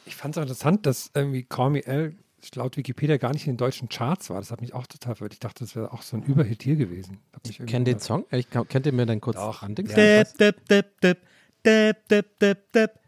Ich 0.07 0.16
fand 0.16 0.34
es 0.34 0.38
auch 0.38 0.42
interessant, 0.42 0.86
dass 0.86 1.11
irgendwie 1.14 1.42
Call 1.42 1.70
Me 1.70 1.86
L 1.86 2.16
laut 2.57 2.76
Wikipedia 2.76 3.16
gar 3.16 3.32
nicht 3.32 3.46
in 3.46 3.53
den 3.53 3.59
deutschen 3.59 3.88
Charts 3.88 4.30
war. 4.30 4.38
Das 4.38 4.51
hat 4.51 4.61
mich 4.61 4.74
auch 4.74 4.86
total 4.86 5.16
verwirrt. 5.16 5.34
Ich 5.34 5.40
dachte, 5.40 5.64
das 5.64 5.76
wäre 5.76 5.92
auch 5.92 6.03
so 6.03 6.16
ein 6.16 6.22
Überhit 6.22 6.62
hier 6.62 6.76
gewesen. 6.76 7.18
Irgendwie 7.32 7.66
Kennt 7.66 7.86
den. 7.86 7.99
Song? 7.99 8.24
Ich, 8.30 8.49
kennt 8.51 8.86
ihr 8.86 8.92
mir 8.92 9.07
dann 9.07 9.20
kurz 9.20 9.36
Doch. 9.36 9.62
Ja. 9.62 9.68
Dip. 9.68 9.88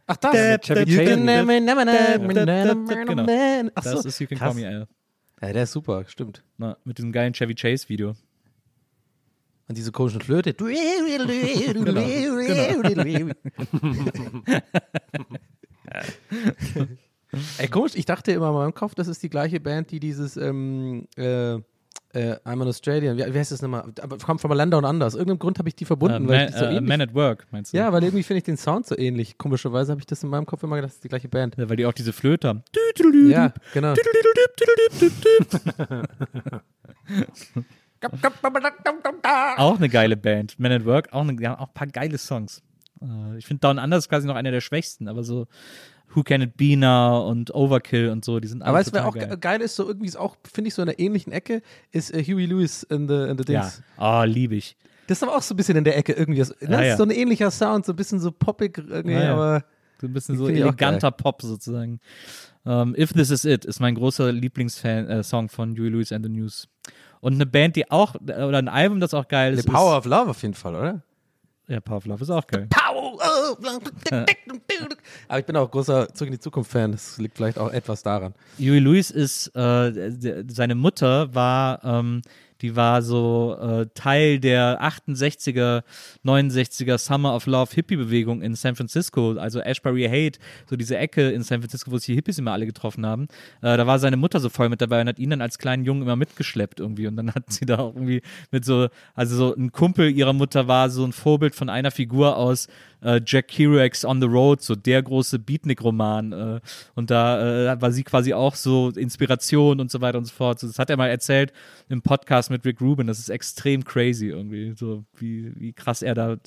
Ach, 0.07 0.17
das. 0.17 0.35
Mit 0.35 0.63
Chevy 0.63 0.91
You 0.91 1.05
can 1.05 1.25
Genau. 3.07 3.25
Das 3.75 4.05
ist 4.05 4.21
You 4.21 4.27
Can 4.27 4.39
krass. 4.39 4.55
Call 4.55 4.63
Me 4.63 4.69
Al. 4.69 4.89
Ja, 5.43 5.53
der 5.53 5.63
ist 5.63 5.73
super, 5.73 6.05
stimmt. 6.07 6.43
Na, 6.59 6.77
mit 6.85 6.99
diesem 6.99 7.13
geilen 7.13 7.33
Chevy 7.33 7.55
Chase 7.55 7.89
Video. 7.89 8.15
Und 9.69 9.79
diese 9.79 9.93
komischen 9.93 10.21
Flöte. 10.21 10.51
Ey, 17.59 17.69
komisch, 17.69 17.93
ich 17.95 18.05
dachte 18.07 18.33
immer 18.33 18.49
in 18.49 18.55
meinem 18.55 18.75
Kopf, 18.75 18.95
das 18.95 19.09
ist 19.09 19.23
die 19.23 19.31
gleiche 19.31 19.61
Band, 19.61 19.91
die 19.91 20.01
dieses 20.01 20.37
ähm, 20.37 21.07
äh, 21.17 21.55
äh, 22.13 22.35
I'm 22.45 22.61
an 22.61 22.63
Australian, 22.63 23.17
wie, 23.17 23.35
wie 23.35 23.39
heißt 23.39 23.53
das 23.53 23.63
nochmal? 23.63 23.85
Aber 24.03 24.19
kommt 24.19 24.41
von 24.41 24.51
Länder 24.51 24.79
und 24.79 24.85
anders. 24.85 25.15
Irgendeinem 25.15 25.39
Grund 25.39 25.59
habe 25.61 25.69
ich 25.69 25.77
die 25.77 25.85
verbunden, 25.85 26.25
Äh, 26.25 26.29
weil 26.29 26.39
Man, 26.39 26.49
ich 26.49 26.55
so 26.57 26.65
ähnlich 26.65 26.89
Man 26.89 27.01
at 27.03 27.15
Work, 27.15 27.47
meinst 27.53 27.73
du? 27.73 27.77
Ja, 27.77 27.93
weil 27.93 28.03
irgendwie 28.03 28.25
finde 28.25 28.39
ich 28.39 28.45
den 28.45 28.57
Sound 28.57 28.87
so 28.87 28.99
ähnlich. 28.99 29.39
Komischerweise 29.39 29.93
habe 29.93 30.01
ich 30.01 30.07
das 30.07 30.23
in 30.25 30.29
meinem 30.29 30.45
Kopf 30.47 30.63
immer 30.65 30.75
gedacht, 30.77 30.91
das 30.91 30.97
ist 30.97 31.05
die 31.05 31.09
gleiche 31.09 31.29
Band. 31.29 31.57
Ja, 31.57 31.69
weil 31.69 31.77
die 31.77 31.87
auch 31.87 31.93
diese 31.93 32.13
Flöte 32.13 32.49
haben. 32.49 32.65
Ja, 33.31 33.53
genau. 33.73 33.95
Auch 39.59 39.77
eine 39.77 39.89
geile 39.89 40.17
Band. 40.17 40.59
Man 40.59 40.73
at 40.73 40.85
Work, 40.85 41.13
auch, 41.13 41.21
eine, 41.27 41.61
auch 41.61 41.69
ein 41.69 41.75
paar 41.75 41.87
geile 41.87 42.19
Songs. 42.19 42.63
Äh, 43.03 43.39
Ich 43.39 43.47
finde 43.47 43.61
Down 43.61 43.79
Under 43.79 43.97
ist 43.99 44.09
quasi 44.09 44.27
noch 44.27 44.37
einer 44.37 44.51
der 44.51 44.61
schwächsten, 44.61 45.09
aber 45.09 45.23
so 45.23 45.47
Who 46.15 46.23
Can 46.23 46.43
It 46.43 46.57
Be 46.57 46.77
Now 46.77 47.29
und 47.29 47.55
Overkill 47.55 48.09
und 48.09 48.25
so, 48.25 48.41
die 48.41 48.49
sind 48.49 48.63
alle 48.63 48.71
Aber 48.71 48.79
weißt 48.79 48.89
du, 48.89 48.93
wer 48.95 49.03
total 49.03 49.11
auch 49.11 49.15
geil. 49.21 49.29
ge- 49.29 49.39
geil 49.41 49.61
ist, 49.61 49.77
so 49.77 49.87
irgendwie 49.87 50.07
ist 50.09 50.17
auch, 50.17 50.37
finde 50.53 50.69
ich, 50.69 50.75
so 50.75 50.83
in 50.83 50.87
der 50.87 50.99
ähnlichen 50.99 51.33
Ecke, 51.33 51.63
ist 51.93 52.13
äh, 52.13 52.23
Huey 52.25 52.47
Lewis 52.47 52.83
in 52.85 53.07
the, 53.09 53.15
in 53.15 53.39
the 53.39 53.53
Ja, 53.53 53.61
Dings. 53.63 53.83
oh, 53.99 54.23
liebe 54.25 54.57
ich. 54.57 54.77
Das 55.07 55.19
ist 55.19 55.23
aber 55.23 55.37
auch 55.37 55.43
so 55.43 55.55
ein 55.55 55.57
bisschen 55.57 55.77
in 55.77 55.85
der 55.85 55.97
Ecke 55.97 56.13
irgendwie. 56.13 56.39
Das, 56.41 56.49
das 56.61 56.69
Ja, 56.69 56.81
ja. 56.83 56.93
ist 56.93 56.97
so 56.99 57.03
ein 57.05 57.11
ähnlicher 57.11 57.51
Sound, 57.51 57.85
so 57.87 57.93
ein 57.93 57.97
bisschen 57.97 58.21
so 58.21 58.31
poppig 58.33 58.79
irgendwie, 58.79 59.15
Ja, 59.15 59.23
ja. 59.25 59.33
aber 59.35 59.65
So 60.01 60.07
ein 60.07 60.13
bisschen 60.13 60.37
so 60.37 60.49
eleganter 60.49 61.11
Pop 61.11 61.43
sozusagen. 61.43 62.01
Ähm, 62.67 62.95
If 62.99 63.13
This 63.13 63.31
Is 63.31 63.45
It 63.45 63.65
ist 63.65 63.81
mein 63.81 63.95
großer 63.95 64.33
Lieblingssong 64.33 65.07
äh, 65.09 65.23
Song 65.23 65.49
von 65.49 65.77
Huey 65.77 65.89
Lewis 65.89 66.13
and 66.13 66.25
the 66.25 66.31
News. 66.31 66.69
Und 67.21 67.35
eine 67.35 67.47
Band, 67.47 67.77
die 67.77 67.91
auch, 67.91 68.15
oder 68.17 68.59
ein 68.59 68.69
Album, 68.69 68.99
das 69.01 69.13
auch 69.15 69.29
geil 69.29 69.55
The 69.55 69.61
ist. 69.61 69.67
Power 69.69 69.93
ist, 69.99 70.07
of 70.07 70.11
Love 70.11 70.31
auf 70.31 70.43
jeden 70.43 70.55
Fall, 70.55 70.75
oder? 70.75 71.03
Ja, 71.69 71.81
Power 71.81 71.99
of 71.99 72.07
Love 72.07 72.23
ist 72.23 72.31
auch 72.31 72.47
geil. 72.47 72.67
Aber 75.29 75.39
ich 75.39 75.47
bin 75.47 75.57
auch 75.57 75.71
großer 75.71 76.13
Zurück 76.15 76.29
in 76.29 76.33
die 76.33 76.41
Zukunft-Fan. 76.41 76.93
Das 76.93 77.19
liegt 77.19 77.37
vielleicht 77.37 77.59
auch 77.59 77.71
etwas 77.73 78.03
daran. 78.03 78.35
Huey 78.59 78.79
Lewis 78.79 79.11
ist, 79.11 79.49
äh, 79.57 80.45
seine 80.49 80.75
Mutter 80.75 81.35
war, 81.35 81.85
ähm, 81.85 82.23
die 82.63 82.77
war 82.77 83.03
so 83.03 83.57
äh, 83.61 83.87
Teil 83.95 84.39
der 84.39 84.83
68er, 84.83 85.83
69er 86.25 86.99
Summer 86.99 87.35
of 87.35 87.47
Love 87.47 87.75
Hippie-Bewegung 87.75 88.43
in 88.43 88.55
San 88.55 88.77
Francisco, 88.77 89.33
also 89.33 89.61
Ashbury 89.61 90.05
Hate, 90.05 90.39
so 90.69 90.77
diese 90.77 90.97
Ecke 90.97 91.31
in 91.31 91.43
San 91.43 91.61
Francisco, 91.61 91.91
wo 91.91 91.99
sich 91.99 92.07
die 92.07 92.15
Hippies 92.15 92.39
immer 92.39 92.53
alle 92.53 92.67
getroffen 92.67 93.07
haben. 93.07 93.29
Äh, 93.63 93.77
da 93.77 93.87
war 93.87 93.99
seine 93.99 94.17
Mutter 94.17 94.41
so 94.41 94.49
voll 94.49 94.69
mit 94.69 94.81
dabei 94.81 95.01
und 95.01 95.09
hat 95.09 95.19
ihn 95.19 95.31
dann 95.31 95.41
als 95.41 95.59
kleinen 95.59 95.85
Jungen 95.85 96.03
immer 96.03 96.17
mitgeschleppt 96.17 96.81
irgendwie 96.81 97.07
und 97.07 97.17
dann 97.17 97.35
hat 97.35 97.53
sie 97.53 97.67
da 97.67 97.79
auch 97.79 97.95
irgendwie 97.95 98.23
mit 98.51 98.65
so, 98.65 98.89
also 99.15 99.37
so 99.37 99.55
ein 99.55 99.73
Kumpel 99.73 100.11
ihrer 100.11 100.33
Mutter 100.33 100.69
war 100.69 100.91
so 100.91 101.05
ein 101.05 101.13
Vorbild 101.13 101.55
von 101.55 101.69
einer 101.69 101.91
Figur 101.91 102.37
aus 102.37 102.69
äh, 103.03 103.21
Jack 103.25 103.49
Kerouac's 103.49 104.05
On 104.05 104.21
the 104.21 104.27
Road, 104.27 104.63
so 104.63 104.75
der 104.75 105.03
große 105.03 105.39
Beatnik-Roman. 105.39 106.33
Äh, 106.33 106.61
und 106.95 107.11
da 107.11 107.73
äh, 107.73 107.81
war 107.81 107.93
sie 107.93 108.05
quasi 108.05 108.35
auch 108.35 108.55
so 108.55 108.91
Inspiration 108.91 109.81
und 109.81 109.91
so 109.91 110.01
weiter 110.01 110.19
und 110.19 110.27
so 110.27 110.35
fort. 110.35 110.61
So, 110.61 110.67
das 110.67 110.79
hat 110.79 110.91
er 110.91 110.97
mal 110.97 111.09
erzählt 111.09 111.53
im 111.89 112.03
Podcast 112.03 112.51
mit 112.51 112.65
Rick 112.65 112.81
Rubin. 112.81 113.07
Das 113.07 113.19
ist 113.19 113.29
extrem 113.29 113.85
crazy 113.85 114.29
irgendwie, 114.29 114.75
so 114.77 115.05
wie, 115.17 115.53
wie 115.59 115.73
krass 115.73 116.03
er 116.03 116.15
da, 116.15 116.33
äh, 116.35 116.39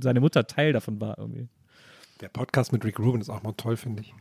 seine 0.00 0.20
Mutter 0.20 0.46
Teil 0.46 0.72
davon 0.72 1.00
war 1.00 1.18
irgendwie. 1.18 1.48
Der 2.20 2.28
Podcast 2.28 2.72
mit 2.72 2.84
Rick 2.84 2.98
Rubin 2.98 3.20
ist 3.20 3.30
auch 3.30 3.42
mal 3.42 3.52
toll, 3.52 3.76
finde 3.76 4.02
ich. 4.02 4.14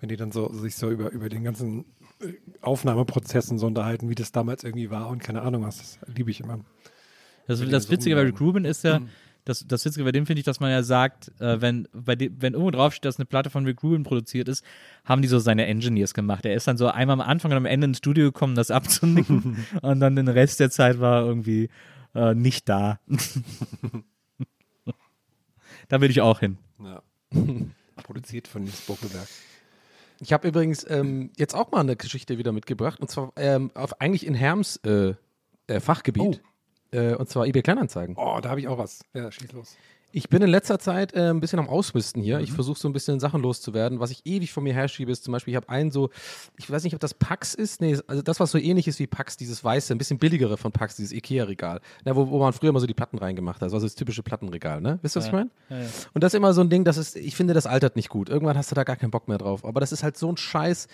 Wenn 0.00 0.08
die 0.08 0.16
dann 0.16 0.32
so 0.32 0.52
sich 0.52 0.76
so 0.76 0.90
über, 0.90 1.10
über 1.10 1.28
den 1.28 1.44
ganzen 1.44 1.84
äh, 2.20 2.34
Aufnahmeprozessen 2.60 3.58
so 3.58 3.66
unterhalten, 3.66 4.08
wie 4.08 4.14
das 4.14 4.32
damals 4.32 4.64
irgendwie 4.64 4.90
war 4.90 5.08
und 5.08 5.22
keine 5.22 5.42
Ahnung 5.42 5.62
was. 5.62 5.78
Das 5.78 5.98
liebe 6.14 6.30
ich 6.30 6.40
immer. 6.40 6.60
Das, 7.46 7.60
das 7.68 7.90
Witzige 7.90 8.16
bei. 8.16 8.22
Rick 8.22 8.40
Rubin 8.40 8.64
ist 8.64 8.84
ja, 8.84 9.00
das, 9.44 9.66
das 9.66 9.84
Witzige 9.84 10.04
bei 10.04 10.12
dem 10.12 10.26
finde 10.26 10.40
ich, 10.40 10.44
dass 10.44 10.60
man 10.60 10.70
ja 10.70 10.82
sagt, 10.82 11.32
äh, 11.40 11.60
wenn, 11.60 11.86
bei 11.92 12.16
dem, 12.16 12.40
wenn 12.40 12.54
irgendwo 12.54 12.70
draufsteht, 12.70 13.04
dass 13.04 13.18
eine 13.18 13.26
Platte 13.26 13.50
von 13.50 13.64
Rick 13.64 13.82
Rubin 13.82 14.02
produziert 14.02 14.48
ist, 14.48 14.64
haben 15.04 15.22
die 15.22 15.28
so 15.28 15.38
seine 15.38 15.66
Engineers 15.66 16.14
gemacht. 16.14 16.46
Er 16.46 16.54
ist 16.54 16.66
dann 16.66 16.76
so 16.78 16.88
einmal 16.88 17.14
am 17.14 17.20
Anfang 17.20 17.50
und 17.50 17.58
am 17.58 17.66
Ende 17.66 17.86
ins 17.86 17.98
Studio 17.98 18.26
gekommen, 18.26 18.54
das 18.54 18.70
abzunicken 18.70 19.66
und 19.82 20.00
dann 20.00 20.16
den 20.16 20.28
Rest 20.28 20.60
der 20.60 20.70
Zeit 20.70 20.98
war 21.00 21.22
er 21.22 21.26
irgendwie 21.26 21.68
äh, 22.14 22.34
nicht 22.34 22.68
da. 22.68 23.00
da 25.88 26.00
will 26.00 26.10
ich 26.10 26.20
auch 26.20 26.40
hin. 26.40 26.58
Ja. 26.82 27.02
Produziert 28.02 28.48
von 28.48 28.64
Nils 28.64 28.80
Bokelberg. 28.82 29.28
Ich 30.20 30.32
habe 30.32 30.48
übrigens 30.48 30.86
ähm, 30.88 31.30
jetzt 31.36 31.54
auch 31.54 31.70
mal 31.70 31.80
eine 31.80 31.96
Geschichte 31.96 32.38
wieder 32.38 32.52
mitgebracht. 32.52 33.00
Und 33.00 33.10
zwar 33.10 33.32
ähm, 33.36 33.70
auf, 33.74 34.00
eigentlich 34.00 34.26
in 34.26 34.34
Herms 34.34 34.76
äh, 34.84 35.14
äh, 35.66 35.80
Fachgebiet. 35.80 36.40
Äh, 36.94 37.14
und 37.16 37.28
zwar 37.28 37.46
eBay 37.46 37.62
Kleinanzeigen. 37.62 38.16
Oh, 38.16 38.38
da 38.40 38.50
habe 38.50 38.60
ich 38.60 38.68
auch 38.68 38.78
was. 38.78 39.00
Ja, 39.12 39.30
schieß 39.30 39.52
los. 39.52 39.76
Ich 40.16 40.28
bin 40.28 40.40
in 40.42 40.48
letzter 40.48 40.78
Zeit 40.78 41.12
äh, 41.12 41.30
ein 41.30 41.40
bisschen 41.40 41.58
am 41.58 41.68
Ausmisten 41.68 42.22
hier. 42.22 42.38
Mhm. 42.38 42.44
Ich 42.44 42.52
versuche 42.52 42.78
so 42.78 42.88
ein 42.88 42.92
bisschen 42.92 43.18
Sachen 43.18 43.42
loszuwerden. 43.42 43.98
Was 43.98 44.12
ich 44.12 44.24
ewig 44.24 44.52
von 44.52 44.62
mir 44.62 44.72
herschiebe, 44.72 45.10
ist 45.10 45.24
zum 45.24 45.32
Beispiel, 45.32 45.50
ich 45.50 45.56
habe 45.56 45.68
einen 45.68 45.90
so, 45.90 46.10
ich 46.56 46.70
weiß 46.70 46.84
nicht, 46.84 46.94
ob 46.94 47.00
das 47.00 47.14
Pax 47.14 47.52
ist. 47.52 47.80
Nee, 47.80 47.98
also 48.06 48.22
das, 48.22 48.38
was 48.38 48.52
so 48.52 48.58
ähnlich 48.58 48.86
ist 48.86 49.00
wie 49.00 49.08
Pax, 49.08 49.36
dieses 49.36 49.64
weiße, 49.64 49.92
ein 49.92 49.98
bisschen 49.98 50.20
billigere 50.20 50.56
von 50.56 50.70
Pax, 50.70 50.94
dieses 50.94 51.10
Ikea-Regal. 51.10 51.80
Na, 52.04 52.14
wo, 52.14 52.30
wo 52.30 52.38
man 52.38 52.52
früher 52.52 52.70
immer 52.70 52.78
so 52.78 52.86
die 52.86 52.94
Platten 52.94 53.18
reingemacht 53.18 53.56
hat. 53.56 53.64
Also 53.64 53.80
das 53.80 53.96
typische 53.96 54.22
Plattenregal, 54.22 54.80
ne? 54.80 55.00
Wisst 55.02 55.16
ihr, 55.16 55.18
was 55.18 55.26
ich 55.26 55.32
meine? 55.32 55.50
Und 56.12 56.22
das 56.22 56.32
ist 56.32 56.36
immer 56.36 56.52
so 56.52 56.60
ein 56.60 56.70
Ding, 56.70 56.84
das 56.84 56.96
ist, 56.96 57.16
ich 57.16 57.34
finde, 57.34 57.52
das 57.52 57.66
altert 57.66 57.96
nicht 57.96 58.08
gut. 58.08 58.28
Irgendwann 58.28 58.56
hast 58.56 58.70
du 58.70 58.76
da 58.76 58.84
gar 58.84 58.94
keinen 58.94 59.10
Bock 59.10 59.26
mehr 59.26 59.38
drauf. 59.38 59.64
Aber 59.64 59.80
das 59.80 59.90
ist 59.90 60.04
halt 60.04 60.16
so 60.16 60.30
ein 60.30 60.36
Scheiß 60.36 60.86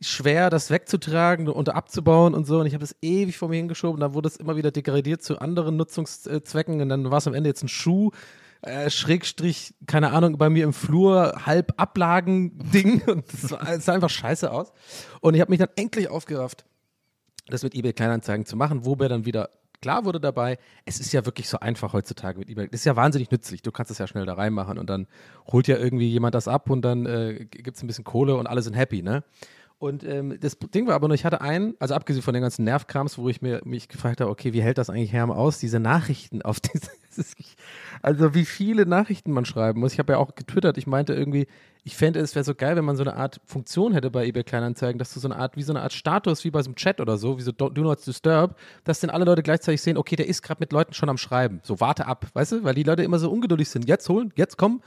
schwer, 0.00 0.50
das 0.50 0.70
wegzutragen 0.70 1.48
und 1.48 1.68
abzubauen 1.68 2.34
und 2.34 2.46
so. 2.46 2.60
Und 2.60 2.66
ich 2.66 2.74
habe 2.74 2.82
das 2.82 2.96
ewig 3.02 3.36
vor 3.36 3.48
mir 3.48 3.56
hingeschoben. 3.56 4.00
Dann 4.00 4.14
wurde 4.14 4.28
es 4.28 4.36
immer 4.36 4.56
wieder 4.56 4.70
degradiert 4.70 5.22
zu 5.22 5.38
anderen 5.38 5.76
Nutzungszwecken. 5.76 6.80
Und 6.80 6.88
dann 6.88 7.10
war 7.10 7.18
es 7.18 7.26
am 7.26 7.34
Ende 7.34 7.50
jetzt 7.50 7.62
ein 7.62 7.68
Schuh. 7.68 8.10
Äh, 8.62 8.90
Schrägstrich, 8.90 9.74
keine 9.86 10.12
Ahnung, 10.12 10.36
bei 10.36 10.50
mir 10.50 10.64
im 10.64 10.74
Flur, 10.74 11.46
halb 11.46 11.72
Ablagen-Ding. 11.78 13.02
Und 13.06 13.24
es 13.32 13.42
sah, 13.48 13.92
einfach 13.92 14.10
scheiße 14.10 14.50
aus. 14.50 14.72
Und 15.20 15.34
ich 15.34 15.40
habe 15.40 15.50
mich 15.50 15.58
dann 15.58 15.70
endlich 15.76 16.08
aufgerafft, 16.08 16.64
das 17.48 17.62
mit 17.62 17.74
eBay 17.74 17.94
Kleinanzeigen 17.94 18.44
zu 18.44 18.56
machen, 18.56 18.84
wo 18.84 18.96
mir 18.96 19.08
dann 19.08 19.24
wieder 19.24 19.48
klar 19.80 20.04
wurde 20.04 20.20
dabei, 20.20 20.58
es 20.84 21.00
ist 21.00 21.12
ja 21.12 21.24
wirklich 21.24 21.48
so 21.48 21.58
einfach 21.58 21.92
heutzutage 21.92 22.38
mit 22.38 22.50
eBay. 22.50 22.68
Das 22.68 22.80
ist 22.80 22.84
ja 22.84 22.96
wahnsinnig 22.96 23.30
nützlich. 23.30 23.62
Du 23.62 23.72
kannst 23.72 23.90
es 23.90 23.98
ja 23.98 24.06
schnell 24.06 24.26
da 24.26 24.34
reinmachen 24.34 24.78
und 24.78 24.90
dann 24.90 25.06
holt 25.50 25.66
ja 25.68 25.78
irgendwie 25.78 26.08
jemand 26.08 26.34
das 26.34 26.48
ab 26.48 26.70
und 26.70 26.82
dann 26.82 27.06
äh, 27.06 27.46
gibt 27.46 27.76
es 27.76 27.82
ein 27.82 27.86
bisschen 27.86 28.04
Kohle 28.04 28.36
und 28.36 28.46
alle 28.46 28.62
sind 28.62 28.74
happy, 28.74 29.02
ne? 29.02 29.24
Und 29.80 30.04
ähm, 30.04 30.36
das 30.38 30.58
Ding 30.58 30.86
war 30.86 30.94
aber 30.94 31.08
nur, 31.08 31.14
ich 31.14 31.24
hatte 31.24 31.40
einen, 31.40 31.74
also 31.78 31.94
abgesehen 31.94 32.22
von 32.22 32.34
den 32.34 32.42
ganzen 32.42 32.64
Nervkrams, 32.64 33.16
wo 33.16 33.30
ich 33.30 33.40
mir 33.40 33.62
mich 33.64 33.88
gefragt 33.88 34.20
habe, 34.20 34.30
okay, 34.30 34.52
wie 34.52 34.60
hält 34.60 34.76
das 34.76 34.90
eigentlich 34.90 35.14
Herm 35.14 35.30
aus, 35.30 35.58
diese 35.58 35.80
Nachrichten 35.80 36.42
auf 36.42 36.60
diese, 36.60 36.90
also 38.02 38.34
wie 38.34 38.44
viele 38.44 38.84
Nachrichten 38.84 39.32
man 39.32 39.46
schreiben 39.46 39.80
muss. 39.80 39.94
Ich 39.94 39.98
habe 39.98 40.12
ja 40.12 40.18
auch 40.18 40.34
getwittert, 40.34 40.76
ich 40.76 40.86
meinte 40.86 41.14
irgendwie, 41.14 41.46
ich 41.82 41.96
fände 41.96 42.20
es 42.20 42.34
wäre 42.34 42.44
so 42.44 42.54
geil, 42.54 42.76
wenn 42.76 42.84
man 42.84 42.96
so 42.96 43.04
eine 43.04 43.16
Art 43.16 43.40
Funktion 43.46 43.94
hätte 43.94 44.10
bei 44.10 44.26
eBay 44.26 44.44
Kleinanzeigen, 44.44 44.98
dass 44.98 45.14
du 45.14 45.20
so 45.20 45.28
eine 45.28 45.36
Art, 45.36 45.56
wie 45.56 45.62
so 45.62 45.72
eine 45.72 45.80
Art 45.80 45.94
Status, 45.94 46.44
wie 46.44 46.50
bei 46.50 46.60
so 46.60 46.68
einem 46.68 46.76
Chat 46.76 47.00
oder 47.00 47.16
so, 47.16 47.38
wie 47.38 47.42
so 47.42 47.50
Do, 47.50 47.70
Do 47.70 47.80
Not 47.80 48.06
Disturb, 48.06 48.56
dass 48.84 49.00
dann 49.00 49.08
alle 49.08 49.24
Leute 49.24 49.42
gleichzeitig 49.42 49.80
sehen, 49.80 49.96
okay, 49.96 50.14
der 50.14 50.28
ist 50.28 50.42
gerade 50.42 50.60
mit 50.60 50.72
Leuten 50.72 50.92
schon 50.92 51.08
am 51.08 51.16
Schreiben. 51.16 51.60
So, 51.62 51.80
warte 51.80 52.06
ab, 52.06 52.26
weißt 52.34 52.52
du, 52.52 52.64
weil 52.64 52.74
die 52.74 52.82
Leute 52.82 53.02
immer 53.02 53.18
so 53.18 53.30
ungeduldig 53.30 53.70
sind. 53.70 53.88
Jetzt 53.88 54.10
holen, 54.10 54.30
jetzt 54.36 54.58
kommen. 54.58 54.82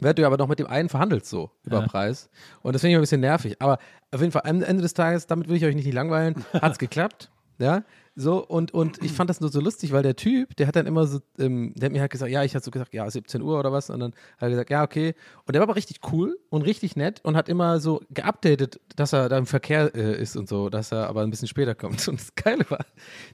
Werd 0.00 0.18
du 0.18 0.26
aber 0.26 0.36
noch 0.36 0.48
mit 0.48 0.58
dem 0.58 0.66
einen 0.66 0.88
verhandelt 0.88 1.24
so 1.24 1.50
über 1.64 1.80
Ja. 1.80 1.86
Preis. 1.86 2.28
Und 2.62 2.72
das 2.72 2.80
finde 2.82 2.92
ich 2.92 2.98
ein 2.98 3.00
bisschen 3.02 3.20
nervig. 3.20 3.56
Aber 3.60 3.78
auf 4.10 4.20
jeden 4.20 4.32
Fall, 4.32 4.42
am 4.44 4.62
Ende 4.62 4.82
des 4.82 4.94
Tages, 4.94 5.26
damit 5.26 5.48
will 5.48 5.56
ich 5.56 5.64
euch 5.64 5.74
nicht 5.74 5.92
langweilen, 5.92 6.44
hat 6.52 6.72
es 6.72 6.78
geklappt. 6.78 7.30
Ja, 7.58 7.84
so 8.16 8.44
und, 8.46 8.72
und 8.72 9.02
ich 9.02 9.12
fand 9.12 9.28
das 9.28 9.40
nur 9.40 9.50
so 9.50 9.60
lustig, 9.60 9.92
weil 9.92 10.02
der 10.02 10.14
Typ, 10.14 10.54
der 10.56 10.66
hat 10.68 10.76
dann 10.76 10.86
immer 10.86 11.06
so, 11.06 11.20
ähm, 11.38 11.72
der 11.76 11.86
hat 11.86 11.92
mir 11.92 12.00
halt 12.00 12.12
gesagt, 12.12 12.30
ja, 12.30 12.44
ich 12.44 12.54
hatte 12.54 12.64
so 12.64 12.70
gesagt, 12.70 12.94
ja, 12.94 13.10
17 13.10 13.42
Uhr 13.42 13.58
oder 13.58 13.72
was 13.72 13.90
und 13.90 13.98
dann 13.98 14.12
hat 14.12 14.42
er 14.42 14.50
gesagt, 14.50 14.70
ja, 14.70 14.84
okay. 14.84 15.14
Und 15.46 15.54
der 15.54 15.60
war 15.60 15.68
aber 15.68 15.76
richtig 15.76 15.98
cool 16.12 16.38
und 16.48 16.62
richtig 16.62 16.94
nett 16.94 17.20
und 17.24 17.36
hat 17.36 17.48
immer 17.48 17.80
so 17.80 18.02
geupdatet, 18.10 18.80
dass 18.94 19.12
er 19.12 19.28
da 19.28 19.36
im 19.36 19.46
Verkehr 19.46 19.94
äh, 19.94 20.20
ist 20.20 20.36
und 20.36 20.48
so, 20.48 20.68
dass 20.68 20.92
er 20.92 21.08
aber 21.08 21.22
ein 21.22 21.30
bisschen 21.30 21.48
später 21.48 21.74
kommt. 21.74 22.06
Und 22.08 22.20
das 22.20 22.34
Geile 22.36 22.64
war, 22.70 22.84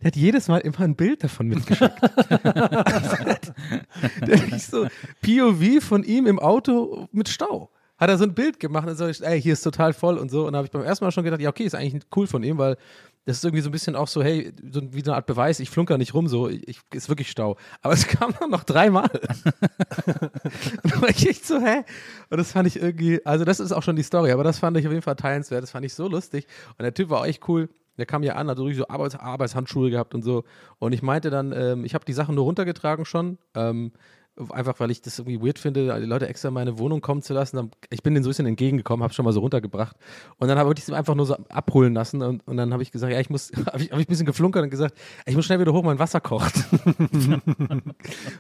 der 0.01 0.07
hat 0.07 0.17
jedes 0.17 0.49
Mal 0.49 0.59
immer 0.59 0.81
ein 0.81 0.97
Bild 0.97 1.25
davon 1.25 1.49
mitgeschickt. 1.49 2.01
der 4.27 4.51
hat 4.51 4.61
so 4.61 4.87
POV 5.21 5.83
von 5.85 6.05
ihm 6.05 6.27
im 6.27 6.39
Auto 6.39 7.09
mit 7.13 7.29
Stau. 7.29 7.71
Hat 8.01 8.09
er 8.09 8.17
so 8.17 8.25
ein 8.25 8.33
Bild 8.33 8.59
gemacht 8.59 8.89
und 8.89 8.97
so, 8.97 9.05
ey, 9.05 9.41
hier 9.41 9.53
ist 9.53 9.63
total 9.63 9.93
voll 9.93 10.17
und 10.17 10.31
so. 10.31 10.47
Und 10.47 10.55
da 10.55 10.57
habe 10.59 10.67
ich 10.67 10.73
beim 10.73 10.83
ersten 10.83 11.05
Mal 11.05 11.13
schon 11.13 11.23
gedacht, 11.23 11.43
ja, 11.43 11.51
okay, 11.51 11.65
ist 11.65 11.75
eigentlich 11.75 12.03
cool 12.17 12.27
von 12.27 12.43
ihm, 12.43 12.57
weil 12.57 12.79
das 13.27 13.37
ist 13.37 13.45
irgendwie 13.45 13.61
so 13.61 13.69
ein 13.69 13.73
bisschen 13.73 13.95
auch 13.95 14.09
so, 14.09 14.23
hey, 14.23 14.53
so 14.73 14.81
wie 14.95 15.03
so 15.03 15.11
eine 15.11 15.17
Art 15.17 15.27
Beweis, 15.27 15.61
ich 15.61 15.69
flunker 15.69 15.99
nicht 15.99 16.15
rum, 16.15 16.27
so, 16.27 16.49
ich, 16.49 16.81
ist 16.95 17.11
wirklich 17.11 17.31
Stau. 17.31 17.59
Aber 17.83 17.93
es 17.93 18.07
kam 18.09 18.33
dann 18.41 18.51
noch 18.51 18.65
dreimal. 18.65 19.11
und 20.07 20.95
da 20.95 21.03
war 21.03 21.11
ich 21.11 21.29
echt 21.29 21.47
so, 21.47 21.61
hä? 21.61 21.85
Und 22.31 22.39
das 22.39 22.53
fand 22.53 22.67
ich 22.67 22.81
irgendwie, 22.81 23.25
also 23.27 23.45
das 23.45 23.61
ist 23.61 23.73
auch 23.73 23.83
schon 23.83 23.97
die 23.97 24.03
Story, 24.03 24.33
aber 24.33 24.45
das 24.45 24.59
fand 24.59 24.79
ich 24.79 24.87
auf 24.87 24.93
jeden 24.93 25.03
Fall 25.03 25.17
teilenswert, 25.17 25.63
das 25.63 25.71
fand 25.71 25.85
ich 25.85 25.93
so 25.93 26.09
lustig. 26.09 26.47
Und 26.79 26.85
der 26.85 26.95
Typ 26.95 27.11
war 27.11 27.21
auch 27.21 27.27
echt 27.27 27.47
cool. 27.49 27.69
Der 27.99 28.07
kam 28.07 28.23
ja 28.23 28.37
an, 28.37 28.49
hat 28.49 28.57
so 28.57 28.89
Arbeits 28.89 29.15
Arbeitshandschuhe 29.15 29.91
gehabt 29.91 30.15
und 30.15 30.23
so. 30.23 30.45
Und 30.79 30.93
ich 30.93 31.03
meinte 31.03 31.29
dann, 31.29 31.53
ähm, 31.53 31.85
ich 31.85 31.93
habe 31.93 32.07
die 32.07 32.15
Sachen 32.15 32.35
nur 32.35 32.45
runtergetragen 32.45 33.05
schon. 33.05 33.37
Ähm, 33.55 33.93
einfach 34.51 34.81
weil 34.81 34.91
ich 34.91 35.03
das 35.03 35.19
irgendwie 35.19 35.41
weird 35.41 35.59
finde, 35.59 36.01
die 36.01 36.07
Leute 36.07 36.29
extra 36.29 36.49
in 36.49 36.55
meine 36.55 36.79
Wohnung 36.79 37.01
kommen 37.01 37.23
zu 37.23 37.35
lassen. 37.35 37.71
Ich 37.91 38.03
bin 38.03 38.15
denen 38.15 38.25
so 38.25 38.29
ein 38.29 38.33
bisschen 38.33 38.47
entgegengekommen, 38.47 39.03
habe 39.03 39.13
schon 39.13 39.25
mal 39.25 39.33
so 39.33 39.41
runtergebracht. 39.41 39.97
Und 40.39 40.49
dann 40.49 40.59
habe 40.59 40.73
ich 40.77 40.85
sie 40.85 40.95
einfach 40.95 41.15
nur 41.15 41.27
so 41.27 41.37
abholen 41.49 41.95
lassen. 41.95 42.23
Und, 42.23 42.47
und 42.47 42.57
dann 42.57 42.73
habe 42.73 42.83
ich 42.83 42.91
gesagt, 42.91 43.13
ja, 43.13 43.21
ich 43.21 43.31
muss, 43.31 43.51
habe 43.67 43.83
ich, 43.83 43.91
hab 43.91 43.99
ich 43.99 44.07
ein 44.07 44.11
bisschen 44.11 44.27
geflunkert 44.27 44.63
und 44.65 44.71
gesagt, 44.71 44.95
ich 45.27 45.35
muss 45.35 45.45
schnell 45.45 45.61
wieder 45.61 45.73
hoch, 45.73 45.83
mein 45.83 45.99
Wasser 45.99 46.21
kocht. 46.21 46.55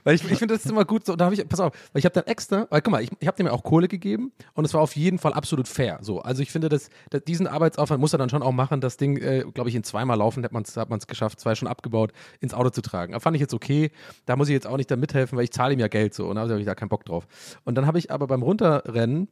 weil 0.04 0.14
ich, 0.14 0.30
ich 0.30 0.38
finde, 0.38 0.54
das 0.54 0.64
ist 0.64 0.70
immer 0.70 0.84
gut 0.84 1.06
so. 1.06 1.12
Und 1.12 1.20
da 1.20 1.26
habe 1.26 1.34
ich, 1.34 1.46
pass 1.48 1.60
auf, 1.60 1.72
weil 1.92 2.00
ich 2.00 2.04
habe 2.04 2.14
dann 2.14 2.24
extra, 2.24 2.66
weil 2.70 2.80
guck 2.80 2.92
mal, 2.92 3.02
ich, 3.02 3.10
ich 3.18 3.26
habe 3.26 3.36
dem 3.36 3.46
ja 3.46 3.52
auch 3.52 3.62
Kohle 3.62 3.88
gegeben 3.88 4.32
und 4.54 4.64
es 4.64 4.74
war 4.74 4.80
auf 4.80 4.96
jeden 4.96 5.18
Fall 5.18 5.32
absolut 5.32 5.68
fair. 5.68 5.98
So, 6.02 6.20
also 6.20 6.42
ich 6.42 6.50
finde, 6.50 6.68
dass, 6.68 6.90
dass 7.10 7.24
diesen 7.24 7.46
Arbeitsaufwand 7.46 8.00
muss 8.00 8.12
er 8.12 8.18
dann 8.18 8.30
schon 8.30 8.42
auch 8.42 8.52
machen. 8.52 8.80
Das 8.80 8.96
Ding, 8.96 9.16
äh, 9.16 9.44
glaube 9.52 9.68
ich, 9.68 9.74
in 9.74 9.84
zweimal 9.84 10.18
laufen 10.18 10.44
hat 10.44 10.52
man 10.52 10.62
es 10.62 10.76
hat 10.76 11.08
geschafft, 11.08 11.40
zwei 11.40 11.54
schon 11.54 11.68
abgebaut, 11.68 12.12
ins 12.40 12.54
Auto 12.54 12.70
zu 12.70 12.82
tragen. 12.82 13.14
Aber 13.14 13.20
fand 13.20 13.36
ich 13.36 13.40
jetzt 13.40 13.54
okay. 13.54 13.90
Da 14.26 14.36
muss 14.36 14.48
ich 14.48 14.52
jetzt 14.52 14.66
auch 14.66 14.76
nicht 14.76 14.90
da 14.90 14.96
mithelfen, 14.96 15.36
weil 15.36 15.44
ich 15.44 15.52
zahle 15.52 15.74
ihm 15.74 15.80
ja 15.80 15.88
Geld 15.90 16.14
so 16.14 16.26
und 16.26 16.36
da 16.36 16.42
habe 16.42 16.58
ich 16.58 16.66
da 16.66 16.74
keinen 16.74 16.88
Bock 16.88 17.04
drauf. 17.04 17.26
Und 17.64 17.74
dann 17.74 17.86
habe 17.86 17.98
ich 17.98 18.10
aber 18.10 18.26
beim 18.26 18.42
Runterrennen 18.42 19.28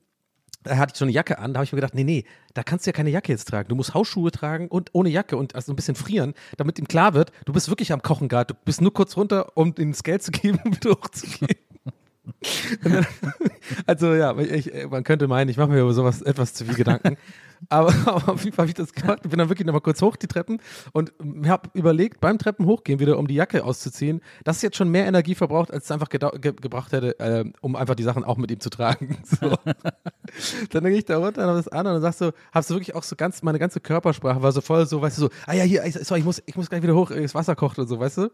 da 0.64 0.76
hatte 0.76 0.92
ich 0.94 0.98
so 0.98 1.04
eine 1.04 1.12
Jacke 1.12 1.38
an, 1.38 1.54
da 1.54 1.59
habe 1.59 1.64
ich 1.64 1.72
mir 1.72 1.76
gedacht, 1.76 1.94
nee, 1.94 2.04
nee, 2.04 2.24
da 2.54 2.62
kannst 2.62 2.84
du 2.84 2.90
ja 2.90 2.92
keine 2.92 3.11
Jacke 3.11 3.30
jetzt 3.32 3.48
tragen. 3.48 3.68
Du 3.68 3.74
musst 3.74 3.94
Hausschuhe 3.94 4.30
tragen 4.30 4.68
und 4.68 4.90
ohne 4.92 5.09
Jacke 5.09 5.36
und 5.36 5.54
also 5.54 5.72
ein 5.72 5.76
bisschen 5.76 5.94
frieren, 5.94 6.34
damit 6.56 6.78
ihm 6.78 6.88
klar 6.88 7.14
wird, 7.14 7.32
du 7.44 7.52
bist 7.52 7.68
wirklich 7.68 7.92
am 7.92 8.02
Kochen 8.02 8.28
gerade. 8.28 8.54
Du 8.54 8.61
bist 8.64 8.80
nur 8.80 8.92
kurz 8.92 9.16
runter, 9.16 9.56
um 9.56 9.74
ihm 9.78 9.92
das 9.92 10.02
Geld 10.02 10.22
zu 10.22 10.32
geben 10.32 10.59
und 10.64 10.76
wieder 10.84 10.90
hochzugehen. 10.96 11.61
Dann, 12.83 13.07
also 13.87 14.14
ja, 14.14 14.37
ich, 14.39 14.70
man 14.91 15.05
könnte 15.05 15.29
meinen, 15.29 15.49
ich 15.49 15.57
mache 15.57 15.68
mir 15.70 15.81
über 15.81 15.93
sowas 15.93 16.22
etwas 16.22 16.55
zu 16.55 16.64
viel 16.64 16.74
Gedanken. 16.74 17.16
Aber, 17.68 17.93
aber 18.07 18.33
auf 18.33 18.45
jeden 18.45 18.55
Fall 18.55 18.64
habe 18.64 18.68
ich 18.68 18.74
das 18.74 18.93
gemacht. 18.93 19.20
Ich 19.24 19.31
bin 19.31 19.39
dann 19.39 19.49
wirklich 19.49 19.66
nochmal 19.66 19.81
kurz 19.81 20.01
hoch 20.03 20.16
die 20.16 20.26
Treppen 20.26 20.61
und 20.93 21.12
habe 21.47 21.70
überlegt, 21.74 22.20
beim 22.20 22.39
Treppen 22.39 22.66
hochgehen 22.66 23.01
wieder, 23.01 23.18
um 23.18 23.26
die 23.26 23.35
Jacke 23.35 23.64
auszuziehen, 23.64 24.20
dass 24.45 24.57
es 24.57 24.62
jetzt 24.62 24.76
schon 24.76 24.89
mehr 24.89 25.07
Energie 25.07 25.35
verbraucht, 25.35 25.72
als 25.72 25.85
es 25.85 25.91
einfach 25.91 26.09
ge 26.09 26.18
gebracht 26.41 26.93
hätte, 26.93 27.18
äh, 27.18 27.45
um 27.61 27.76
einfach 27.76 27.95
die 27.95 28.03
Sachen 28.03 28.24
auch 28.24 28.37
mit 28.37 28.51
ihm 28.51 28.61
zu 28.61 28.70
tragen. 28.70 29.18
So. 29.29 29.57
dann 30.70 30.85
gehe 30.85 30.99
ich 30.99 31.05
da 31.05 31.18
runter 31.18 31.43
und 31.43 31.49
habe 31.49 31.59
das 31.59 31.68
an 31.68 31.87
und 31.87 31.95
dann 31.95 32.03
sagst 32.03 32.20
du, 32.20 32.33
hast 32.53 32.70
du 32.70 32.74
wirklich 32.74 32.95
auch 32.95 33.03
so 33.03 33.14
ganz, 33.14 33.43
meine 33.43 33.59
ganze 33.59 33.81
Körpersprache 33.81 34.43
war 34.43 34.53
so 34.53 34.61
voll 34.61 34.87
so, 34.87 35.01
weißt 35.01 35.18
du, 35.18 35.22
so, 35.22 35.31
ah 35.47 35.55
ja, 35.55 35.64
hier, 35.64 35.83
sorry, 36.03 36.20
ich 36.20 36.26
muss, 36.26 36.43
ich 36.47 36.57
muss 36.57 36.68
gleich 36.68 36.83
wieder 36.83 36.95
hoch, 36.95 37.11
das 37.11 37.35
Wasser 37.35 37.55
kocht 37.55 37.79
und 37.79 37.89
so, 37.89 38.01
weißt 38.01 38.18
du? 38.18 38.31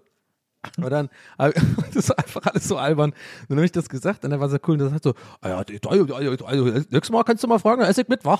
Und 0.78 0.90
dann, 0.90 1.08
das 1.94 2.08
war 2.08 2.18
einfach 2.18 2.42
alles 2.46 2.68
so 2.68 2.76
albern. 2.76 3.12
Dann 3.48 3.58
habe 3.58 3.66
ich 3.66 3.72
das 3.72 3.88
gesagt 3.88 4.24
und 4.24 4.30
dann 4.30 4.40
war 4.40 4.48
so 4.48 4.58
cool 4.66 4.74
und 4.74 4.78
dann 4.80 4.90
sagt 4.90 5.04
so, 5.04 5.14
ja, 5.42 5.58
also, 5.58 6.64
nächstes 6.64 7.10
Mal 7.10 7.24
kannst 7.24 7.44
du 7.44 7.48
mal 7.48 7.58
fragen, 7.58 7.80
dann 7.80 7.90
esse 7.90 8.00
ich 8.02 8.08
mit, 8.08 8.24
wa? 8.24 8.38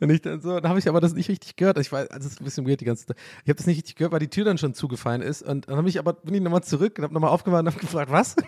und 0.00 0.10
ich 0.10 0.22
dann 0.22 0.40
so, 0.40 0.60
dann 0.60 0.68
habe 0.68 0.78
ich 0.78 0.88
aber 0.88 1.00
das 1.00 1.14
nicht 1.14 1.28
richtig 1.28 1.56
gehört. 1.56 1.78
Ich 1.78 1.90
weiß, 1.92 2.10
also 2.10 2.24
das 2.24 2.32
ist 2.32 2.40
ein 2.40 2.44
bisschen 2.44 2.66
weird 2.66 2.80
die 2.80 2.84
ganze 2.84 3.06
Zeit. 3.06 3.16
Ich 3.44 3.48
habe 3.48 3.56
das 3.56 3.66
nicht 3.66 3.76
richtig 3.78 3.96
gehört, 3.96 4.12
weil 4.12 4.20
die 4.20 4.28
Tür 4.28 4.44
dann 4.44 4.58
schon 4.58 4.74
zugefallen 4.74 5.22
ist 5.22 5.42
und 5.42 5.68
dann 5.68 5.76
habe 5.76 5.88
ich 5.88 5.98
aber, 5.98 6.12
bin 6.14 6.34
ich 6.34 6.40
nochmal 6.40 6.62
zurück 6.62 6.98
und 6.98 7.04
habe 7.04 7.14
nochmal 7.14 7.30
aufgemacht 7.30 7.60
und 7.60 7.68
habe 7.68 7.80
gefragt, 7.80 8.10
was? 8.10 8.36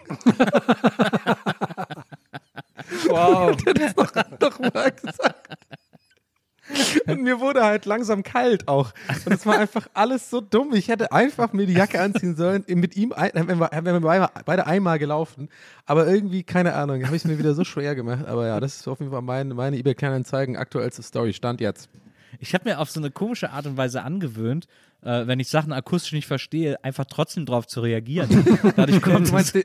Wow. 3.08 3.50
Und 3.50 3.66
dann 3.66 3.76
ist 3.76 3.96
noch, 3.96 4.12
noch 4.40 4.74
mal 4.74 4.90
gesagt. 4.90 5.59
Und 7.06 7.22
mir 7.22 7.40
wurde 7.40 7.64
halt 7.64 7.86
langsam 7.86 8.22
kalt 8.22 8.68
auch. 8.68 8.92
Und 9.24 9.32
es 9.32 9.46
war 9.46 9.58
einfach 9.58 9.88
alles 9.94 10.30
so 10.30 10.40
dumm. 10.40 10.72
Ich 10.74 10.88
hätte 10.88 11.12
einfach 11.12 11.52
mir 11.52 11.66
die 11.66 11.74
Jacke 11.74 12.00
anziehen 12.00 12.36
sollen, 12.36 12.64
mit 12.68 12.96
ihm, 12.96 13.12
wenn 13.16 13.58
wir, 13.58 14.30
beide 14.44 14.66
einmal 14.66 14.98
gelaufen. 14.98 15.48
Aber 15.86 16.06
irgendwie, 16.06 16.42
keine 16.42 16.74
Ahnung, 16.74 17.04
habe 17.04 17.16
ich 17.16 17.22
es 17.24 17.28
mir 17.28 17.38
wieder 17.38 17.54
so 17.54 17.64
schwer 17.64 17.94
gemacht. 17.94 18.26
Aber 18.26 18.46
ja, 18.46 18.60
das 18.60 18.76
ist 18.76 18.88
auf 18.88 19.00
jeden 19.00 19.12
Fall 19.12 19.22
meine, 19.22 19.54
meine 19.54 19.76
eBay 19.76 19.94
Kleinanzeigen 19.94 20.56
aktuellste 20.56 21.02
Story. 21.02 21.32
Stand 21.32 21.60
jetzt. 21.60 21.88
Ich 22.38 22.54
habe 22.54 22.68
mir 22.68 22.78
auf 22.78 22.90
so 22.90 23.00
eine 23.00 23.10
komische 23.10 23.50
Art 23.50 23.66
und 23.66 23.76
Weise 23.76 24.02
angewöhnt, 24.02 24.66
äh, 25.02 25.26
wenn 25.26 25.40
ich 25.40 25.48
Sachen 25.48 25.72
akustisch 25.72 26.12
nicht 26.12 26.26
verstehe, 26.26 26.82
einfach 26.84 27.04
trotzdem 27.06 27.46
drauf 27.46 27.66
zu 27.66 27.80
reagieren. 27.80 28.28
dadurch 28.76 29.00
kommt 29.00 29.28
du 29.28 29.32
meinst 29.32 29.54
den, 29.54 29.64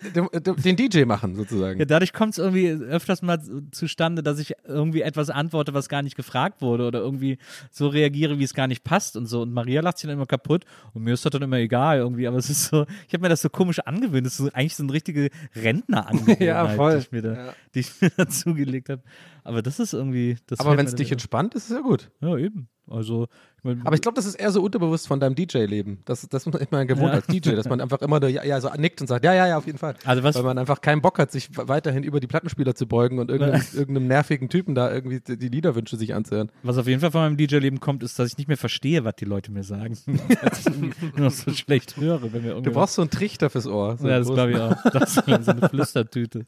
den, 0.63 0.75
DJ 0.75 1.05
machen 1.05 1.35
sozusagen. 1.35 1.79
Ja, 1.79 1.85
dadurch 1.85 2.13
kommt 2.13 2.33
es 2.33 2.37
irgendwie 2.37 2.69
öfters 2.69 3.21
mal 3.21 3.39
zustande, 3.71 4.23
dass 4.23 4.39
ich 4.39 4.53
irgendwie 4.67 5.01
etwas 5.01 5.29
antworte, 5.29 5.73
was 5.73 5.89
gar 5.89 6.01
nicht 6.01 6.15
gefragt 6.15 6.61
wurde 6.61 6.87
oder 6.87 6.99
irgendwie 6.99 7.37
so 7.71 7.87
reagiere, 7.87 8.39
wie 8.39 8.43
es 8.43 8.53
gar 8.53 8.67
nicht 8.67 8.83
passt 8.83 9.17
und 9.17 9.25
so. 9.25 9.41
Und 9.41 9.53
Maria 9.53 9.81
lacht 9.81 9.97
sich 9.97 10.07
dann 10.07 10.17
immer 10.17 10.25
kaputt 10.25 10.65
und 10.93 11.03
mir 11.03 11.13
ist 11.13 11.25
das 11.25 11.31
dann 11.31 11.41
immer 11.41 11.57
egal 11.57 11.97
irgendwie. 11.97 12.27
Aber 12.27 12.37
es 12.37 12.49
ist 12.49 12.65
so, 12.65 12.85
ich 13.07 13.13
habe 13.13 13.21
mir 13.21 13.29
das 13.29 13.41
so 13.41 13.49
komisch 13.49 13.79
angewöhnt. 13.79 14.25
Das 14.25 14.39
ist 14.39 14.55
eigentlich 14.55 14.75
so 14.75 14.83
eine 14.83 14.93
richtige 14.93 15.29
rentner 15.55 16.05
ja, 16.39 16.65
die 16.67 16.97
ich 16.97 17.11
mir 17.11 17.21
da, 17.21 17.33
Ja. 17.33 17.53
die 17.73 17.79
ich 17.79 18.01
mir 18.01 18.09
da 18.17 18.27
zugelegt 18.27 18.89
habe. 18.89 19.01
Aber 19.45 19.61
das 19.61 19.79
ist 19.79 19.93
irgendwie. 19.93 20.37
Das 20.47 20.59
Aber 20.59 20.75
wenn 20.77 20.85
es 20.85 20.95
dich 20.95 21.11
entspannt, 21.11 21.55
ist 21.55 21.65
es 21.65 21.69
ja 21.69 21.79
gut. 21.81 22.11
Ja, 22.19 22.35
eben. 22.37 22.67
Also, 22.87 23.23
ich 23.57 23.63
mein, 23.63 23.81
Aber 23.83 23.95
ich 23.95 24.01
glaube, 24.01 24.15
das 24.15 24.27
ist 24.27 24.35
eher 24.35 24.51
so 24.51 24.61
unterbewusst 24.61 25.07
von 25.07 25.19
deinem 25.19 25.33
DJ-Leben. 25.33 26.01
Das, 26.05 26.21
das 26.29 26.45
ist 26.45 26.53
man 26.53 26.61
immer 26.61 26.85
gewohnt 26.85 27.07
Ja. 27.09 27.13
als 27.15 27.25
DJ, 27.25 27.55
dass 27.55 27.67
man 27.67 27.81
einfach 27.81 27.99
immer 28.03 28.19
da, 28.19 28.27
ja, 28.27 28.43
ja, 28.43 28.61
so 28.61 28.69
nickt 28.77 29.01
und 29.01 29.07
sagt, 29.07 29.25
ja, 29.25 29.33
ja, 29.33 29.47
ja, 29.47 29.57
auf 29.57 29.65
jeden 29.65 29.79
Fall. 29.79 29.95
Also 30.05 30.21
was- 30.21 30.35
Weil 30.35 30.43
man 30.43 30.59
einfach 30.59 30.81
keinen 30.81 31.01
Bock 31.01 31.17
hat, 31.17 31.31
sich 31.31 31.49
weiterhin 31.57 32.03
über 32.03 32.19
die 32.19 32.27
Plattenspieler 32.27 32.75
zu 32.75 32.85
beugen 32.87 33.17
und 33.17 33.31
irgendeinem, 33.31 33.63
irgendeinem 33.73 34.05
nervigen 34.07 34.49
Typen 34.49 34.75
da 34.75 34.93
irgendwie 34.93 35.19
die 35.19 35.47
Liederwünsche 35.47 35.97
sich 35.97 36.13
anzuhören. 36.13 36.51
Was 36.61 36.77
auf 36.77 36.85
jeden 36.85 37.01
Fall 37.01 37.09
von 37.09 37.21
meinem 37.21 37.37
DJ-Leben 37.37 37.79
kommt, 37.79 38.03
ist, 38.03 38.19
dass 38.19 38.27
ich 38.29 38.37
nicht 38.37 38.47
mehr 38.47 38.57
verstehe, 38.57 39.03
was 39.03 39.15
die 39.15 39.25
Leute 39.25 39.51
mir 39.51 39.63
sagen. 39.63 39.97
dass 40.43 40.67
ich 40.67 40.77
nur 40.77 40.91
noch 41.17 41.31
so 41.31 41.51
schlecht 41.53 41.97
höre, 41.97 42.21
wenn 42.33 42.43
mir 42.43 42.61
Du 42.61 42.71
brauchst 42.71 42.93
so 42.93 43.01
einen 43.01 43.09
Trichter 43.09 43.49
fürs 43.49 43.65
Ohr. 43.65 43.97
So 43.97 44.07
ja, 44.07 44.19
das 44.19 44.27
glaube 44.27 44.51
ich 44.51 44.59
auch. 44.59 44.75
Das 44.91 45.17
ist 45.17 45.25
so 45.45 45.51
eine 45.51 45.69
Flüstertüte. 45.69 46.45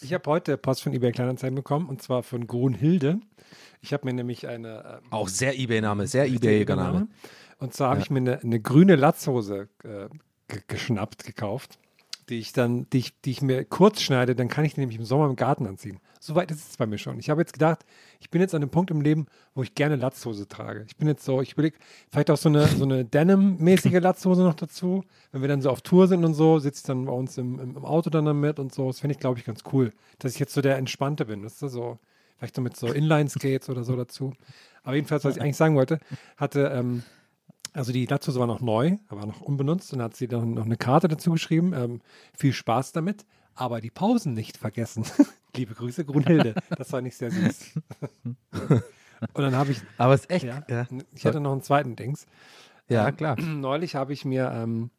Ich 0.00 0.14
habe 0.14 0.30
heute 0.30 0.56
Post 0.56 0.82
von 0.84 0.94
eBay 0.94 1.12
Kleinanzeigen 1.12 1.54
bekommen 1.54 1.77
und 1.86 2.02
zwar 2.02 2.22
von 2.22 2.46
Grunhilde. 2.46 3.20
Ich 3.80 3.92
habe 3.92 4.06
mir 4.06 4.12
nämlich 4.12 4.48
eine 4.48 5.00
ähm, 5.04 5.12
Auch 5.12 5.28
sehr 5.28 5.58
Ebay-Name, 5.58 6.06
sehr 6.06 6.26
Ebay-Name. 6.26 6.82
Name. 6.82 7.08
Und 7.58 7.74
zwar 7.74 7.90
habe 7.90 8.00
ich 8.00 8.10
mir 8.10 8.18
eine, 8.18 8.40
eine 8.40 8.60
grüne 8.60 8.96
Latzhose 8.96 9.68
äh, 9.84 10.08
ge 10.48 10.62
geschnappt, 10.66 11.24
gekauft, 11.24 11.78
die 12.28 12.38
ich 12.38 12.52
dann, 12.52 12.88
die 12.90 12.98
ich, 12.98 13.20
die 13.20 13.30
ich 13.30 13.42
mir 13.42 13.64
kurz 13.64 14.00
schneide, 14.00 14.34
dann 14.34 14.48
kann 14.48 14.64
ich 14.64 14.74
die 14.74 14.80
nämlich 14.80 14.98
im 14.98 15.04
Sommer 15.04 15.26
im 15.26 15.36
Garten 15.36 15.66
anziehen. 15.66 15.98
Soweit 16.20 16.50
ist 16.50 16.70
es 16.70 16.76
bei 16.76 16.86
mir 16.86 16.98
schon. 16.98 17.18
Ich 17.18 17.30
habe 17.30 17.40
jetzt 17.40 17.52
gedacht, 17.52 17.84
ich 18.20 18.30
bin 18.30 18.40
jetzt 18.40 18.54
an 18.54 18.62
einem 18.62 18.70
Punkt 18.70 18.90
im 18.90 19.00
Leben, 19.00 19.26
wo 19.54 19.62
ich 19.62 19.74
gerne 19.74 19.96
Latzhose 19.96 20.46
trage. 20.46 20.84
Ich 20.88 20.96
bin 20.96 21.08
jetzt 21.08 21.24
so, 21.24 21.40
ich 21.40 21.52
überlege, 21.52 21.78
vielleicht 22.10 22.30
auch 22.30 22.36
so 22.36 22.48
eine, 22.48 22.66
so 22.66 22.84
eine 22.84 23.04
Denim-mäßige 23.04 23.98
Latzhose 24.00 24.42
noch 24.42 24.54
dazu. 24.54 25.04
Wenn 25.32 25.40
wir 25.40 25.48
dann 25.48 25.62
so 25.62 25.70
auf 25.70 25.80
Tour 25.80 26.06
sind 26.08 26.24
und 26.24 26.34
so, 26.34 26.58
sitze 26.58 26.80
ich 26.80 26.86
dann 26.86 27.06
bei 27.06 27.12
uns 27.12 27.38
im, 27.38 27.58
im, 27.58 27.76
im 27.76 27.84
Auto 27.84 28.10
dann 28.10 28.24
damit 28.24 28.58
und 28.58 28.74
so. 28.74 28.88
Das 28.88 29.00
finde 29.00 29.14
ich, 29.14 29.20
glaube 29.20 29.38
ich, 29.38 29.44
ganz 29.44 29.62
cool, 29.72 29.92
dass 30.18 30.34
ich 30.34 30.38
jetzt 30.38 30.54
so 30.54 30.60
der 30.60 30.76
Entspannte 30.76 31.24
bin. 31.24 31.42
Das 31.42 31.62
ist 31.62 31.72
so, 31.72 31.98
vielleicht 32.36 32.56
so 32.56 32.62
mit 32.62 32.76
so 32.76 32.88
Inline-Skates 32.88 33.68
oder 33.68 33.84
so 33.84 33.96
dazu. 33.96 34.34
Aber 34.82 34.94
jedenfalls, 34.94 35.24
was 35.24 35.36
ich 35.36 35.42
eigentlich 35.42 35.56
sagen 35.56 35.76
wollte, 35.76 35.98
hatte, 36.36 36.70
ähm, 36.74 37.02
also 37.78 37.92
die 37.92 38.06
Latzhose 38.06 38.40
war 38.40 38.48
noch 38.48 38.60
neu, 38.60 38.96
aber 39.08 39.24
noch 39.24 39.40
unbenutzt 39.40 39.92
und 39.92 40.02
hat 40.02 40.16
sie 40.16 40.26
dann 40.26 40.54
noch 40.54 40.64
eine 40.64 40.76
Karte 40.76 41.06
dazu 41.06 41.30
geschrieben. 41.30 41.72
Ähm, 41.72 42.00
viel 42.36 42.52
Spaß 42.52 42.90
damit, 42.90 43.24
aber 43.54 43.80
die 43.80 43.90
Pausen 43.90 44.34
nicht 44.34 44.56
vergessen. 44.56 45.04
Liebe 45.56 45.74
Grüße, 45.74 46.04
Grunhilde. 46.04 46.54
Das 46.76 46.92
war 46.92 47.00
nicht 47.00 47.16
sehr 47.16 47.30
süß. 47.30 47.80
und 48.72 48.82
dann 49.42 49.54
habe 49.54 49.70
ich, 49.72 49.80
Aber 49.96 50.14
es 50.14 50.22
ist 50.22 50.30
echt, 50.30 50.44
ja, 50.44 50.64
ja, 50.68 50.86
ich 51.14 51.24
hatte 51.24 51.40
noch 51.40 51.52
einen 51.52 51.62
zweiten 51.62 51.94
Dings. 51.94 52.26
ja 52.88 53.08
Ähm, 53.08 53.16
klar. 53.16 53.40
Neulich 53.40 53.94
habe 53.94 54.12
ich 54.12 54.24
mir, 54.24 54.50
ähm, 54.52 54.90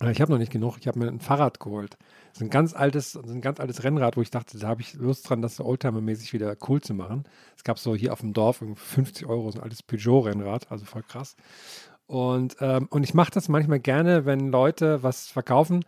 äh, 0.00 0.10
ich 0.10 0.22
habe 0.22 0.32
noch 0.32 0.38
nicht 0.38 0.52
genug, 0.52 0.78
ich 0.80 0.88
habe 0.88 0.98
mir 0.98 1.08
ein 1.08 1.20
Fahrrad 1.20 1.60
geholt. 1.60 1.98
Das 2.28 2.38
ist 2.38 2.42
ein 2.42 2.50
ganz 2.50 2.74
altes, 2.74 3.16
ein 3.16 3.40
ganz 3.40 3.60
altes 3.60 3.84
Rennrad, 3.84 4.16
wo 4.16 4.22
ich 4.22 4.30
dachte, 4.30 4.58
da 4.58 4.68
habe 4.68 4.80
ich 4.80 4.94
Lust 4.94 5.28
dran, 5.28 5.42
das 5.42 5.56
so 5.56 5.64
Oldtimer-mäßig 5.64 6.32
wieder 6.32 6.56
cool 6.68 6.80
zu 6.80 6.94
machen. 6.94 7.24
Es 7.56 7.64
gab 7.64 7.78
so 7.78 7.94
hier 7.94 8.12
auf 8.12 8.20
dem 8.20 8.32
Dorf 8.32 8.62
irgendwie 8.62 8.80
50 8.80 9.26
Euro, 9.26 9.50
so 9.50 9.58
ein 9.58 9.64
altes 9.64 9.82
Peugeot-Rennrad, 9.82 10.70
also 10.70 10.84
voll 10.84 11.02
krass. 11.02 11.36
Und, 12.08 12.56
ähm, 12.60 12.88
und 12.90 13.04
ich 13.04 13.14
mache 13.14 13.30
das 13.32 13.48
manchmal 13.48 13.80
gerne, 13.80 14.24
wenn 14.24 14.48
Leute 14.50 15.02
was 15.02 15.28
verkaufen, 15.28 15.84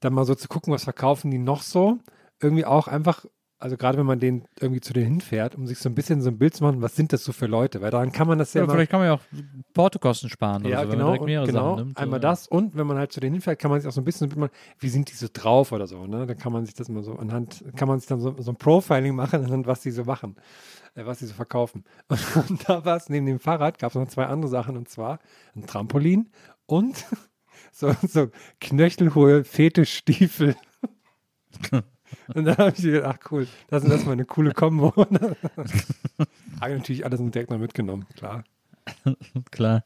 dann 0.00 0.14
mal 0.14 0.24
so 0.24 0.34
zu 0.34 0.48
gucken, 0.48 0.72
was 0.72 0.84
verkaufen 0.84 1.30
die 1.30 1.38
noch 1.38 1.62
so. 1.62 1.98
Irgendwie 2.40 2.64
auch 2.64 2.88
einfach, 2.88 3.26
also 3.58 3.76
gerade 3.76 3.96
wenn 3.96 4.06
man 4.06 4.18
den 4.20 4.44
irgendwie 4.60 4.80
zu 4.80 4.92
denen 4.92 5.06
hinfährt, 5.06 5.54
um 5.54 5.66
sich 5.66 5.78
so 5.78 5.88
ein 5.88 5.94
bisschen 5.94 6.20
so 6.20 6.28
ein 6.28 6.36
Bild 6.38 6.54
zu 6.54 6.62
machen, 6.62 6.82
was 6.82 6.94
sind 6.94 7.12
das 7.12 7.24
so 7.24 7.32
für 7.32 7.46
Leute? 7.46 7.80
Weil 7.80 7.90
daran 7.90 8.12
kann 8.12 8.28
man 8.28 8.38
das 8.38 8.52
ja, 8.52 8.62
Ja, 8.62 8.68
vielleicht 8.70 8.90
kann 8.90 9.00
man 9.00 9.08
ja 9.08 9.14
auch 9.14 9.22
Portokosten 9.72 10.28
sparen 10.28 10.62
oder 10.62 10.70
ja, 10.70 10.82
so, 10.82 10.90
wenn 10.92 10.98
genau, 10.98 11.12
und 11.12 11.26
genau. 11.46 11.76
Nimmt. 11.76 11.96
Einmal 11.96 12.18
oder- 12.18 12.28
das 12.28 12.48
und 12.48 12.76
wenn 12.76 12.86
man 12.86 12.98
halt 12.98 13.12
zu 13.12 13.20
denen 13.20 13.34
hinfährt, 13.34 13.58
kann 13.58 13.70
man 13.70 13.80
sich 13.80 13.88
auch 13.88 13.92
so 13.92 14.00
ein 14.02 14.04
bisschen, 14.04 14.30
so, 14.30 14.48
wie 14.78 14.88
sind 14.88 15.10
die 15.10 15.14
so 15.14 15.28
drauf 15.32 15.72
oder 15.72 15.86
so, 15.86 16.06
ne? 16.06 16.26
Dann 16.26 16.36
kann 16.36 16.52
man 16.52 16.66
sich 16.66 16.74
das 16.74 16.88
mal 16.90 17.02
so 17.02 17.14
anhand, 17.16 17.64
kann 17.76 17.88
man 17.88 17.98
sich 17.98 18.08
dann 18.08 18.20
so, 18.20 18.34
so 18.38 18.50
ein 18.52 18.56
Profiling 18.56 19.14
machen, 19.14 19.42
anhand 19.44 19.66
was 19.66 19.80
die 19.80 19.90
so 19.90 20.04
machen, 20.04 20.36
äh, 20.94 21.06
was 21.06 21.20
die 21.20 21.26
so 21.26 21.34
verkaufen. 21.34 21.84
Und, 22.08 22.50
und 22.50 22.68
da 22.68 22.84
war 22.84 22.96
es, 22.96 23.08
neben 23.08 23.24
dem 23.26 23.38
Fahrrad 23.40 23.78
gab 23.78 23.90
es 23.92 23.94
noch 23.94 24.08
zwei 24.08 24.26
andere 24.26 24.50
Sachen 24.50 24.76
und 24.76 24.88
zwar 24.88 25.18
ein 25.54 25.66
Trampolin 25.66 26.30
und 26.66 27.06
so, 27.72 27.94
so 28.06 28.28
knöchelhohe 28.60 29.44
Fetischstiefel. 29.44 30.56
Und 32.34 32.44
dann 32.44 32.56
habe 32.56 32.72
ich 32.76 32.82
gedacht, 32.82 33.18
ach 33.18 33.30
cool, 33.30 33.46
das 33.68 33.84
ist 33.84 33.90
erstmal 33.90 34.14
eine 34.14 34.24
coole 34.24 34.52
Kombo. 34.52 34.92
habe 34.96 35.06
ich 36.72 36.78
natürlich 36.78 37.04
alles 37.04 37.20
direkt 37.20 37.50
noch 37.50 37.58
mitgenommen, 37.58 38.06
klar. 38.16 38.44
Klar. 39.50 39.84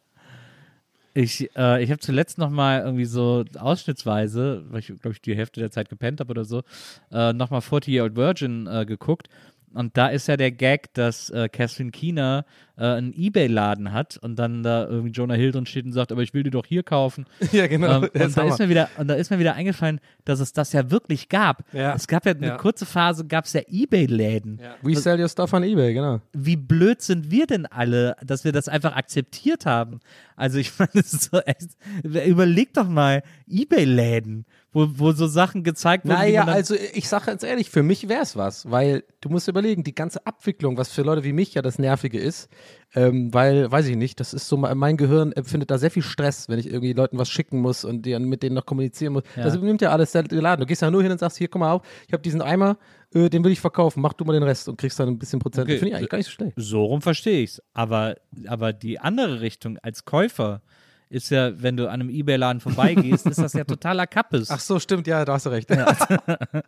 Ich, 1.12 1.50
äh, 1.56 1.82
ich 1.82 1.90
habe 1.90 1.98
zuletzt 1.98 2.38
noch 2.38 2.50
mal 2.50 2.80
irgendwie 2.80 3.04
so 3.04 3.44
ausschnittsweise, 3.58 4.64
weil 4.68 4.78
ich 4.78 4.86
glaube 4.86 5.10
ich 5.12 5.20
die 5.20 5.34
Hälfte 5.34 5.60
der 5.60 5.70
Zeit 5.70 5.88
gepennt 5.88 6.20
habe 6.20 6.30
oder 6.30 6.44
so, 6.44 6.62
äh, 7.10 7.32
noch 7.32 7.50
mal 7.50 7.60
40 7.60 7.92
Year 7.92 8.04
Old 8.04 8.16
Virgin 8.16 8.66
äh, 8.66 8.86
geguckt. 8.86 9.28
Und 9.72 9.96
da 9.96 10.08
ist 10.08 10.26
ja 10.26 10.36
der 10.36 10.50
Gag, 10.50 10.92
dass 10.94 11.30
äh, 11.30 11.48
Catherine 11.48 11.90
Keener 11.90 12.44
äh, 12.80 12.84
einen 12.84 13.12
Ebay-Laden 13.12 13.92
hat 13.92 14.16
und 14.16 14.36
dann 14.36 14.62
da 14.62 14.86
irgendwie 14.88 15.12
Jonah 15.12 15.34
Hill 15.34 15.52
drin 15.52 15.66
steht 15.66 15.84
und 15.84 15.92
sagt, 15.92 16.10
aber 16.10 16.22
ich 16.22 16.32
will 16.34 16.42
die 16.42 16.50
doch 16.50 16.66
hier 16.66 16.82
kaufen. 16.82 17.26
Ja, 17.52 17.66
genau. 17.66 18.04
Ähm, 18.04 18.10
und, 18.14 18.36
da 18.36 18.42
ist 18.44 18.58
mir 18.58 18.68
wieder, 18.68 18.88
und 18.96 19.08
da 19.08 19.14
ist 19.14 19.30
mir 19.30 19.38
wieder 19.38 19.54
eingefallen, 19.54 20.00
dass 20.24 20.40
es 20.40 20.52
das 20.52 20.72
ja 20.72 20.90
wirklich 20.90 21.28
gab. 21.28 21.64
Ja. 21.72 21.94
Es 21.94 22.06
gab 22.06 22.24
ja 22.24 22.32
eine 22.32 22.46
Ja. 22.46 22.56
kurze 22.56 22.86
Phase, 22.86 23.26
gab 23.26 23.44
es 23.44 23.52
ja 23.52 23.60
Ebay-Läden. 23.68 24.60
We 24.82 24.96
sell 24.96 25.20
your 25.20 25.28
stuff 25.28 25.52
on 25.52 25.62
eBay, 25.62 25.92
genau. 25.94 26.20
Wie 26.32 26.56
blöd 26.56 27.02
sind 27.02 27.30
wir 27.30 27.46
denn 27.46 27.66
alle, 27.66 28.16
dass 28.24 28.44
wir 28.44 28.52
das 28.52 28.68
einfach 28.68 28.96
akzeptiert 28.96 29.66
haben? 29.66 30.00
Also 30.36 30.58
ich 30.58 30.72
meine, 30.78 30.90
das 30.94 31.12
ist 31.12 31.30
so 31.30 31.40
echt, 31.40 31.68
überleg 32.02 32.72
doch 32.72 32.88
mal, 32.88 33.22
Ebay-Läden, 33.48 34.46
wo, 34.72 34.86
wo 34.94 35.12
so 35.12 35.26
Sachen 35.26 35.64
gezeigt 35.64 36.04
wurden. 36.04 36.14
Naja, 36.14 36.44
also 36.44 36.74
ich 36.94 37.08
sage 37.08 37.26
ganz 37.26 37.42
ehrlich, 37.42 37.70
für 37.70 37.82
mich 37.82 38.08
wäre 38.08 38.22
es 38.22 38.36
was, 38.36 38.70
weil 38.70 39.04
du 39.20 39.28
musst 39.28 39.48
überlegen, 39.48 39.84
die 39.84 39.94
ganze 39.94 40.24
Abwicklung, 40.26 40.76
was 40.76 40.90
für 40.90 41.02
Leute 41.02 41.24
wie 41.24 41.32
mich 41.32 41.54
ja 41.54 41.62
das 41.62 41.78
Nervige 41.78 42.18
ist, 42.18 42.48
ähm, 42.94 43.32
weil, 43.32 43.70
weiß 43.70 43.86
ich 43.86 43.96
nicht, 43.96 44.18
das 44.18 44.34
ist 44.34 44.48
so, 44.48 44.56
mein 44.56 44.96
Gehirn 44.96 45.32
empfindet 45.32 45.70
da 45.70 45.78
sehr 45.78 45.90
viel 45.90 46.02
Stress, 46.02 46.48
wenn 46.48 46.58
ich 46.58 46.66
irgendwie 46.66 46.92
Leuten 46.92 47.18
was 47.18 47.28
schicken 47.28 47.60
muss 47.60 47.84
und 47.84 48.04
die, 48.04 48.18
mit 48.18 48.42
denen 48.42 48.54
noch 48.54 48.66
kommunizieren 48.66 49.12
muss. 49.12 49.22
Ja. 49.36 49.44
Das 49.44 49.54
übernimmt 49.54 49.80
ja 49.80 49.90
alles 49.90 50.12
der 50.12 50.24
der 50.24 50.42
Laden. 50.42 50.60
Du 50.60 50.66
gehst 50.66 50.82
ja 50.82 50.90
nur 50.90 51.02
hin 51.02 51.12
und 51.12 51.18
sagst, 51.18 51.38
hier, 51.38 51.48
guck 51.48 51.60
mal 51.60 51.72
auf, 51.72 51.82
ich 52.06 52.12
habe 52.12 52.22
diesen 52.22 52.42
Eimer, 52.42 52.78
äh, 53.14 53.28
den 53.28 53.44
will 53.44 53.52
ich 53.52 53.60
verkaufen, 53.60 54.00
mach 54.00 54.12
du 54.12 54.24
mal 54.24 54.32
den 54.32 54.42
Rest 54.42 54.68
und 54.68 54.76
kriegst 54.76 54.98
dann 54.98 55.08
ein 55.08 55.18
bisschen 55.18 55.38
Prozent. 55.38 55.68
Okay. 55.68 55.78
Finde 55.78 55.90
ich 55.90 55.96
eigentlich 55.96 56.10
gar 56.10 56.18
nicht 56.18 56.26
so 56.26 56.32
schlecht. 56.32 56.54
So 56.56 56.84
rum 56.84 57.00
verstehe 57.00 57.42
ich's. 57.42 57.62
Aber, 57.74 58.16
aber 58.46 58.72
die 58.72 58.98
andere 58.98 59.40
Richtung 59.40 59.78
als 59.78 60.04
Käufer 60.04 60.62
ist 61.10 61.30
ja, 61.30 61.60
wenn 61.60 61.76
du 61.76 61.88
an 61.88 62.00
einem 62.00 62.08
Ebay-Laden 62.08 62.60
vorbeigehst, 62.60 63.26
ist 63.26 63.38
das 63.40 63.52
ja 63.52 63.64
totaler 63.64 64.06
Kappes. 64.06 64.48
Ach 64.50 64.60
so, 64.60 64.78
stimmt, 64.78 65.06
ja, 65.08 65.24
da 65.24 65.34
hast 65.34 65.46
du 65.46 65.50
recht. 65.50 65.70
also 65.72 65.90
hab 65.90 66.64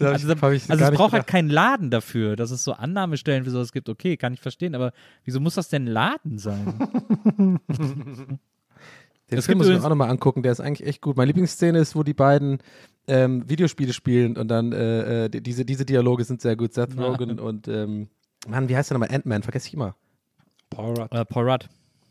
also 0.00 0.50
ich 0.52 0.62
es 0.62 0.68
gar 0.68 0.90
nicht 0.90 0.96
braucht 0.98 1.12
halt 1.12 1.26
keinen 1.26 1.50
Laden 1.50 1.90
dafür, 1.90 2.36
dass 2.36 2.52
es 2.52 2.62
so 2.62 2.72
Annahmestellen 2.72 3.44
für 3.44 3.50
sowas 3.50 3.72
gibt. 3.72 3.88
Okay, 3.88 4.16
kann 4.16 4.32
ich 4.32 4.40
verstehen, 4.40 4.74
aber 4.76 4.92
wieso 5.24 5.40
muss 5.40 5.56
das 5.56 5.68
denn 5.68 5.86
Laden 5.86 6.38
sein? 6.38 7.28
Den 9.30 9.38
Es 9.38 9.46
Film 9.46 9.58
muss 9.58 9.68
ich 9.68 9.74
mir 9.78 9.84
auch 9.84 9.88
nochmal 9.88 10.10
angucken, 10.10 10.42
der 10.42 10.52
ist 10.52 10.60
eigentlich 10.60 10.86
echt 10.88 11.02
gut. 11.02 11.16
Meine 11.16 11.28
Lieblingsszene 11.28 11.78
ist, 11.78 11.94
wo 11.94 12.02
die 12.02 12.14
beiden 12.14 12.58
ähm, 13.06 13.48
Videospiele 13.48 13.92
spielen 13.92 14.36
und 14.36 14.48
dann 14.48 14.72
äh, 14.72 15.26
äh, 15.26 15.28
die- 15.28 15.42
diese, 15.42 15.64
diese 15.64 15.84
Dialoge 15.84 16.24
sind 16.24 16.40
sehr 16.40 16.56
gut. 16.56 16.74
Seth 16.74 16.96
Rogen 16.98 17.38
und 17.38 17.68
ähm, 17.68 18.08
Mann, 18.48 18.68
wie 18.68 18.76
heißt 18.76 18.90
der 18.90 18.98
nochmal? 18.98 19.14
Ant-Man, 19.14 19.42
vergesse 19.42 19.68
ich 19.68 19.74
immer. 19.74 19.94
Paul 20.70 20.94
Rudd. 20.98 21.12
äh, 21.14 21.24
Paul 21.24 21.48
Rudd. 21.50 21.68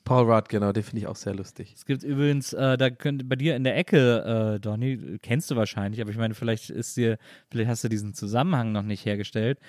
Paul 0.09 0.25
Rudd, 0.25 0.49
genau, 0.49 0.71
den 0.71 0.81
finde 0.81 1.01
ich 1.01 1.07
auch 1.07 1.15
sehr 1.15 1.35
lustig. 1.35 1.71
Es 1.75 1.85
gibt 1.85 2.01
übrigens, 2.01 2.51
äh, 2.53 2.79
da 2.79 2.89
könnt, 2.89 3.29
bei 3.29 3.35
dir 3.35 3.55
in 3.55 3.63
der 3.63 3.77
Ecke, 3.77 4.55
äh, 4.55 4.59
Donny, 4.59 5.19
kennst 5.21 5.51
du 5.51 5.55
wahrscheinlich, 5.55 6.01
aber 6.01 6.09
ich 6.09 6.17
meine, 6.17 6.33
vielleicht 6.33 6.71
ist 6.71 6.97
dir, 6.97 7.19
vielleicht 7.51 7.69
hast 7.69 7.83
du 7.83 7.89
diesen 7.89 8.15
Zusammenhang 8.15 8.71
noch 8.71 8.81
nicht 8.81 9.05
hergestellt. 9.05 9.59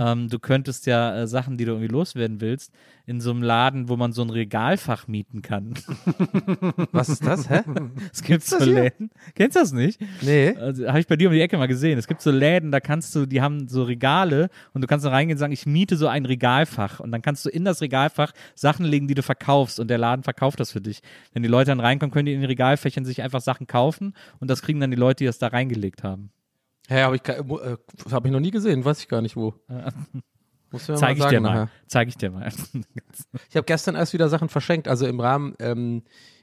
Ähm, 0.00 0.30
du 0.30 0.38
könntest 0.38 0.86
ja 0.86 1.14
äh, 1.14 1.26
Sachen, 1.26 1.58
die 1.58 1.66
du 1.66 1.72
irgendwie 1.72 1.92
loswerden 1.92 2.40
willst, 2.40 2.72
in 3.10 3.20
so 3.20 3.32
einem 3.32 3.42
Laden, 3.42 3.88
wo 3.88 3.96
man 3.96 4.12
so 4.12 4.22
ein 4.22 4.30
Regalfach 4.30 5.08
mieten 5.08 5.42
kann. 5.42 5.74
Was 6.92 7.08
ist 7.08 7.26
das, 7.26 7.50
hä? 7.50 7.62
Es 8.12 8.22
gibt 8.22 8.44
so? 8.44 8.62
Läden. 8.62 9.10
Kennst 9.34 9.56
du 9.56 9.60
das 9.60 9.72
nicht? 9.72 10.00
Nee. 10.22 10.54
Also, 10.56 10.86
habe 10.86 11.00
ich 11.00 11.08
bei 11.08 11.16
dir 11.16 11.28
um 11.28 11.34
die 11.34 11.40
Ecke 11.40 11.58
mal 11.58 11.66
gesehen. 11.66 11.98
Es 11.98 12.06
gibt 12.06 12.22
so 12.22 12.30
Läden, 12.30 12.70
da 12.70 12.78
kannst 12.78 13.12
du, 13.16 13.26
die 13.26 13.42
haben 13.42 13.66
so 13.66 13.82
Regale 13.82 14.48
und 14.74 14.82
du 14.82 14.86
kannst 14.86 15.04
da 15.04 15.10
reingehen 15.10 15.34
und 15.34 15.40
sagen, 15.40 15.52
ich 15.52 15.66
miete 15.66 15.96
so 15.96 16.06
ein 16.06 16.24
Regalfach 16.24 17.00
und 17.00 17.10
dann 17.10 17.20
kannst 17.20 17.44
du 17.44 17.48
in 17.50 17.64
das 17.64 17.80
Regalfach 17.80 18.30
Sachen 18.54 18.86
legen, 18.86 19.08
die 19.08 19.14
du 19.14 19.24
verkaufst 19.24 19.80
und 19.80 19.88
der 19.88 19.98
Laden 19.98 20.22
verkauft 20.22 20.60
das 20.60 20.70
für 20.70 20.80
dich. 20.80 21.00
Wenn 21.32 21.42
die 21.42 21.48
Leute 21.48 21.72
dann 21.72 21.80
reinkommen, 21.80 22.12
können 22.12 22.26
die 22.26 22.34
in 22.34 22.40
den 22.40 22.46
Regalfächern 22.48 23.04
sich 23.04 23.22
einfach 23.22 23.40
Sachen 23.40 23.66
kaufen 23.66 24.14
und 24.38 24.48
das 24.48 24.62
kriegen 24.62 24.78
dann 24.78 24.92
die 24.92 24.96
Leute, 24.96 25.24
die 25.24 25.26
das 25.26 25.38
da 25.38 25.48
reingelegt 25.48 26.04
haben. 26.04 26.30
Hä, 26.88 27.02
habe 27.02 27.16
ich, 27.16 27.28
äh, 27.28 27.76
hab 28.12 28.24
ich 28.24 28.30
noch 28.30 28.40
nie 28.40 28.52
gesehen, 28.52 28.84
weiß 28.84 29.00
ich 29.00 29.08
gar 29.08 29.20
nicht 29.20 29.34
wo. 29.34 29.54
Muss 30.70 30.88
mir 30.88 30.94
Zeig 30.96 31.18
ich 31.18 31.24
dir 31.24 31.40
mal. 31.40 31.68
Zeig 31.86 32.08
ich 32.08 32.16
dir 32.16 32.30
mal. 32.30 32.50
Ich 33.48 33.56
habe 33.56 33.64
gestern 33.64 33.96
erst 33.96 34.12
wieder 34.12 34.28
Sachen 34.28 34.48
verschenkt, 34.48 34.88
also 34.88 35.06
im 35.06 35.20
Rahmen, 35.20 35.54
ähm, 35.58 36.02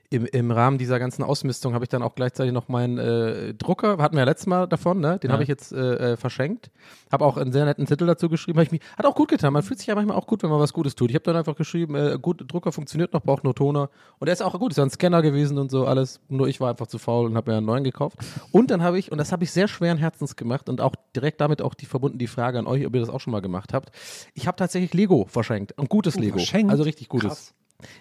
im, 0.09 0.25
im 0.25 0.51
Rahmen 0.51 0.77
dieser 0.77 0.99
ganzen 0.99 1.21
Ausmistung 1.23 1.73
habe 1.73 1.83
ich 1.83 1.89
dann 1.89 2.01
auch 2.01 2.15
gleichzeitig 2.15 2.53
noch 2.53 2.69
meinen 2.69 2.97
äh, 2.97 3.53
Drucker, 3.53 3.97
hatten 3.97 4.15
wir 4.15 4.19
ja 4.21 4.25
letztes 4.25 4.47
Mal 4.47 4.65
davon, 4.65 5.01
ne? 5.01 5.19
Den 5.19 5.29
Ja. 5.29 5.33
habe 5.33 5.43
ich 5.43 5.49
jetzt 5.49 5.73
äh, 5.73 6.13
äh, 6.13 6.17
verschenkt. 6.17 6.71
Habe 7.11 7.25
auch 7.25 7.35
einen 7.35 7.51
sehr 7.51 7.65
netten 7.65 7.85
Titel 7.85 8.05
dazu 8.05 8.29
geschrieben. 8.29 8.57
Mich, 8.71 8.81
hat 8.97 9.05
auch 9.05 9.15
gut 9.15 9.27
getan. 9.29 9.51
Man 9.51 9.63
fühlt 9.63 9.79
sich 9.79 9.87
ja 9.87 9.95
manchmal 9.95 10.15
auch 10.15 10.25
gut, 10.25 10.43
wenn 10.43 10.49
man 10.49 10.61
was 10.61 10.71
Gutes 10.71 10.95
tut. 10.95 11.09
Ich 11.09 11.15
habe 11.15 11.23
dann 11.23 11.35
einfach 11.35 11.57
geschrieben, 11.57 11.95
äh, 11.95 12.17
gut, 12.21 12.45
Drucker 12.49 12.71
funktioniert 12.71 13.11
noch, 13.11 13.21
braucht 13.21 13.43
nur 13.43 13.53
Toner. 13.53 13.89
Und 14.19 14.27
der 14.27 14.33
ist 14.33 14.41
auch 14.41 14.57
gut, 14.57 14.71
ist 14.71 14.77
ja 14.77 14.83
ein 14.83 14.89
Scanner 14.89 15.21
gewesen 15.21 15.57
und 15.57 15.71
so 15.71 15.85
alles. 15.85 16.21
Nur 16.29 16.47
ich 16.47 16.61
war 16.61 16.69
einfach 16.69 16.87
zu 16.87 16.99
faul 16.99 17.25
und 17.25 17.35
habe 17.35 17.51
mir 17.51 17.57
einen 17.57 17.65
neuen 17.65 17.83
gekauft. 17.83 18.17
Und 18.53 18.71
dann 18.71 18.81
habe 18.83 18.97
ich, 18.99 19.11
und 19.11 19.17
das 19.17 19.33
habe 19.33 19.43
ich 19.43 19.51
sehr 19.51 19.67
schweren 19.67 19.97
Herzens 19.97 20.37
gemacht 20.37 20.69
und 20.69 20.79
auch 20.79 20.93
direkt 21.17 21.41
damit 21.41 21.61
auch 21.61 21.73
die 21.73 21.85
verbunden 21.85 22.17
die 22.17 22.27
Frage 22.27 22.59
an 22.59 22.67
euch, 22.67 22.85
ob 22.87 22.93
ihr 22.95 23.01
das 23.01 23.09
auch 23.09 23.19
schon 23.19 23.31
mal 23.31 23.41
gemacht 23.41 23.73
habt. 23.73 23.91
Ich 24.35 24.47
habe 24.47 24.55
tatsächlich 24.55 24.93
Lego 24.93 25.25
verschenkt. 25.27 25.77
Ein 25.77 25.87
gutes 25.87 26.15
Lego. 26.15 26.37
verschenkt? 26.37 26.71
Also 26.71 26.83
richtig 26.83 27.09
gutes. 27.09 27.27
Krass. 27.27 27.53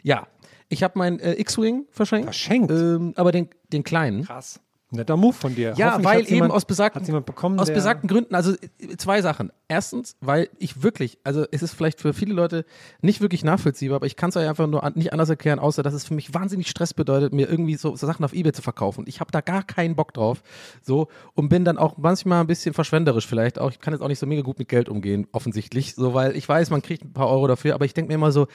Ja, 0.04 0.26
ich 0.68 0.82
habe 0.82 0.98
meinen 0.98 1.18
äh, 1.20 1.34
X-Wing 1.34 1.86
verschenkt. 1.90 2.26
Verschenkt? 2.26 2.70
Ähm, 2.70 3.12
aber 3.16 3.32
den, 3.32 3.48
den 3.72 3.84
kleinen. 3.84 4.24
Krass. 4.24 4.60
Netter 4.92 5.16
Move 5.16 5.32
von 5.32 5.54
dir. 5.54 5.74
Ja, 5.76 6.02
weil 6.04 6.20
eben 6.20 6.34
jemand, 6.34 6.52
aus 6.52 6.64
besagten, 6.64 7.04
jemand 7.04 7.26
bekommen, 7.26 7.58
aus 7.58 7.72
besagten 7.72 8.08
Gründen, 8.08 8.36
also 8.36 8.52
äh, 8.52 8.96
zwei 8.96 9.20
Sachen. 9.20 9.50
Erstens, 9.66 10.16
weil 10.20 10.48
ich 10.58 10.84
wirklich, 10.84 11.18
also 11.24 11.44
es 11.50 11.60
ist 11.60 11.74
vielleicht 11.74 12.00
für 12.00 12.14
viele 12.14 12.34
Leute 12.34 12.64
nicht 13.00 13.20
wirklich 13.20 13.42
nachvollziehbar, 13.42 13.96
aber 13.96 14.06
ich 14.06 14.14
kann 14.14 14.30
es 14.30 14.36
euch 14.36 14.48
einfach 14.48 14.68
nur 14.68 14.84
an, 14.84 14.92
nicht 14.94 15.12
anders 15.12 15.28
erklären, 15.28 15.58
außer 15.58 15.82
dass 15.82 15.92
es 15.92 16.04
für 16.04 16.14
mich 16.14 16.32
wahnsinnig 16.34 16.68
Stress 16.68 16.94
bedeutet, 16.94 17.32
mir 17.32 17.48
irgendwie 17.48 17.74
so, 17.74 17.96
so 17.96 18.06
Sachen 18.06 18.24
auf 18.24 18.32
Ebay 18.32 18.52
zu 18.52 18.62
verkaufen. 18.62 19.04
Ich 19.08 19.18
habe 19.18 19.32
da 19.32 19.40
gar 19.40 19.64
keinen 19.64 19.96
Bock 19.96 20.14
drauf. 20.14 20.44
So, 20.82 21.08
und 21.34 21.48
bin 21.48 21.64
dann 21.64 21.78
auch 21.78 21.96
manchmal 21.96 22.40
ein 22.40 22.46
bisschen 22.46 22.72
verschwenderisch 22.72 23.26
vielleicht 23.26 23.58
auch. 23.58 23.72
Ich 23.72 23.80
kann 23.80 23.92
jetzt 23.92 24.02
auch 24.02 24.08
nicht 24.08 24.20
so 24.20 24.26
mega 24.26 24.42
gut 24.42 24.60
mit 24.60 24.68
Geld 24.68 24.88
umgehen, 24.88 25.26
offensichtlich. 25.32 25.96
So, 25.96 26.14
weil 26.14 26.36
ich 26.36 26.48
weiß, 26.48 26.70
man 26.70 26.80
kriegt 26.80 27.04
ein 27.04 27.12
paar 27.12 27.28
Euro 27.28 27.48
dafür, 27.48 27.74
aber 27.74 27.86
ich 27.86 27.94
denke 27.94 28.08
mir 28.08 28.14
immer 28.14 28.30
so, 28.30 28.46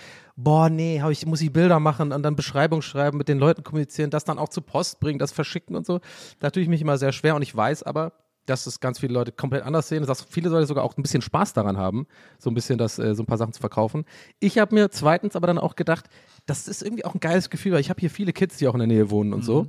boah, 0.44 0.70
nee, 0.70 1.02
ich, 1.10 1.26
muss 1.26 1.42
ich 1.42 1.52
Bilder 1.52 1.80
machen 1.80 2.12
und 2.12 2.24
dann 2.24 2.36
Beschreibung 2.36 2.82
schreiben, 2.82 3.18
mit 3.18 3.28
den 3.28 3.40
Leuten 3.40 3.64
kommunizieren, 3.64 4.10
das 4.10 4.24
dann 4.24 4.40
auch 4.40 4.50
zur 4.50 4.66
Post 4.66 5.00
bringen, 5.00 5.20
das 5.20 5.32
verschicken 5.32 5.76
und 5.76 5.86
so. 5.86 6.00
Da 6.40 6.50
tue 6.50 6.64
ich 6.64 6.70
mich 6.70 6.82
immer 6.82 6.98
sehr 6.98 7.12
schwer 7.12 7.36
und 7.36 7.42
ich 7.42 7.56
weiß 7.56 7.84
aber, 7.84 8.14
dass 8.46 8.66
es 8.66 8.80
ganz 8.80 9.00
viele 9.00 9.14
Leute 9.14 9.32
komplett 9.32 9.64
anders 9.64 9.88
sehen, 9.88 10.06
dass 10.06 10.24
viele 10.24 10.50
Leute 10.50 10.66
sogar 10.66 10.84
auch 10.84 10.98
ein 10.98 11.04
bisschen 11.04 11.22
Spaß 11.22 11.54
daran 11.54 11.78
haben, 11.78 12.08
so 12.40 12.50
ein 12.50 12.54
bisschen 12.54 12.78
das, 12.78 12.98
äh, 12.98 13.14
so 13.14 13.24
ein 13.24 13.28
paar 13.28 13.38
Sachen 13.38 13.54
zu 13.54 13.60
verkaufen. 13.60 14.06
Ich 14.40 14.58
habe 14.58 14.74
mir 14.74 14.90
zweitens 14.90 15.36
aber 15.36 15.48
dann 15.48 15.60
auch 15.60 15.76
gedacht, 15.76 16.06
das 16.48 16.68
ist 16.68 16.82
irgendwie 16.82 17.06
auch 17.06 17.14
ein 17.14 17.20
geiles 17.20 17.50
Gefühl, 17.50 17.74
weil 17.74 17.82
ich 17.82 17.90
habe 17.90 18.00
hier 18.00 18.10
viele 18.10 18.34
Kids, 18.34 18.58
die 18.58 18.68
auch 18.68 18.74
in 18.74 18.80
der 18.80 18.88
Nähe 18.88 19.10
wohnen 19.12 19.34
und 19.34 19.44
so. 19.44 19.68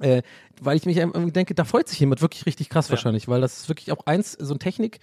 Äh, 0.00 0.22
weil 0.60 0.76
ich 0.76 0.84
mich 0.84 0.98
irgendwie 0.98 1.32
denke, 1.32 1.54
da 1.54 1.64
freut 1.64 1.88
sich 1.88 1.98
jemand 1.98 2.20
wirklich 2.20 2.44
richtig 2.44 2.68
krass 2.68 2.90
wahrscheinlich, 2.90 3.28
weil 3.28 3.40
das 3.40 3.60
ist 3.60 3.68
wirklich 3.68 3.92
auch 3.92 4.04
eins, 4.04 4.32
so 4.32 4.52
eine 4.52 4.58
Technik. 4.58 4.98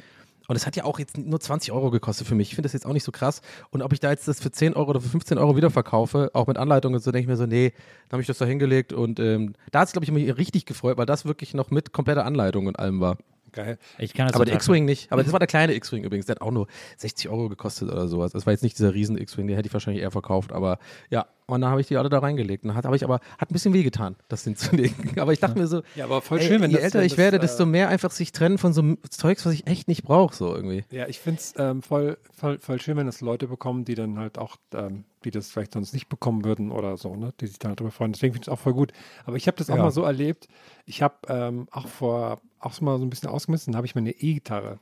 Und 0.54 0.58
es 0.58 0.68
hat 0.68 0.76
ja 0.76 0.84
auch 0.84 1.00
jetzt 1.00 1.18
nur 1.18 1.40
20 1.40 1.72
Euro 1.72 1.90
gekostet 1.90 2.28
für 2.28 2.36
mich. 2.36 2.50
Ich 2.50 2.56
finde 2.56 2.68
das 2.68 2.74
jetzt 2.74 2.86
auch 2.86 2.94
nicht 2.94 3.04
so 3.04 3.12
krass. 3.12 3.42
Und 3.72 3.82
ob 3.82 3.92
ich 3.92 4.00
da 4.00 4.12
jetzt 4.12 4.28
das 4.28 4.40
für 4.40 4.52
10 4.52 4.76
Euro 4.76 4.92
oder 4.92 5.02
für 5.02 5.10
15 5.10 5.40
Euro 5.40 5.58
wieder 5.58 5.72
verkaufe, 5.72 6.30
auch 6.34 6.46
mit 6.46 6.58
Anleitung 6.58 6.94
und 6.94 7.00
so, 7.00 7.12
denke 7.12 7.24
ich 7.24 7.28
mir 7.28 7.38
so, 7.38 7.48
nee, 7.48 7.74
dann 8.08 8.18
habe 8.18 8.22
ich 8.22 8.28
das 8.28 8.38
da 8.38 8.46
hingelegt. 8.46 8.94
Und 8.94 9.20
ähm, 9.20 9.56
da 9.72 9.80
hat 9.80 9.88
es, 9.88 9.94
glaube 9.94 10.06
ich, 10.06 10.12
mich 10.12 10.38
richtig 10.38 10.68
gefreut, 10.68 10.98
weil 10.98 11.08
das 11.08 11.26
wirklich 11.26 11.56
noch 11.56 11.72
mit 11.72 11.92
kompletter 11.92 12.24
Anleitung 12.24 12.68
und 12.68 12.78
allem 12.78 13.00
war. 13.00 13.18
Geil. 13.52 13.80
Ich 13.98 14.14
kann 14.14 14.28
das 14.28 14.36
Aber 14.36 14.46
der 14.46 14.54
X-Wing 14.54 14.86
nicht. 14.86 15.12
Aber 15.12 15.24
das 15.24 15.32
war 15.32 15.40
der 15.40 15.48
kleine 15.48 15.74
X-Wing 15.74 16.04
übrigens. 16.04 16.28
Der 16.28 16.36
hat 16.36 16.42
auch 16.44 16.52
nur 16.52 16.68
60 16.98 17.30
Euro 17.30 17.50
gekostet 17.50 17.90
oder 17.90 18.08
sowas. 18.08 18.32
Das 18.32 18.46
war 18.46 18.54
jetzt 18.54 18.62
nicht 18.62 18.78
dieser 18.78 18.94
riesen 18.94 19.18
X-Wing, 19.18 19.48
den 19.48 19.56
hätte 19.56 19.68
ich 19.68 19.74
wahrscheinlich 19.74 20.04
eher 20.04 20.12
verkauft. 20.12 20.52
Aber 20.52 20.78
ja, 21.10 21.26
und 21.46 21.62
dann 21.62 21.70
habe 21.70 21.82
ich 21.82 21.88
die 21.88 21.98
alle 21.98 22.10
da 22.10 22.20
reingelegt. 22.20 22.64
Und 22.64 22.70
dann 22.70 22.78
hat, 22.78 22.86
habe 22.86 22.96
ich 22.96 23.04
aber, 23.04 23.20
hat 23.38 23.50
ein 23.50 23.54
bisschen 23.54 23.74
wehgetan, 23.74 24.16
das 24.30 24.44
hinzulegen. 24.44 25.12
Aber 25.20 25.34
ich 25.34 25.40
dachte 25.40 25.58
mir 25.60 25.68
so, 25.68 25.82
Ja, 25.96 26.06
aber 26.06 26.22
voll 26.22 26.40
ey, 26.40 26.48
schön, 26.48 26.62
wenn 26.62 26.72
je 26.72 26.78
das- 26.78 26.86
älter 26.86 27.00
wenn 27.00 27.06
ich 27.06 27.12
das, 27.14 27.18
werde, 27.20 27.38
äh, 27.38 27.40
desto 27.40 27.66
mehr 27.66 27.90
einfach 27.90 28.12
sich 28.12 28.32
trennen 28.32 28.58
von 28.58 28.74
so 28.74 28.96
Zeugs, 29.10 29.46
was 29.46 29.54
ich 29.54 29.68
echt 29.68 29.88
nicht 29.88 30.04
brauche, 30.04 30.36
so 30.36 30.56
irgendwie. 30.56 30.84
Ja, 30.92 31.08
ich 31.08 31.20
finde 31.20 31.40
es 31.40 31.54
ähm, 31.58 31.82
voll, 31.82 32.18
voll, 32.36 32.58
voll 32.60 32.80
schön, 32.82 32.98
wenn 32.98 33.06
das 33.06 33.22
Leute 33.22 33.48
bekommen, 33.48 33.86
die 33.86 33.96
dann 33.96 34.18
halt 34.20 34.38
auch, 34.38 34.58
ähm, 34.74 35.04
die 35.26 35.32
das 35.32 35.50
vielleicht 35.52 35.74
sonst 35.74 35.94
nicht 35.94 36.10
bekommen 36.10 36.44
würden 36.44 36.72
oder 36.72 36.98
so, 36.98 37.16
ne? 37.16 37.34
Die 37.40 37.48
sich 37.48 37.58
dann 37.60 37.76
darüber 37.76 37.92
freuen. 37.92 38.12
Deswegen 38.12 38.34
finde 38.34 38.44
ich 38.44 38.48
es 38.50 38.54
auch 38.54 38.60
voll 38.60 38.74
gut. 38.74 38.92
Aber 39.26 39.38
ich 39.38 39.48
habe 39.48 39.56
das 39.58 39.70
auch 39.70 39.78
Ja. 39.78 39.84
mal 39.84 39.92
so 39.92 40.04
erlebt. 40.04 40.48
Ich 40.86 41.02
habe 41.02 41.16
ähm, 41.30 41.68
auch 41.72 41.88
vor, 41.88 42.42
auch 42.60 42.80
mal 42.82 42.98
so 43.00 43.06
ein 43.06 43.10
bisschen 43.10 43.30
ausgemistet, 43.30 43.70
dann 43.70 43.78
habe 43.78 43.88
ich 43.88 43.96
meine 43.96 44.12
E-Gitarre. 44.12 44.80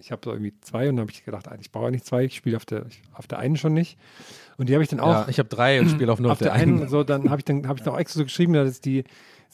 Ich 0.00 0.10
habe 0.12 0.20
so 0.24 0.30
irgendwie 0.32 0.54
zwei 0.60 0.88
und 0.88 0.96
dann 0.96 1.02
habe 1.02 1.10
ich 1.12 1.24
gedacht, 1.24 1.48
ich 1.60 1.70
brauche 1.70 1.90
nicht 1.90 2.06
zwei, 2.06 2.24
ich 2.24 2.34
spiele 2.36 2.56
auf 2.56 2.64
der, 2.64 2.86
auf 3.14 3.26
der 3.26 3.38
einen 3.38 3.56
schon 3.56 3.74
nicht. 3.74 3.98
Und 4.56 4.68
die 4.68 4.74
habe 4.74 4.82
ich 4.82 4.88
dann 4.88 5.00
auch 5.00 5.12
ja, 5.12 5.26
ich 5.28 5.38
habe 5.38 5.48
drei 5.48 5.80
und 5.80 5.88
spiele 5.90 6.12
auf 6.12 6.20
nur 6.20 6.32
auf 6.32 6.38
der 6.38 6.52
einen 6.52 6.82
und 6.82 6.90
so, 6.90 7.04
dann 7.04 7.30
habe 7.30 7.40
ich 7.40 7.44
dann 7.44 7.66
habe 7.68 7.78
ich 7.78 7.84
noch 7.84 7.98
extra 7.98 8.18
so 8.18 8.24
geschrieben, 8.24 8.52
dass 8.52 8.70
ich 8.70 8.80
die 8.80 9.04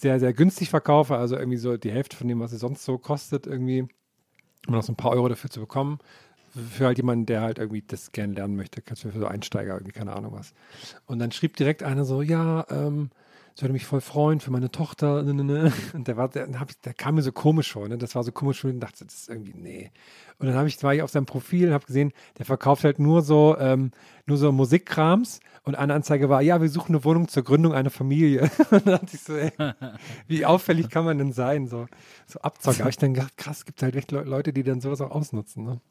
sehr, 0.01 0.19
sehr 0.19 0.33
günstig 0.33 0.71
verkaufe, 0.71 1.17
also 1.17 1.37
irgendwie 1.37 1.59
so 1.59 1.77
die 1.77 1.91
Hälfte 1.91 2.17
von 2.17 2.27
dem, 2.27 2.41
was 2.41 2.53
sie 2.53 2.57
sonst 2.57 2.85
so 2.85 2.97
kostet, 2.97 3.47
irgendwie, 3.47 3.87
um 4.67 4.75
noch 4.75 4.83
so 4.83 4.93
ein 4.93 4.97
paar 4.97 5.11
Euro 5.11 5.29
dafür 5.29 5.51
zu 5.51 5.61
bekommen. 5.61 5.99
Für 6.75 6.87
halt 6.87 6.97
jemanden, 6.97 7.27
der 7.27 7.43
halt 7.43 7.59
irgendwie 7.59 7.85
das 7.87 8.11
gerne 8.11 8.33
lernen 8.33 8.57
möchte, 8.57 8.83
kannst 8.83 9.05
du 9.05 9.11
für 9.11 9.19
so 9.19 9.27
Einsteiger 9.27 9.75
irgendwie, 9.75 9.93
keine 9.93 10.17
Ahnung 10.17 10.33
was. 10.33 10.53
Und 11.07 11.19
dann 11.19 11.33
schrieb 11.33 11.55
direkt 11.57 11.83
einer 11.83 12.05
so, 12.05 12.23
ja, 12.23 12.67
ähm, 12.71 13.11
ich 13.61 13.63
würde 13.63 13.75
mich 13.75 13.85
voll 13.85 14.01
freuen 14.01 14.41
für 14.41 14.51
meine 14.51 14.71
Tochter. 14.71 15.23
ne, 15.23 15.35
ne, 15.35 15.45
ne. 15.45 15.73
Und 15.93 16.09
der 16.09 16.17
war, 16.17 16.31
der, 16.31 16.47
der 16.47 16.95
kam 16.95 17.17
mir 17.17 17.23
so 17.23 17.31
komisch 17.31 17.71
vor, 17.71 17.87
ne? 17.89 17.99
Das 17.99 18.15
war 18.15 18.25
so 18.25 18.33
komisch 18.33 18.65
und 18.65 18.71
ich 18.71 18.81
dachte, 18.81 19.05
das 19.05 19.15
ist 19.15 19.29
irgendwie, 19.29 19.53
nee. 19.55 19.91
Und 20.39 20.47
dann 20.47 20.57
habe 20.57 20.67
ich, 20.67 20.83
war 20.83 20.95
ich 20.95 21.03
auf 21.03 21.11
seinem 21.11 21.27
Profil 21.27 21.69
und 21.69 21.75
habe 21.75 21.85
gesehen, 21.85 22.15
der 22.39 22.47
verkauft 22.47 22.85
halt 22.85 22.99
nur 22.99 23.21
so, 23.21 23.59
ähm, 23.59 23.91
nur 24.25 24.39
so 24.39 24.51
Musikkrams. 24.51 25.41
Und 25.65 25.75
eine 25.75 25.93
Anzeige 25.93 26.31
war, 26.31 26.41
ja, 26.41 26.63
wir 26.63 26.71
suchen 26.71 26.95
eine 26.95 27.05
Wohnung 27.05 27.29
zur 27.29 27.43
Gründung 27.43 27.75
einer 27.75 27.91
Familie. 27.91 28.51
Und 28.71 28.87
dann 28.87 28.95
dachte 28.95 29.11
ich 29.13 29.21
so, 29.21 29.37
ey, 29.37 29.53
wie 30.27 30.47
auffällig 30.47 30.89
kann 30.89 31.05
man 31.05 31.19
denn 31.19 31.35
sein? 31.35 31.69
So, 31.69 31.87
so 32.27 32.41
Abzocker. 32.41 32.79
habe 32.79 32.89
ich 32.89 32.97
dann 32.97 33.13
gedacht, 33.13 33.37
krass, 33.37 33.67
gibt 33.67 33.83
halt 33.83 33.95
echt 33.95 34.11
Le 34.11 34.23
Leute, 34.23 34.55
die 34.55 34.63
dann 34.63 34.81
sowas 34.81 35.03
auch 35.03 35.11
ausnutzen. 35.11 35.65
Ne? 35.65 35.83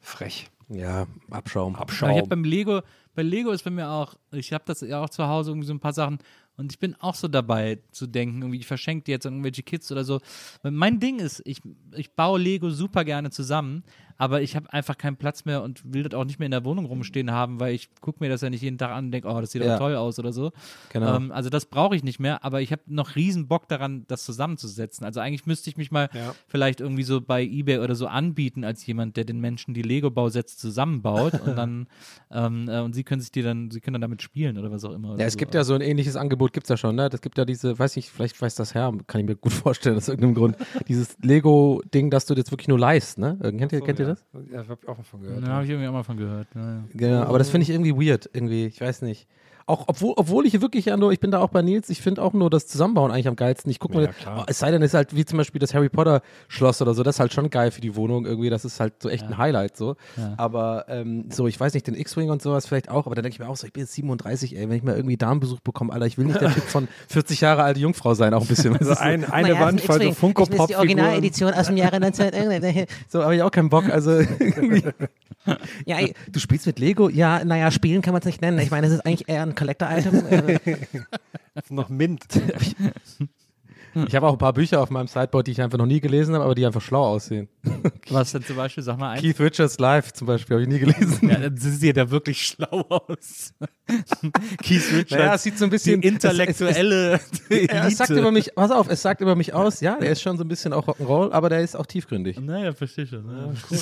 Frech. 0.00 0.50
Ja, 0.70 1.06
Abschaum. 1.30 1.76
Aber 1.76 1.92
ich 1.92 2.00
habe 2.00 2.26
beim 2.26 2.44
Lego, 2.44 2.80
bei 3.14 3.22
Lego 3.22 3.50
ist 3.50 3.64
bei 3.64 3.70
mir 3.70 3.88
auch, 3.90 4.14
ich 4.32 4.52
habe 4.52 4.64
das 4.66 4.80
ja 4.80 5.02
auch 5.02 5.10
zu 5.10 5.26
Hause 5.26 5.50
irgendwie 5.50 5.66
so 5.66 5.74
ein 5.74 5.80
paar 5.80 5.92
Sachen 5.92 6.18
und 6.56 6.70
ich 6.72 6.78
bin 6.78 6.94
auch 7.00 7.14
so 7.14 7.28
dabei 7.28 7.78
zu 7.92 8.06
denken, 8.06 8.42
irgendwie 8.42 8.58
ich 8.58 8.66
verschenke 8.66 9.04
die 9.04 9.10
jetzt 9.10 9.24
irgendwelche 9.24 9.62
Kids 9.62 9.90
oder 9.90 10.04
so. 10.04 10.20
Mein 10.62 11.00
Ding 11.00 11.18
ist, 11.18 11.40
ich, 11.46 11.60
ich 11.96 12.14
baue 12.14 12.38
Lego 12.38 12.70
super 12.70 13.04
gerne 13.04 13.30
zusammen, 13.30 13.84
aber 14.18 14.42
ich 14.42 14.54
habe 14.54 14.70
einfach 14.72 14.98
keinen 14.98 15.16
Platz 15.16 15.46
mehr 15.46 15.62
und 15.62 15.82
will 15.92 16.02
das 16.04 16.12
auch 16.18 16.24
nicht 16.26 16.38
mehr 16.38 16.46
in 16.46 16.52
der 16.52 16.64
Wohnung 16.66 16.84
rumstehen 16.84 17.30
haben, 17.32 17.58
weil 17.58 17.74
ich 17.74 17.88
gucke 18.02 18.18
mir 18.22 18.28
das 18.28 18.42
ja 18.42 18.50
nicht 18.50 18.60
jeden 18.62 18.76
Tag 18.78 18.90
an 18.90 19.06
und 19.06 19.10
denke, 19.12 19.28
oh, 19.28 19.40
das 19.40 19.50
sieht 19.50 19.62
Ja. 19.62 19.70
aber 19.70 19.78
toll 19.78 19.96
aus 19.96 20.18
oder 20.18 20.32
so. 20.32 20.52
Genau. 20.90 21.16
Ähm, 21.16 21.32
also 21.32 21.48
das 21.48 21.64
brauche 21.66 21.96
ich 21.96 22.04
nicht 22.04 22.20
mehr, 22.20 22.44
aber 22.44 22.60
ich 22.60 22.70
habe 22.70 22.82
noch 22.86 23.16
riesen 23.16 23.48
Bock 23.48 23.66
daran, 23.68 24.04
das 24.08 24.24
zusammenzusetzen. 24.24 25.04
Also 25.06 25.20
eigentlich 25.20 25.46
müsste 25.46 25.70
ich 25.70 25.76
mich 25.78 25.90
mal 25.90 26.10
Ja. 26.12 26.34
vielleicht 26.46 26.80
irgendwie 26.80 27.02
so 27.02 27.20
bei 27.22 27.42
Ebay 27.42 27.78
oder 27.78 27.94
so 27.94 28.06
anbieten 28.06 28.62
als 28.62 28.84
jemand, 28.86 29.16
der 29.16 29.24
den 29.24 29.40
Menschen 29.40 29.72
die 29.74 29.82
Lego-Bausätze 29.82 30.56
zusammenbaut 30.58 31.40
und 31.40 31.56
dann 31.56 31.86
ähm, 32.30 32.68
äh, 32.68 32.80
und 32.80 32.92
sie 32.92 33.01
können 33.04 33.20
sich 33.20 33.30
die 33.30 33.42
dann, 33.42 33.70
sie 33.70 33.80
können 33.80 33.94
dann 33.94 34.00
damit 34.02 34.22
spielen 34.22 34.58
oder 34.58 34.70
was 34.70 34.84
auch 34.84 34.92
immer. 34.92 35.18
Ja, 35.18 35.26
es 35.26 35.36
gibt 35.36 35.54
ja 35.54 35.64
so 35.64 35.74
ein 35.74 35.80
ähnliches 35.80 36.16
Angebot, 36.16 36.52
gibt 36.52 36.64
es 36.66 36.68
ja 36.70 36.76
schon, 36.76 36.96
ne? 36.96 37.08
Das 37.08 37.20
gibt 37.20 37.38
ja 37.38 37.44
diese, 37.44 37.78
weiß 37.78 37.96
nicht, 37.96 38.10
vielleicht 38.10 38.40
weiß 38.40 38.54
das 38.54 38.74
Herr, 38.74 38.92
kann 39.06 39.20
ich 39.20 39.26
mir 39.26 39.36
gut 39.36 39.52
vorstellen, 39.52 39.96
aus 39.96 40.08
irgendeinem 40.08 40.34
Grund, 40.34 40.56
dieses 40.88 41.16
Lego-Ding, 41.22 42.10
das 42.10 42.26
du 42.26 42.34
jetzt 42.34 42.50
wirklich 42.50 42.68
nur 42.68 42.78
leihst, 42.78 43.18
ne? 43.18 43.38
Kennt 43.40 43.72
ihr, 43.72 43.80
kennt 43.80 43.98
ihr 43.98 44.06
das? 44.06 44.24
Ja, 44.52 44.62
ich 44.62 44.68
habe 44.68 44.88
auch 44.88 44.96
mal 44.96 45.04
von 45.04 45.22
gehört. 45.22 45.46
Da 45.46 45.48
habe 45.48 45.64
ich 45.64 45.70
irgendwie 45.70 45.88
auch 45.88 45.92
mal 45.92 46.02
von 46.02 46.16
gehört. 46.16 46.48
Ja, 46.54 46.60
ja. 46.60 46.84
Genau, 46.92 47.22
aber 47.22 47.38
das 47.38 47.50
finde 47.50 47.62
ich 47.62 47.70
irgendwie 47.70 47.94
weird, 47.94 48.30
irgendwie, 48.32 48.66
ich 48.66 48.80
weiß 48.80 49.02
nicht. 49.02 49.26
Auch, 49.66 49.84
obwohl, 49.86 50.14
obwohl 50.16 50.46
ich 50.46 50.60
wirklich 50.60 50.86
ja 50.86 50.96
nur, 50.96 51.12
ich 51.12 51.20
bin 51.20 51.30
da 51.30 51.38
auch 51.40 51.48
bei 51.50 51.62
Nils, 51.62 51.88
ich 51.90 52.02
finde 52.02 52.22
auch 52.22 52.32
nur 52.32 52.50
das 52.50 52.66
Zusammenbauen 52.66 53.10
eigentlich 53.10 53.28
am 53.28 53.36
geilsten. 53.36 53.70
Ich 53.70 53.78
gucke 53.78 54.02
Ja, 54.02 54.08
klar. 54.08 54.38
oh, 54.40 54.44
es 54.46 54.58
sei 54.58 54.70
denn, 54.70 54.82
es 54.82 54.90
ist 54.90 54.94
halt 54.94 55.14
wie 55.14 55.24
zum 55.24 55.38
Beispiel 55.38 55.58
das 55.60 55.72
Harry 55.74 55.88
Potter 55.88 56.20
Schloss 56.48 56.82
oder 56.82 56.94
so, 56.94 57.02
das 57.02 57.16
ist 57.16 57.20
halt 57.20 57.32
schon 57.32 57.48
geil 57.50 57.70
für 57.70 57.80
die 57.80 57.94
Wohnung 57.96 58.26
irgendwie, 58.26 58.50
das 58.50 58.64
ist 58.64 58.80
halt 58.80 58.94
so 59.02 59.08
echt 59.08 59.24
ein 59.24 59.38
Highlight 59.38 59.76
so. 59.76 59.96
Ja. 60.16 60.34
Aber 60.36 60.86
ähm, 60.88 61.26
so, 61.30 61.46
ich 61.46 61.58
weiß 61.58 61.74
nicht, 61.74 61.86
den 61.86 61.94
X-Wing 61.94 62.30
und 62.30 62.42
sowas 62.42 62.66
vielleicht 62.66 62.88
auch, 62.90 63.06
aber 63.06 63.14
da 63.14 63.22
denke 63.22 63.34
ich 63.34 63.38
mir 63.38 63.48
auch 63.48 63.56
so, 63.56 63.66
ich 63.66 63.72
bin 63.72 63.82
jetzt 63.82 63.92
37, 63.94 64.56
ey, 64.56 64.68
wenn 64.68 64.76
ich 64.76 64.82
mal 64.82 64.96
irgendwie 64.96 65.16
Darmbesuch 65.16 65.60
bekomme, 65.60 65.92
Alter, 65.92 66.06
ich 66.06 66.18
will 66.18 66.26
nicht 66.26 66.40
der 66.40 66.52
Typ 66.52 66.64
von 66.64 66.88
40 67.08 67.40
Jahre 67.40 67.62
alte 67.62 67.80
Jungfrau 67.80 68.14
sein, 68.14 68.34
auch 68.34 68.42
ein 68.42 68.48
bisschen. 68.48 68.76
Also 68.76 68.92
ein, 68.94 69.24
eine 69.30 69.48
Naja, 69.50 69.60
Wand 69.66 69.78
das 69.78 69.84
ist 69.84 69.86
voll 69.86 70.00
so 70.02 70.08
die 70.08 70.14
funko 70.14 70.46
pop 70.46 70.68
die 70.68 70.76
Originaledition 70.76 71.52
aus 71.54 71.66
dem 71.66 71.76
Jahre 71.76 72.00
19. 72.00 72.32
irgendein- 72.32 72.86
so 73.08 73.22
habe 73.22 73.36
ich 73.36 73.42
auch 73.42 73.50
keinen 73.50 73.68
Bock, 73.68 73.88
also 73.90 74.10
irgendwie. 74.38 74.82
Ja, 75.86 75.98
ey, 75.98 76.14
Du 76.30 76.38
spielst 76.38 76.66
mit 76.66 76.78
Lego? 76.78 77.08
ja, 77.08 77.44
naja, 77.44 77.70
spielen 77.72 78.00
kann 78.00 78.12
man 78.12 78.20
es 78.20 78.26
nicht 78.26 78.40
nennen. 78.40 78.58
Ich 78.60 78.70
meine, 78.70 78.86
es 78.86 78.92
ist 78.92 79.00
eigentlich 79.04 79.28
eher 79.28 79.42
ein 79.42 79.51
Collector-Item. 79.54 80.26
Äh, 80.26 80.58
noch 81.70 81.88
Mint. 81.88 82.24
Ich 84.06 84.14
habe 84.14 84.26
auch 84.26 84.32
ein 84.32 84.38
paar 84.38 84.54
Bücher 84.54 84.80
auf 84.80 84.88
meinem 84.88 85.06
Sideboard, 85.06 85.46
die 85.46 85.50
ich 85.50 85.60
einfach 85.60 85.76
noch 85.76 85.84
nie 85.84 86.00
gelesen 86.00 86.34
habe, 86.34 86.44
aber 86.44 86.54
die 86.54 86.64
einfach 86.64 86.80
schlau 86.80 87.04
aussehen. 87.04 87.48
Was 88.08 88.32
denn 88.32 88.42
zum 88.42 88.56
Beispiel? 88.56 88.82
Sag 88.82 88.96
mal 88.98 89.10
eins. 89.10 89.20
Keith 89.20 89.38
Richards 89.38 89.78
Live 89.78 90.14
zum 90.14 90.28
Beispiel 90.28 90.54
habe 90.54 90.62
ich 90.62 90.68
nie 90.68 90.78
gelesen. 90.78 91.28
Ja, 91.28 91.36
dann 91.36 91.56
sieht 91.58 91.98
er 91.98 92.10
wirklich 92.10 92.46
schlau 92.46 92.86
aus. 92.88 93.52
Keith 94.62 94.92
Richards. 94.92 95.10
Naja, 95.10 95.34
es 95.34 95.42
sieht 95.42 95.58
so 95.58 95.64
ein 95.64 95.70
bisschen 95.70 96.00
die 96.00 96.08
intellektuelle 96.08 97.20
Ja, 97.50 97.86
es 97.86 97.98
sagt 97.98 98.10
Elite. 98.10 98.20
über 98.22 98.32
mich, 98.32 98.54
pass 98.54 98.70
auf, 98.70 98.88
es 98.88 99.02
sagt 99.02 99.20
über 99.20 99.36
mich 99.36 99.52
aus, 99.52 99.82
ja, 99.82 99.98
der 99.98 100.10
ist 100.12 100.22
schon 100.22 100.38
so 100.38 100.44
ein 100.44 100.48
bisschen 100.48 100.72
auch 100.72 100.88
Rock'n'Roll, 100.88 101.30
aber 101.32 101.50
der 101.50 101.60
ist 101.60 101.76
auch 101.76 101.84
tiefgründig. 101.86 102.40
Naja, 102.40 102.72
verstehe 102.72 103.06
schon. 103.06 103.26
Ja, 103.28 103.52
cool. 103.70 103.78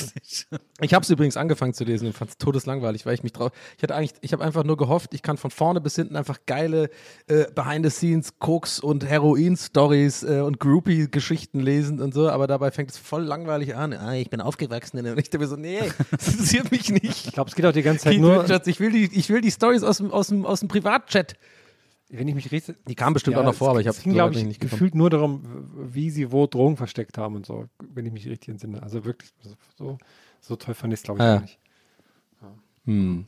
Ich 0.82 0.94
habe 0.94 1.02
es 1.02 1.10
übrigens 1.10 1.36
angefangen 1.36 1.74
zu 1.74 1.84
lesen 1.84 2.06
und 2.06 2.14
fand 2.14 2.30
es 2.30 2.38
todeslangweilig, 2.38 3.04
weil 3.06 3.14
ich 3.14 3.22
mich 3.22 3.32
drauf. 3.32 3.52
Ich 3.76 3.82
hatte 3.82 3.94
eigentlich, 3.94 4.12
ich 4.22 4.32
habe 4.32 4.42
einfach 4.42 4.64
nur 4.64 4.76
gehofft, 4.76 5.12
ich 5.14 5.22
kann 5.22 5.36
von 5.36 5.50
vorne 5.50 5.80
bis 5.80 5.94
hinten 5.96 6.16
einfach 6.16 6.38
geile 6.46 6.90
äh, 7.26 7.44
Behind-the-Scenes, 7.54 8.38
Koks 8.38 8.80
und 8.80 9.04
Heroin-Stories 9.06 10.22
äh, 10.22 10.40
und 10.40 10.58
Groupie-Geschichten 10.60 11.60
lesen 11.60 12.00
und 12.00 12.14
so, 12.14 12.28
aber 12.30 12.46
dabei 12.46 12.70
fängt 12.70 12.90
es 12.90 12.98
voll 12.98 13.22
langweilig 13.24 13.76
an. 13.76 13.92
Ah, 13.92 14.14
ich 14.14 14.30
bin 14.30 14.40
aufgewachsen 14.40 14.98
und 14.98 15.18
ich 15.18 15.24
dachte 15.30 15.38
mir 15.38 15.46
so, 15.48 15.56
nee, 15.56 15.78
das 16.10 16.28
interessiert 16.28 16.70
mich 16.70 16.90
nicht. 16.90 17.26
Ich 17.26 17.32
glaube, 17.32 17.48
es 17.50 17.54
geht 17.56 17.66
auch 17.66 17.72
die 17.72 17.82
ganze 17.82 18.04
Zeit 18.04 18.12
Keith 18.14 18.20
nur, 18.22 18.42
Richards, 18.44 18.66
ich 18.66 18.80
will 18.80 18.90
die, 18.92 19.04
ich 19.12 19.28
will 19.30 19.40
die 19.40 19.50
Stories 19.50 19.82
aus 19.82 19.98
dem, 19.98 20.10
aus 20.10 20.28
dem, 20.28 20.46
aus 20.46 20.60
dem 20.60 20.68
Privatchat. 20.68 21.34
wenn 22.08 22.26
ich 22.26 22.34
mich 22.34 22.50
richtig. 22.52 22.76
Die 22.88 22.94
kamen 22.94 23.14
bestimmt 23.14 23.36
Ja, 23.36 23.42
auch 23.42 23.46
noch 23.46 23.54
vor, 23.54 23.70
aber 23.70 23.80
ich 23.80 23.86
habe 23.86 23.96
es 23.96 24.02
ging, 24.02 24.12
glaube 24.14 24.34
ich, 24.34 24.44
nicht 24.44 24.60
gefühlt 24.60 24.94
nur 24.94 25.10
darum, 25.10 25.42
wie 25.92 26.10
sie 26.10 26.32
wo 26.32 26.46
Drogen 26.46 26.76
versteckt 26.76 27.18
haben 27.18 27.36
und 27.36 27.46
so, 27.46 27.66
wenn 27.92 28.06
ich 28.06 28.12
mich 28.12 28.26
richtig 28.28 28.48
entsinne. 28.48 28.82
Also 28.82 29.04
wirklich, 29.04 29.30
so- 29.76 29.98
so, 30.40 30.56
toll 30.56 30.74
fand 30.74 30.92
ich 30.92 31.00
es, 31.00 31.04
glaube 31.04 31.20
ich, 31.20 31.24
Ah, 31.24 31.28
ja. 31.28 31.34
gar 31.34 31.42
nicht. 31.42 31.58
Hm. 32.86 33.26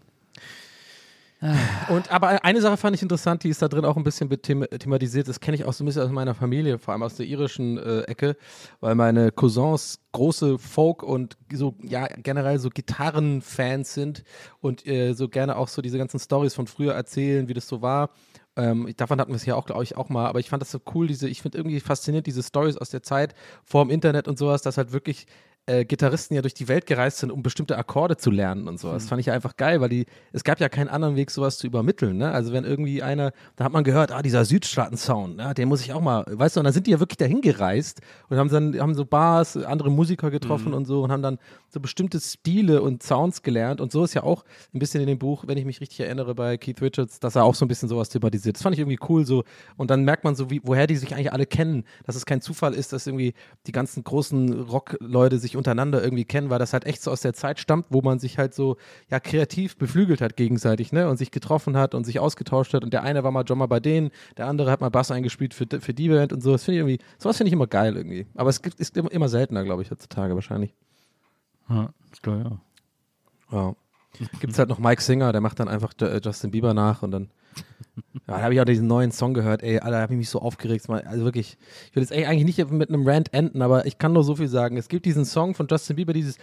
Und 1.88 2.12
aber 2.12 2.44
eine 2.44 2.60
Sache 2.60 2.76
fand 2.76 2.94
ich 2.94 3.02
interessant, 3.02 3.42
die 3.42 3.48
ist 3.48 3.60
da 3.60 3.66
drin 3.66 3.84
auch 3.84 3.96
ein 3.96 4.04
bisschen 4.04 4.30
thema 4.42 4.68
thematisiert. 4.68 5.26
Das 5.26 5.40
kenne 5.40 5.56
ich 5.56 5.64
auch 5.64 5.72
so 5.72 5.82
ein 5.82 5.86
bisschen 5.86 6.02
aus 6.02 6.10
meiner 6.10 6.36
Familie, 6.36 6.78
vor 6.78 6.92
allem 6.92 7.02
aus 7.02 7.16
der 7.16 7.26
irischen 7.26 7.78
äh, 7.78 8.02
Ecke, 8.02 8.36
weil 8.78 8.94
meine 8.94 9.32
Cousins 9.32 9.98
große 10.12 10.60
Folk 10.60 11.02
und 11.02 11.36
so 11.52 11.74
ja 11.82 12.06
generell 12.06 12.60
so 12.60 12.70
Gitarrenfans 12.70 13.92
sind 13.92 14.22
und 14.60 14.86
äh, 14.86 15.14
so 15.14 15.28
gerne 15.28 15.56
auch 15.56 15.66
so 15.66 15.82
diese 15.82 15.98
ganzen 15.98 16.20
Stories 16.20 16.54
von 16.54 16.68
früher 16.68 16.94
erzählen, 16.94 17.48
wie 17.48 17.54
das 17.54 17.66
so 17.66 17.82
war. 17.82 18.10
Ähm, 18.54 18.92
davon 18.96 19.18
hatten 19.18 19.32
wir 19.32 19.36
es 19.36 19.46
ja 19.46 19.56
auch, 19.56 19.66
glaube 19.66 19.82
ich, 19.82 19.96
auch 19.96 20.10
mal, 20.10 20.26
aber 20.26 20.38
ich 20.38 20.48
fand 20.50 20.60
das 20.60 20.70
so 20.70 20.78
cool, 20.94 21.08
diese, 21.08 21.28
ich 21.28 21.42
finde 21.42 21.58
irgendwie 21.58 21.80
faszinierend 21.80 22.26
diese 22.26 22.42
Stories 22.44 22.76
aus 22.76 22.90
der 22.90 23.02
Zeit 23.02 23.34
vor 23.64 23.84
dem 23.84 23.90
Internet 23.90 24.28
und 24.28 24.38
sowas, 24.38 24.62
dass 24.62 24.76
halt 24.76 24.92
wirklich 24.92 25.26
äh, 25.66 25.84
Gitarristen 25.84 26.34
ja 26.34 26.42
durch 26.42 26.54
die 26.54 26.66
Welt 26.66 26.86
gereist 26.86 27.18
sind, 27.18 27.30
um 27.30 27.42
bestimmte 27.42 27.78
Akkorde 27.78 28.16
zu 28.16 28.30
lernen 28.30 28.66
und 28.66 28.80
sowas. 28.80 29.04
Das 29.04 29.08
fand 29.08 29.20
ich 29.20 29.26
ja 29.26 29.32
einfach 29.32 29.56
geil, 29.56 29.80
weil 29.80 29.88
die, 29.88 30.06
es 30.32 30.42
gab 30.42 30.58
ja 30.58 30.68
keinen 30.68 30.88
anderen 30.88 31.14
Weg, 31.14 31.30
sowas 31.30 31.58
zu 31.58 31.68
übermitteln. 31.68 32.16
Ne? 32.16 32.32
Also 32.32 32.52
wenn 32.52 32.64
irgendwie 32.64 33.02
einer, 33.02 33.32
da 33.54 33.64
hat 33.64 33.72
man 33.72 33.84
gehört, 33.84 34.10
ah, 34.10 34.22
dieser 34.22 34.44
Südstaaten-Sound, 34.44 35.38
ja, 35.38 35.54
den 35.54 35.68
muss 35.68 35.80
ich 35.80 35.92
auch 35.92 36.00
mal, 36.00 36.24
weißt 36.28 36.56
du, 36.56 36.60
und 36.60 36.64
dann 36.64 36.72
sind 36.72 36.88
die 36.88 36.90
ja 36.90 36.98
wirklich 36.98 37.16
dahin 37.16 37.42
gereist 37.42 38.00
und 38.28 38.38
haben 38.38 38.48
dann, 38.48 38.78
haben 38.80 38.94
so 38.94 39.04
Bars, 39.04 39.56
andere 39.56 39.90
Musiker 39.90 40.30
getroffen 40.32 40.74
und 40.74 40.84
so 40.84 41.04
und 41.04 41.12
haben 41.12 41.22
dann 41.22 41.38
so 41.68 41.78
bestimmte 41.78 42.20
Stile 42.20 42.82
und 42.82 43.02
Sounds 43.04 43.42
gelernt 43.42 43.80
und 43.80 43.92
so 43.92 44.02
ist 44.02 44.14
ja 44.14 44.24
auch 44.24 44.44
ein 44.74 44.80
bisschen 44.80 45.00
in 45.00 45.06
dem 45.06 45.18
Buch, 45.18 45.44
wenn 45.46 45.58
ich 45.58 45.64
mich 45.64 45.80
richtig 45.80 46.00
erinnere, 46.00 46.34
bei 46.34 46.56
Keith 46.56 46.82
Richards, 46.82 47.20
dass 47.20 47.36
er 47.36 47.44
auch 47.44 47.54
so 47.54 47.64
ein 47.64 47.68
bisschen 47.68 47.88
sowas 47.88 48.08
thematisiert. 48.08 48.56
Das 48.56 48.62
fand 48.62 48.74
ich 48.74 48.80
irgendwie 48.80 48.98
cool 49.08 49.24
so 49.24 49.44
und 49.76 49.90
dann 49.90 50.04
merkt 50.04 50.24
man 50.24 50.34
so, 50.34 50.50
wie, 50.50 50.60
woher 50.64 50.88
die 50.88 50.96
sich 50.96 51.14
eigentlich 51.14 51.32
alle 51.32 51.46
kennen, 51.46 51.84
dass 52.04 52.16
es 52.16 52.26
kein 52.26 52.40
Zufall 52.40 52.74
ist, 52.74 52.92
dass 52.92 53.06
irgendwie 53.06 53.34
die 53.66 53.72
ganzen 53.72 54.02
großen 54.02 54.60
Rockleute 54.62 55.38
sich 55.38 55.51
untereinander 55.56 56.02
irgendwie 56.02 56.24
kennen, 56.24 56.50
weil 56.50 56.58
das 56.58 56.72
halt 56.72 56.86
echt 56.86 57.02
so 57.02 57.10
aus 57.10 57.20
der 57.20 57.34
Zeit 57.34 57.58
stammt, 57.58 57.86
wo 57.90 58.02
man 58.02 58.18
sich 58.18 58.38
halt 58.38 58.54
so 58.54 58.76
ja 59.10 59.20
kreativ 59.20 59.76
beflügelt 59.76 60.20
hat 60.20 60.36
gegenseitig, 60.36 60.92
ne, 60.92 61.08
und 61.08 61.16
sich 61.16 61.30
getroffen 61.30 61.76
hat 61.76 61.94
und 61.94 62.04
sich 62.04 62.20
ausgetauscht 62.20 62.74
hat 62.74 62.84
und 62.84 62.92
der 62.92 63.02
eine 63.02 63.24
war 63.24 63.30
mal 63.30 63.44
Drummer 63.44 63.68
bei 63.68 63.80
denen, 63.80 64.10
der 64.36 64.46
andere 64.46 64.70
hat 64.70 64.80
mal 64.80 64.90
Bass 64.90 65.10
eingespielt 65.10 65.54
für, 65.54 65.66
für 65.80 65.94
die 65.94 66.08
Band 66.08 66.32
und 66.32 66.42
so. 66.42 66.52
Das 66.52 66.64
finde 66.64 66.76
ich 66.76 66.80
irgendwie, 66.80 67.04
sowas 67.18 67.36
finde 67.36 67.48
ich 67.48 67.52
immer 67.54 67.66
geil 67.66 67.96
irgendwie. 67.96 68.26
Aber 68.34 68.50
es 68.50 68.62
gibt, 68.62 68.80
ist 68.80 68.96
immer, 68.96 69.28
seltener, 69.28 69.64
glaube 69.64 69.82
ich, 69.82 69.90
heutzutage 69.90 70.34
wahrscheinlich. 70.34 70.74
Ja, 71.68 71.90
ich 72.12 72.22
glaube, 72.22 72.60
ja. 73.50 73.58
Ja. 73.58 73.74
Gibt 74.40 74.52
es 74.52 74.58
halt 74.58 74.68
noch 74.68 74.78
Mike 74.78 75.02
Singer, 75.02 75.32
der 75.32 75.40
macht 75.40 75.58
dann 75.58 75.68
einfach 75.68 75.92
Justin 76.22 76.50
Bieber 76.50 76.74
nach 76.74 77.02
und 77.02 77.10
dann. 77.12 77.30
Ja, 78.28 78.36
da 78.36 78.42
habe 78.42 78.54
ich 78.54 78.60
auch 78.60 78.64
diesen 78.64 78.86
neuen 78.86 79.10
Song 79.10 79.34
gehört, 79.34 79.62
ey, 79.62 79.78
da 79.78 80.00
habe 80.00 80.14
ich 80.14 80.18
mich 80.18 80.30
so 80.30 80.40
aufgeregt. 80.40 80.88
Also 80.88 81.24
wirklich, 81.24 81.58
ich 81.90 81.96
will 81.96 82.02
jetzt 82.02 82.12
eigentlich 82.12 82.44
nicht 82.56 82.70
mit 82.70 82.88
einem 82.88 83.06
Rant 83.06 83.34
enden, 83.34 83.60
aber 83.62 83.84
ich 83.84 83.98
kann 83.98 84.12
nur 84.12 84.24
so 84.24 84.36
viel 84.36 84.48
sagen. 84.48 84.76
Es 84.76 84.88
gibt 84.88 85.04
diesen 85.04 85.24
Song 85.24 85.54
von 85.54 85.66
Justin 85.68 85.96
Bieber, 85.96 86.12
dieses 86.12 86.38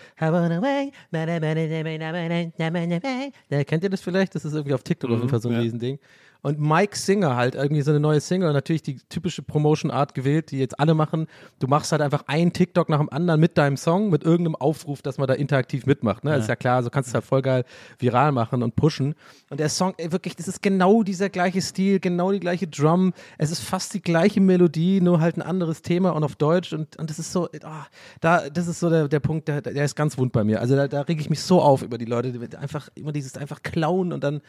Kennt 3.64 3.84
ihr 3.84 3.90
das 3.90 4.02
vielleicht? 4.02 4.36
Das 4.36 4.46
ist 4.46 4.54
irgendwie 4.54 4.74
auf 4.74 4.84
TikTok 4.84 5.10
mhm, 5.10 5.16
auf 5.16 5.22
jeden 5.22 5.30
Fall 5.30 5.42
so 5.42 5.50
ein 5.50 5.56
ja. 5.56 5.62
Riesending. 5.62 6.00
Und 6.42 6.60
Mike 6.60 6.98
Singer 6.98 7.36
halt, 7.36 7.56
irgendwie 7.56 7.82
so 7.82 7.92
eine 7.92 8.00
neue 8.00 8.22
Single 8.22 8.48
und 8.48 8.54
natürlich 8.54 8.82
die 8.82 8.98
typische 9.10 9.42
Promotion-Art 9.42 10.14
gewählt, 10.14 10.52
die 10.52 10.60
jetzt 10.60 10.80
alle 10.80 10.94
machen. 10.94 11.28
Du 11.60 11.68
machst 11.68 11.92
halt 11.92 12.02
einfach 12.02 12.24
einen 12.28 12.54
TikTok 12.54 12.88
nach 12.88 13.00
dem 13.00 13.10
anderen 13.10 13.42
mit 13.42 13.58
deinem 13.58 13.76
Song, 13.76 14.10
mit 14.10 14.24
irgendeinem 14.24 14.56
Aufruf, 14.56 15.02
dass 15.02 15.18
man 15.18 15.28
da 15.28 15.34
interaktiv 15.34 15.86
mitmacht. 15.86 16.24
Ne? 16.24 16.32
Das 16.32 16.44
ist 16.44 16.48
ja 16.48 16.56
klar, 16.56 16.82
so 16.82 16.90
kannst 16.90 17.10
du 17.10 17.12
es 17.12 17.14
halt 17.16 17.26
voll 17.26 17.42
geil 17.42 17.66
viral 17.98 18.32
machen 18.32 18.64
und 18.64 18.78
pushen. 18.78 19.16
Und 19.50 19.60
der 19.60 19.68
Song, 19.68 19.94
ey, 19.98 20.14
wirklich, 20.14 20.38
das 20.38 20.48
ist 20.48 20.62
genau 20.62 21.04
dieser 21.04 21.30
gleiche 21.30 21.62
Stil, 21.62 22.00
genau 22.00 22.32
die 22.32 22.40
gleiche 22.40 22.68
Drum. 22.68 23.14
Es 23.38 23.52
ist 23.52 23.60
fast 23.60 23.94
die 23.94 24.02
gleiche 24.02 24.40
Melodie, 24.40 25.02
nur 25.02 25.20
halt 25.20 25.36
ein 25.36 25.42
anderes 25.42 25.82
Thema 25.82 26.12
und 26.12 26.24
auf 26.24 26.38
Deutsch. 26.38 26.72
Und, 26.72 26.96
und 26.96 27.10
das 27.10 27.20
ist 27.20 27.34
so, 27.34 27.50
ah, 27.64 27.86
da, 28.22 28.50
das 28.50 28.68
ist 28.68 28.80
so 28.80 28.90
der, 28.90 29.10
der 29.10 29.20
Punkt, 29.20 29.50
der, 29.50 29.62
der 29.62 29.84
ist 29.84 29.96
ganz 29.96 30.18
wund 30.18 30.32
bei 30.32 30.46
mir. 30.46 30.62
Also 30.62 30.78
da, 30.78 30.88
da 30.88 31.02
reg 31.02 31.20
ich 31.20 31.30
mich 31.30 31.42
so 31.42 31.62
auf 31.62 31.82
über 31.82 31.98
die 31.98 32.06
Leute, 32.06 32.32
die 32.32 32.58
einfach 32.58 32.88
immer 32.96 33.12
dieses 33.12 33.36
einfach 33.36 33.62
klauen 33.62 34.14
und 34.14 34.24
dann 34.24 34.42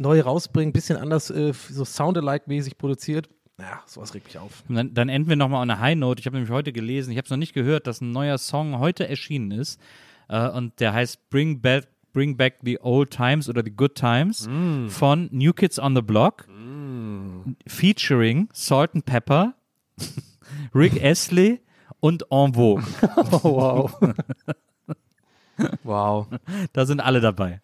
neu 0.00 0.20
rausbringen, 0.20 0.72
bisschen 0.72 0.96
anders, 0.96 1.30
äh, 1.30 1.52
so 1.52 1.84
Sound-alike-mäßig 1.84 2.78
produziert. 2.78 3.28
Naja, 3.58 3.82
sowas 3.86 4.14
regt 4.14 4.26
mich 4.26 4.38
auf. 4.38 4.64
Dann, 4.68 4.94
dann 4.94 5.08
enden 5.10 5.28
wir 5.28 5.36
nochmal 5.36 5.62
on 5.62 5.70
a 5.70 5.78
High 5.78 5.96
Note. 5.96 6.18
Ich 6.18 6.26
habe 6.26 6.36
nämlich 6.36 6.50
heute 6.50 6.72
gelesen, 6.72 7.10
ich 7.10 7.18
habe 7.18 7.26
es 7.26 7.30
noch 7.30 7.36
nicht 7.36 7.52
gehört, 7.52 7.86
dass 7.86 8.00
ein 8.00 8.10
neuer 8.10 8.38
Song 8.38 8.78
heute 8.78 9.06
erschienen 9.08 9.50
ist. 9.50 9.78
Äh, 10.28 10.48
und 10.48 10.80
der 10.80 10.94
heißt 10.94 11.28
Bring 11.28 11.60
Back, 11.60 11.88
Bring 12.12 12.36
Back 12.36 12.58
the 12.62 12.80
Old 12.80 13.10
Times 13.10 13.48
oder 13.48 13.62
the 13.62 13.70
Good 13.70 13.94
Times 13.94 14.48
von 14.88 15.28
New 15.30 15.52
Kids 15.52 15.78
on 15.78 15.94
the 15.94 16.02
Block. 16.02 16.48
Featuring 17.66 18.48
Salt 18.52 18.94
and 18.94 19.04
Pepper, 19.04 19.54
Rick 20.74 21.02
Astley 21.02 21.60
und 22.00 22.24
En 22.30 22.54
Vogue. 22.54 22.82
Oh, 23.16 23.42
wow. 23.44 23.90
Wow. 25.84 26.26
Da 26.72 26.86
sind 26.86 27.00
alle 27.00 27.20
dabei. 27.20 27.60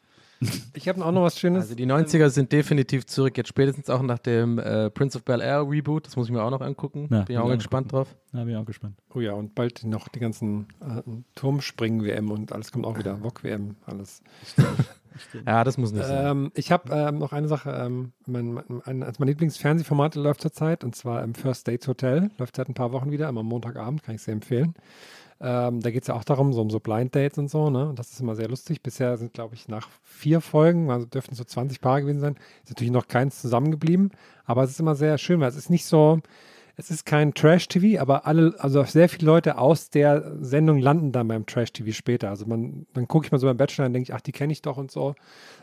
Ich 0.74 0.88
habe 0.88 1.04
auch 1.04 1.12
noch 1.12 1.22
was 1.22 1.38
Schönes. 1.38 1.64
Also 1.64 1.74
die 1.74 1.86
90er 1.86 2.28
sind 2.28 2.52
definitiv 2.52 3.06
zurück, 3.06 3.36
jetzt 3.36 3.48
spätestens 3.48 3.88
auch 3.88 4.02
nach 4.02 4.18
dem 4.18 4.58
äh, 4.58 4.90
Prince 4.90 5.18
of 5.18 5.24
Bel 5.24 5.40
Air 5.40 5.68
Reboot. 5.68 6.06
Das 6.06 6.16
muss 6.16 6.26
ich 6.26 6.32
mir 6.32 6.42
auch 6.42 6.50
noch 6.50 6.60
angucken. 6.60 7.08
Ja, 7.10 7.22
Bin 7.22 7.36
ich 7.36 7.38
auch 7.38 7.50
gespannt 7.50 7.92
drauf. 7.92 8.14
Da 8.32 8.40
bin 8.40 8.50
ich 8.50 8.56
auch 8.56 8.66
gespannt. 8.66 8.98
Oh 9.14 9.20
ja, 9.20 9.32
und 9.32 9.54
bald 9.54 9.84
noch 9.84 10.08
die 10.08 10.20
ganzen 10.20 10.68
äh, 10.80 11.02
Turmspringen-WM 11.34 12.30
und 12.30 12.52
alles 12.52 12.72
kommt 12.72 12.84
auch 12.84 12.98
wieder. 12.98 13.18
VOG-WM, 13.18 13.76
alles. 13.86 14.22
Ja, 15.46 15.64
das 15.64 15.78
muss 15.78 15.92
nicht 15.92 16.04
sein. 16.04 16.26
Ähm, 16.26 16.52
ich 16.54 16.70
habe 16.70 16.92
ähm, 16.92 17.18
noch 17.18 17.32
eine 17.32 17.48
Sache. 17.48 17.70
Ähm, 17.70 18.12
mein, 18.26 18.52
mein, 18.52 18.64
ein, 18.84 19.02
eines 19.02 19.18
meiner 19.18 19.30
Lieblingsfernsehformate 19.30 20.20
läuft 20.20 20.42
zurzeit 20.42 20.84
und 20.84 20.94
zwar 20.94 21.22
im 21.22 21.34
First 21.34 21.66
Dates 21.68 21.88
Hotel. 21.88 22.30
Läuft 22.38 22.56
seit 22.56 22.68
ein 22.68 22.74
paar 22.74 22.92
Wochen 22.92 23.10
wieder, 23.10 23.28
immer 23.28 23.40
am 23.40 23.46
Montagabend, 23.46 24.02
kann 24.02 24.14
ich 24.14 24.22
sehr 24.22 24.34
empfehlen. 24.34 24.74
Ähm, 25.40 25.80
da 25.80 25.90
geht 25.90 26.02
es 26.02 26.08
ja 26.08 26.14
auch 26.14 26.24
darum, 26.24 26.52
so 26.52 26.62
um 26.62 26.70
so 26.70 26.80
Blind 26.80 27.14
Dates 27.14 27.36
und 27.38 27.50
so, 27.50 27.68
ne? 27.68 27.88
Und 27.88 27.98
das 27.98 28.12
ist 28.12 28.20
immer 28.20 28.34
sehr 28.34 28.48
lustig. 28.48 28.82
Bisher 28.82 29.16
sind, 29.18 29.34
glaube 29.34 29.54
ich, 29.54 29.68
nach 29.68 29.88
vier 30.02 30.40
Folgen, 30.40 30.90
also 30.90 31.06
dürften 31.06 31.34
so 31.34 31.44
20 31.44 31.80
Paare 31.80 32.02
gewesen 32.02 32.20
sein, 32.20 32.36
ist 32.64 32.70
natürlich 32.70 32.92
noch 32.92 33.08
keins 33.08 33.42
zusammengeblieben. 33.42 34.12
Aber 34.44 34.62
es 34.62 34.70
ist 34.70 34.80
immer 34.80 34.94
sehr 34.94 35.18
schön, 35.18 35.40
weil 35.40 35.48
es 35.48 35.56
ist 35.56 35.68
nicht 35.68 35.84
so, 35.84 36.20
es 36.78 36.90
ist 36.90 37.06
kein 37.06 37.32
Trash-TV, 37.32 38.00
aber 38.00 38.26
alle, 38.26 38.54
also 38.58 38.82
sehr 38.84 39.08
viele 39.08 39.26
Leute 39.26 39.56
aus 39.56 39.88
der 39.88 40.36
Sendung 40.40 40.78
landen 40.78 41.10
dann 41.10 41.26
beim 41.26 41.46
Trash-TV 41.46 41.92
später. 41.92 42.28
Also 42.28 42.44
man, 42.46 42.86
dann 42.92 43.08
gucke 43.08 43.26
ich 43.26 43.32
mal 43.32 43.38
so 43.38 43.46
beim 43.46 43.56
Bachelor 43.56 43.86
und 43.86 43.94
denke 43.94 44.10
ich, 44.10 44.14
ach, 44.14 44.20
die 44.20 44.32
kenne 44.32 44.52
ich 44.52 44.60
doch 44.60 44.76
und 44.76 44.90
so. 44.90 45.14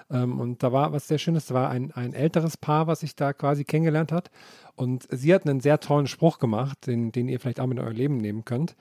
Ähm, 0.10 0.40
und 0.40 0.64
da 0.64 0.72
war 0.72 0.92
was 0.92 1.08
sehr 1.08 1.20
Schönes, 1.20 1.46
da 1.46 1.54
war 1.56 1.70
ein, 1.70 1.92
ein 1.92 2.14
älteres 2.14 2.58
Paar, 2.58 2.88
was 2.88 3.02
sich 3.02 3.16
da 3.16 3.32
quasi 3.32 3.64
kennengelernt 3.64 4.12
hat. 4.12 4.32
Und 4.76 5.08
sie 5.12 5.34
hat 5.34 5.48
einen 5.48 5.60
sehr 5.60 5.80
tollen 5.80 6.08
Spruch 6.08 6.40
gemacht, 6.40 6.88
den, 6.88 7.12
den 7.12 7.28
ihr 7.28 7.40
vielleicht 7.40 7.60
auch 7.60 7.68
mit 7.68 7.78
in 7.78 7.84
euer 7.84 7.94
Leben 7.94 8.18
nehmen 8.18 8.44
könnt. 8.44 8.76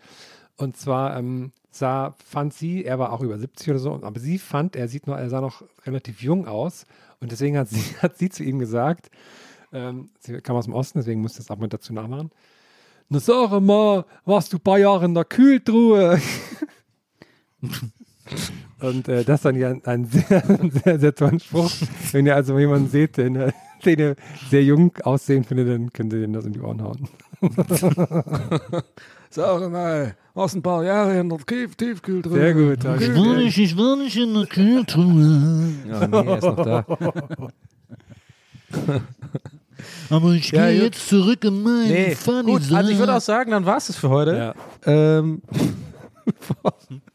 Und 0.57 0.77
zwar 0.77 1.17
ähm, 1.17 1.53
sah, 1.71 2.15
fand 2.25 2.55
sie, 2.55 2.85
er 2.85 2.99
war 2.99 3.13
auch 3.13 3.23
über 3.23 3.39
70 3.39 3.71
oder 3.71 3.79
so, 3.79 3.95
aber 4.03 4.21
sie 4.21 4.39
fand, 4.39 4.77
er 4.77 4.89
sieht 4.89 5.07
noch, 5.07 5.17
er 5.17 5.31
sah 5.31 5.41
noch 5.41 5.63
relativ 5.87 6.23
jung 6.23 6.47
aus. 6.47 6.87
Und 7.21 7.33
deswegen 7.33 7.57
hat 7.57 7.69
sie, 7.69 7.81
hat 8.03 8.19
sie 8.19 8.29
zu 8.29 8.45
ihm 8.45 8.59
gesagt, 8.59 9.11
ähm, 9.73 10.11
sie 10.21 10.41
kam 10.41 10.57
aus 10.57 10.67
dem 10.67 10.75
Osten, 10.75 10.99
deswegen 10.99 11.21
musste 11.21 11.41
ich 11.41 11.47
das 11.47 11.57
auch 11.57 11.61
mit 11.61 11.73
dazu 11.73 11.93
nachmachen. 11.93 12.31
Na 13.09 13.21
sag 13.21 13.61
mal, 13.61 14.05
warst 14.25 14.53
du 14.53 14.59
ein 14.59 14.63
paar 14.63 14.79
Jahre 14.79 15.05
in 15.05 15.15
der 15.15 15.25
Kühltruhe? 15.25 16.21
Und 18.81 19.09
äh, 19.09 19.25
das 19.25 19.41
ist 19.41 19.45
dann 19.45 19.57
ja 19.57 19.71
ein, 19.71 19.85
ein, 19.85 20.05
sehr, 20.07 20.43
sehr, 20.85 20.99
sehr 20.99 21.15
toller 21.15 21.39
Spruch. 21.39 21.71
Wenn 22.13 22.27
ihr 22.27 22.35
also 22.35 22.59
jemanden 22.59 22.89
seht, 22.89 23.17
den, 23.17 23.53
den 23.85 23.99
ihr 23.99 24.17
sehr 24.51 24.65
jung 24.65 24.93
aussehen 25.03 25.45
findet, 25.45 25.69
dann 25.69 25.93
könnt 25.93 26.13
ihr 26.13 26.21
den 26.21 26.33
das 26.33 26.45
in 26.45 26.53
die 26.53 26.61
Ohren 26.61 26.83
hauen. 26.83 27.09
Sag 29.35 29.71
mal, 29.71 30.15
warst 30.35 30.57
ein 30.57 30.63
paar 30.63 30.85
Jahre 30.85 31.19
in 31.19 31.31
der 31.31 31.39
Tief 31.39 31.75
Tiefkühltruhe. 31.75 32.35
Sehr 32.35 32.53
gut. 32.53 32.73
Ich 32.79 32.81
danke. 32.81 33.15
will 33.15 33.37
nicht, 33.45 33.57
ich 33.57 33.75
will 33.79 33.97
nicht 33.97 34.15
in 34.17 34.35
der 34.35 34.45
Kühltruhe. 34.47 35.73
Ja, 35.89 36.07
nee, 36.07 36.17
er 36.27 36.37
ist 36.37 36.45
noch 36.45 36.57
da. 36.57 36.85
Aber 40.11 40.33
ich 40.33 40.51
Ja, 40.53 40.67
gehe 40.67 40.75
gut. 40.77 40.85
jetzt 40.95 41.09
zurück 41.09 41.43
in 41.45 41.63
meinen 41.63 41.89
Nee, 41.89 42.15
Funny 42.15 42.53
gut, 42.53 42.71
also 42.73 42.91
ich 42.91 42.99
würde 42.99 43.17
auch 43.17 43.21
sagen, 43.23 43.53
dann 43.53 43.65
war 43.65 43.79
es 43.79 43.87
das 43.87 43.97
für 43.97 44.11
heute. 44.11 44.37
Ja. 44.37 44.55
Ähm, 44.85 45.41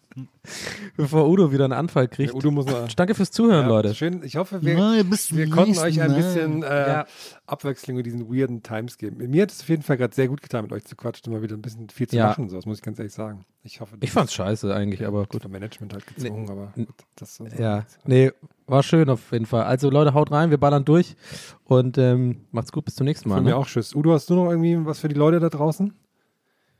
bevor, 0.96 1.28
Udo 1.30 1.52
wieder 1.52 1.64
einen 1.66 1.74
Anfall 1.74 2.08
kriegt. 2.08 2.34
Udo 2.34 2.52
muss 2.52 2.66
mal. 2.66 2.88
Danke 2.96 3.16
fürs 3.16 3.32
Zuhören, 3.32 3.64
Ja, 3.64 3.68
Leute. 3.68 3.96
Schön. 3.96 4.22
Ich 4.24 4.36
hoffe, 4.38 4.62
wir, 4.64 4.78
zum 5.18 5.38
wir 5.38 5.50
konnten 5.50 5.78
euch 5.80 6.02
ein 6.02 6.14
bisschen 6.16 6.64
äh, 6.64 6.88
Ja. 6.88 7.06
Abwechslung 7.46 7.98
in 7.98 8.04
diesen 8.04 8.30
weirden 8.34 8.64
Times 8.64 8.98
geben. 8.98 9.18
Mir 9.30 9.44
hat 9.44 9.52
es 9.52 9.62
auf 9.62 9.70
jeden 9.70 9.84
Fall 9.84 9.98
gerade 9.98 10.14
sehr 10.16 10.28
gut 10.28 10.42
getan, 10.42 10.64
mit 10.64 10.72
euch 10.74 10.86
zu 10.86 10.96
quatschen 10.96 11.32
und 11.32 11.40
mal 11.40 11.44
wieder 11.44 11.56
ein 11.56 11.62
bisschen 11.62 11.90
viel 11.90 12.08
zu 12.08 12.16
Ja. 12.16 12.28
machen. 12.28 12.50
So, 12.50 12.56
das 12.56 12.66
muss 12.66 12.78
ich 12.78 12.84
ganz 12.84 13.00
ehrlich 13.00 13.14
sagen. 13.14 13.46
Ich 13.64 13.82
hoffe, 13.82 13.98
Ich 14.00 14.12
fand's 14.12 14.34
scheiße 14.34 14.74
eigentlich, 14.74 15.06
aber 15.06 15.26
gut. 15.26 15.42
Vom 15.44 15.52
Management 15.52 15.94
halt 15.94 16.08
gezwungen, 16.08 16.50
aber 16.50 16.72
n- 16.78 16.86
gut, 16.86 16.96
das 17.18 17.38
Ja, 17.60 17.86
nee, 18.06 18.32
war 18.66 18.82
schön 18.82 19.10
auf 19.10 19.32
jeden 19.34 19.46
Fall. 19.46 19.64
Also 19.64 19.90
Leute, 19.90 20.14
haut 20.14 20.32
rein, 20.32 20.50
wir 20.52 20.58
ballern 20.58 20.86
durch 20.86 21.16
und 21.66 21.98
ähm, 21.98 22.46
macht's 22.52 22.72
gut, 22.72 22.86
bis 22.86 22.96
zum 22.96 23.06
nächsten 23.06 23.28
Mal. 23.28 23.36
Von 23.36 23.44
mir 23.44 23.50
Ne? 23.52 23.56
auch 23.58 23.68
Tschüss. 23.68 23.94
Udo, 23.94 24.14
hast 24.14 24.30
du 24.30 24.36
noch 24.36 24.50
irgendwie 24.50 24.78
was 24.86 25.00
für 25.00 25.10
die 25.10 25.16
Leute 25.16 25.40
da 25.42 25.50
draußen? 25.50 25.94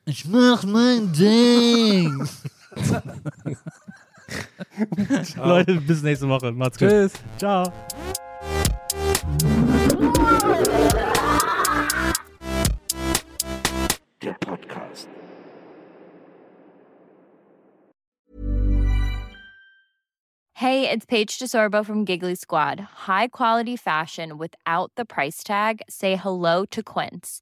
Ich 0.06 0.26
mach 0.26 0.64
mein 0.64 1.12
Ding. 1.12 2.26
Leute, 5.38 5.80
bis 5.82 6.04
nächste 6.04 6.28
Woche. 6.28 6.52
Macht's 6.52 6.78
gut. 6.78 6.90
Tschüss. 6.90 7.14
Ciao. 7.38 7.72
Der 14.22 14.34
Podcast. 14.40 15.08
Hey, 20.54 20.90
it's 20.90 21.06
Paige 21.06 21.38
DeSorbo 21.38 21.86
from 21.86 22.04
Giggly 22.04 22.34
Squad. 22.36 22.80
High 23.08 23.28
quality 23.28 23.76
fashion 23.76 24.40
without 24.40 24.92
the 24.96 25.06
price 25.06 25.44
tag. 25.44 25.82
Say 25.88 26.16
hello 26.16 26.66
to 26.72 26.82
Quince. 26.82 27.42